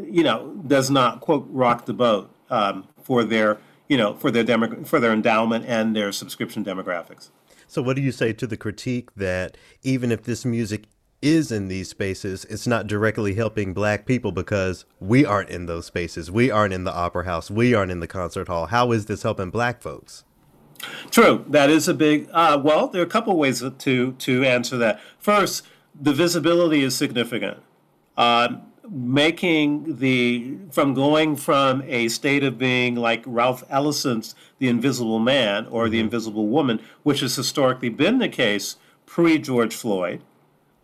you 0.04 0.22
know, 0.22 0.52
does 0.66 0.90
not 0.90 1.20
quote 1.20 1.46
rock 1.48 1.86
the 1.86 1.94
boat 1.94 2.28
um, 2.50 2.86
for 3.02 3.24
their, 3.24 3.58
you 3.92 3.98
know, 3.98 4.14
for 4.14 4.30
their 4.30 4.42
demo- 4.42 4.84
for 4.84 4.98
their 4.98 5.12
endowment 5.12 5.66
and 5.68 5.94
their 5.94 6.12
subscription 6.12 6.64
demographics. 6.64 7.28
So, 7.68 7.82
what 7.82 7.94
do 7.94 8.00
you 8.00 8.10
say 8.10 8.32
to 8.32 8.46
the 8.46 8.56
critique 8.56 9.14
that 9.16 9.58
even 9.82 10.10
if 10.10 10.22
this 10.22 10.46
music 10.46 10.86
is 11.20 11.52
in 11.52 11.68
these 11.68 11.90
spaces, 11.90 12.46
it's 12.46 12.66
not 12.66 12.86
directly 12.86 13.34
helping 13.34 13.74
black 13.74 14.06
people 14.06 14.32
because 14.32 14.86
we 14.98 15.26
aren't 15.26 15.50
in 15.50 15.66
those 15.66 15.84
spaces. 15.84 16.30
We 16.30 16.50
aren't 16.50 16.72
in 16.72 16.84
the 16.84 16.92
opera 16.92 17.26
house. 17.26 17.50
We 17.50 17.74
aren't 17.74 17.92
in 17.92 18.00
the 18.00 18.06
concert 18.06 18.48
hall. 18.48 18.68
How 18.68 18.92
is 18.92 19.04
this 19.04 19.24
helping 19.24 19.50
black 19.50 19.82
folks? 19.82 20.24
True, 21.10 21.44
that 21.50 21.68
is 21.68 21.86
a 21.86 21.92
big. 21.92 22.30
Uh, 22.32 22.58
well, 22.64 22.88
there 22.88 23.02
are 23.02 23.04
a 23.04 23.10
couple 23.10 23.36
ways 23.36 23.62
to 23.78 24.12
to 24.12 24.42
answer 24.42 24.78
that. 24.78 25.00
First, 25.18 25.66
the 25.94 26.14
visibility 26.14 26.82
is 26.82 26.96
significant. 26.96 27.58
Uh, 28.16 28.56
making 28.88 29.98
the 29.98 30.56
from 30.70 30.94
going 30.94 31.36
from 31.36 31.82
a 31.86 32.08
state 32.08 32.42
of 32.42 32.58
being 32.58 32.96
like 32.96 33.22
Ralph 33.26 33.64
Ellison's 33.70 34.34
The 34.58 34.68
Invisible 34.68 35.18
Man 35.18 35.66
or 35.66 35.88
The 35.88 36.00
Invisible 36.00 36.48
Woman, 36.48 36.80
which 37.02 37.20
has 37.20 37.36
historically 37.36 37.88
been 37.88 38.18
the 38.18 38.28
case 38.28 38.76
pre 39.06 39.38
George 39.38 39.74
Floyd, 39.74 40.22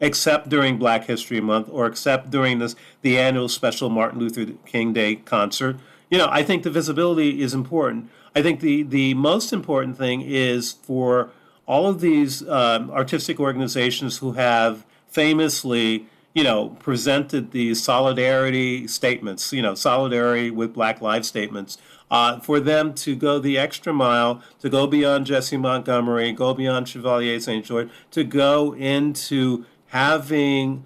except 0.01 0.49
during 0.49 0.79
Black 0.79 1.05
History 1.05 1.41
Month 1.41 1.69
or 1.71 1.87
except 1.87 2.31
during 2.31 2.59
this 2.59 2.77
the 3.03 3.19
annual 3.19 3.49
special 3.49 3.89
Martin 3.89 4.21
Luther 4.21 4.47
King 4.67 4.93
Day 4.93 5.17
concert. 5.17 5.77
you 6.11 6.19
know, 6.19 6.29
I 6.31 6.43
think 6.43 6.63
the 6.63 6.71
visibility 6.71 7.43
is 7.43 7.53
important. 7.55 8.11
I 8.35 8.43
think 8.43 8.61
the 8.61 8.83
the 8.83 9.15
most 9.15 9.53
important 9.53 9.99
thing 9.99 10.23
is 10.23 10.73
for 10.73 11.31
all 11.67 11.87
of 11.87 12.01
these 12.01 12.49
um, 12.49 12.91
artistic 12.91 13.39
organizations 13.39 14.19
who 14.19 14.33
have 14.33 14.87
famously, 15.07 16.07
you 16.39 16.45
know, 16.45 16.69
presented 16.79 17.51
these 17.51 17.83
solidarity 17.83 18.87
statements, 18.87 19.53
you 19.53 19.61
know, 19.61 19.75
solidarity 19.75 20.53
with 20.53 20.73
Black 20.73 21.01
Lives 21.01 21.27
statements, 21.27 21.79
uh, 22.13 22.39
for 22.39 22.61
them 22.61 22.95
to 22.95 23.17
go 23.17 23.41
the 23.41 23.59
extra 23.59 23.93
mile, 23.93 24.41
to 24.61 24.71
go 24.71 24.87
beyond 24.87 25.27
Jessie 25.27 25.57
Montgomery, 25.57 26.31
go 26.31 26.55
beyond 26.55 26.89
Chevalier 26.89 27.41
St. 27.41 27.65
George, 27.65 27.91
to 28.13 28.23
go 28.23 28.73
into 28.77 29.67
having 29.87 30.85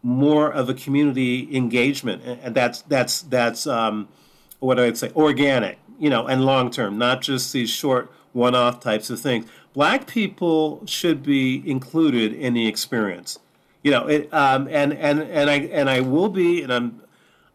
more 0.00 0.48
of 0.52 0.68
a 0.68 0.74
community 0.74 1.48
engagement, 1.56 2.22
and 2.24 2.54
that's 2.54 2.82
that's 2.82 3.22
that's 3.22 3.66
um, 3.66 4.06
what 4.60 4.78
I'd 4.78 4.96
say 4.96 5.10
organic, 5.16 5.80
you 5.98 6.08
know, 6.08 6.28
and 6.28 6.44
long 6.44 6.70
term, 6.70 6.98
not 6.98 7.20
just 7.20 7.52
these 7.52 7.68
short 7.68 8.12
one-off 8.32 8.78
types 8.78 9.10
of 9.10 9.18
things. 9.18 9.44
Black 9.72 10.06
people 10.06 10.86
should 10.86 11.20
be 11.20 11.68
included 11.68 12.32
in 12.32 12.54
the 12.54 12.68
experience, 12.68 13.40
you 13.82 13.90
know, 13.90 14.06
it, 14.06 14.32
um, 14.32 14.68
and 14.70 14.92
and 14.92 15.20
and 15.22 15.50
I 15.50 15.56
and 15.56 15.90
I 15.90 16.00
will 16.00 16.28
be, 16.28 16.62
and 16.62 16.72
I'm, 16.72 17.02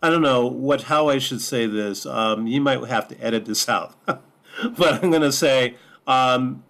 I 0.01 0.09
don't 0.09 0.21
know 0.21 0.45
what 0.47 0.83
how 0.83 1.09
I 1.09 1.19
should 1.19 1.41
say 1.41 1.65
this. 1.65 2.05
Um, 2.05 2.47
you 2.47 2.61
might 2.61 2.83
have 2.85 3.07
to 3.09 3.23
edit 3.23 3.45
this 3.45 3.69
out, 3.69 3.95
but 4.05 5.03
I'm 5.03 5.09
going 5.09 5.21
to 5.21 5.31
say 5.31 5.75
um, 6.05 6.63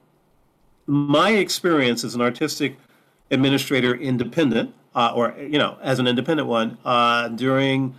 my 0.86 1.32
experience 1.32 2.04
as 2.04 2.16
an 2.16 2.22
artistic 2.22 2.78
administrator 3.32 3.96
independent, 3.96 4.74
uh, 4.96 5.12
or 5.16 5.36
you 5.40 5.58
know, 5.58 5.78
as 5.82 6.00
an 6.00 6.08
independent 6.08 6.48
one, 6.48 6.78
uh, 6.86 7.28
during 7.30 7.96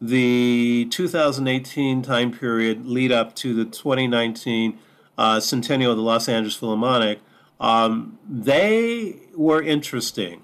the 0.00 0.86
2018 0.90 2.02
time 2.02 2.30
period 2.30 2.86
lead 2.86 3.10
up 3.10 3.34
to 3.34 3.54
the 3.54 3.64
2019 3.64 4.78
uh, 5.16 5.40
centennial 5.40 5.92
of 5.92 5.96
the 5.96 6.02
Los 6.02 6.28
Angeles 6.28 6.54
Philharmonic, 6.54 7.20
um, 7.60 8.18
they 8.28 9.16
were 9.34 9.62
interesting, 9.62 10.42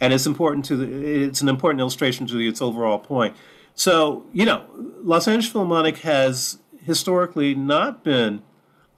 and 0.00 0.12
it's 0.12 0.26
important 0.26 0.64
to 0.66 0.76
the, 0.76 1.24
it's 1.24 1.40
an 1.40 1.48
important 1.48 1.80
illustration 1.80 2.26
to 2.26 2.38
its 2.38 2.62
overall 2.62 2.98
point. 2.98 3.36
So 3.74 4.26
you 4.32 4.44
know, 4.44 4.64
Los 5.02 5.28
Angeles 5.28 5.52
Philharmonic 5.52 5.98
has 5.98 6.58
historically 6.84 7.54
not 7.54 8.04
been 8.04 8.42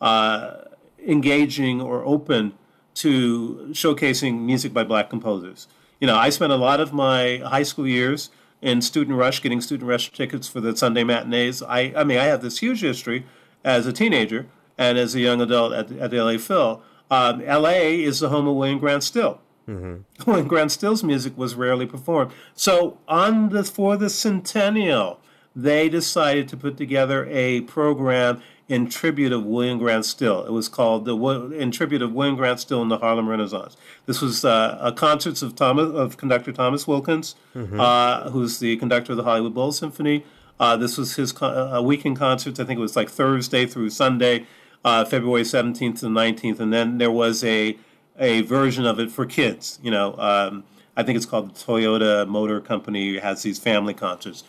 uh, 0.01 0.63
engaging 1.07 1.81
or 1.81 2.05
open 2.05 2.55
to 2.95 3.69
showcasing 3.71 4.41
music 4.41 4.73
by 4.73 4.85
black 4.85 5.11
composers. 5.11 5.69
You 6.01 6.07
know, 6.07 6.17
I 6.17 6.31
spent 6.31 6.53
a 6.53 6.57
lot 6.57 6.81
of 6.81 6.93
my 6.93 7.39
high 7.39 7.63
school 7.63 7.87
years 7.87 8.31
in 8.63 8.83
student 8.83 9.17
rush, 9.17 9.43
getting 9.43 9.61
student 9.61 9.89
rush 9.89 10.13
tickets 10.13 10.49
for 10.49 10.61
the 10.61 10.77
Sunday 10.77 11.05
matinees. 11.05 11.63
I, 11.63 11.93
I 11.97 12.05
mean, 12.05 12.19
I 12.19 12.25
have 12.25 12.43
this 12.43 12.59
huge 12.59 12.81
history 12.81 13.27
as 13.65 13.87
a 13.87 13.93
teenager 13.93 14.47
and 14.79 14.99
as 14.99 15.15
a 15.15 15.21
young 15.21 15.41
adult 15.41 15.73
at, 15.73 15.93
at 15.93 16.11
the 16.11 16.23
LA 16.23 16.39
Phil. 16.39 16.83
Um, 17.11 17.45
LA 17.45 17.91
is 18.09 18.21
the 18.21 18.29
home 18.29 18.47
of 18.47 18.57
William 18.57 18.79
Grant 18.79 19.03
Still. 19.03 19.41
William 20.27 20.49
Grant 20.49 20.73
Still's 20.73 21.03
music 21.03 21.37
was 21.37 21.55
rarely 21.55 21.87
performed. 21.87 22.33
So 22.55 22.99
on 23.09 23.51
the 23.51 23.65
for 23.65 23.97
the 23.97 24.11
centennial, 24.11 25.21
they 25.55 25.89
decided 25.89 26.49
to 26.49 26.57
put 26.57 26.77
together 26.77 27.27
a 27.31 27.63
program 27.63 28.41
in 28.69 28.89
tribute 28.89 29.33
of 29.33 29.45
William 29.45 29.79
Grant 29.79 30.05
Still. 30.05 30.45
It 30.45 30.53
was 30.53 30.69
called 30.69 31.05
the 31.05 31.17
in 31.59 31.73
tribute 31.73 32.03
of 32.03 32.13
William 32.13 32.37
Grant 32.37 32.61
Still 32.61 32.83
in 32.83 32.89
the 32.89 32.99
Harlem 32.99 33.29
Renaissance. 33.29 33.77
This 34.07 34.21
was 34.21 34.45
uh, 34.45 34.79
a 34.81 34.93
concerts 34.93 35.43
of 35.43 35.57
Thomas 35.57 35.91
of 35.93 36.17
conductor 36.17 36.53
Thomas 36.53 36.87
Wilkins, 36.87 37.35
uh, 37.81 38.31
who's 38.31 38.61
the 38.61 38.77
conductor 38.77 39.13
of 39.13 39.17
the 39.17 39.25
Hollywood 39.25 39.55
Bowl 39.55 39.73
Symphony. 39.73 40.25
Uh, 40.61 40.77
this 40.77 40.97
was 40.99 41.17
his 41.17 41.33
co- 41.33 41.47
uh, 41.75 41.83
weekend 41.83 42.17
concerts. 42.17 42.61
I 42.61 42.65
think 42.65 42.79
it 42.79 42.83
was 42.83 42.95
like 42.95 43.09
Thursday 43.11 43.67
through 43.67 43.91
Sunday, 43.91 44.47
uh, 44.85 45.05
February 45.05 45.45
seventeenth 45.45 46.01
to 46.01 46.09
nineteenth, 46.09 46.61
and 46.61 46.73
then 46.73 46.99
there 46.99 47.11
was 47.11 47.43
a 47.43 47.77
a 48.21 48.43
version 48.43 48.87
of 48.87 49.01
it 49.01 49.11
for 49.11 49.27
kids. 49.27 49.81
You 49.83 49.91
know, 49.91 50.15
um, 50.19 50.65
I 50.97 51.03
think 51.03 51.17
it's 51.17 51.27
called 51.27 51.55
the 51.55 51.59
Toyota 51.59 52.29
Motor 52.29 52.61
Company 52.61 53.19
has 53.19 53.43
these 53.43 53.59
family 53.59 53.95
concerts. 53.95 54.45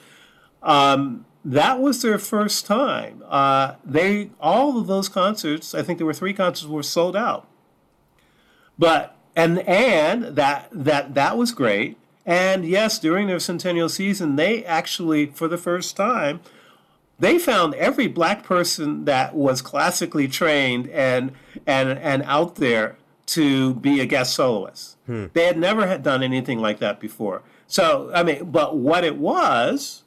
Um, 0.61 1.25
that 1.43 1.79
was 1.79 2.01
their 2.01 2.19
first 2.19 2.67
time. 2.67 3.23
Uh, 3.27 3.75
they 3.83 4.29
all 4.39 4.77
of 4.77 4.85
those 4.85 5.09
concerts, 5.09 5.73
I 5.73 5.81
think 5.81 5.97
there 5.97 6.05
were 6.05 6.13
three 6.13 6.33
concerts, 6.33 6.67
were 6.67 6.83
sold 6.83 7.15
out. 7.15 7.47
But 8.77 9.15
and 9.35 9.59
and 9.59 10.35
that 10.35 10.67
that 10.71 11.15
that 11.15 11.37
was 11.37 11.51
great. 11.51 11.97
And 12.25 12.65
yes, 12.65 12.99
during 12.99 13.27
their 13.27 13.39
centennial 13.39 13.89
season, 13.89 14.35
they 14.35 14.63
actually, 14.65 15.27
for 15.27 15.47
the 15.47 15.57
first 15.57 15.97
time, 15.97 16.41
they 17.19 17.39
found 17.39 17.73
every 17.75 18.07
black 18.07 18.43
person 18.43 19.05
that 19.05 19.33
was 19.33 19.61
classically 19.61 20.27
trained 20.27 20.87
and 20.89 21.31
and 21.65 21.97
and 21.97 22.21
out 22.23 22.55
there 22.55 22.97
to 23.33 23.73
be 23.75 23.99
a 23.99 24.05
guest 24.05 24.33
soloist. 24.33 24.97
Hmm. 25.05 25.27
They 25.33 25.45
had 25.45 25.57
never 25.57 25.87
had 25.87 26.03
done 26.03 26.23
anything 26.23 26.59
like 26.59 26.79
that 26.79 26.99
before. 26.99 27.43
So 27.67 28.11
I 28.13 28.23
mean, 28.23 28.51
but 28.51 28.77
what 28.77 29.03
it 29.03 29.17
was 29.17 30.03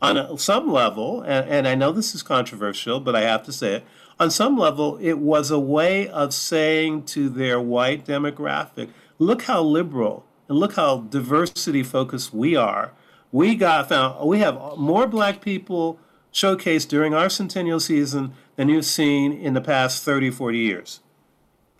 on 0.00 0.16
a, 0.16 0.38
some 0.38 0.70
level, 0.70 1.22
and, 1.22 1.48
and 1.48 1.68
I 1.68 1.74
know 1.74 1.92
this 1.92 2.14
is 2.14 2.22
controversial, 2.22 3.00
but 3.00 3.14
I 3.16 3.22
have 3.22 3.42
to 3.44 3.52
say 3.52 3.74
it. 3.74 3.84
On 4.20 4.30
some 4.30 4.56
level, 4.56 4.96
it 4.98 5.14
was 5.14 5.50
a 5.50 5.58
way 5.58 6.08
of 6.08 6.32
saying 6.32 7.04
to 7.06 7.28
their 7.28 7.60
white 7.60 8.06
demographic, 8.06 8.90
"Look 9.18 9.42
how 9.42 9.62
liberal 9.62 10.24
and 10.48 10.58
look 10.58 10.74
how 10.74 10.98
diversity 10.98 11.82
focused 11.82 12.34
we 12.34 12.56
are. 12.56 12.92
We 13.32 13.54
got 13.54 13.88
found. 13.88 14.26
We 14.28 14.38
have 14.40 14.76
more 14.76 15.06
black 15.06 15.40
people 15.40 15.98
showcased 16.32 16.88
during 16.88 17.14
our 17.14 17.28
centennial 17.28 17.80
season 17.80 18.32
than 18.56 18.68
you've 18.68 18.84
seen 18.84 19.32
in 19.32 19.54
the 19.54 19.60
past 19.60 20.04
30, 20.04 20.30
40 20.30 20.58
years. 20.58 21.00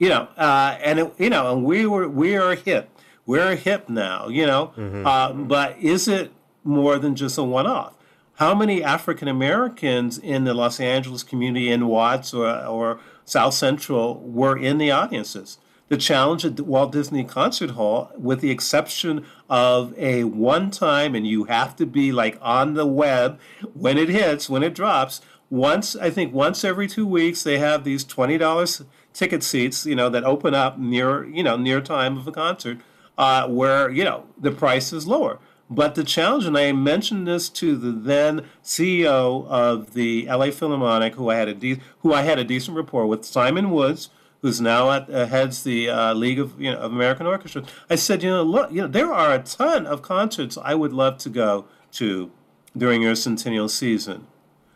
You 0.05 0.11
know, 0.11 0.29
uh, 0.37 0.77
and 0.83 0.99
it, 0.99 1.15
you 1.17 1.31
know, 1.31 1.55
and 1.55 1.65
we 1.65 1.87
were 1.87 2.07
we 2.07 2.37
are 2.37 2.55
hip. 2.55 2.91
We're 3.25 3.57
hip 3.57 3.89
now. 3.89 4.29
You 4.29 4.45
know, 4.45 4.73
uh, 5.07 5.33
but 5.33 5.79
is 5.79 6.09
it 6.09 6.31
more 6.63 6.99
than 6.99 7.15
just 7.17 7.39
a 7.39 7.43
one-off? 7.43 7.95
How 8.35 8.55
many 8.55 8.85
African 8.85 9.29
Americans 9.29 10.19
in 10.19 10.45
the 10.45 10.53
Los 10.53 10.79
Angeles 10.79 11.23
community 11.23 11.71
in 11.71 11.87
Watts 11.87 12.35
or, 12.35 12.47
or 12.67 13.01
South 13.25 13.55
Central 13.55 14.21
were 14.21 14.59
in 14.59 14.77
the 14.77 14.91
audiences? 14.91 15.57
The 15.89 15.97
challenge 15.97 16.45
at 16.45 16.61
Walt 16.61 16.93
Disney 16.93 17.25
Concert 17.25 17.71
Hall, 17.71 18.11
with 18.19 18.43
the 18.43 18.51
exception 18.51 19.25
of 19.49 19.95
a 19.97 20.25
one 20.25 20.71
time, 20.71 21.15
and 21.15 21.27
you 21.27 21.45
have 21.45 21.77
to 21.77 21.87
be 21.87 22.13
like 22.13 22.37
on 22.43 22.75
the 22.75 22.85
web 22.85 23.41
when 23.73 23.97
it 23.97 24.11
hits, 24.11 24.51
when 24.51 24.63
it 24.63 24.75
drops. 24.75 25.23
Once, 25.49 25.97
I 25.97 26.11
think 26.11 26.35
once 26.35 26.63
every 26.63 26.89
two 26.89 27.07
weeks, 27.07 27.43
they 27.43 27.57
have 27.59 27.85
these 27.85 28.05
$20 28.05 28.85
ticket 29.15 29.43
seats, 29.43 29.87
you 29.87 29.95
know, 29.95 30.11
that 30.11 30.25
open 30.25 30.55
up 30.55 30.79
near, 30.79 31.25
you 31.25 31.43
know, 31.43 31.57
near 31.57 31.81
time 31.81 32.19
of 32.19 32.29
a 32.29 32.33
concert, 32.33 32.79
uh, 33.17 33.49
where, 33.49 33.91
you 33.91 34.05
know, 34.05 34.27
the 34.37 34.51
price 34.51 34.93
is 34.93 35.07
lower. 35.07 35.39
But 35.71 35.95
the 35.95 36.05
challenge, 36.05 36.45
and 36.45 36.59
I 36.59 36.73
mentioned 36.73 37.27
this 37.27 37.49
to 37.51 37.77
the 37.77 37.91
then 37.91 38.47
CEO 38.63 39.47
of 39.47 39.95
the 39.95 40.27
LA 40.27 40.51
Philharmonic, 40.51 41.15
who 41.15 41.31
I 41.31 41.37
had 41.37 41.49
a 41.49 41.55
de- 41.55 41.81
who 42.01 42.13
I 42.13 42.23
had 42.23 42.39
a 42.39 42.45
decent 42.45 42.77
rapport 42.77 43.07
with, 43.07 43.25
Simon 43.25 43.71
Woods, 43.71 44.11
who's 44.43 44.61
now 44.61 44.91
at 44.91 45.09
uh, 45.09 45.25
heads 45.25 45.65
the 45.65 45.89
uh, 45.89 46.13
League 46.13 46.39
of 46.39 46.61
you 46.61 46.71
know 46.71 46.79
of 46.79 46.93
American 46.93 47.27
Orchestras. 47.27 47.67
I 47.89 47.95
said, 47.95 48.23
you 48.23 48.29
know, 48.29 48.43
look, 48.43 48.71
you 48.71 48.83
know, 48.83 48.89
there 48.89 49.11
are 49.11 49.33
a 49.33 49.39
ton 49.39 49.87
of 49.87 50.03
concerts 50.03 50.59
I 50.63 50.75
would 50.75 50.93
love 50.93 51.17
to 51.19 51.31
go 51.31 51.65
to 51.93 52.31
during 52.77 53.01
your 53.01 53.15
centennial 53.15 53.71
season, 53.71 54.27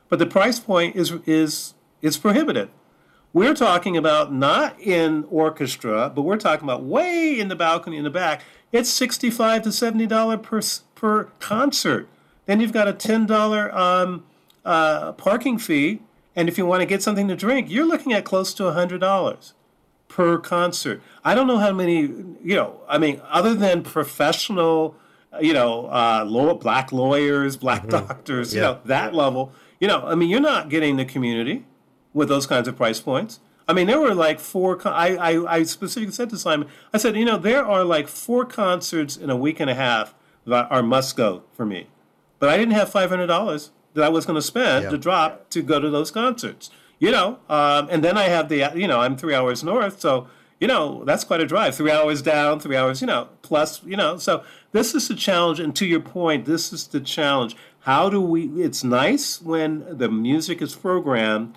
but 0.09 0.19
the 0.19 0.27
price 0.27 0.59
point 0.59 0.97
is 0.97 1.13
is 1.27 1.75
is 2.01 2.17
prohibitive. 2.17 2.71
We're 3.33 3.55
talking 3.55 3.97
about 3.97 4.33
not 4.33 4.81
in 4.81 5.27
orchestra, 5.31 6.11
but 6.15 6.23
we're 6.23 6.39
talking 6.39 6.65
about 6.65 6.83
way 6.83 7.39
in 7.39 7.49
the 7.49 7.57
balcony 7.57 7.99
in 7.99 8.05
the 8.05 8.11
back. 8.11 8.43
It's 8.73 8.89
sixty-five 8.89 9.63
to 9.63 9.73
seventy 9.73 10.07
dollar 10.07 10.39
per 10.39 10.61
per 10.95 11.25
concert. 11.39 12.09
Then 12.47 12.61
you've 12.61 12.73
got 12.73 12.89
a 12.89 12.93
ten 12.95 13.27
dollar 13.27 13.75
um, 13.77 14.25
uh, 14.65 15.13
parking 15.13 15.59
fee, 15.59 16.01
and 16.35 16.49
if 16.49 16.57
you 16.57 16.65
want 16.65 16.81
to 16.81 16.87
get 16.87 17.03
something 17.03 17.29
to 17.29 17.37
drink, 17.37 17.71
you're 17.71 17.87
looking 17.87 18.15
at 18.15 18.25
close 18.25 18.55
to 18.55 18.73
hundred 18.73 19.01
dollars 19.01 19.53
per 20.09 20.39
concert. 20.39 21.03
I 21.23 21.35
don't 21.35 21.47
know 21.47 21.59
how 21.59 21.73
many, 21.73 22.01
you 22.01 22.57
know, 22.57 22.81
I 22.89 22.97
mean, 22.97 23.21
other 23.29 23.55
than 23.55 23.83
professional, 23.83 24.97
you 25.39 25.53
know, 25.53 25.87
uh, 25.87 26.25
law, 26.27 26.55
black 26.55 26.93
lawyers, 26.93 27.59
black 27.59 27.89
doctors, 27.89 28.55
you 28.55 28.63
know, 28.63 28.81
that 28.87 29.15
level, 29.15 29.53
you 29.79 29.87
know, 29.87 30.03
I 30.07 30.15
mean, 30.15 30.31
you're 30.31 30.41
not 30.41 30.71
getting 30.71 30.97
the 30.97 31.05
community 31.05 31.67
with 32.19 32.29
those 32.29 32.47
kinds 32.47 32.67
of 32.69 32.75
price 32.77 33.01
points. 33.01 33.41
I 33.69 33.73
mean, 33.77 33.87
there 33.87 34.01
were 34.01 34.15
like 34.15 34.39
four. 34.41 34.71
I, 34.89 35.09
I 35.31 35.33
I 35.57 35.63
specifically 35.65 36.13
said 36.19 36.31
to 36.31 36.39
Simon, 36.39 36.69
I 36.95 36.99
said, 36.99 37.17
you 37.17 37.25
know, 37.31 37.39
there 37.39 37.65
are 37.75 37.85
like 37.85 38.09
four 38.09 38.43
concerts 38.45 39.17
in 39.17 39.29
a 39.31 39.37
week 39.37 39.61
and 39.61 39.71
a 39.71 39.75
half 39.87 40.15
that 40.47 40.67
are 40.75 40.83
must 40.83 41.17
go 41.17 41.31
for 41.57 41.67
me, 41.67 41.81
but 42.41 42.49
I 42.53 42.57
didn't 42.57 42.75
have 42.81 42.89
five 42.99 43.11
hundred 43.11 43.27
dollars 43.37 43.71
that 43.95 44.05
I 44.05 44.09
was 44.17 44.25
going 44.27 44.37
to 44.43 44.47
spend 44.55 44.85
Yeah. 44.85 44.91
to 44.91 44.99
drop 45.07 45.51
to 45.51 45.61
go 45.63 45.77
to 45.81 45.91
those 45.91 46.11
concerts. 46.11 46.71
You 47.05 47.11
know, 47.17 47.29
um, 47.49 47.83
and 47.93 48.03
then 48.03 48.17
I 48.25 48.25
have 48.37 48.49
the 48.49 48.59
you 48.75 48.89
know 48.89 49.01
I'm 49.05 49.17
three 49.17 49.35
hours 49.39 49.63
north, 49.63 50.01
so 50.01 50.27
you 50.61 50.67
know 50.73 51.05
that's 51.05 51.25
quite 51.25 51.41
a 51.43 51.47
drive. 51.47 51.75
Three 51.77 51.93
hours 51.99 52.23
down, 52.23 52.59
three 52.61 52.77
hours, 52.81 53.01
you 53.03 53.07
know, 53.13 53.29
plus 53.43 53.71
you 53.85 53.97
know. 54.03 54.17
So 54.19 54.33
this 54.73 54.95
is 54.95 55.09
the 55.09 55.15
challenge, 55.15 55.61
and 55.61 55.77
to 55.77 55.85
your 55.87 56.01
point, 56.19 56.47
this 56.47 56.73
is 56.73 56.87
the 56.89 57.01
challenge. 57.17 57.53
how 57.93 58.05
do 58.15 58.21
we? 58.21 58.43
It's 58.67 58.83
nice 58.83 59.27
when 59.53 59.73
the 60.03 60.09
music 60.09 60.59
is 60.67 60.75
programmed, 60.75 61.49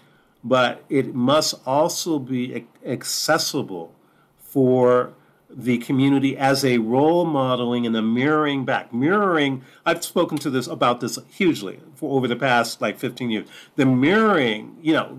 but 0.44 0.84
it 0.90 1.14
must 1.14 1.56
also 1.66 2.20
be 2.20 2.66
accessible 2.86 3.94
for 4.38 5.14
the 5.54 5.78
community 5.80 6.38
as 6.38 6.64
a 6.64 6.78
role 6.78 7.26
modeling 7.26 7.86
and 7.86 7.96
a 7.96 8.02
mirroring 8.02 8.66
back. 8.66 8.94
Mirroring, 8.94 9.64
I've 9.86 10.04
spoken 10.04 10.38
to 10.40 10.50
this 10.50 10.68
about 10.68 11.02
this 11.02 11.20
hugely 11.30 11.80
for 11.96 12.16
over 12.16 12.28
the 12.28 12.36
past 12.36 12.82
like 12.82 12.98
15 12.98 13.30
years. 13.30 13.48
The 13.76 13.86
mirroring, 13.86 14.78
you 14.82 14.94
know, 14.94 15.18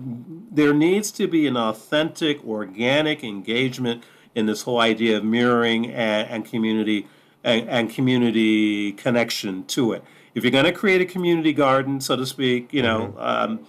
there 0.51 0.73
needs 0.73 1.11
to 1.11 1.27
be 1.27 1.47
an 1.47 1.57
authentic, 1.57 2.43
organic 2.45 3.23
engagement 3.23 4.03
in 4.35 4.45
this 4.47 4.63
whole 4.63 4.79
idea 4.79 5.17
of 5.17 5.23
mirroring 5.23 5.91
and, 5.91 6.27
and 6.29 6.45
community 6.45 7.07
and, 7.43 7.69
and 7.69 7.89
community 7.89 8.91
connection 8.93 9.65
to 9.65 9.93
it. 9.93 10.03
If 10.33 10.43
you're 10.43 10.51
going 10.51 10.65
to 10.65 10.71
create 10.71 11.01
a 11.01 11.05
community 11.05 11.53
garden, 11.53 12.01
so 12.01 12.15
to 12.15 12.25
speak, 12.25 12.73
you 12.73 12.81
know, 12.81 13.13
um, 13.19 13.67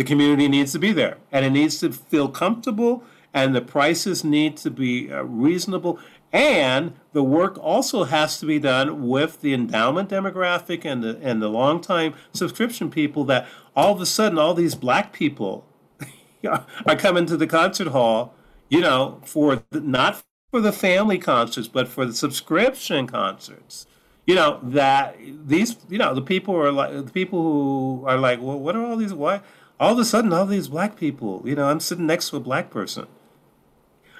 the 0.00 0.04
community 0.04 0.48
needs 0.48 0.72
to 0.72 0.78
be 0.78 0.92
there 0.92 1.18
and 1.30 1.44
it 1.44 1.50
needs 1.50 1.78
to 1.78 1.92
feel 1.92 2.26
comfortable 2.26 3.04
and 3.34 3.54
the 3.54 3.60
prices 3.60 4.24
need 4.24 4.56
to 4.56 4.70
be 4.70 5.12
uh, 5.12 5.22
reasonable 5.24 5.98
and 6.32 6.94
the 7.12 7.22
work 7.22 7.58
also 7.58 8.04
has 8.04 8.40
to 8.40 8.46
be 8.46 8.58
done 8.58 9.06
with 9.06 9.42
the 9.42 9.52
endowment 9.52 10.08
demographic 10.08 10.86
and 10.86 11.04
the 11.04 11.18
and 11.20 11.42
the 11.42 11.50
long 11.50 11.82
time 11.82 12.14
subscription 12.32 12.90
people 12.90 13.24
that 13.24 13.46
all 13.76 13.92
of 13.92 14.00
a 14.00 14.06
sudden 14.06 14.38
all 14.38 14.54
these 14.54 14.74
black 14.74 15.12
people 15.12 15.66
are 16.86 16.96
coming 16.96 17.26
to 17.26 17.36
the 17.36 17.46
concert 17.46 17.88
hall 17.88 18.34
you 18.70 18.80
know 18.80 19.20
for 19.26 19.62
the, 19.68 19.80
not 19.82 20.22
for 20.50 20.62
the 20.62 20.72
family 20.72 21.18
concerts 21.18 21.68
but 21.68 21.86
for 21.86 22.06
the 22.06 22.14
subscription 22.14 23.06
concerts. 23.06 23.86
You 24.26 24.36
know 24.36 24.60
that 24.62 25.16
these 25.46 25.76
you 25.88 25.98
know 25.98 26.14
the 26.14 26.22
people 26.22 26.54
are 26.56 26.72
like 26.72 26.92
the 26.92 27.12
people 27.12 27.42
who 27.42 28.04
are 28.06 28.16
like 28.16 28.40
well 28.40 28.58
what 28.58 28.76
are 28.76 28.84
all 28.84 28.96
these 28.96 29.12
why 29.12 29.40
all 29.80 29.94
of 29.94 29.98
a 29.98 30.04
sudden 30.04 30.32
all 30.32 30.46
these 30.46 30.68
black 30.68 30.94
people 30.96 31.42
you 31.44 31.56
know 31.56 31.66
i'm 31.66 31.80
sitting 31.80 32.06
next 32.06 32.30
to 32.30 32.36
a 32.36 32.40
black 32.40 32.70
person 32.70 33.06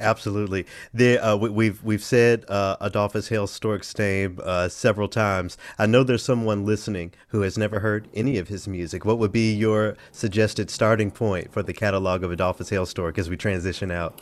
Absolutely. 0.00 0.64
There, 0.94 1.22
uh, 1.22 1.36
we, 1.36 1.50
we've 1.50 1.82
we've 1.82 2.02
said 2.02 2.44
uh, 2.48 2.76
Adolphus 2.80 3.28
Hailstork's 3.30 3.96
name 3.98 4.38
uh, 4.44 4.68
several 4.68 5.08
times. 5.08 5.58
I 5.78 5.86
know 5.86 6.04
there's 6.04 6.22
someone 6.22 6.64
listening 6.64 7.12
who 7.28 7.40
has 7.40 7.58
never 7.58 7.80
heard 7.80 8.08
any 8.14 8.38
of 8.38 8.46
his 8.48 8.68
music. 8.68 9.04
What 9.04 9.18
would 9.18 9.32
be 9.32 9.52
your 9.52 9.96
suggested 10.12 10.70
starting 10.70 11.10
point 11.10 11.52
for 11.52 11.64
the 11.64 11.72
catalog 11.72 12.22
of 12.22 12.30
Adolphus 12.30 12.70
Hailstork 12.70 13.18
as 13.18 13.28
we 13.28 13.36
transition 13.36 13.90
out? 13.90 14.20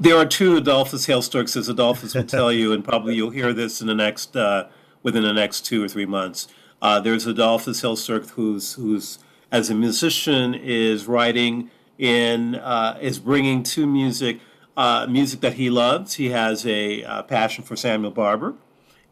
There 0.00 0.16
are 0.16 0.26
two 0.26 0.56
Adolphus 0.56 1.06
Hailstorks, 1.06 1.56
as 1.56 1.68
Adolphus 1.68 2.16
will 2.16 2.24
tell 2.24 2.50
you, 2.52 2.72
and 2.72 2.82
probably 2.82 3.14
you'll 3.14 3.30
hear 3.30 3.52
this 3.52 3.80
in 3.80 3.86
the 3.86 3.94
next 3.94 4.36
uh, 4.36 4.68
within 5.04 5.22
the 5.22 5.32
next 5.32 5.60
two 5.60 5.84
or 5.84 5.88
three 5.88 6.06
months. 6.06 6.48
Uh, 6.80 6.98
there's 6.98 7.24
Adolphus 7.24 7.82
Hailstork, 7.82 8.30
who's 8.30 8.72
who's 8.72 9.20
as 9.52 9.70
a 9.70 9.74
musician 9.76 10.54
is 10.54 11.06
writing 11.06 11.70
in 12.02 12.56
uh, 12.56 12.98
is 13.00 13.20
bringing 13.20 13.62
to 13.62 13.86
music 13.86 14.40
uh, 14.76 15.06
music 15.08 15.40
that 15.40 15.54
he 15.54 15.70
loves. 15.70 16.14
He 16.14 16.30
has 16.30 16.66
a 16.66 17.04
uh, 17.04 17.22
passion 17.22 17.62
for 17.62 17.76
Samuel 17.76 18.10
Barber. 18.10 18.54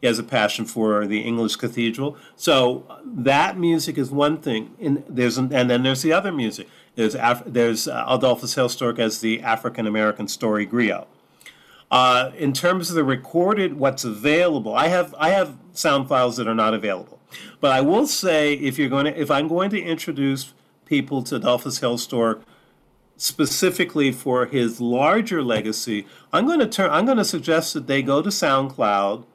He 0.01 0.07
has 0.07 0.19
a 0.19 0.23
passion 0.23 0.65
for 0.65 1.07
the 1.07 1.21
English 1.21 1.55
cathedral. 1.55 2.17
So 2.35 2.85
uh, 2.89 2.99
that 3.05 3.57
music 3.57 3.97
is 3.97 4.11
one 4.11 4.37
thing. 4.39 4.75
And 4.79 5.03
there's 5.07 5.37
and 5.37 5.51
then 5.51 5.83
there's 5.83 6.01
the 6.01 6.11
other 6.11 6.33
music. 6.33 6.67
There's 6.95 7.15
Af- 7.15 7.43
there's 7.45 7.87
uh, 7.87 8.03
Adolphus 8.07 8.55
Hailstork 8.55 8.99
as 8.99 9.21
the 9.21 9.41
African 9.41 9.87
American 9.87 10.27
story 10.27 10.67
griot. 10.67 11.07
Uh, 11.89 12.31
in 12.37 12.51
terms 12.51 12.89
of 12.89 12.95
the 12.95 13.03
recorded, 13.03 13.77
what's 13.77 14.03
available, 14.03 14.73
I 14.75 14.87
have 14.87 15.15
I 15.17 15.29
have 15.29 15.55
sound 15.71 16.09
files 16.09 16.35
that 16.37 16.47
are 16.47 16.55
not 16.55 16.73
available. 16.73 17.19
But 17.61 17.71
I 17.71 17.79
will 17.79 18.07
say, 18.07 18.55
if 18.55 18.77
you're 18.77 18.89
going 18.89 19.05
to, 19.05 19.17
if 19.17 19.31
I'm 19.31 19.47
going 19.47 19.69
to 19.69 19.81
introduce 19.81 20.53
people 20.85 21.23
to 21.23 21.37
Adolphus 21.37 21.79
Hailstork 21.79 22.41
specifically 23.21 24.11
for 24.11 24.47
his 24.47 24.81
larger 24.81 25.43
legacy, 25.43 26.07
I'm 26.33 26.47
going 26.47 26.57
to 26.59 26.67
turn. 26.67 26.89
I'm 26.89 27.05
going 27.05 27.19
to 27.19 27.25
suggest 27.25 27.75
that 27.75 27.85
they 27.85 28.01
go 28.01 28.23
to 28.23 28.29
SoundCloud 28.29 29.25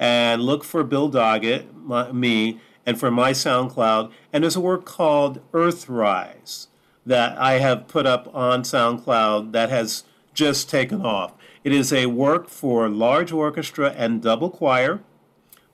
and 0.00 0.42
look 0.42 0.64
for 0.64 0.82
Bill 0.82 1.08
Doggett, 1.08 1.72
my, 1.72 2.10
me, 2.10 2.60
and 2.84 2.98
for 2.98 3.08
my 3.08 3.30
SoundCloud. 3.30 4.10
And 4.32 4.42
there's 4.42 4.56
a 4.56 4.60
work 4.60 4.84
called 4.84 5.40
Earthrise 5.52 6.66
that 7.06 7.38
I 7.38 7.60
have 7.60 7.86
put 7.86 8.04
up 8.04 8.28
on 8.34 8.62
SoundCloud 8.62 9.52
that 9.52 9.70
has 9.70 10.02
just 10.34 10.68
taken 10.68 11.06
off. 11.06 11.32
It 11.62 11.72
is 11.72 11.92
a 11.92 12.06
work 12.06 12.48
for 12.48 12.88
large 12.88 13.30
orchestra 13.30 13.94
and 13.96 14.20
double 14.20 14.50
choir. 14.50 15.00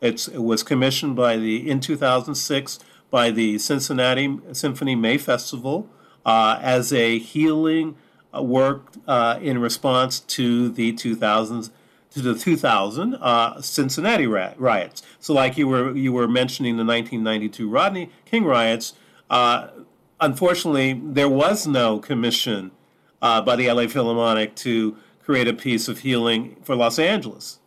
It's, 0.02 0.28
it 0.28 0.42
was 0.42 0.62
commissioned 0.62 1.16
by 1.16 1.38
the 1.38 1.70
in 1.70 1.80
2006 1.80 2.80
by 3.10 3.30
the 3.30 3.58
Cincinnati 3.58 4.38
Symphony 4.52 4.94
May 4.94 5.16
Festival 5.16 5.88
uh, 6.24 6.58
as 6.60 6.92
a 6.92 7.18
healing 7.18 7.96
uh, 8.34 8.42
work 8.42 8.92
uh, 9.06 9.38
in 9.40 9.58
response 9.58 10.20
to 10.20 10.68
the 10.68 10.92
2000s 10.92 11.70
to 12.10 12.20
the 12.20 12.34
2000 12.34 13.14
uh, 13.14 13.60
Cincinnati 13.62 14.26
riots. 14.26 15.02
So, 15.18 15.32
like 15.32 15.56
you 15.56 15.66
were 15.66 15.96
you 15.96 16.12
were 16.12 16.28
mentioning 16.28 16.76
the 16.76 16.84
1992 16.84 17.68
Rodney 17.68 18.10
King 18.24 18.44
riots. 18.44 18.94
Uh, 19.30 19.68
unfortunately, 20.20 21.00
there 21.02 21.28
was 21.28 21.66
no 21.66 21.98
commission 21.98 22.70
uh, 23.22 23.40
by 23.40 23.56
the 23.56 23.70
LA 23.70 23.86
Philharmonic 23.86 24.54
to 24.56 24.96
create 25.22 25.48
a 25.48 25.54
piece 25.54 25.88
of 25.88 26.00
healing 26.00 26.56
for 26.62 26.74
Los 26.74 26.98
Angeles. 26.98 27.58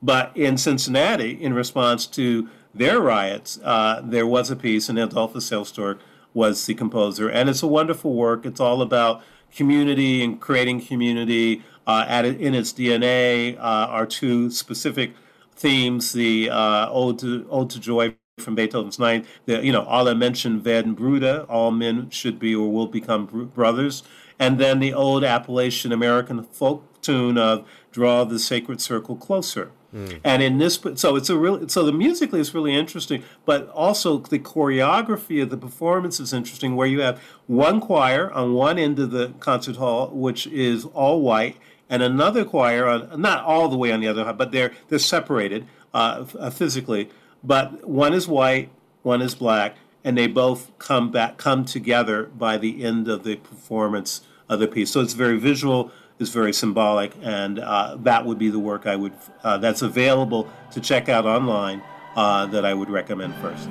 But 0.00 0.36
in 0.36 0.56
Cincinnati, 0.56 1.30
in 1.30 1.54
response 1.54 2.06
to 2.08 2.48
their 2.74 3.00
riots, 3.00 3.58
uh, 3.62 4.00
there 4.04 4.26
was 4.26 4.50
a 4.50 4.56
piece, 4.56 4.88
and 4.88 4.98
Adolphus 4.98 5.50
Hailstork 5.50 5.98
was 6.34 6.66
the 6.66 6.74
composer. 6.74 7.28
And 7.30 7.48
it's 7.48 7.62
a 7.62 7.66
wonderful 7.66 8.12
work. 8.12 8.44
It's 8.44 8.60
all 8.60 8.82
about 8.82 9.22
community 9.54 10.22
and 10.22 10.40
creating 10.40 10.82
community. 10.84 11.62
Uh, 11.86 12.06
in 12.38 12.54
its 12.54 12.72
DNA 12.72 13.56
uh, 13.58 13.60
are 13.60 14.06
two 14.06 14.50
specific 14.50 15.12
themes: 15.54 16.12
the 16.12 16.50
uh, 16.50 16.88
ode 16.90 17.18
to 17.20 17.46
ode 17.50 17.70
to 17.70 17.80
joy 17.80 18.14
from 18.38 18.54
Beethoven's 18.54 18.98
Ninth. 18.98 19.28
The 19.46 19.64
you 19.64 19.70
know 19.70 19.84
alle 19.84 20.14
Menschen 20.14 20.62
werden 20.62 20.96
Brüder, 20.96 21.44
all 21.48 21.70
men 21.70 22.10
should 22.10 22.38
be 22.38 22.54
or 22.54 22.72
will 22.72 22.86
become 22.86 23.26
brothers, 23.54 24.02
and 24.38 24.58
then 24.58 24.80
the 24.80 24.94
old 24.94 25.24
Appalachian 25.24 25.92
American 25.92 26.42
folk 26.42 26.84
tune 27.02 27.36
of 27.36 27.68
draw 27.92 28.24
the 28.24 28.38
sacred 28.38 28.80
circle 28.80 29.14
closer. 29.14 29.70
And 30.24 30.42
in 30.42 30.58
this, 30.58 30.80
so 30.96 31.14
it's 31.14 31.30
a 31.30 31.38
real, 31.38 31.68
so 31.68 31.84
the 31.84 31.92
musically 31.92 32.40
is 32.40 32.52
really 32.52 32.74
interesting, 32.74 33.22
but 33.44 33.68
also 33.68 34.18
the 34.18 34.40
choreography 34.40 35.40
of 35.40 35.50
the 35.50 35.56
performance 35.56 36.18
is 36.18 36.32
interesting, 36.32 36.74
where 36.74 36.86
you 36.86 37.00
have 37.00 37.20
one 37.46 37.80
choir 37.80 38.32
on 38.32 38.54
one 38.54 38.78
end 38.78 38.98
of 38.98 39.12
the 39.12 39.34
concert 39.38 39.76
hall, 39.76 40.08
which 40.08 40.46
is 40.48 40.84
all 40.86 41.22
white, 41.22 41.56
and 41.88 42.02
another 42.02 42.44
choir 42.44 42.88
on 42.88 43.20
not 43.20 43.44
all 43.44 43.68
the 43.68 43.76
way 43.76 43.92
on 43.92 44.00
the 44.00 44.08
other 44.08 44.32
but 44.32 44.50
they're 44.50 44.72
they're 44.88 44.98
separated 44.98 45.66
uh, 45.92 46.24
uh, 46.38 46.50
physically, 46.50 47.08
but 47.44 47.86
one 47.88 48.12
is 48.12 48.26
white, 48.26 48.70
one 49.02 49.22
is 49.22 49.34
black, 49.34 49.76
and 50.02 50.18
they 50.18 50.26
both 50.26 50.76
come 50.78 51.10
back 51.12 51.36
come 51.36 51.64
together 51.64 52.24
by 52.24 52.58
the 52.58 52.84
end 52.84 53.06
of 53.06 53.22
the 53.22 53.36
performance 53.36 54.22
of 54.48 54.58
the 54.58 54.66
piece. 54.66 54.90
So 54.90 55.00
it's 55.00 55.14
very 55.14 55.38
visual, 55.38 55.90
it's 56.18 56.30
very 56.30 56.52
symbolic, 56.52 57.12
and 57.22 57.58
uh, 57.58 57.96
that 58.00 58.24
would 58.24 58.38
be 58.38 58.48
the 58.48 58.58
work 58.58 58.86
I 58.86 58.96
would 58.96 59.12
uh, 59.42 59.58
that's 59.58 59.82
available 59.82 60.48
to 60.72 60.80
check 60.80 61.08
out 61.08 61.26
online 61.26 61.82
uh, 62.16 62.46
that 62.46 62.64
I 62.64 62.74
would 62.74 62.90
recommend 62.90 63.34
first. 63.36 63.68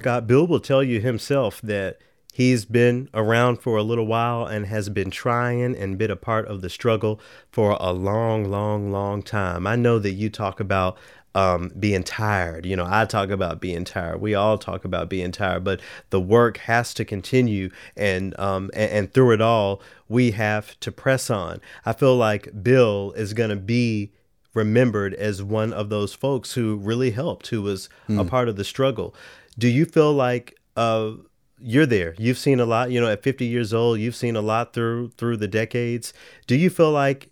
Scott 0.00 0.26
Bill 0.26 0.46
will 0.46 0.60
tell 0.60 0.82
you 0.82 0.98
himself 0.98 1.60
that 1.60 1.98
he's 2.32 2.64
been 2.64 3.10
around 3.12 3.58
for 3.60 3.76
a 3.76 3.82
little 3.82 4.06
while 4.06 4.46
and 4.46 4.64
has 4.64 4.88
been 4.88 5.10
trying 5.10 5.76
and 5.76 5.98
been 5.98 6.10
a 6.10 6.16
part 6.16 6.46
of 6.46 6.62
the 6.62 6.70
struggle 6.70 7.20
for 7.50 7.76
a 7.78 7.92
long, 7.92 8.50
long, 8.50 8.90
long 8.90 9.22
time. 9.22 9.66
I 9.66 9.76
know 9.76 9.98
that 9.98 10.12
you 10.12 10.30
talk 10.30 10.58
about 10.58 10.96
um, 11.34 11.70
being 11.78 12.02
tired. 12.02 12.64
You 12.64 12.76
know, 12.76 12.86
I 12.88 13.04
talk 13.04 13.28
about 13.28 13.60
being 13.60 13.84
tired. 13.84 14.22
We 14.22 14.34
all 14.34 14.56
talk 14.56 14.86
about 14.86 15.10
being 15.10 15.32
tired, 15.32 15.64
but 15.64 15.82
the 16.08 16.20
work 16.20 16.56
has 16.58 16.94
to 16.94 17.04
continue, 17.04 17.70
and 17.94 18.38
um, 18.40 18.70
and, 18.72 18.90
and 18.90 19.12
through 19.12 19.32
it 19.32 19.42
all, 19.42 19.82
we 20.08 20.30
have 20.30 20.80
to 20.80 20.90
press 20.90 21.28
on. 21.28 21.60
I 21.84 21.92
feel 21.92 22.16
like 22.16 22.62
Bill 22.62 23.12
is 23.16 23.34
going 23.34 23.50
to 23.50 23.56
be 23.56 24.12
remembered 24.54 25.14
as 25.14 25.42
one 25.42 25.72
of 25.72 25.90
those 25.90 26.12
folks 26.14 26.54
who 26.54 26.76
really 26.76 27.12
helped, 27.12 27.48
who 27.48 27.62
was 27.62 27.88
a 28.08 28.24
part 28.24 28.48
of 28.48 28.56
the 28.56 28.64
struggle. 28.64 29.14
Do 29.60 29.68
you 29.68 29.84
feel 29.84 30.14
like 30.14 30.58
uh, 30.74 31.12
you're 31.58 31.84
there? 31.84 32.14
You've 32.16 32.38
seen 32.38 32.60
a 32.60 32.64
lot. 32.64 32.90
You 32.90 32.98
know, 32.98 33.08
at 33.08 33.22
50 33.22 33.44
years 33.44 33.74
old, 33.74 34.00
you've 34.00 34.16
seen 34.16 34.34
a 34.34 34.40
lot 34.40 34.72
through 34.72 35.10
through 35.18 35.36
the 35.36 35.48
decades. 35.48 36.14
Do 36.46 36.56
you 36.56 36.70
feel 36.70 36.90
like 36.90 37.28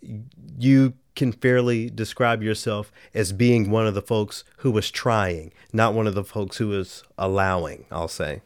you 0.59 0.93
can 1.15 1.31
fairly 1.31 1.89
describe 1.89 2.43
yourself 2.43 2.91
as 3.15 3.33
being 3.33 3.71
one 3.71 3.87
of 3.87 3.95
the 3.95 4.01
folks 4.03 4.43
who 4.57 4.69
was 4.69 4.91
trying, 4.91 5.51
not 5.73 5.95
one 5.95 6.05
of 6.05 6.13
the 6.13 6.23
folks 6.23 6.57
who 6.57 6.67
was 6.67 7.03
allowing? 7.17 7.85
I'll 7.91 8.07
say. 8.07 8.41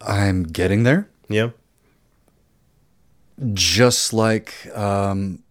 I'm 0.00 0.44
getting 0.44 0.84
there. 0.84 1.08
Yeah. 1.28 1.50
Just 3.52 4.14
like 4.14 4.54
um, 4.74 5.42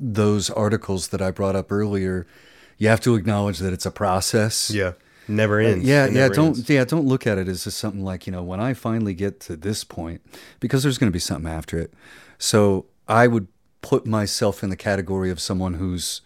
those 0.00 0.48
articles 0.48 1.08
that 1.08 1.20
I 1.20 1.30
brought 1.30 1.54
up 1.54 1.70
earlier, 1.70 2.26
you 2.78 2.88
have 2.88 3.00
to 3.02 3.14
acknowledge 3.14 3.58
that 3.58 3.74
it's 3.74 3.86
a 3.86 3.90
process. 3.90 4.70
Yeah. 4.70 4.92
Never 5.28 5.58
ends. 5.60 5.86
Yeah, 5.86 6.06
yeah. 6.06 6.28
Don't 6.28 6.46
ends. 6.56 6.68
yeah. 6.68 6.84
Don't 6.84 7.06
look 7.06 7.26
at 7.26 7.38
it 7.38 7.48
as 7.48 7.64
just 7.64 7.78
something 7.78 8.04
like 8.04 8.26
you 8.26 8.32
know 8.32 8.42
when 8.42 8.60
I 8.60 8.74
finally 8.74 9.14
get 9.14 9.40
to 9.40 9.56
this 9.56 9.84
point, 9.84 10.20
because 10.60 10.82
there's 10.82 10.98
going 10.98 11.10
to 11.10 11.14
be 11.14 11.18
something 11.18 11.50
after 11.50 11.78
it. 11.78 11.92
So 12.38 12.86
I 13.08 13.26
would 13.26 13.48
put 13.82 14.06
myself 14.06 14.62
in 14.62 14.70
the 14.70 14.76
category 14.76 15.30
of 15.30 15.40
someone 15.40 15.74
who's 15.74 16.20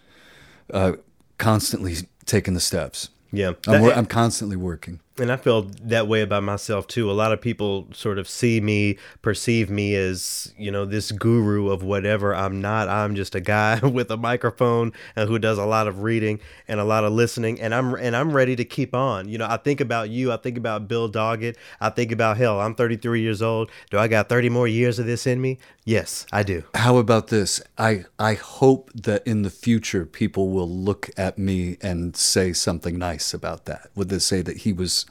uh, 0.72 0.92
constantly 1.38 1.96
taking 2.26 2.54
the 2.54 2.60
steps. 2.60 3.10
Yeah. 3.32 3.52
I'm, 3.66 3.82
That- 3.82 3.96
I'm 3.98 4.06
constantly 4.06 4.56
working. 4.56 5.00
And 5.18 5.32
I 5.32 5.36
feel 5.36 5.62
that 5.82 6.08
way 6.08 6.22
about 6.22 6.42
myself 6.42 6.86
too. 6.86 7.10
A 7.10 7.12
lot 7.12 7.32
of 7.32 7.40
people 7.40 7.88
sort 7.92 8.18
of 8.18 8.28
see 8.28 8.60
me, 8.60 8.98
perceive 9.22 9.70
me 9.70 9.94
as, 9.94 10.52
you 10.56 10.70
know, 10.70 10.84
this 10.84 11.12
guru 11.12 11.70
of 11.70 11.82
whatever. 11.82 12.34
I'm 12.34 12.60
not. 12.60 12.88
I'm 12.88 13.14
just 13.14 13.34
a 13.34 13.40
guy 13.40 13.78
with 13.82 14.10
a 14.10 14.16
microphone 14.16 14.92
and 15.16 15.28
who 15.28 15.38
does 15.38 15.58
a 15.58 15.64
lot 15.64 15.88
of 15.88 16.02
reading 16.02 16.40
and 16.66 16.80
a 16.80 16.84
lot 16.84 17.04
of 17.04 17.12
listening. 17.12 17.60
And 17.60 17.74
I'm 17.74 17.94
and 17.94 18.16
I'm 18.16 18.32
ready 18.32 18.56
to 18.56 18.64
keep 18.64 18.94
on. 18.94 19.28
You 19.28 19.38
know, 19.38 19.46
I 19.48 19.56
think 19.56 19.80
about 19.80 20.10
you. 20.10 20.32
I 20.32 20.36
think 20.36 20.56
about 20.56 20.88
Bill 20.88 21.10
Doggett. 21.10 21.56
I 21.80 21.90
think 21.90 22.12
about 22.12 22.36
hell. 22.36 22.60
I'm 22.60 22.74
33 22.74 23.20
years 23.20 23.42
old. 23.42 23.70
Do 23.90 23.98
I 23.98 24.08
got 24.08 24.28
30 24.28 24.48
more 24.48 24.68
years 24.68 24.98
of 24.98 25.06
this 25.06 25.26
in 25.26 25.40
me? 25.40 25.58
Yes, 25.84 26.26
I 26.32 26.42
do. 26.42 26.64
How 26.74 26.98
about 26.98 27.28
this? 27.28 27.62
I 27.78 28.04
I 28.18 28.34
hope 28.34 28.90
that 28.94 29.26
in 29.26 29.40
the 29.40 29.50
future 29.50 30.04
people 30.04 30.50
will 30.50 30.68
look 30.68 31.08
at 31.16 31.38
me 31.38 31.78
and 31.80 32.14
say 32.14 32.52
something 32.52 32.98
nice 32.98 33.32
about 33.32 33.64
that. 33.64 33.88
Would 33.94 34.10
they 34.10 34.18
say 34.18 34.42
that 34.42 34.58
he 34.58 34.72
was, 34.72 35.06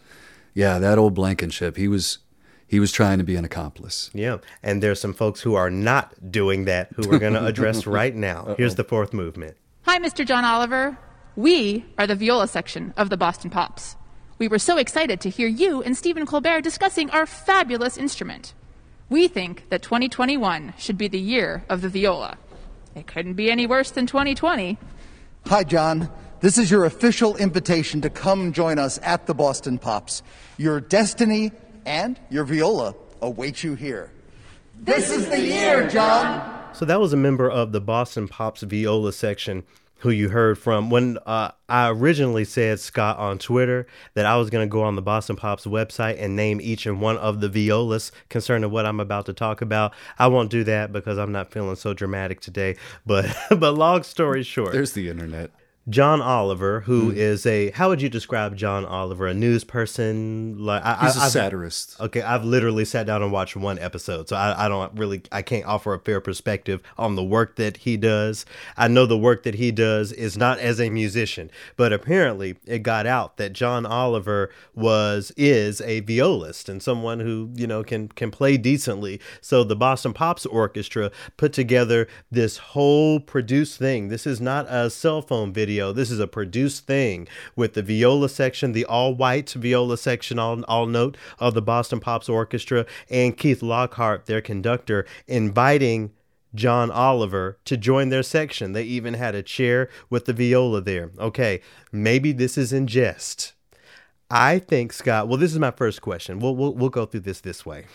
yeah, 0.58 0.80
that 0.80 0.98
old 0.98 1.14
Blankenship? 1.14 1.78
He 1.78 1.88
was, 1.88 2.18
he 2.66 2.80
was 2.80 2.92
trying 2.92 3.20
to 3.20 3.24
be 3.24 3.36
an 3.36 3.46
accomplice. 3.46 4.10
Yeah. 4.12 4.38
And 4.64 4.82
there's 4.82 5.00
some 5.00 5.14
folks 5.14 5.42
who 5.42 5.54
are 5.54 5.70
not 5.70 6.32
doing 6.32 6.66
that 6.66 6.90
who 6.96 7.08
we're 7.08 7.20
going 7.20 7.34
to 7.42 7.46
address 7.46 7.86
right 7.86 8.16
now. 8.16 8.56
Here's 8.58 8.74
the 8.74 8.84
fourth 8.84 9.14
movement. 9.14 9.56
Hi, 9.84 10.00
Mr. 10.00 10.26
John 10.26 10.44
Oliver. 10.44 10.98
We 11.36 11.86
are 12.00 12.08
the 12.08 12.16
viola 12.16 12.48
section 12.48 12.92
of 12.98 13.12
the 13.12 13.18
Boston 13.18 13.52
Pops. 13.52 13.98
We 14.40 14.48
were 14.48 14.58
so 14.58 14.78
excited 14.78 15.22
to 15.22 15.30
hear 15.30 15.48
you 15.48 15.84
and 15.84 15.96
Stephen 15.96 16.26
Colbert 16.26 16.62
discussing 16.62 17.12
our 17.12 17.28
fabulous 17.28 17.96
instrument. 17.96 18.56
We 19.10 19.28
think 19.28 19.70
that 19.70 19.84
2021 19.84 20.74
should 20.80 20.98
be 20.98 21.08
the 21.08 21.20
year 21.20 21.66
of 21.70 21.82
the 21.82 21.90
viola. 21.90 22.40
It 22.96 23.06
couldn't 23.06 23.36
be 23.36 23.52
any 23.52 23.68
worse 23.68 23.92
than 23.92 24.08
2020. 24.08 24.80
Hi, 25.46 25.64
John. 25.64 26.10
This 26.40 26.60
is 26.60 26.70
your 26.70 26.86
official 26.86 27.36
invitation 27.36 28.02
to 28.02 28.12
come 28.12 28.54
join 28.54 28.78
us 28.78 29.00
at 29.02 29.26
the 29.26 29.34
Boston 29.34 29.80
Pops. 29.80 30.22
Your 30.58 30.80
destiny 30.80 31.52
and 31.84 32.20
your 32.30 32.44
viola 32.44 32.94
await 33.24 33.64
you 33.64 33.74
here. 33.74 34.12
This 34.80 35.10
is 35.10 35.28
the 35.30 35.42
year, 35.42 35.88
John. 35.90 36.74
So 36.74 36.86
that 36.86 37.00
was 37.00 37.12
a 37.12 37.18
member 37.18 37.50
of 37.50 37.72
the 37.72 37.82
Boston 37.82 38.28
Pops 38.28 38.62
viola 38.62 39.14
section 39.14 39.64
who 40.02 40.12
you 40.12 40.30
heard 40.30 40.60
from 40.60 40.92
when 40.92 41.18
uh, 41.26 41.50
I 41.68 41.90
originally 41.90 42.46
said 42.46 42.80
Scott 42.80 43.18
on 43.18 43.40
Twitter 43.40 43.88
that 44.14 44.28
I 44.28 44.38
was 44.38 44.52
going 44.52 44.68
to 44.68 44.72
go 44.72 44.84
on 44.84 44.96
the 44.96 45.02
Boston 45.02 45.38
Pops 45.38 45.66
website 45.66 46.22
and 46.22 46.36
name 46.36 46.62
each 46.62 46.86
and 46.86 47.02
one 47.02 47.18
of 47.18 47.42
the 47.42 47.50
violas 47.50 48.12
concerning 48.30 48.70
what 48.70 48.86
I'm 48.86 49.00
about 49.00 49.26
to 49.26 49.34
talk 49.34 49.64
about. 49.64 49.92
I 50.20 50.28
won't 50.28 50.52
do 50.52 50.64
that 50.66 50.92
because 50.94 51.18
I'm 51.18 51.32
not 51.32 51.52
feeling 51.52 51.78
so 51.78 51.96
dramatic 51.96 52.42
today. 52.42 52.76
But 53.08 53.36
but 53.50 53.72
long 53.72 54.04
story 54.04 54.44
short, 54.44 54.74
There's 54.74 54.94
the 54.94 55.10
internet. 55.10 55.50
John 55.90 56.22
Oliver, 56.22 56.82
who 56.82 57.12
hmm. 57.12 57.18
is 57.18 57.46
a 57.46 57.72
how 57.72 57.88
would 57.88 58.02
you 58.02 58.10
describe 58.10 58.58
John 58.58 58.84
Oliver? 58.86 59.26
A 59.28 59.34
news 59.34 59.64
person? 59.64 60.58
Like 60.60 60.84
I, 60.84 61.06
He's 61.06 61.16
I, 61.16 61.22
a 61.22 61.24
I've- 61.24 61.32
satirist. 61.32 62.00
Okay, 62.02 62.22
I've 62.22 62.44
literally 62.44 62.84
sat 62.84 63.06
down 63.06 63.24
and 63.24 63.32
watched 63.32 63.56
one 63.56 63.80
episode, 63.80 64.28
so 64.28 64.36
I, 64.36 64.66
I 64.66 64.68
don't 64.68 64.92
really, 64.98 65.22
I 65.32 65.42
can't 65.42 65.66
offer 65.66 65.94
a 65.94 66.00
fair 66.00 66.20
perspective 66.20 66.82
on 66.98 67.16
the 67.16 67.24
work 67.24 67.56
that 67.56 67.78
he 67.78 67.96
does. 67.96 68.46
I 68.76 68.90
know 68.90 69.06
the 69.06 69.18
work 69.18 69.44
that 69.44 69.56
he 69.56 69.72
does 69.72 70.12
is 70.12 70.36
not 70.36 70.60
as 70.60 70.82
a 70.82 70.90
musician, 70.90 71.50
but 71.78 71.94
apparently 71.94 72.58
it 72.66 72.80
got 72.80 73.06
out 73.06 73.38
that 73.38 73.54
John 73.54 73.86
Oliver 73.86 74.50
was 74.76 75.32
is 75.38 75.80
a 75.82 76.02
violist 76.02 76.68
and 76.68 76.84
someone 76.84 77.22
who 77.22 77.52
you 77.56 77.66
know 77.66 77.84
can 77.84 78.10
can 78.10 78.30
play 78.30 78.58
decently. 78.58 79.22
So 79.40 79.64
the 79.64 79.76
Boston 79.76 80.12
Pops 80.12 80.46
Orchestra 80.46 81.12
put 81.38 81.54
together 81.54 82.10
this 82.30 82.58
whole 82.58 83.22
produced 83.22 83.80
thing. 83.80 84.10
This 84.10 84.28
is 84.28 84.42
not 84.42 84.66
a 84.68 84.90
cell 84.90 85.22
phone 85.22 85.54
video. 85.54 85.77
This 85.78 86.12
is 86.12 86.20
a 86.20 86.28
produced 86.28 86.86
thing 86.88 87.28
with 87.56 87.74
the 87.74 87.84
viola 87.84 88.30
section, 88.30 88.72
the 88.72 88.86
all 88.86 89.14
white 89.14 89.52
viola 89.52 89.98
section, 89.98 90.40
all, 90.40 90.64
all 90.64 90.86
note 90.88 91.18
of 91.40 91.54
the 91.54 91.62
Boston 91.62 92.00
Pops 92.00 92.28
Orchestra, 92.28 92.86
and 93.10 93.38
Keith 93.38 93.62
Lockhart, 93.62 94.26
their 94.26 94.42
conductor, 94.42 95.06
inviting 95.28 96.12
John 96.56 96.92
Oliver 96.92 97.60
to 97.66 97.78
join 97.78 98.10
their 98.10 98.24
section. 98.24 98.74
They 98.74 98.84
even 98.84 99.14
had 99.14 99.36
a 99.36 99.44
chair 99.44 99.90
with 100.10 100.26
the 100.26 100.34
viola 100.34 100.82
there. 100.82 101.12
Okay, 101.20 101.62
maybe 101.92 102.32
this 102.32 102.58
is 102.58 102.74
in 102.74 102.88
jest. 102.88 103.54
I 104.30 104.60
think 104.60 104.92
Scott. 104.92 105.28
Well, 105.28 105.38
this 105.38 105.54
is 105.54 105.60
my 105.60 105.72
first 105.72 106.02
question. 106.02 106.40
We'll 106.40 106.56
we'll, 106.56 106.74
we'll 106.74 106.90
go 106.90 107.06
through 107.06 107.22
this 107.22 107.42
this 107.42 107.66
way. 107.66 107.86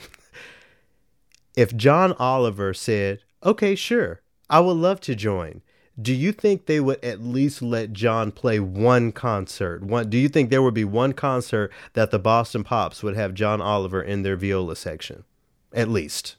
if 1.56 1.76
John 1.76 2.12
Oliver 2.14 2.72
said, 2.72 3.20
"Okay, 3.44 3.74
sure, 3.74 4.22
I 4.48 4.60
would 4.60 4.76
love 4.76 5.00
to 5.02 5.14
join," 5.14 5.62
do 6.02 6.12
you 6.12 6.32
think 6.32 6.66
they 6.66 6.80
would 6.80 7.02
at 7.04 7.20
least 7.22 7.62
let 7.62 7.92
John 7.92 8.32
play 8.32 8.58
one 8.60 9.12
concert? 9.12 9.82
One, 9.82 10.10
do 10.10 10.18
you 10.18 10.28
think 10.28 10.50
there 10.50 10.62
would 10.62 10.74
be 10.74 10.84
one 10.84 11.12
concert 11.12 11.72
that 11.94 12.10
the 12.10 12.18
Boston 12.18 12.64
Pops 12.64 13.02
would 13.02 13.14
have 13.16 13.34
John 13.34 13.60
Oliver 13.60 14.02
in 14.02 14.22
their 14.22 14.36
viola 14.36 14.76
section, 14.76 15.24
at 15.72 15.88
least? 15.88 16.36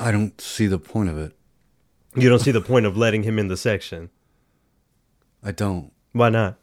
I 0.00 0.10
don't 0.10 0.40
see 0.40 0.66
the 0.66 0.78
point 0.78 1.08
of 1.08 1.18
it. 1.18 1.32
You 2.16 2.28
don't 2.28 2.40
see 2.40 2.50
the 2.50 2.60
point 2.60 2.84
of 2.84 2.96
letting 2.96 3.22
him 3.22 3.38
in 3.38 3.48
the 3.48 3.56
section. 3.56 4.10
I 5.42 5.52
don't. 5.52 5.92
Why 6.12 6.28
not? 6.28 6.58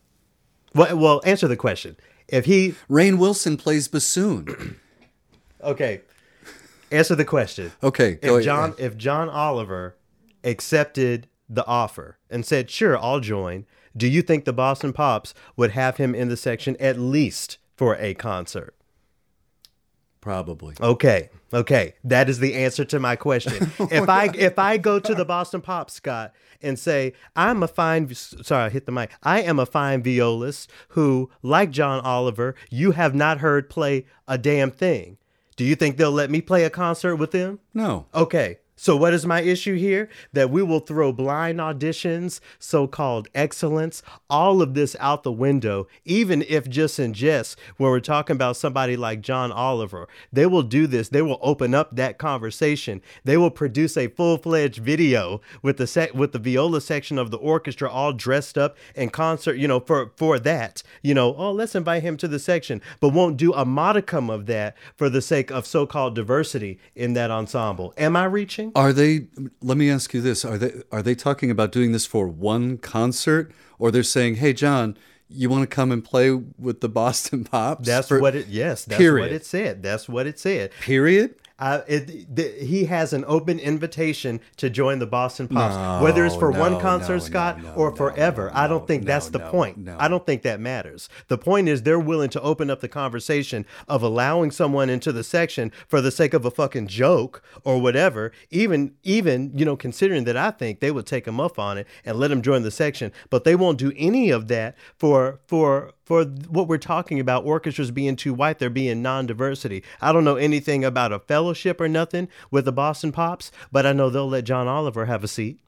Well, 0.75 0.97
well, 0.97 1.21
answer 1.25 1.47
the 1.47 1.55
question. 1.57 1.95
If 2.27 2.45
he 2.45 2.75
Rainn 2.89 3.17
Wilson 3.17 3.57
plays 3.57 3.87
bassoon. 3.87 4.79
okay, 5.63 6.01
answer 6.91 7.15
the 7.15 7.25
question. 7.25 7.71
Okay, 7.81 8.15
go 8.15 8.27
If 8.27 8.31
ahead. 8.33 8.43
John, 8.43 8.75
if 8.77 8.97
John 8.97 9.29
Oliver 9.29 9.95
accepted 10.43 11.27
the 11.49 11.65
offer 11.65 12.17
and 12.29 12.45
said, 12.45 12.69
"Sure, 12.69 12.97
I'll 12.97 13.19
join," 13.19 13.65
do 13.95 14.07
you 14.07 14.21
think 14.21 14.45
the 14.45 14.53
Boston 14.53 14.93
Pops 14.93 15.33
would 15.55 15.71
have 15.71 15.97
him 15.97 16.13
in 16.13 16.29
the 16.29 16.37
section 16.37 16.77
at 16.79 16.99
least 16.99 17.57
for 17.75 17.95
a 17.95 18.13
concert? 18.13 18.75
Probably. 20.21 20.75
Okay. 20.81 21.29
Okay. 21.53 21.95
That 22.03 22.29
is 22.29 22.39
the 22.39 22.53
answer 22.53 22.83
to 22.85 22.99
my 22.99 23.15
question. 23.15 23.71
if 23.79 24.09
I 24.09 24.29
if 24.35 24.59
I 24.59 24.77
go 24.77 24.99
to 24.99 25.15
the 25.15 25.25
Boston 25.25 25.61
Pop 25.61 25.89
Scott 25.89 26.33
and 26.61 26.77
say, 26.77 27.13
I'm 27.35 27.63
a 27.63 27.67
fine 27.67 28.13
sorry, 28.13 28.65
I 28.65 28.69
hit 28.69 28.85
the 28.85 28.91
mic. 28.91 29.11
I 29.23 29.41
am 29.41 29.59
a 29.59 29.65
fine 29.65 30.03
violist 30.03 30.69
who, 30.89 31.29
like 31.41 31.71
John 31.71 32.01
Oliver, 32.01 32.55
you 32.69 32.91
have 32.91 33.15
not 33.15 33.39
heard 33.39 33.69
play 33.69 34.05
a 34.27 34.37
damn 34.37 34.71
thing. 34.71 35.17
Do 35.55 35.63
you 35.63 35.75
think 35.75 35.97
they'll 35.97 36.11
let 36.11 36.29
me 36.29 36.41
play 36.41 36.63
a 36.63 36.69
concert 36.69 37.15
with 37.15 37.31
them? 37.31 37.59
No. 37.73 38.07
Okay. 38.13 38.59
So 38.81 38.95
what 38.95 39.13
is 39.13 39.25
my 39.25 39.41
issue 39.41 39.75
here? 39.75 40.07
That 40.31 40.49
we 40.49 40.63
will 40.63 40.79
throw 40.79 41.11
blind 41.11 41.59
auditions, 41.59 42.39
so-called 42.59 43.27
excellence, 43.35 44.01
all 44.29 44.61
of 44.61 44.73
this 44.73 44.95
out 45.01 45.23
the 45.23 45.33
window, 45.33 45.89
even 46.05 46.45
if 46.47 46.69
just 46.69 46.97
in 46.97 47.13
jest, 47.13 47.59
when 47.75 47.91
we're 47.91 47.99
talking 47.99 48.37
about 48.37 48.55
somebody 48.55 48.95
like 48.95 49.19
John 49.19 49.51
Oliver, 49.51 50.07
they 50.31 50.45
will 50.45 50.63
do 50.63 50.87
this. 50.87 51.09
They 51.09 51.21
will 51.21 51.39
open 51.41 51.75
up 51.75 51.97
that 51.97 52.17
conversation. 52.17 53.01
They 53.25 53.35
will 53.35 53.51
produce 53.51 53.97
a 53.97 54.07
full-fledged 54.07 54.81
video 54.81 55.41
with 55.61 55.75
the 55.75 55.85
sec- 55.85 56.13
with 56.13 56.31
the 56.31 56.39
viola 56.39 56.79
section 56.79 57.17
of 57.17 57.31
the 57.31 57.37
orchestra 57.37 57.91
all 57.91 58.13
dressed 58.13 58.57
up 58.57 58.77
in 58.95 59.09
concert, 59.09 59.57
you 59.57 59.67
know, 59.67 59.81
for 59.81 60.13
for 60.15 60.39
that. 60.39 60.83
You 61.03 61.13
know, 61.13 61.35
oh, 61.35 61.51
let's 61.51 61.75
invite 61.75 62.03
him 62.03 62.15
to 62.15 62.29
the 62.29 62.39
section, 62.39 62.81
but 63.01 63.09
won't 63.09 63.35
do 63.35 63.51
a 63.53 63.65
modicum 63.65 64.29
of 64.29 64.45
that 64.45 64.77
for 64.95 65.09
the 65.09 65.21
sake 65.21 65.51
of 65.51 65.67
so-called 65.67 66.15
diversity 66.15 66.79
in 66.95 67.11
that 67.15 67.29
ensemble. 67.29 67.93
Am 67.97 68.15
I 68.15 68.23
reaching? 68.23 68.68
Are 68.75 68.93
they 68.93 69.27
let 69.61 69.77
me 69.77 69.89
ask 69.89 70.13
you 70.13 70.21
this. 70.21 70.43
Are 70.45 70.57
they 70.57 70.81
are 70.91 71.01
they 71.01 71.15
talking 71.15 71.51
about 71.51 71.71
doing 71.71 71.91
this 71.91 72.05
for 72.05 72.27
one 72.27 72.77
concert 72.77 73.51
or 73.77 73.91
they're 73.91 74.03
saying, 74.03 74.35
"Hey 74.35 74.53
John, 74.53 74.97
you 75.27 75.49
want 75.49 75.63
to 75.63 75.67
come 75.67 75.91
and 75.91 76.03
play 76.03 76.31
with 76.31 76.81
the 76.81 76.89
Boston 77.01 77.43
Pops?" 77.43 77.85
That's 77.87 78.07
for- 78.07 78.19
what 78.19 78.35
it. 78.35 78.47
Yes, 78.47 78.85
that's 78.85 78.97
period. 78.97 79.25
what 79.25 79.31
it 79.31 79.45
said. 79.45 79.83
That's 79.83 80.07
what 80.09 80.27
it 80.27 80.39
said. 80.39 80.71
Period. 80.81 81.35
Uh, 81.59 81.81
it, 81.87 82.33
the, 82.35 82.43
he 82.65 82.85
has 82.85 83.11
an 83.13 83.25
open 83.27 83.59
invitation 83.59 84.39
to 84.57 84.69
join 84.69 84.99
the 84.99 85.05
Boston 85.07 85.47
Pops, 85.47 86.01
whether 86.03 86.25
it's 86.25 86.35
for 86.35 86.51
No, 86.51 86.59
one 86.59 86.79
concert, 86.79 87.13
no, 87.13 87.19
Scott, 87.19 87.61
no, 87.61 87.73
or 87.73 87.89
no, 87.89 87.95
forever. 87.95 88.45
no, 88.53 88.59
I 88.59 88.67
don't 88.67 88.87
think 88.87 89.03
no, 89.03 89.07
that's 89.07 89.29
the 89.29 89.39
no, 89.39 89.51
point. 89.51 89.77
no. 89.77 89.95
I 89.99 90.07
don't 90.07 90.25
think 90.25 90.41
that 90.43 90.59
matters. 90.59 91.09
The 91.27 91.37
point 91.37 91.67
is 91.67 91.83
they're 91.83 91.99
willing 91.99 92.29
to 92.31 92.41
open 92.41 92.69
up 92.69 92.79
the 92.79 92.87
conversation 92.87 93.65
of 93.87 94.01
allowing 94.01 94.51
someone 94.51 94.89
into 94.89 95.11
the 95.11 95.23
section 95.23 95.71
for 95.87 96.01
the 96.01 96.11
sake 96.11 96.33
of 96.33 96.45
a 96.45 96.51
fucking 96.51 96.87
joke 96.87 97.43
or 97.63 97.79
whatever. 97.81 98.31
Even, 98.49 98.93
even 99.03 99.51
you 99.53 99.65
know, 99.65 99.75
considering 99.75 100.23
that 100.23 100.37
I 100.37 100.51
think 100.51 100.79
they 100.79 100.91
would 100.91 101.05
take 101.05 101.27
him 101.27 101.39
up 101.39 101.59
on 101.59 101.77
it 101.77 101.87
and 102.05 102.17
let 102.17 102.31
him 102.31 102.41
join 102.41 102.63
the 102.63 102.71
section, 102.71 103.11
but 103.29 103.43
they 103.43 103.55
won't 103.55 103.77
do 103.77 103.91
any 103.97 104.29
of 104.29 104.47
that 104.47 104.75
for 104.97 105.39
for 105.47 105.91
for 106.09 106.25
what 106.25 106.67
we're 106.67 106.77
talking 106.79 107.19
about 107.19 107.45
orchestras 107.45 107.91
being 107.91 108.15
too 108.15 108.33
white 108.33 108.57
they're 108.57 108.69
being 108.69 109.01
non-diversity 109.01 109.83
i 110.01 110.11
don't 110.11 110.23
know 110.23 110.35
anything 110.37 110.83
about 110.83 111.11
a 111.13 111.19
fellowship 111.19 111.79
or 111.79 111.87
nothing 111.87 112.27
with 112.49 112.65
the 112.65 112.71
boston 112.71 113.11
pops 113.11 113.51
but 113.71 113.85
i 113.85 113.93
know 113.93 114.09
they'll 114.09 114.27
let 114.27 114.43
john 114.43 114.67
oliver 114.67 115.05
have 115.05 115.23
a 115.23 115.27
seat 115.27 115.59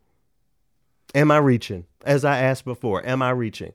am 1.16 1.30
i 1.32 1.38
reaching 1.38 1.86
as 2.06 2.26
i 2.26 2.38
asked 2.40 2.66
before 2.66 3.06
am 3.06 3.22
i 3.22 3.30
reaching 3.30 3.72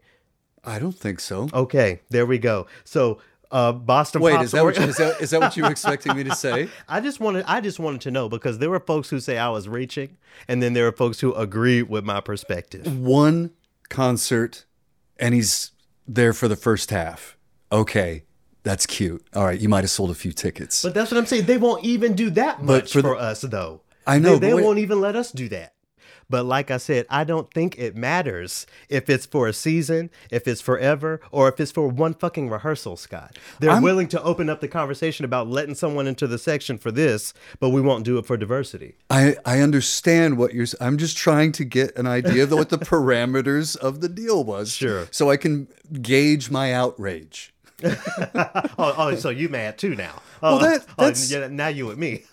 I 0.65 0.81
don't 0.81 0.97
think 0.99 1.21
so. 1.21 1.49
okay 1.55 2.01
there 2.11 2.27
we 2.27 2.39
go 2.39 2.67
so 2.83 3.19
uh 3.53 3.71
boston 3.71 4.21
Wait, 4.21 4.33
pops 4.33 4.47
is 4.47 4.51
that, 4.51 4.65
what, 4.65 4.77
or- 4.77 4.83
is 4.83 4.97
that 4.97 5.21
is 5.21 5.31
that 5.31 5.41
what 5.41 5.57
you 5.57 5.63
were 5.63 5.71
expecting 5.77 6.17
me 6.17 6.25
to 6.25 6.35
say? 6.35 6.69
I 6.89 7.01
just 7.01 7.21
wanted 7.21 7.45
I 7.47 7.61
just 7.61 7.79
wanted 7.79 8.01
to 8.01 8.11
know 8.11 8.29
because 8.29 8.59
there 8.59 8.71
were 8.71 8.81
folks 8.81 9.09
who 9.09 9.21
say 9.21 9.39
I 9.39 9.49
was 9.51 9.69
reaching 9.69 10.17
and 10.49 10.61
then 10.61 10.73
there 10.73 10.83
were 10.87 10.91
folks 10.97 11.21
who 11.21 11.33
agreed 11.35 11.85
with 11.85 12.03
my 12.05 12.21
perspective. 12.21 12.99
One 12.99 13.53
concert 13.89 14.65
and 15.21 15.33
he's 15.33 15.71
there 16.07 16.33
for 16.33 16.49
the 16.49 16.57
first 16.57 16.91
half. 16.91 17.37
Okay. 17.71 18.25
That's 18.63 18.85
cute. 18.85 19.25
All 19.33 19.45
right, 19.45 19.61
you 19.61 19.69
might 19.69 19.85
have 19.85 19.91
sold 19.91 20.11
a 20.11 20.15
few 20.15 20.33
tickets. 20.33 20.83
But 20.83 20.93
that's 20.93 21.13
what 21.13 21.19
I'm 21.19 21.27
saying. 21.27 21.45
They 21.47 21.57
won't 21.57 21.85
even 21.85 22.15
do 22.15 22.31
that 22.31 22.65
much 22.65 22.93
for 22.93 23.01
for, 23.01 23.15
the- 23.15 23.21
us, 23.21 23.43
though. 23.43 23.83
I 24.09 24.19
know, 24.19 24.39
They, 24.39 24.49
they 24.49 24.55
won't 24.55 24.79
even 24.81 25.01
let 25.01 25.15
us 25.15 25.31
do 25.31 25.49
that. 25.51 25.75
But 26.29 26.45
like 26.45 26.71
I 26.71 26.77
said, 26.79 27.07
I 27.09 27.25
don't 27.25 27.53
think 27.53 27.79
it 27.79 27.97
matters 27.97 28.67
if 28.89 29.09
it's 29.09 29.27
for 29.27 29.47
a 29.47 29.53
season, 29.53 30.11
if 30.31 30.49
it's 30.49 30.61
forever, 30.61 31.21
or 31.31 31.49
if 31.49 31.61
it's 31.61 31.71
for 31.73 31.89
one 31.89 32.15
fucking 32.15 32.51
rehearsal, 32.51 32.97
Scott. 32.97 33.39
They're 33.61 33.71
I'm- 33.71 33.83
willing 33.83 34.09
to 34.09 34.23
open 34.23 34.49
up 34.51 34.61
the 34.61 34.69
conversation 34.69 35.25
about 35.25 35.49
letting 35.49 35.75
someone 35.75 36.07
into 36.07 36.27
the 36.27 36.39
section 36.39 36.79
for 36.79 36.91
this, 36.91 37.33
but 37.61 37.71
we 37.71 37.81
won't 37.81 38.05
do 38.05 38.19
it 38.19 38.27
for 38.27 38.37
diversity. 38.37 38.97
I, 39.11 39.37
I 39.45 39.61
understand 39.61 40.37
what 40.39 40.53
you're. 40.55 40.67
I'm 40.81 40.99
just 40.99 41.17
trying 41.17 41.53
to 41.53 41.65
get 41.65 41.97
an 41.97 42.07
idea 42.07 42.43
of 42.43 42.51
what 42.53 42.71
the 42.71 42.79
parameters 42.93 43.77
of 43.77 44.01
the 44.01 44.09
deal 44.09 44.43
was. 44.45 44.73
Sure. 44.73 45.07
So 45.11 45.31
I 45.31 45.37
can 45.37 45.69
gauge 46.03 46.51
my 46.51 46.73
outrage. 46.73 47.53
Oh, 48.79 48.95
oh 48.99 49.15
so 49.17 49.31
you 49.31 49.49
mad 49.49 49.79
too 49.79 49.95
now? 49.95 50.21
Well, 50.43 50.57
Oh, 50.57 50.59
that- 50.59 50.87
oh, 50.99 51.05
that's- 51.05 51.31
yeah, 51.31 51.49
now 51.49 51.69
you 51.69 51.87
with 51.87 51.99
me. 51.99 52.25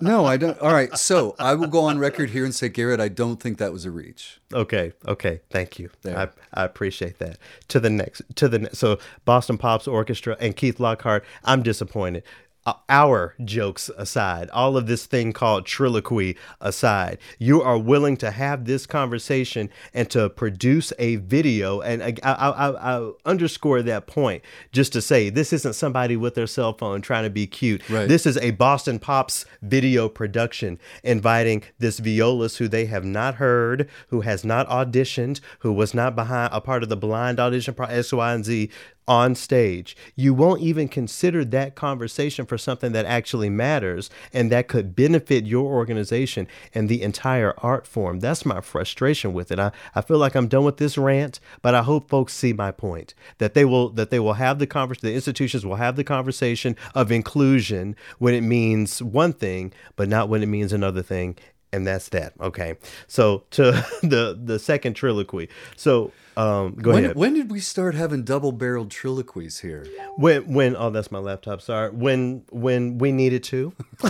No, 0.00 0.26
I 0.26 0.36
don't. 0.36 0.58
All 0.60 0.72
right. 0.72 0.94
So 0.98 1.34
I 1.38 1.54
will 1.54 1.68
go 1.68 1.80
on 1.84 1.98
record 1.98 2.28
here 2.30 2.44
and 2.44 2.54
say, 2.54 2.68
Garrett, 2.68 3.00
I 3.00 3.08
don't 3.08 3.40
think 3.40 3.56
that 3.58 3.72
was 3.72 3.86
a 3.86 3.90
reach. 3.90 4.38
Okay, 4.52 4.92
okay, 5.08 5.40
thank 5.50 5.78
you. 5.78 5.88
There. 6.02 6.18
I, 6.18 6.28
I 6.52 6.64
appreciate 6.64 7.18
that. 7.20 7.38
To 7.68 7.80
the 7.80 7.88
next, 7.88 8.20
to 8.34 8.48
the 8.48 8.58
ne- 8.58 8.68
so 8.72 8.98
Boston 9.24 9.56
Pops 9.56 9.88
Orchestra 9.88 10.36
and 10.40 10.54
Keith 10.56 10.78
Lockhart. 10.78 11.24
I'm 11.44 11.62
disappointed. 11.62 12.22
Uh, 12.66 12.72
Our 12.88 13.34
jokes 13.44 13.90
aside, 13.98 14.48
all 14.50 14.78
of 14.78 14.86
this 14.86 15.04
thing 15.04 15.34
called 15.34 15.66
Trilloquy 15.66 16.36
aside, 16.62 17.18
you 17.38 17.60
are 17.60 17.76
willing 17.76 18.16
to 18.18 18.30
have 18.30 18.64
this 18.64 18.86
conversation 18.86 19.68
and 19.92 20.08
to 20.10 20.30
produce 20.30 20.90
a 20.98 21.16
video. 21.16 21.82
And 21.82 22.02
I, 22.02 22.14
I, 22.22 22.32
I, 22.32 22.96
I 22.96 23.12
underscore 23.26 23.82
that 23.82 24.06
point 24.06 24.42
just 24.72 24.94
to 24.94 25.02
say 25.02 25.28
this 25.28 25.52
isn't 25.52 25.74
somebody 25.74 26.16
with 26.16 26.36
their 26.36 26.46
cell 26.46 26.72
phone 26.72 27.02
trying 27.02 27.24
to 27.24 27.30
be 27.30 27.46
cute. 27.46 27.86
Right. 27.90 28.08
This 28.08 28.24
is 28.24 28.38
a 28.38 28.52
Boston 28.52 28.98
Pops 28.98 29.44
video 29.60 30.08
production 30.08 30.78
inviting 31.02 31.64
this 31.78 31.98
violist 31.98 32.56
who 32.56 32.68
they 32.68 32.86
have 32.86 33.04
not 33.04 33.34
heard, 33.34 33.90
who 34.08 34.22
has 34.22 34.42
not 34.42 34.66
auditioned, 34.68 35.40
who 35.58 35.72
was 35.72 35.92
not 35.92 36.16
behind 36.16 36.48
a 36.50 36.62
part 36.62 36.82
of 36.82 36.88
the 36.88 36.96
blind 36.96 37.38
audition 37.38 37.74
pro 37.74 37.86
X, 37.88 38.10
Y, 38.10 38.32
and 38.32 38.44
Z 38.44 38.70
on 39.06 39.34
stage. 39.34 39.96
You 40.16 40.32
won't 40.32 40.62
even 40.62 40.88
consider 40.88 41.44
that 41.46 41.74
conversation 41.74 42.46
for 42.46 42.56
something 42.56 42.92
that 42.92 43.06
actually 43.06 43.50
matters 43.50 44.10
and 44.32 44.50
that 44.50 44.68
could 44.68 44.96
benefit 44.96 45.46
your 45.46 45.66
organization 45.66 46.48
and 46.72 46.88
the 46.88 47.02
entire 47.02 47.54
art 47.58 47.86
form. 47.86 48.20
That's 48.20 48.46
my 48.46 48.60
frustration 48.60 49.32
with 49.32 49.52
it. 49.52 49.58
I, 49.58 49.72
I 49.94 50.00
feel 50.00 50.18
like 50.18 50.34
I'm 50.34 50.48
done 50.48 50.64
with 50.64 50.78
this 50.78 50.96
rant, 50.96 51.40
but 51.62 51.74
I 51.74 51.82
hope 51.82 52.08
folks 52.08 52.32
see 52.32 52.52
my 52.52 52.70
point. 52.70 53.14
That 53.38 53.54
they 53.54 53.64
will 53.64 53.90
that 53.90 54.10
they 54.10 54.20
will 54.20 54.34
have 54.34 54.58
the 54.58 54.66
convers 54.66 54.98
the 54.98 55.14
institutions 55.14 55.66
will 55.66 55.76
have 55.76 55.96
the 55.96 56.04
conversation 56.04 56.76
of 56.94 57.12
inclusion 57.12 57.96
when 58.18 58.34
it 58.34 58.40
means 58.40 59.02
one 59.02 59.32
thing, 59.32 59.72
but 59.96 60.08
not 60.08 60.28
when 60.28 60.42
it 60.42 60.46
means 60.46 60.72
another 60.72 61.02
thing. 61.02 61.36
And 61.72 61.86
that's 61.86 62.08
that. 62.10 62.34
Okay. 62.40 62.76
So 63.06 63.44
to 63.50 63.72
the 64.02 64.38
the 64.42 64.58
second 64.58 64.94
Trilloquy. 64.94 65.48
So 65.76 66.12
um 66.36 66.74
go 66.74 66.92
When, 66.92 67.04
ahead. 67.04 67.16
when 67.16 67.34
did 67.34 67.50
we 67.50 67.60
start 67.60 67.94
having 67.94 68.24
double 68.24 68.52
barreled 68.52 68.90
Trilloquies 68.90 69.60
here? 69.60 69.86
When 70.16 70.52
when 70.52 70.76
oh 70.76 70.90
that's 70.90 71.10
my 71.12 71.18
laptop. 71.18 71.60
Sorry. 71.60 71.90
When 71.90 72.44
when 72.50 72.98
we 72.98 73.12
needed 73.12 73.42
to. 73.44 73.72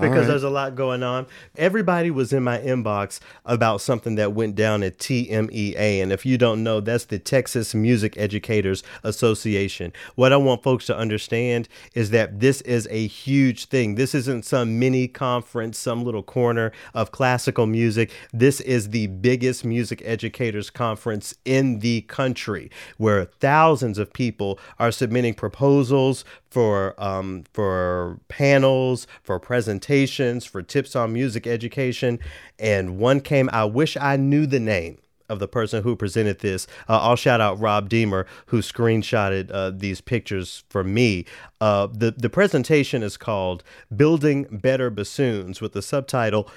because 0.00 0.26
there's 0.26 0.42
a 0.42 0.50
lot 0.50 0.74
going 0.74 1.02
on. 1.02 1.26
Everybody 1.56 2.10
was 2.10 2.32
in 2.32 2.42
my 2.42 2.58
inbox 2.58 3.20
about 3.44 3.80
something 3.80 4.14
that 4.16 4.32
went 4.32 4.54
down 4.54 4.82
at 4.82 4.98
TMEA 4.98 6.02
and 6.02 6.12
if 6.12 6.24
you 6.24 6.38
don't 6.38 6.62
know 6.62 6.80
that's 6.80 7.04
the 7.06 7.18
Texas 7.18 7.74
Music 7.74 8.16
Educators 8.16 8.82
Association. 9.04 9.92
What 10.14 10.32
I 10.32 10.36
want 10.36 10.62
folks 10.62 10.86
to 10.86 10.96
understand 10.96 11.68
is 11.94 12.10
that 12.10 12.40
this 12.40 12.60
is 12.62 12.88
a 12.90 13.06
huge 13.06 13.66
thing. 13.66 13.96
This 13.96 14.14
isn't 14.14 14.44
some 14.44 14.78
mini 14.78 15.08
conference, 15.08 15.78
some 15.78 16.04
little 16.04 16.22
corner 16.22 16.72
of 16.94 17.10
classical 17.12 17.66
music. 17.66 18.10
This 18.32 18.60
is 18.60 18.90
the 18.90 19.06
biggest 19.08 19.64
music 19.64 20.02
educators 20.22 20.70
conference 20.70 21.34
in 21.44 21.80
the 21.80 22.02
country 22.02 22.70
where 22.96 23.24
thousands 23.24 23.98
of 23.98 24.12
people 24.12 24.58
are 24.78 24.92
submitting 24.92 25.34
proposals 25.34 26.24
for 26.48 26.94
um, 27.02 27.42
for 27.52 28.20
panels, 28.28 29.06
for 29.22 29.40
presentations, 29.40 30.44
for 30.44 30.62
tips 30.62 30.94
on 30.94 31.12
music 31.12 31.46
education. 31.46 32.20
And 32.58 32.98
one 32.98 33.20
came, 33.20 33.50
I 33.52 33.64
wish 33.64 33.96
I 33.96 34.16
knew 34.16 34.46
the 34.46 34.60
name 34.60 34.98
of 35.28 35.38
the 35.38 35.48
person 35.48 35.82
who 35.82 35.96
presented 35.96 36.40
this. 36.40 36.66
Uh, 36.88 37.00
I'll 37.00 37.16
shout 37.16 37.40
out 37.40 37.58
Rob 37.58 37.88
Deemer, 37.88 38.26
who 38.46 38.58
screenshotted 38.58 39.50
uh, 39.50 39.72
these 39.74 40.00
pictures 40.00 40.62
for 40.68 40.84
me. 40.84 41.24
Uh, 41.60 41.88
the, 41.90 42.10
the 42.10 42.28
presentation 42.28 43.02
is 43.02 43.16
called 43.16 43.64
Building 43.96 44.46
Better 44.50 44.90
Bassoons 44.90 45.60
with 45.60 45.72
the 45.72 45.82
subtitle 45.82 46.50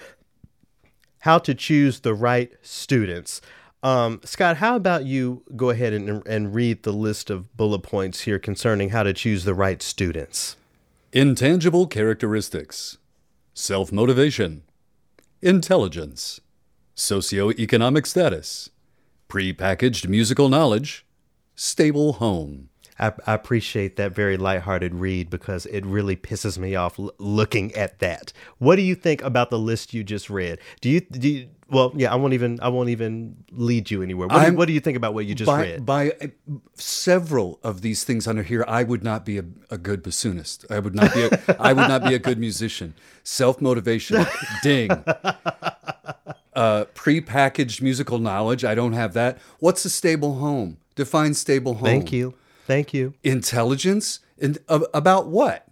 How 1.26 1.40
to 1.40 1.56
Choose 1.56 2.02
the 2.02 2.14
Right 2.14 2.52
Students. 2.62 3.42
Um, 3.82 4.22
Scott, 4.24 4.58
how 4.58 4.76
about 4.76 5.08
you 5.08 5.42
go 5.56 5.72
ahead 5.72 5.92
and, 5.92 6.22
and 6.28 6.54
read 6.54 6.84
the 6.84 6.94
list 6.94 7.32
of 7.32 7.58
bullet 7.58 7.80
points 7.80 8.22
here 8.22 8.38
concerning 8.38 8.90
how 8.90 9.02
to 9.02 9.12
choose 9.12 9.44
the 9.44 9.56
right 9.56 9.82
students? 9.82 10.56
Intangible 11.12 11.88
characteristics, 11.88 13.00
self 13.56 13.92
motivation, 13.92 14.62
intelligence, 15.42 16.42
socioeconomic 16.96 18.06
status, 18.06 18.70
prepackaged 19.28 20.08
musical 20.08 20.48
knowledge, 20.48 21.08
stable 21.56 22.14
home. 22.14 22.70
I, 22.98 23.12
I 23.28 23.34
appreciate 23.34 23.98
that 23.98 24.14
very 24.14 24.38
lighthearted 24.38 24.96
read 24.96 25.30
because 25.30 25.66
it 25.66 25.86
really 25.86 26.16
pisses 26.16 26.58
me 26.58 26.76
off 26.76 26.98
l- 26.98 27.12
looking 27.18 27.74
at 27.76 28.00
that. 28.00 28.32
What 28.58 28.78
do 28.78 28.82
you 28.82 28.96
think 28.96 29.22
about 29.22 29.50
the 29.50 29.60
list 29.60 29.94
you 29.94 30.04
just 30.04 30.30
read? 30.30 30.60
Do 30.80 30.90
you 30.90 31.02
do 31.02 31.28
you, 31.28 31.50
well? 31.70 31.92
Yeah, 31.96 32.14
I 32.14 32.16
won't 32.16 32.34
even 32.34 32.58
I 32.62 32.70
won't 32.70 32.90
even 32.90 33.44
lead 33.52 33.92
you 33.92 34.02
anywhere. 34.02 34.28
What, 34.30 34.46
do, 34.46 34.56
what 34.56 34.68
do 34.68 34.74
you 34.74 34.80
think 34.80 34.96
about 34.96 35.14
what 35.14 35.26
you 35.26 35.36
just 35.36 35.48
by, 35.48 35.62
read? 35.62 35.86
by 35.86 36.12
uh, 36.12 36.28
several 36.76 37.60
of 37.64 37.82
these 37.82 38.06
things 38.06 38.28
under 38.28 38.44
here, 38.44 38.64
I 38.68 38.84
would 38.84 39.04
not 39.04 39.26
be 39.26 39.38
a, 39.38 39.46
a 39.70 39.78
good 39.78 40.02
bassoonist. 40.02 40.72
I 40.72 40.80
would 40.80 40.96
not 40.96 41.14
be. 41.14 41.26
A, 41.26 41.58
I 41.60 41.74
would 41.74 41.90
not 41.90 42.04
be 42.04 42.14
a 42.14 42.20
good 42.20 42.40
musician. 42.40 42.94
Self 43.24 43.60
motivation, 43.60 44.26
ding. 44.64 44.90
Uh, 46.56 46.86
pre-packaged 46.94 47.82
musical 47.82 48.18
knowledge. 48.18 48.64
I 48.64 48.76
don't 48.76 48.94
have 48.94 49.12
that. 49.14 49.40
What's 49.60 49.84
a 49.84 49.90
stable 49.90 50.36
home? 50.36 50.78
Define 50.96 51.34
stable 51.34 51.74
home. 51.74 51.84
Thank 51.84 52.14
you, 52.14 52.34
thank 52.66 52.94
you. 52.94 53.14
Intelligence. 53.24 54.20
In, 54.38 54.58
uh, 54.68 54.82
about 54.94 55.28
what? 55.28 55.68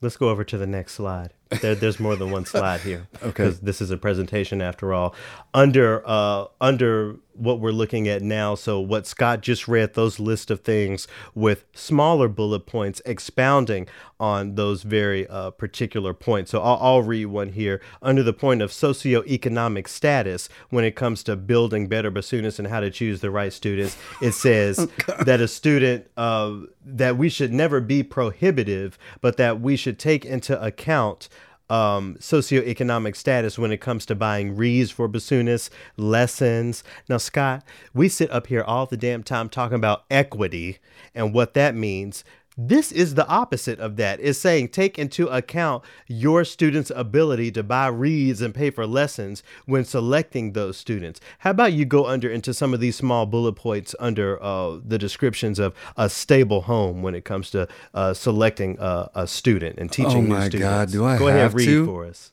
Let's 0.00 0.16
go 0.16 0.28
over 0.28 0.44
to 0.44 0.58
the 0.58 0.66
next 0.66 0.92
slide. 0.94 1.32
There, 1.62 1.74
there's 1.74 2.00
more 2.00 2.16
than 2.16 2.30
one 2.30 2.44
slide 2.44 2.80
here. 2.80 3.06
Okay. 3.22 3.48
This 3.62 3.80
is 3.80 3.90
a 3.90 3.96
presentation 3.96 4.60
after 4.60 4.92
all. 4.92 5.14
Under 5.54 6.02
uh, 6.06 6.46
under 6.60 7.16
what 7.34 7.60
we're 7.60 7.72
looking 7.72 8.08
at 8.08 8.22
now, 8.22 8.54
so 8.54 8.80
what 8.80 9.06
Scott 9.06 9.40
just 9.40 9.68
read, 9.68 9.94
those 9.94 10.18
list 10.18 10.50
of 10.50 10.60
things 10.60 11.06
with 11.34 11.64
smaller 11.74 12.28
bullet 12.28 12.66
points 12.66 13.02
expounding 13.04 13.88
on 14.20 14.54
those 14.54 14.82
very 14.82 15.26
uh, 15.28 15.50
particular 15.50 16.14
points. 16.14 16.50
So 16.50 16.60
I'll, 16.60 16.78
I'll 16.80 17.02
read 17.02 17.26
one 17.26 17.50
here. 17.50 17.80
Under 18.00 18.22
the 18.22 18.32
point 18.32 18.62
of 18.62 18.70
socioeconomic 18.70 19.88
status, 19.88 20.48
when 20.70 20.84
it 20.84 20.96
comes 20.96 21.22
to 21.24 21.36
building 21.36 21.88
better 21.88 22.10
bassoonists 22.10 22.58
and 22.58 22.68
how 22.68 22.80
to 22.80 22.90
choose 22.90 23.20
the 23.20 23.30
right 23.30 23.52
students, 23.52 23.96
it 24.22 24.32
says 24.34 24.88
that 25.24 25.40
a 25.40 25.48
student 25.48 26.08
uh, 26.16 26.56
that 26.84 27.16
we 27.16 27.28
should 27.28 27.52
never 27.52 27.80
be 27.80 28.02
prohibitive, 28.02 28.98
but 29.20 29.36
that 29.36 29.60
we 29.60 29.76
should 29.76 29.98
take 29.98 30.24
into 30.24 30.60
account 30.62 31.28
um, 31.70 32.16
socioeconomic 32.20 33.16
status 33.16 33.58
when 33.58 33.72
it 33.72 33.80
comes 33.80 34.04
to 34.06 34.14
buying 34.14 34.56
reeds 34.56 34.90
for 34.90 35.08
bassoonists, 35.08 35.70
lessons. 35.96 36.84
Now, 37.08 37.16
Scott, 37.16 37.64
we 37.92 38.08
sit 38.08 38.30
up 38.30 38.48
here 38.48 38.62
all 38.62 38.86
the 38.86 38.96
damn 38.96 39.22
time 39.22 39.48
talking 39.48 39.76
about 39.76 40.04
equity 40.10 40.78
and 41.14 41.32
what 41.32 41.54
that 41.54 41.74
means. 41.74 42.24
This 42.56 42.92
is 42.92 43.14
the 43.14 43.26
opposite 43.26 43.80
of 43.80 43.96
that. 43.96 44.20
It's 44.20 44.38
saying 44.38 44.68
take 44.68 44.96
into 44.96 45.26
account 45.26 45.82
your 46.06 46.44
students' 46.44 46.92
ability 46.94 47.50
to 47.52 47.64
buy 47.64 47.88
reeds 47.88 48.40
and 48.40 48.54
pay 48.54 48.70
for 48.70 48.86
lessons 48.86 49.42
when 49.66 49.84
selecting 49.84 50.52
those 50.52 50.76
students. 50.76 51.20
How 51.40 51.50
about 51.50 51.72
you 51.72 51.84
go 51.84 52.06
under 52.06 52.30
into 52.30 52.54
some 52.54 52.72
of 52.72 52.78
these 52.78 52.94
small 52.94 53.26
bullet 53.26 53.54
points 53.54 53.96
under 53.98 54.40
uh, 54.40 54.78
the 54.84 54.98
descriptions 54.98 55.58
of 55.58 55.74
a 55.96 56.08
stable 56.08 56.62
home 56.62 57.02
when 57.02 57.16
it 57.16 57.24
comes 57.24 57.50
to 57.50 57.66
uh, 57.92 58.14
selecting 58.14 58.78
uh, 58.78 59.08
a 59.16 59.26
student 59.26 59.78
and 59.80 59.90
teaching 59.90 60.18
Oh 60.18 60.20
new 60.20 60.28
my 60.28 60.48
students? 60.48 60.68
God, 60.68 60.92
do 60.92 61.04
I 61.04 61.18
go 61.18 61.26
ahead 61.26 61.40
have 61.40 61.54
read 61.54 61.66
to? 61.66 61.86
for 61.86 62.04
us? 62.04 62.30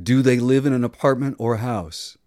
Do 0.00 0.20
they 0.20 0.38
live 0.38 0.66
in 0.66 0.74
an 0.74 0.84
apartment 0.84 1.36
or 1.38 1.58
house? 1.58 2.18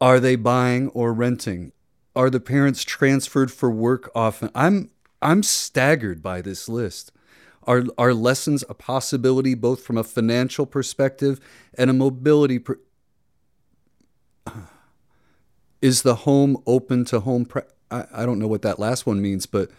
Are 0.00 0.18
they 0.18 0.36
buying 0.36 0.88
or 0.90 1.12
renting? 1.12 1.72
Are 2.16 2.30
the 2.30 2.40
parents 2.40 2.82
transferred 2.82 3.50
for 3.52 3.70
work 3.70 4.10
often? 4.14 4.50
I'm 4.54 4.90
I'm 5.22 5.42
staggered 5.42 6.22
by 6.22 6.42
this 6.42 6.68
list. 6.68 7.12
Are 7.64 7.84
are 7.96 8.12
lessons 8.12 8.64
a 8.68 8.74
possibility 8.74 9.54
both 9.54 9.82
from 9.84 9.96
a 9.96 10.02
financial 10.04 10.66
perspective 10.66 11.38
and 11.78 11.88
a 11.90 11.92
mobility 11.92 12.58
per- 12.58 12.80
Is 15.80 16.02
the 16.02 16.14
home 16.16 16.56
open 16.66 17.04
to 17.06 17.20
home 17.20 17.44
pre- 17.44 17.62
I, 17.90 18.04
I 18.12 18.26
don't 18.26 18.38
know 18.38 18.46
what 18.46 18.62
that 18.62 18.78
last 18.78 19.04
one 19.06 19.20
means, 19.20 19.46
but 19.46 19.70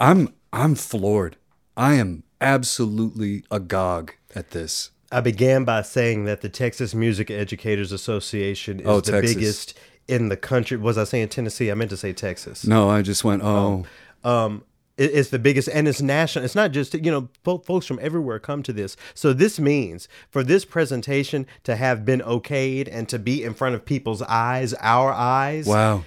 I'm 0.00 0.28
I'm 0.52 0.74
floored. 0.74 1.36
I 1.76 1.94
am 1.94 2.24
absolutely 2.40 3.44
agog 3.50 4.12
at 4.34 4.50
this. 4.50 4.90
I 5.12 5.20
began 5.20 5.64
by 5.64 5.82
saying 5.82 6.24
that 6.24 6.40
the 6.40 6.48
Texas 6.48 6.94
Music 6.94 7.30
Educators 7.30 7.92
Association 7.92 8.80
is 8.80 8.86
Oh, 8.86 9.00
the 9.00 9.12
Texas. 9.12 9.34
biggest 9.34 9.78
in 10.08 10.28
the 10.30 10.36
country. 10.36 10.76
Was 10.76 10.98
I 10.98 11.04
saying 11.04 11.28
Tennessee? 11.28 11.70
I 11.70 11.74
meant 11.74 11.90
to 11.90 11.96
say 11.96 12.12
Texas. 12.12 12.66
No, 12.66 12.88
I 12.90 13.02
just 13.02 13.22
went, 13.22 13.42
oh, 13.44 13.84
um, 14.24 14.56
it- 14.62 14.66
it's 14.98 15.30
the 15.30 15.38
biggest 15.38 15.68
and 15.68 15.86
it's 15.86 16.00
national. 16.00 16.44
It's 16.44 16.54
not 16.54 16.72
just 16.72 16.94
you 16.94 17.10
know 17.10 17.28
folks 17.44 17.86
from 17.86 17.98
everywhere 18.00 18.38
come 18.38 18.62
to 18.62 18.72
this. 18.72 18.96
So 19.14 19.32
this 19.32 19.58
means 19.58 20.08
for 20.30 20.42
this 20.42 20.64
presentation 20.64 21.46
to 21.64 21.76
have 21.76 22.04
been 22.04 22.20
okayed 22.20 22.88
and 22.90 23.08
to 23.08 23.18
be 23.18 23.42
in 23.42 23.54
front 23.54 23.74
of 23.74 23.84
people's 23.84 24.22
eyes, 24.22 24.74
our 24.74 25.12
eyes. 25.12 25.66
wow. 25.66 26.04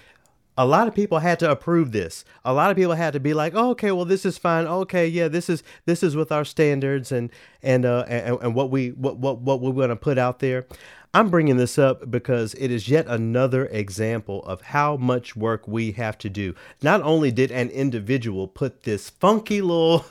A 0.58 0.66
lot 0.66 0.90
of 0.90 0.94
people 0.94 1.20
had 1.20 1.40
to 1.40 1.50
approve 1.50 1.94
this. 1.94 2.26
A 2.44 2.52
lot 2.52 2.70
of 2.70 2.76
people 2.76 2.92
had 2.92 3.14
to 3.14 3.20
be 3.22 3.34
like, 3.34 3.54
oh, 3.56 3.70
"Okay, 3.70 3.94
well, 3.94 4.04
this 4.04 4.26
is 4.26 4.38
fine. 4.38 4.68
Okay, 4.68 5.08
yeah, 5.08 5.30
this 5.30 5.50
is 5.50 5.64
this 5.86 6.04
is 6.04 6.18
with 6.18 6.34
our 6.34 6.44
standards 6.44 7.14
and 7.14 7.30
and 7.64 7.86
uh 7.86 8.04
and, 8.10 8.38
and 8.42 8.56
what 8.56 8.70
we 8.70 8.90
what 8.90 9.18
what 9.20 9.40
what 9.40 9.62
we're 9.62 9.72
going 9.72 9.88
to 9.88 9.96
put 9.96 10.18
out 10.18 10.40
there." 10.40 10.66
I'm 11.12 11.30
bringing 11.30 11.58
this 11.58 11.80
up 11.80 12.12
because 12.12 12.54
it 12.54 12.70
is 12.70 12.88
yet 12.88 13.08
another 13.08 13.66
example 13.66 14.44
of 14.44 14.62
how 14.62 14.96
much 14.96 15.36
work 15.36 15.68
we 15.68 15.94
have 15.94 16.20
to 16.20 16.30
do. 16.30 16.54
Not 16.84 17.02
only 17.02 17.32
did 17.32 17.52
an 17.52 17.70
individual 17.70 18.48
put 18.48 18.84
this 18.84 19.10
funky 19.10 19.62
little 19.62 20.06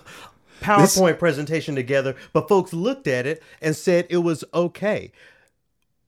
PowerPoint 0.60 1.20
presentation 1.20 1.76
together, 1.76 2.16
but 2.32 2.48
folks 2.48 2.72
looked 2.72 3.06
at 3.06 3.26
it 3.26 3.42
and 3.62 3.76
said 3.76 4.06
it 4.10 4.18
was 4.18 4.42
okay 4.52 5.12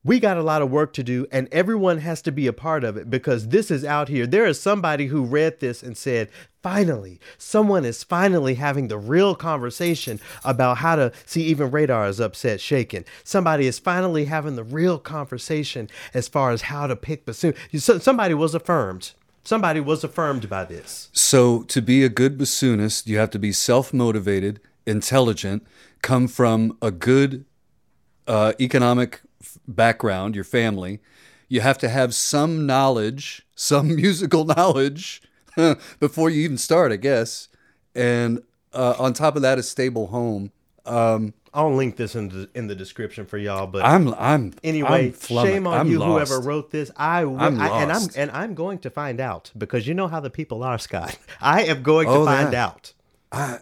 we 0.03 0.19
got 0.19 0.37
a 0.37 0.43
lot 0.43 0.61
of 0.61 0.71
work 0.71 0.93
to 0.93 1.03
do 1.03 1.27
and 1.31 1.47
everyone 1.51 1.99
has 1.99 2.21
to 2.23 2.31
be 2.31 2.47
a 2.47 2.53
part 2.53 2.83
of 2.83 2.97
it 2.97 3.09
because 3.09 3.49
this 3.49 3.69
is 3.69 3.85
out 3.85 4.07
here. 4.07 4.25
There 4.25 4.45
is 4.45 4.59
somebody 4.59 5.07
who 5.07 5.23
read 5.23 5.59
this 5.59 5.83
and 5.83 5.97
said 5.97 6.29
finally 6.63 7.19
someone 7.37 7.83
is 7.85 8.03
finally 8.03 8.55
having 8.55 8.87
the 8.87 8.97
real 8.97 9.35
conversation 9.35 10.19
about 10.43 10.77
how 10.77 10.95
to 10.95 11.11
see 11.25 11.43
even 11.43 11.71
radar 11.71 12.07
is 12.07 12.19
upset 12.19 12.61
shaken 12.61 13.03
somebody 13.23 13.65
is 13.65 13.79
finally 13.79 14.25
having 14.25 14.55
the 14.55 14.63
real 14.63 14.99
conversation 14.99 15.89
as 16.13 16.27
far 16.27 16.51
as 16.51 16.61
how 16.63 16.85
to 16.85 16.95
pick 16.95 17.25
bassoon 17.25 17.55
somebody 17.79 18.35
was 18.35 18.53
affirmed. 18.53 19.13
Somebody 19.43 19.79
was 19.79 20.03
affirmed 20.03 20.47
by 20.49 20.65
this. 20.65 21.09
So, 21.13 21.63
to 21.63 21.81
be 21.81 22.03
a 22.03 22.09
good 22.09 22.37
bassoonist, 22.37 23.07
you 23.07 23.17
have 23.17 23.31
to 23.31 23.39
be 23.39 23.51
self 23.51 23.91
motivated, 23.93 24.59
intelligent, 24.85 25.65
come 26.01 26.27
from 26.27 26.77
a 26.81 26.91
good 26.91 27.45
uh, 28.27 28.53
economic 28.59 29.21
background, 29.67 30.35
your 30.35 30.43
family. 30.43 30.99
You 31.47 31.61
have 31.61 31.77
to 31.79 31.89
have 31.89 32.13
some 32.15 32.65
knowledge, 32.65 33.45
some 33.55 33.95
musical 33.95 34.45
knowledge 34.45 35.21
before 35.99 36.29
you 36.29 36.41
even 36.43 36.57
start, 36.57 36.91
I 36.91 36.95
guess. 36.97 37.49
And 37.93 38.41
uh, 38.73 38.95
on 38.97 39.13
top 39.13 39.35
of 39.35 39.41
that, 39.41 39.59
a 39.59 39.63
stable 39.63 40.07
home. 40.07 40.51
Um, 40.85 41.33
i'll 41.53 41.75
link 41.75 41.97
this 41.97 42.15
in 42.15 42.29
the, 42.29 42.49
in 42.55 42.67
the 42.67 42.75
description 42.75 43.25
for 43.25 43.37
y'all 43.37 43.67
but 43.67 43.83
I'm, 43.83 44.13
I'm, 44.13 44.53
Anyway, 44.63 45.07
I'm 45.09 45.13
shame 45.45 45.67
on 45.67 45.77
I'm 45.81 45.91
you, 45.91 45.99
lost. 45.99 46.29
whoever 46.31 46.39
wrote 46.47 46.71
this. 46.71 46.89
I, 46.95 47.23
I'm 47.23 47.59
I- 47.59 47.81
and 47.83 47.91
I'm 47.91 48.07
and 48.15 48.31
I'm 48.31 48.53
going 48.55 48.79
to 48.79 48.89
find 48.89 49.19
out 49.19 49.51
because 49.57 49.85
you 49.85 49.93
know 49.93 50.07
how 50.07 50.21
the 50.21 50.29
people 50.29 50.63
are, 50.63 50.77
Scott. 50.79 51.17
I 51.41 51.63
am 51.65 51.83
going 51.83 52.07
to 52.07 52.13
Oh, 52.13 52.25
find 52.25 52.53
that. 52.53 52.93
out. 53.33 53.61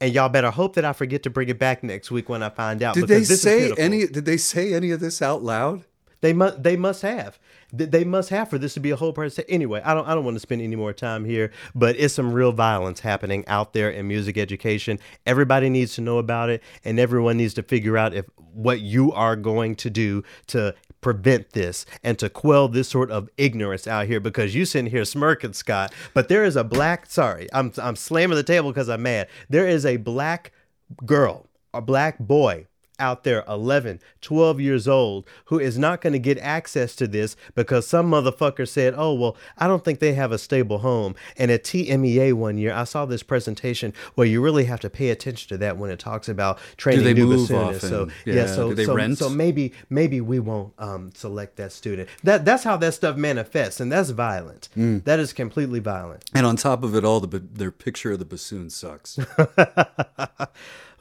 And 0.00 0.12
y'all 0.12 0.28
better 0.28 0.50
hope 0.50 0.74
that 0.74 0.84
I 0.84 0.92
forget 0.92 1.22
to 1.24 1.30
bring 1.30 1.48
it 1.48 1.58
back 1.58 1.82
next 1.82 2.10
week 2.10 2.28
when 2.28 2.42
I 2.42 2.50
find 2.50 2.82
out. 2.82 2.94
Did 2.94 3.08
they 3.08 3.16
because 3.16 3.28
this 3.28 3.38
is 3.38 3.42
say 3.42 3.72
any? 3.76 4.06
Did 4.06 4.24
they 4.24 4.36
say 4.36 4.74
any 4.74 4.90
of 4.90 5.00
this 5.00 5.20
out 5.20 5.42
loud? 5.42 5.84
They 6.20 6.32
must. 6.32 6.62
They 6.62 6.76
must 6.76 7.02
have. 7.02 7.38
They 7.72 8.02
must 8.02 8.30
have 8.30 8.48
for 8.48 8.58
this 8.58 8.74
to 8.74 8.80
be 8.80 8.90
a 8.90 8.96
whole 8.96 9.12
person. 9.12 9.44
Anyway, 9.48 9.80
I 9.84 9.94
don't. 9.94 10.06
I 10.06 10.14
don't 10.14 10.24
want 10.24 10.36
to 10.36 10.40
spend 10.40 10.62
any 10.62 10.76
more 10.76 10.92
time 10.92 11.24
here. 11.24 11.52
But 11.74 11.96
it's 11.96 12.14
some 12.14 12.32
real 12.32 12.52
violence 12.52 13.00
happening 13.00 13.46
out 13.46 13.72
there 13.72 13.90
in 13.90 14.08
music 14.08 14.36
education. 14.36 14.98
Everybody 15.26 15.68
needs 15.68 15.94
to 15.94 16.00
know 16.00 16.18
about 16.18 16.50
it, 16.50 16.62
and 16.84 16.98
everyone 16.98 17.36
needs 17.36 17.54
to 17.54 17.62
figure 17.62 17.96
out 17.96 18.14
if 18.14 18.26
what 18.36 18.80
you 18.80 19.12
are 19.12 19.36
going 19.36 19.76
to 19.76 19.90
do 19.90 20.24
to 20.48 20.74
prevent 21.00 21.50
this 21.52 21.86
and 22.02 22.18
to 22.18 22.28
quell 22.28 22.68
this 22.68 22.88
sort 22.88 23.10
of 23.10 23.28
ignorance 23.36 23.86
out 23.86 24.06
here. 24.06 24.20
Because 24.20 24.54
you 24.54 24.64
sitting 24.64 24.90
here 24.90 25.04
smirking, 25.04 25.52
Scott. 25.52 25.92
But 26.14 26.28
there 26.28 26.44
is 26.44 26.56
a 26.56 26.64
black. 26.64 27.06
Sorry, 27.06 27.48
I'm. 27.52 27.72
I'm 27.80 27.96
slamming 27.96 28.36
the 28.36 28.42
table 28.42 28.70
because 28.70 28.88
I'm 28.88 29.02
mad. 29.02 29.28
There 29.48 29.66
is 29.66 29.84
a 29.84 29.96
black 29.96 30.52
girl, 31.04 31.46
a 31.74 31.80
black 31.80 32.18
boy 32.18 32.66
out 32.98 33.24
there 33.24 33.44
11 33.48 34.00
12 34.20 34.60
years 34.60 34.88
old 34.88 35.26
who 35.46 35.58
is 35.58 35.78
not 35.78 36.00
going 36.00 36.12
to 36.12 36.18
get 36.18 36.38
access 36.38 36.94
to 36.96 37.06
this 37.06 37.36
because 37.54 37.86
some 37.86 38.10
motherfucker 38.10 38.68
said 38.68 38.94
oh 38.96 39.14
well 39.14 39.36
i 39.56 39.66
don't 39.66 39.84
think 39.84 39.98
they 39.98 40.14
have 40.14 40.32
a 40.32 40.38
stable 40.38 40.78
home. 40.78 41.14
And 41.36 41.50
at 41.50 41.64
tmea 41.64 42.32
one 42.32 42.58
year 42.58 42.72
i 42.72 42.84
saw 42.84 43.06
this 43.06 43.22
presentation 43.22 43.92
where 44.14 44.26
you 44.26 44.42
really 44.42 44.64
have 44.64 44.80
to 44.80 44.90
pay 44.90 45.10
attention 45.10 45.48
to 45.50 45.58
that 45.58 45.76
when 45.76 45.90
it 45.90 45.98
talks 45.98 46.28
about 46.28 46.58
training 46.76 47.04
they 47.04 47.14
new 47.14 47.26
move 47.26 47.48
so 47.48 48.08
yeah, 48.24 48.34
Yeah, 48.34 48.46
so 48.46 48.70
do 48.70 48.74
they 48.74 48.84
so, 48.84 48.94
rent? 48.94 49.18
so 49.18 49.28
maybe 49.28 49.72
maybe 49.90 50.20
we 50.20 50.38
won't 50.38 50.72
um, 50.78 51.10
select 51.14 51.56
that 51.56 51.72
student. 51.72 52.08
That 52.22 52.44
that's 52.44 52.64
how 52.64 52.76
that 52.78 52.92
stuff 52.94 53.16
manifests 53.16 53.80
and 53.80 53.90
that's 53.90 54.10
violent. 54.10 54.68
Mm. 54.76 55.04
that 55.04 55.18
is 55.18 55.32
completely 55.32 55.80
violent. 55.80 56.24
And 56.34 56.46
on 56.46 56.56
top 56.56 56.82
of 56.82 56.94
it 56.94 57.04
all, 57.04 57.20
the 57.20 57.38
their 57.38 57.70
picture 57.70 58.12
of 58.12 58.18
the 58.18 58.24
bassoon 58.24 58.70
sucks. 58.70 59.18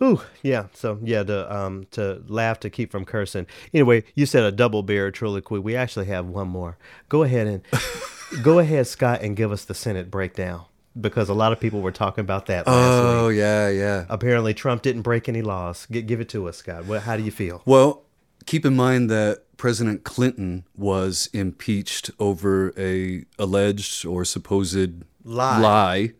Ooh, 0.02 0.22
yeah. 0.44 0.66
So 0.74 1.00
yeah, 1.04 1.24
to 1.24 1.56
um 1.56 1.88
to 1.92 2.22
laugh 2.28 2.60
to 2.62 2.70
keep 2.70 2.92
from 2.92 3.04
cursing. 3.06 3.48
Anyway, 3.74 4.04
you 4.16 4.26
said 4.26 4.44
a 4.44 4.52
double 4.52 4.84
bear 4.84 5.12
Trilloquy. 5.12 5.62
We 5.62 5.76
actually 5.76 6.06
have 6.08 6.26
one 6.28 6.48
more. 6.48 6.78
Go 7.10 7.24
ahead 7.24 7.48
and 7.48 7.64
go 8.44 8.60
ahead, 8.60 8.88
Scott, 8.88 9.22
and 9.22 9.36
give 9.36 9.52
us 9.52 9.66
the 9.66 9.74
Senate 9.74 10.12
breakdown. 10.12 10.66
because 11.00 11.30
a 11.30 11.34
lot 11.34 11.52
of 11.52 11.60
people 11.60 11.82
were 11.82 11.92
talking 11.92 12.22
about 12.24 12.46
that 12.48 12.66
last 12.68 13.04
week. 13.04 13.12
Oh 13.12 13.28
week. 13.30 13.38
yeah, 13.38 13.70
yeah. 13.70 14.06
Apparently, 14.10 14.54
Trump 14.54 14.82
didn't 14.84 15.02
break 15.04 15.28
any 15.30 15.42
laws. 15.42 15.88
G- 15.92 16.02
give 16.04 16.20
it 16.22 16.30
to 16.30 16.48
us, 16.48 16.58
Scott. 16.58 16.86
What, 16.86 17.02
how 17.04 17.18
do 17.18 17.24
you 17.24 17.32
feel? 17.32 17.62
Well, 17.66 18.04
keep 18.46 18.66
in 18.66 18.76
mind 18.76 19.10
that 19.10 19.44
President 19.58 20.04
Clinton 20.04 20.64
was 20.76 21.28
impeached 21.34 22.12
over 22.20 22.72
a 22.78 23.26
alleged 23.40 24.06
or 24.06 24.24
supposed 24.26 25.04
Lie. 25.24 25.60
lie 25.60 26.12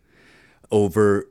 over 0.70 1.28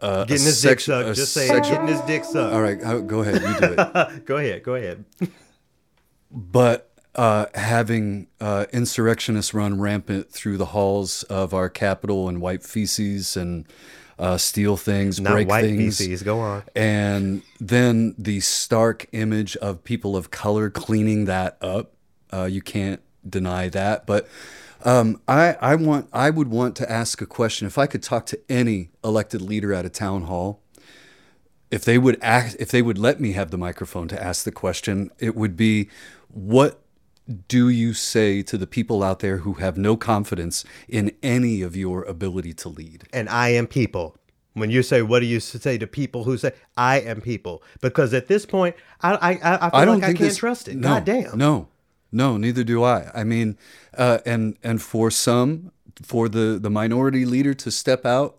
uh, 0.00 0.24
Getting 0.24 0.46
his 0.46 0.62
dick 0.62 0.80
sucked. 0.80 1.16
Just 1.16 1.32
say 1.32 1.48
it. 1.48 1.62
Getting 1.64 1.88
his 1.88 2.00
dick 2.02 2.24
sucked. 2.24 2.54
All 2.54 2.62
right, 2.62 2.78
go 3.06 3.20
ahead. 3.20 3.42
You 3.42 3.68
do 3.68 3.74
it. 3.78 4.24
go 4.26 4.36
ahead. 4.36 4.62
Go 4.62 4.74
ahead. 4.74 5.04
but 6.30 6.90
uh, 7.14 7.46
having 7.54 8.28
uh, 8.40 8.66
insurrectionists 8.72 9.52
run 9.52 9.80
rampant 9.80 10.30
through 10.30 10.56
the 10.56 10.66
halls 10.66 11.22
of 11.24 11.52
our 11.52 11.68
capital 11.68 12.28
and 12.28 12.40
wipe 12.40 12.62
feces 12.62 13.36
and 13.36 13.66
uh, 14.18 14.36
steal 14.36 14.76
things, 14.76 15.20
Not 15.20 15.32
break 15.32 15.48
white 15.48 15.62
things. 15.64 15.98
feces. 15.98 16.22
Go 16.22 16.40
on. 16.40 16.62
And 16.76 17.42
then 17.58 18.14
the 18.18 18.40
stark 18.40 19.06
image 19.12 19.56
of 19.56 19.82
people 19.82 20.16
of 20.16 20.30
color 20.30 20.70
cleaning 20.70 21.24
that 21.24 21.56
up. 21.60 21.92
Uh, 22.32 22.44
you 22.44 22.62
can't 22.62 23.00
deny 23.28 23.68
that. 23.70 24.06
But 24.06 24.28
um, 24.84 25.20
I, 25.28 25.54
I 25.60 25.74
want, 25.76 26.08
I 26.12 26.30
would 26.30 26.48
want 26.48 26.76
to 26.76 26.90
ask 26.90 27.20
a 27.20 27.26
question. 27.26 27.66
If 27.66 27.78
I 27.78 27.86
could 27.86 28.02
talk 28.02 28.26
to 28.26 28.40
any 28.48 28.90
elected 29.04 29.40
leader 29.42 29.72
at 29.72 29.84
a 29.84 29.90
town 29.90 30.22
hall, 30.22 30.60
if 31.70 31.84
they 31.84 31.98
would 31.98 32.18
act, 32.20 32.56
if 32.58 32.70
they 32.70 32.82
would 32.82 32.98
let 32.98 33.20
me 33.20 33.32
have 33.32 33.50
the 33.50 33.58
microphone 33.58 34.08
to 34.08 34.22
ask 34.22 34.44
the 34.44 34.52
question, 34.52 35.10
it 35.18 35.36
would 35.36 35.56
be, 35.56 35.88
what 36.28 36.80
do 37.48 37.68
you 37.68 37.94
say 37.94 38.42
to 38.42 38.58
the 38.58 38.66
people 38.66 39.02
out 39.04 39.20
there 39.20 39.38
who 39.38 39.54
have 39.54 39.76
no 39.78 39.96
confidence 39.96 40.64
in 40.88 41.12
any 41.22 41.62
of 41.62 41.76
your 41.76 42.02
ability 42.04 42.52
to 42.54 42.68
lead? 42.68 43.04
and 43.12 43.28
I 43.28 43.50
am 43.50 43.66
people. 43.66 44.16
When 44.54 44.68
you 44.68 44.82
say, 44.82 45.00
what 45.00 45.20
do 45.20 45.26
you 45.26 45.38
say 45.38 45.78
to 45.78 45.86
people 45.86 46.24
who 46.24 46.36
say, 46.36 46.52
I 46.76 46.98
am 47.00 47.20
people? 47.20 47.62
Because 47.80 48.12
at 48.12 48.26
this 48.26 48.44
point, 48.44 48.74
I 49.00 49.12
I, 49.14 49.30
I 49.30 49.70
I 49.82 49.84
don't 49.84 50.00
like 50.00 50.02
I 50.02 50.06
can't 50.08 50.18
this- 50.18 50.38
trust 50.38 50.66
it. 50.66 50.74
No, 50.76 50.88
God 50.88 51.04
damn. 51.04 51.38
No, 51.38 51.68
no, 52.12 52.36
neither 52.36 52.64
do 52.64 52.82
I. 52.82 53.10
I 53.14 53.24
mean, 53.24 53.56
uh, 53.96 54.18
and 54.26 54.56
and 54.62 54.82
for 54.82 55.10
some, 55.10 55.72
for 56.02 56.28
the 56.28 56.58
the 56.60 56.70
minority 56.70 57.24
leader 57.24 57.54
to 57.54 57.70
step 57.70 58.04
out 58.04 58.36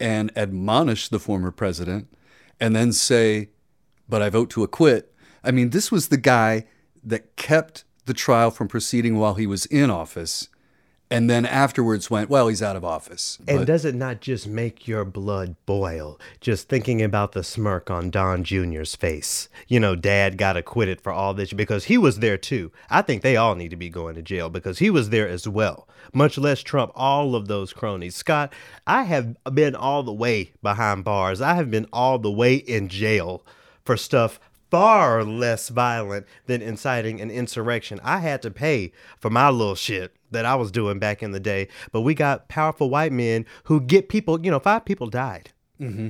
and 0.00 0.30
admonish 0.36 1.08
the 1.08 1.18
former 1.18 1.50
president, 1.50 2.08
and 2.60 2.74
then 2.74 2.92
say, 2.92 3.50
"But 4.08 4.22
I 4.22 4.30
vote 4.30 4.50
to 4.50 4.62
acquit." 4.62 5.12
I 5.42 5.50
mean, 5.50 5.70
this 5.70 5.90
was 5.90 6.08
the 6.08 6.16
guy 6.16 6.66
that 7.04 7.36
kept 7.36 7.84
the 8.06 8.14
trial 8.14 8.50
from 8.50 8.68
proceeding 8.68 9.16
while 9.16 9.34
he 9.34 9.46
was 9.46 9.66
in 9.66 9.90
office, 9.90 10.48
and 11.10 11.28
then 11.30 11.46
afterwards 11.46 12.10
went, 12.10 12.28
"Well, 12.28 12.48
he's 12.48 12.62
out 12.62 12.76
of 12.76 12.84
office." 12.84 13.38
And 13.48 13.60
But- 13.60 13.66
does 13.66 13.84
it 13.84 13.94
not 13.94 14.20
just 14.20 14.46
make 14.46 14.86
your 14.86 15.04
blood 15.04 15.56
boil 15.66 16.18
just 16.40 16.68
thinking 16.68 17.02
about 17.02 17.32
the 17.32 17.42
smirk 17.42 17.90
on 17.90 18.10
Don 18.10 18.44
Jr.'s 18.44 18.94
face? 18.94 19.48
You 19.66 19.80
know, 19.80 19.94
dad 19.96 20.36
got 20.36 20.56
acquitted 20.56 21.00
for 21.00 21.12
all 21.12 21.34
this 21.34 21.52
because 21.52 21.84
he 21.84 21.96
was 21.98 22.18
there 22.18 22.36
too. 22.36 22.70
I 22.90 23.02
think 23.02 23.22
they 23.22 23.36
all 23.36 23.54
need 23.54 23.70
to 23.70 23.76
be 23.76 23.88
going 23.88 24.14
to 24.16 24.22
jail 24.22 24.50
because 24.50 24.78
he 24.78 24.90
was 24.90 25.10
there 25.10 25.28
as 25.28 25.48
well, 25.48 25.88
much 26.12 26.36
less 26.38 26.62
Trump, 26.62 26.92
all 26.94 27.34
of 27.34 27.48
those 27.48 27.72
cronies. 27.72 28.14
Scott, 28.14 28.52
I 28.86 29.04
have 29.04 29.36
been 29.52 29.74
all 29.74 30.02
the 30.02 30.12
way 30.12 30.52
behind 30.62 31.04
bars, 31.04 31.40
I 31.40 31.54
have 31.54 31.70
been 31.70 31.86
all 31.92 32.18
the 32.18 32.30
way 32.30 32.54
in 32.54 32.88
jail 32.88 33.42
for 33.84 33.96
stuff 33.96 34.38
far 34.70 35.24
less 35.24 35.68
violent 35.68 36.26
than 36.46 36.62
inciting 36.62 37.20
an 37.20 37.30
insurrection. 37.30 38.00
I 38.02 38.18
had 38.18 38.42
to 38.42 38.50
pay 38.50 38.92
for 39.18 39.30
my 39.30 39.48
little 39.50 39.74
shit 39.74 40.14
that 40.30 40.44
I 40.44 40.54
was 40.54 40.70
doing 40.70 40.98
back 40.98 41.22
in 41.22 41.32
the 41.32 41.40
day, 41.40 41.68
but 41.92 42.02
we 42.02 42.14
got 42.14 42.48
powerful 42.48 42.90
white 42.90 43.12
men 43.12 43.46
who 43.64 43.80
get 43.80 44.08
people, 44.08 44.44
you 44.44 44.50
know, 44.50 44.60
five 44.60 44.84
people 44.84 45.08
died. 45.08 45.50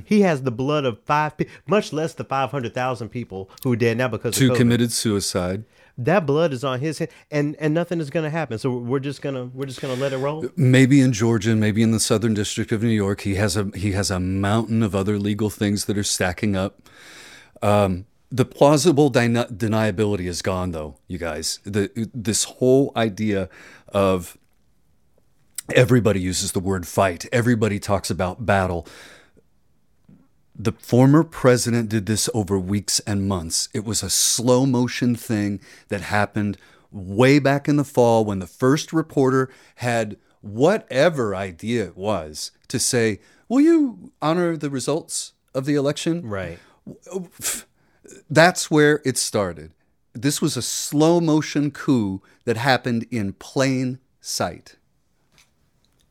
He 0.05 0.21
has 0.21 0.41
the 0.41 0.51
blood 0.51 0.83
of 0.83 0.99
five 1.03 1.33
much 1.67 1.93
less 1.93 2.15
the 2.15 2.23
500,000 2.23 3.07
people 3.09 3.51
who 3.61 3.73
are 3.73 3.75
dead 3.75 3.97
now 3.99 4.07
because 4.07 4.35
two 4.35 4.55
committed 4.55 4.91
suicide. 4.91 5.63
that 5.95 6.25
blood 6.25 6.53
is 6.53 6.63
on 6.63 6.79
his 6.79 6.97
hand 6.97 7.11
and 7.29 7.55
and 7.59 7.71
nothing 7.75 7.99
is 7.99 8.09
going 8.09 8.23
to 8.23 8.31
happen. 8.31 8.57
So 8.57 8.75
we're 8.75 8.97
just 8.99 9.21
going 9.21 9.35
to 9.35 9.45
we're 9.55 9.67
just 9.67 9.79
going 9.79 9.93
to 9.93 10.01
let 10.01 10.11
it 10.11 10.17
roll. 10.17 10.49
maybe 10.55 11.01
in 11.01 11.13
Georgia, 11.13 11.55
maybe 11.55 11.83
in 11.83 11.91
the 11.91 11.99
Southern 11.99 12.33
District 12.33 12.71
of 12.71 12.81
New 12.81 12.89
York, 12.89 13.21
he 13.21 13.35
has 13.35 13.55
a 13.55 13.69
he 13.75 13.91
has 13.91 14.09
a 14.09 14.19
mountain 14.19 14.81
of 14.81 14.95
other 14.95 15.19
legal 15.19 15.51
things 15.51 15.85
that 15.85 15.99
are 15.99 16.03
stacking 16.03 16.55
up. 16.55 16.89
Um, 17.61 18.05
the 18.31 18.45
plausible 18.45 19.11
deni- 19.11 19.51
deniability 19.51 20.25
is 20.27 20.41
gone, 20.41 20.71
though, 20.71 20.97
you 21.07 21.17
guys. 21.17 21.59
The 21.63 22.09
this 22.13 22.43
whole 22.43 22.91
idea 22.95 23.49
of 23.87 24.37
everybody 25.73 26.19
uses 26.19 26.51
the 26.51 26.59
word 26.59 26.87
fight. 26.87 27.25
Everybody 27.31 27.79
talks 27.79 28.09
about 28.09 28.45
battle. 28.45 28.87
The 30.55 30.73
former 30.73 31.23
president 31.23 31.89
did 31.89 32.05
this 32.05 32.29
over 32.33 32.59
weeks 32.59 32.99
and 33.01 33.27
months. 33.27 33.69
It 33.73 33.85
was 33.85 34.03
a 34.03 34.09
slow 34.09 34.65
motion 34.65 35.15
thing 35.15 35.61
that 35.87 36.01
happened 36.01 36.57
way 36.91 37.39
back 37.39 37.67
in 37.67 37.77
the 37.77 37.83
fall 37.83 38.25
when 38.25 38.39
the 38.39 38.47
first 38.47 38.91
reporter 38.91 39.49
had 39.75 40.17
whatever 40.41 41.35
idea 41.35 41.85
it 41.85 41.97
was 41.97 42.51
to 42.67 42.79
say, 42.79 43.19
Will 43.47 43.61
you 43.61 44.11
honor 44.21 44.55
the 44.55 44.69
results 44.69 45.33
of 45.55 45.65
the 45.65 45.75
election? 45.75 46.21
Right. 46.27 46.59
That's 48.29 48.71
where 48.71 49.01
it 49.05 49.17
started. 49.17 49.71
This 50.13 50.41
was 50.41 50.57
a 50.57 50.61
slow 50.61 51.21
motion 51.21 51.71
coup 51.71 52.21
that 52.45 52.57
happened 52.57 53.05
in 53.11 53.33
plain 53.33 53.99
sight. 54.21 54.75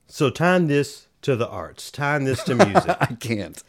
So 0.07 0.31
time 0.31 0.69
this 0.69 1.09
to 1.23 1.37
the 1.37 1.49
arts. 1.49 1.91
Time 1.91 2.25
this 2.25 2.43
to 2.45 2.55
music. 2.66 2.97
I 3.01 3.16
can't. 3.19 3.62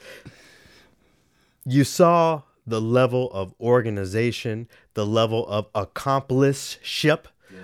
you 1.66 1.84
saw 1.84 2.44
the 2.66 2.80
level 2.82 3.32
of 3.32 3.54
organization, 3.60 4.68
the 4.94 5.06
level 5.06 5.48
of 5.48 5.68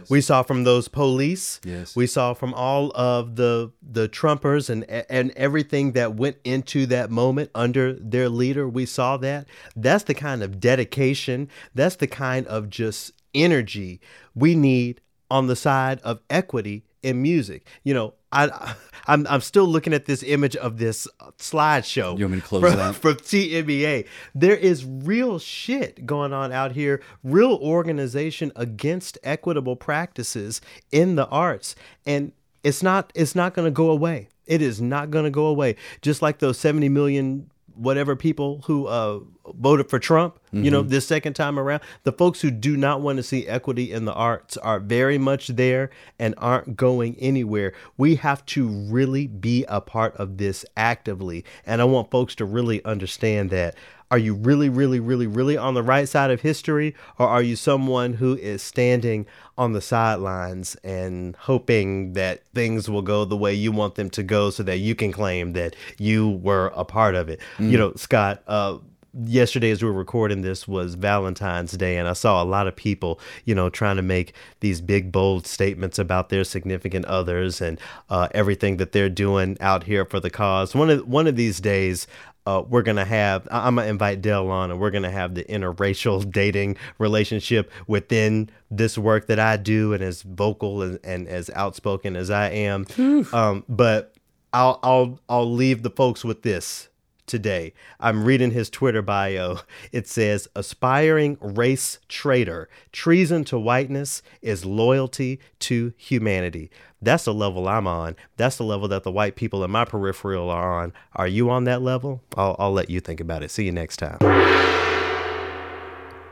we 0.09 0.21
saw 0.21 0.43
from 0.43 0.63
those 0.63 0.87
police. 0.87 1.59
Yes. 1.63 1.95
We 1.95 2.07
saw 2.07 2.33
from 2.33 2.53
all 2.53 2.91
of 2.95 3.35
the 3.35 3.71
the 3.81 4.07
Trumpers 4.09 4.69
and 4.69 4.83
and 4.85 5.31
everything 5.35 5.93
that 5.93 6.15
went 6.15 6.37
into 6.43 6.85
that 6.87 7.09
moment 7.09 7.51
under 7.55 7.93
their 7.93 8.29
leader. 8.29 8.67
We 8.67 8.85
saw 8.85 9.17
that. 9.17 9.47
That's 9.75 10.03
the 10.03 10.13
kind 10.13 10.43
of 10.43 10.59
dedication. 10.59 11.49
That's 11.73 11.95
the 11.95 12.07
kind 12.07 12.47
of 12.47 12.69
just 12.69 13.13
energy 13.33 13.99
we 14.33 14.55
need 14.55 15.01
on 15.29 15.47
the 15.47 15.55
side 15.55 15.99
of 16.01 16.21
equity 16.29 16.85
in 17.03 17.21
music. 17.21 17.67
You 17.83 17.93
know, 17.93 18.13
I 18.35 18.75
I'm 19.07 19.27
I'm 19.27 19.41
still 19.41 19.65
looking 19.65 19.93
at 19.93 20.05
this 20.05 20.23
image 20.23 20.55
of 20.55 20.77
this 20.77 21.07
slideshow. 21.37 22.17
You 22.17 22.25
want 22.25 22.35
me 22.35 22.41
to 22.41 22.45
close 22.45 22.61
from, 22.61 22.79
out? 22.79 22.95
from 23.01 23.15
TMEA. 23.15 24.07
There 24.33 24.55
is 24.55 24.85
real 24.85 25.39
shit 25.39 26.05
going 26.05 26.33
on 26.33 26.51
out 26.51 26.71
here, 26.73 27.01
real 27.23 27.53
organization 27.61 28.51
against 28.55 29.17
equitable 29.23 29.75
practices 29.75 30.61
in 30.91 31.15
the 31.15 31.27
arts. 31.27 31.75
And 32.05 32.31
it's 32.63 32.81
not 32.81 33.11
it's 33.15 33.35
not 33.35 33.53
gonna 33.53 33.71
go 33.71 33.89
away. 33.89 34.29
It 34.47 34.61
is 34.61 34.81
not 34.81 35.11
gonna 35.11 35.31
go 35.31 35.45
away. 35.47 35.75
Just 36.01 36.21
like 36.21 36.39
those 36.39 36.57
70 36.57 36.89
million 36.89 37.49
whatever 37.75 38.15
people 38.15 38.61
who 38.65 38.87
uh, 38.87 39.19
voted 39.59 39.89
for 39.89 39.99
Trump, 39.99 40.39
you 40.51 40.71
know, 40.71 40.81
this 40.81 41.05
second 41.05 41.33
time 41.33 41.59
around, 41.59 41.81
the 42.03 42.13
folks 42.13 42.39
who 42.39 42.49
do 42.49 42.77
not 42.77 43.01
want 43.01 43.17
to 43.17 43.23
see 43.23 43.45
equity 43.45 43.91
in 43.91 44.05
the 44.05 44.13
arts 44.13 44.55
are 44.57 44.79
very 44.79 45.17
much 45.17 45.47
there 45.49 45.89
and 46.17 46.33
aren't 46.37 46.77
going 46.77 47.15
anywhere. 47.19 47.73
We 47.97 48.15
have 48.15 48.45
to 48.47 48.67
really 48.67 49.27
be 49.27 49.65
a 49.67 49.81
part 49.81 50.15
of 50.15 50.37
this 50.37 50.65
actively. 50.77 51.43
And 51.65 51.81
I 51.81 51.85
want 51.85 52.09
folks 52.09 52.35
to 52.35 52.45
really 52.45 52.83
understand 52.85 53.49
that. 53.49 53.75
Are 54.11 54.17
you 54.17 54.35
really, 54.35 54.69
really, 54.69 54.99
really, 54.99 55.27
really 55.27 55.57
on 55.57 55.73
the 55.73 55.83
right 55.83 56.07
side 56.07 56.31
of 56.31 56.41
history? 56.41 56.95
Or 57.17 57.27
are 57.27 57.41
you 57.41 57.55
someone 57.55 58.13
who 58.13 58.35
is 58.35 58.61
standing 58.61 59.25
on 59.57 59.73
the 59.73 59.81
sidelines 59.81 60.75
and 60.83 61.35
hoping 61.37 62.13
that 62.13 62.43
things 62.53 62.89
will 62.89 63.01
go 63.01 63.25
the 63.25 63.37
way 63.37 63.53
you 63.53 63.71
want 63.71 63.95
them 63.95 64.09
to 64.11 64.23
go 64.23 64.49
so 64.51 64.63
that 64.63 64.77
you 64.77 64.95
can 64.95 65.11
claim 65.11 65.53
that 65.53 65.75
you 65.97 66.29
were 66.29 66.71
a 66.75 66.85
part 66.85 67.15
of 67.15 67.29
it? 67.29 67.39
You 67.71 67.77
know, 67.77 67.93
Scott, 67.95 68.43
uh, 68.47 68.77
yesterday 69.23 69.71
as 69.71 69.81
we 69.81 69.89
were 69.89 69.95
recording 69.95 70.41
this 70.41 70.67
was 70.67 70.95
Valentine's 70.95 71.71
Day 71.71 71.97
and 71.97 72.07
I 72.07 72.13
saw 72.13 72.43
a 72.43 72.45
lot 72.45 72.67
of 72.67 72.75
people, 72.75 73.19
you 73.45 73.55
know, 73.55 73.69
trying 73.69 73.95
to 73.95 74.01
make 74.01 74.33
these 74.59 74.81
big 74.81 75.11
bold 75.11 75.47
statements 75.47 75.97
about 75.97 76.29
their 76.29 76.43
significant 76.43 77.05
others 77.05 77.61
and 77.61 77.79
uh, 78.09 78.27
everything 78.31 78.77
that 78.77 78.91
they're 78.91 79.09
doing 79.09 79.57
out 79.61 79.83
here 79.83 80.05
for 80.05 80.19
the 80.19 80.29
cause. 80.29 80.75
One 80.75 80.89
of 80.89 81.07
one 81.07 81.27
of 81.27 81.35
these 81.35 81.59
days 81.61 82.07
uh, 82.45 82.63
we're 82.67 82.81
gonna 82.83 83.05
have 83.05 83.47
I- 83.51 83.67
I'm 83.67 83.75
gonna 83.75 83.87
invite 83.87 84.21
Dell 84.21 84.49
on 84.49 84.71
and 84.71 84.79
we're 84.79 84.91
gonna 84.91 85.11
have 85.11 85.35
the 85.35 85.43
interracial 85.45 86.29
dating 86.31 86.77
relationship 86.99 87.71
within 87.87 88.49
this 88.69 88.97
work 88.97 89.27
that 89.27 89.39
I 89.39 89.57
do 89.57 89.93
and 89.93 90.03
as 90.03 90.21
vocal 90.21 90.81
and, 90.81 90.99
and 91.03 91.27
as 91.27 91.49
outspoken 91.51 92.15
as 92.15 92.29
I 92.29 92.49
am. 92.49 92.85
Um, 93.33 93.63
but 93.67 94.13
I'll 94.53 94.79
I'll 94.83 95.19
I'll 95.27 95.51
leave 95.51 95.83
the 95.83 95.89
folks 95.89 96.23
with 96.23 96.43
this 96.43 96.89
today. 97.25 97.73
I'm 97.99 98.23
reading 98.23 98.51
his 98.51 98.69
Twitter 98.69 99.01
bio. 99.01 99.59
It 99.91 100.07
says, 100.07 100.47
aspiring 100.55 101.37
race 101.41 101.99
traitor. 102.07 102.69
Treason 102.91 103.43
to 103.45 103.59
whiteness 103.59 104.21
is 104.41 104.65
loyalty 104.65 105.39
to 105.59 105.93
humanity. 105.97 106.69
That's 107.01 107.25
the 107.25 107.33
level 107.33 107.67
I'm 107.67 107.87
on. 107.87 108.15
That's 108.37 108.57
the 108.57 108.63
level 108.63 108.87
that 108.87 109.03
the 109.03 109.11
white 109.11 109.35
people 109.35 109.63
in 109.63 109.71
my 109.71 109.85
peripheral 109.85 110.49
are 110.49 110.81
on. 110.81 110.93
Are 111.15 111.27
you 111.27 111.49
on 111.49 111.65
that 111.65 111.81
level? 111.81 112.21
I'll, 112.35 112.55
I'll 112.57 112.73
let 112.73 112.89
you 112.89 112.99
think 112.99 113.19
about 113.19 113.43
it. 113.43 113.51
See 113.51 113.65
you 113.65 113.71
next 113.71 113.97
time. 113.97 114.17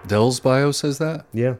Dell's 0.07 0.39
bio 0.39 0.71
says 0.71 0.97
that? 0.97 1.25
Yeah. 1.31 1.55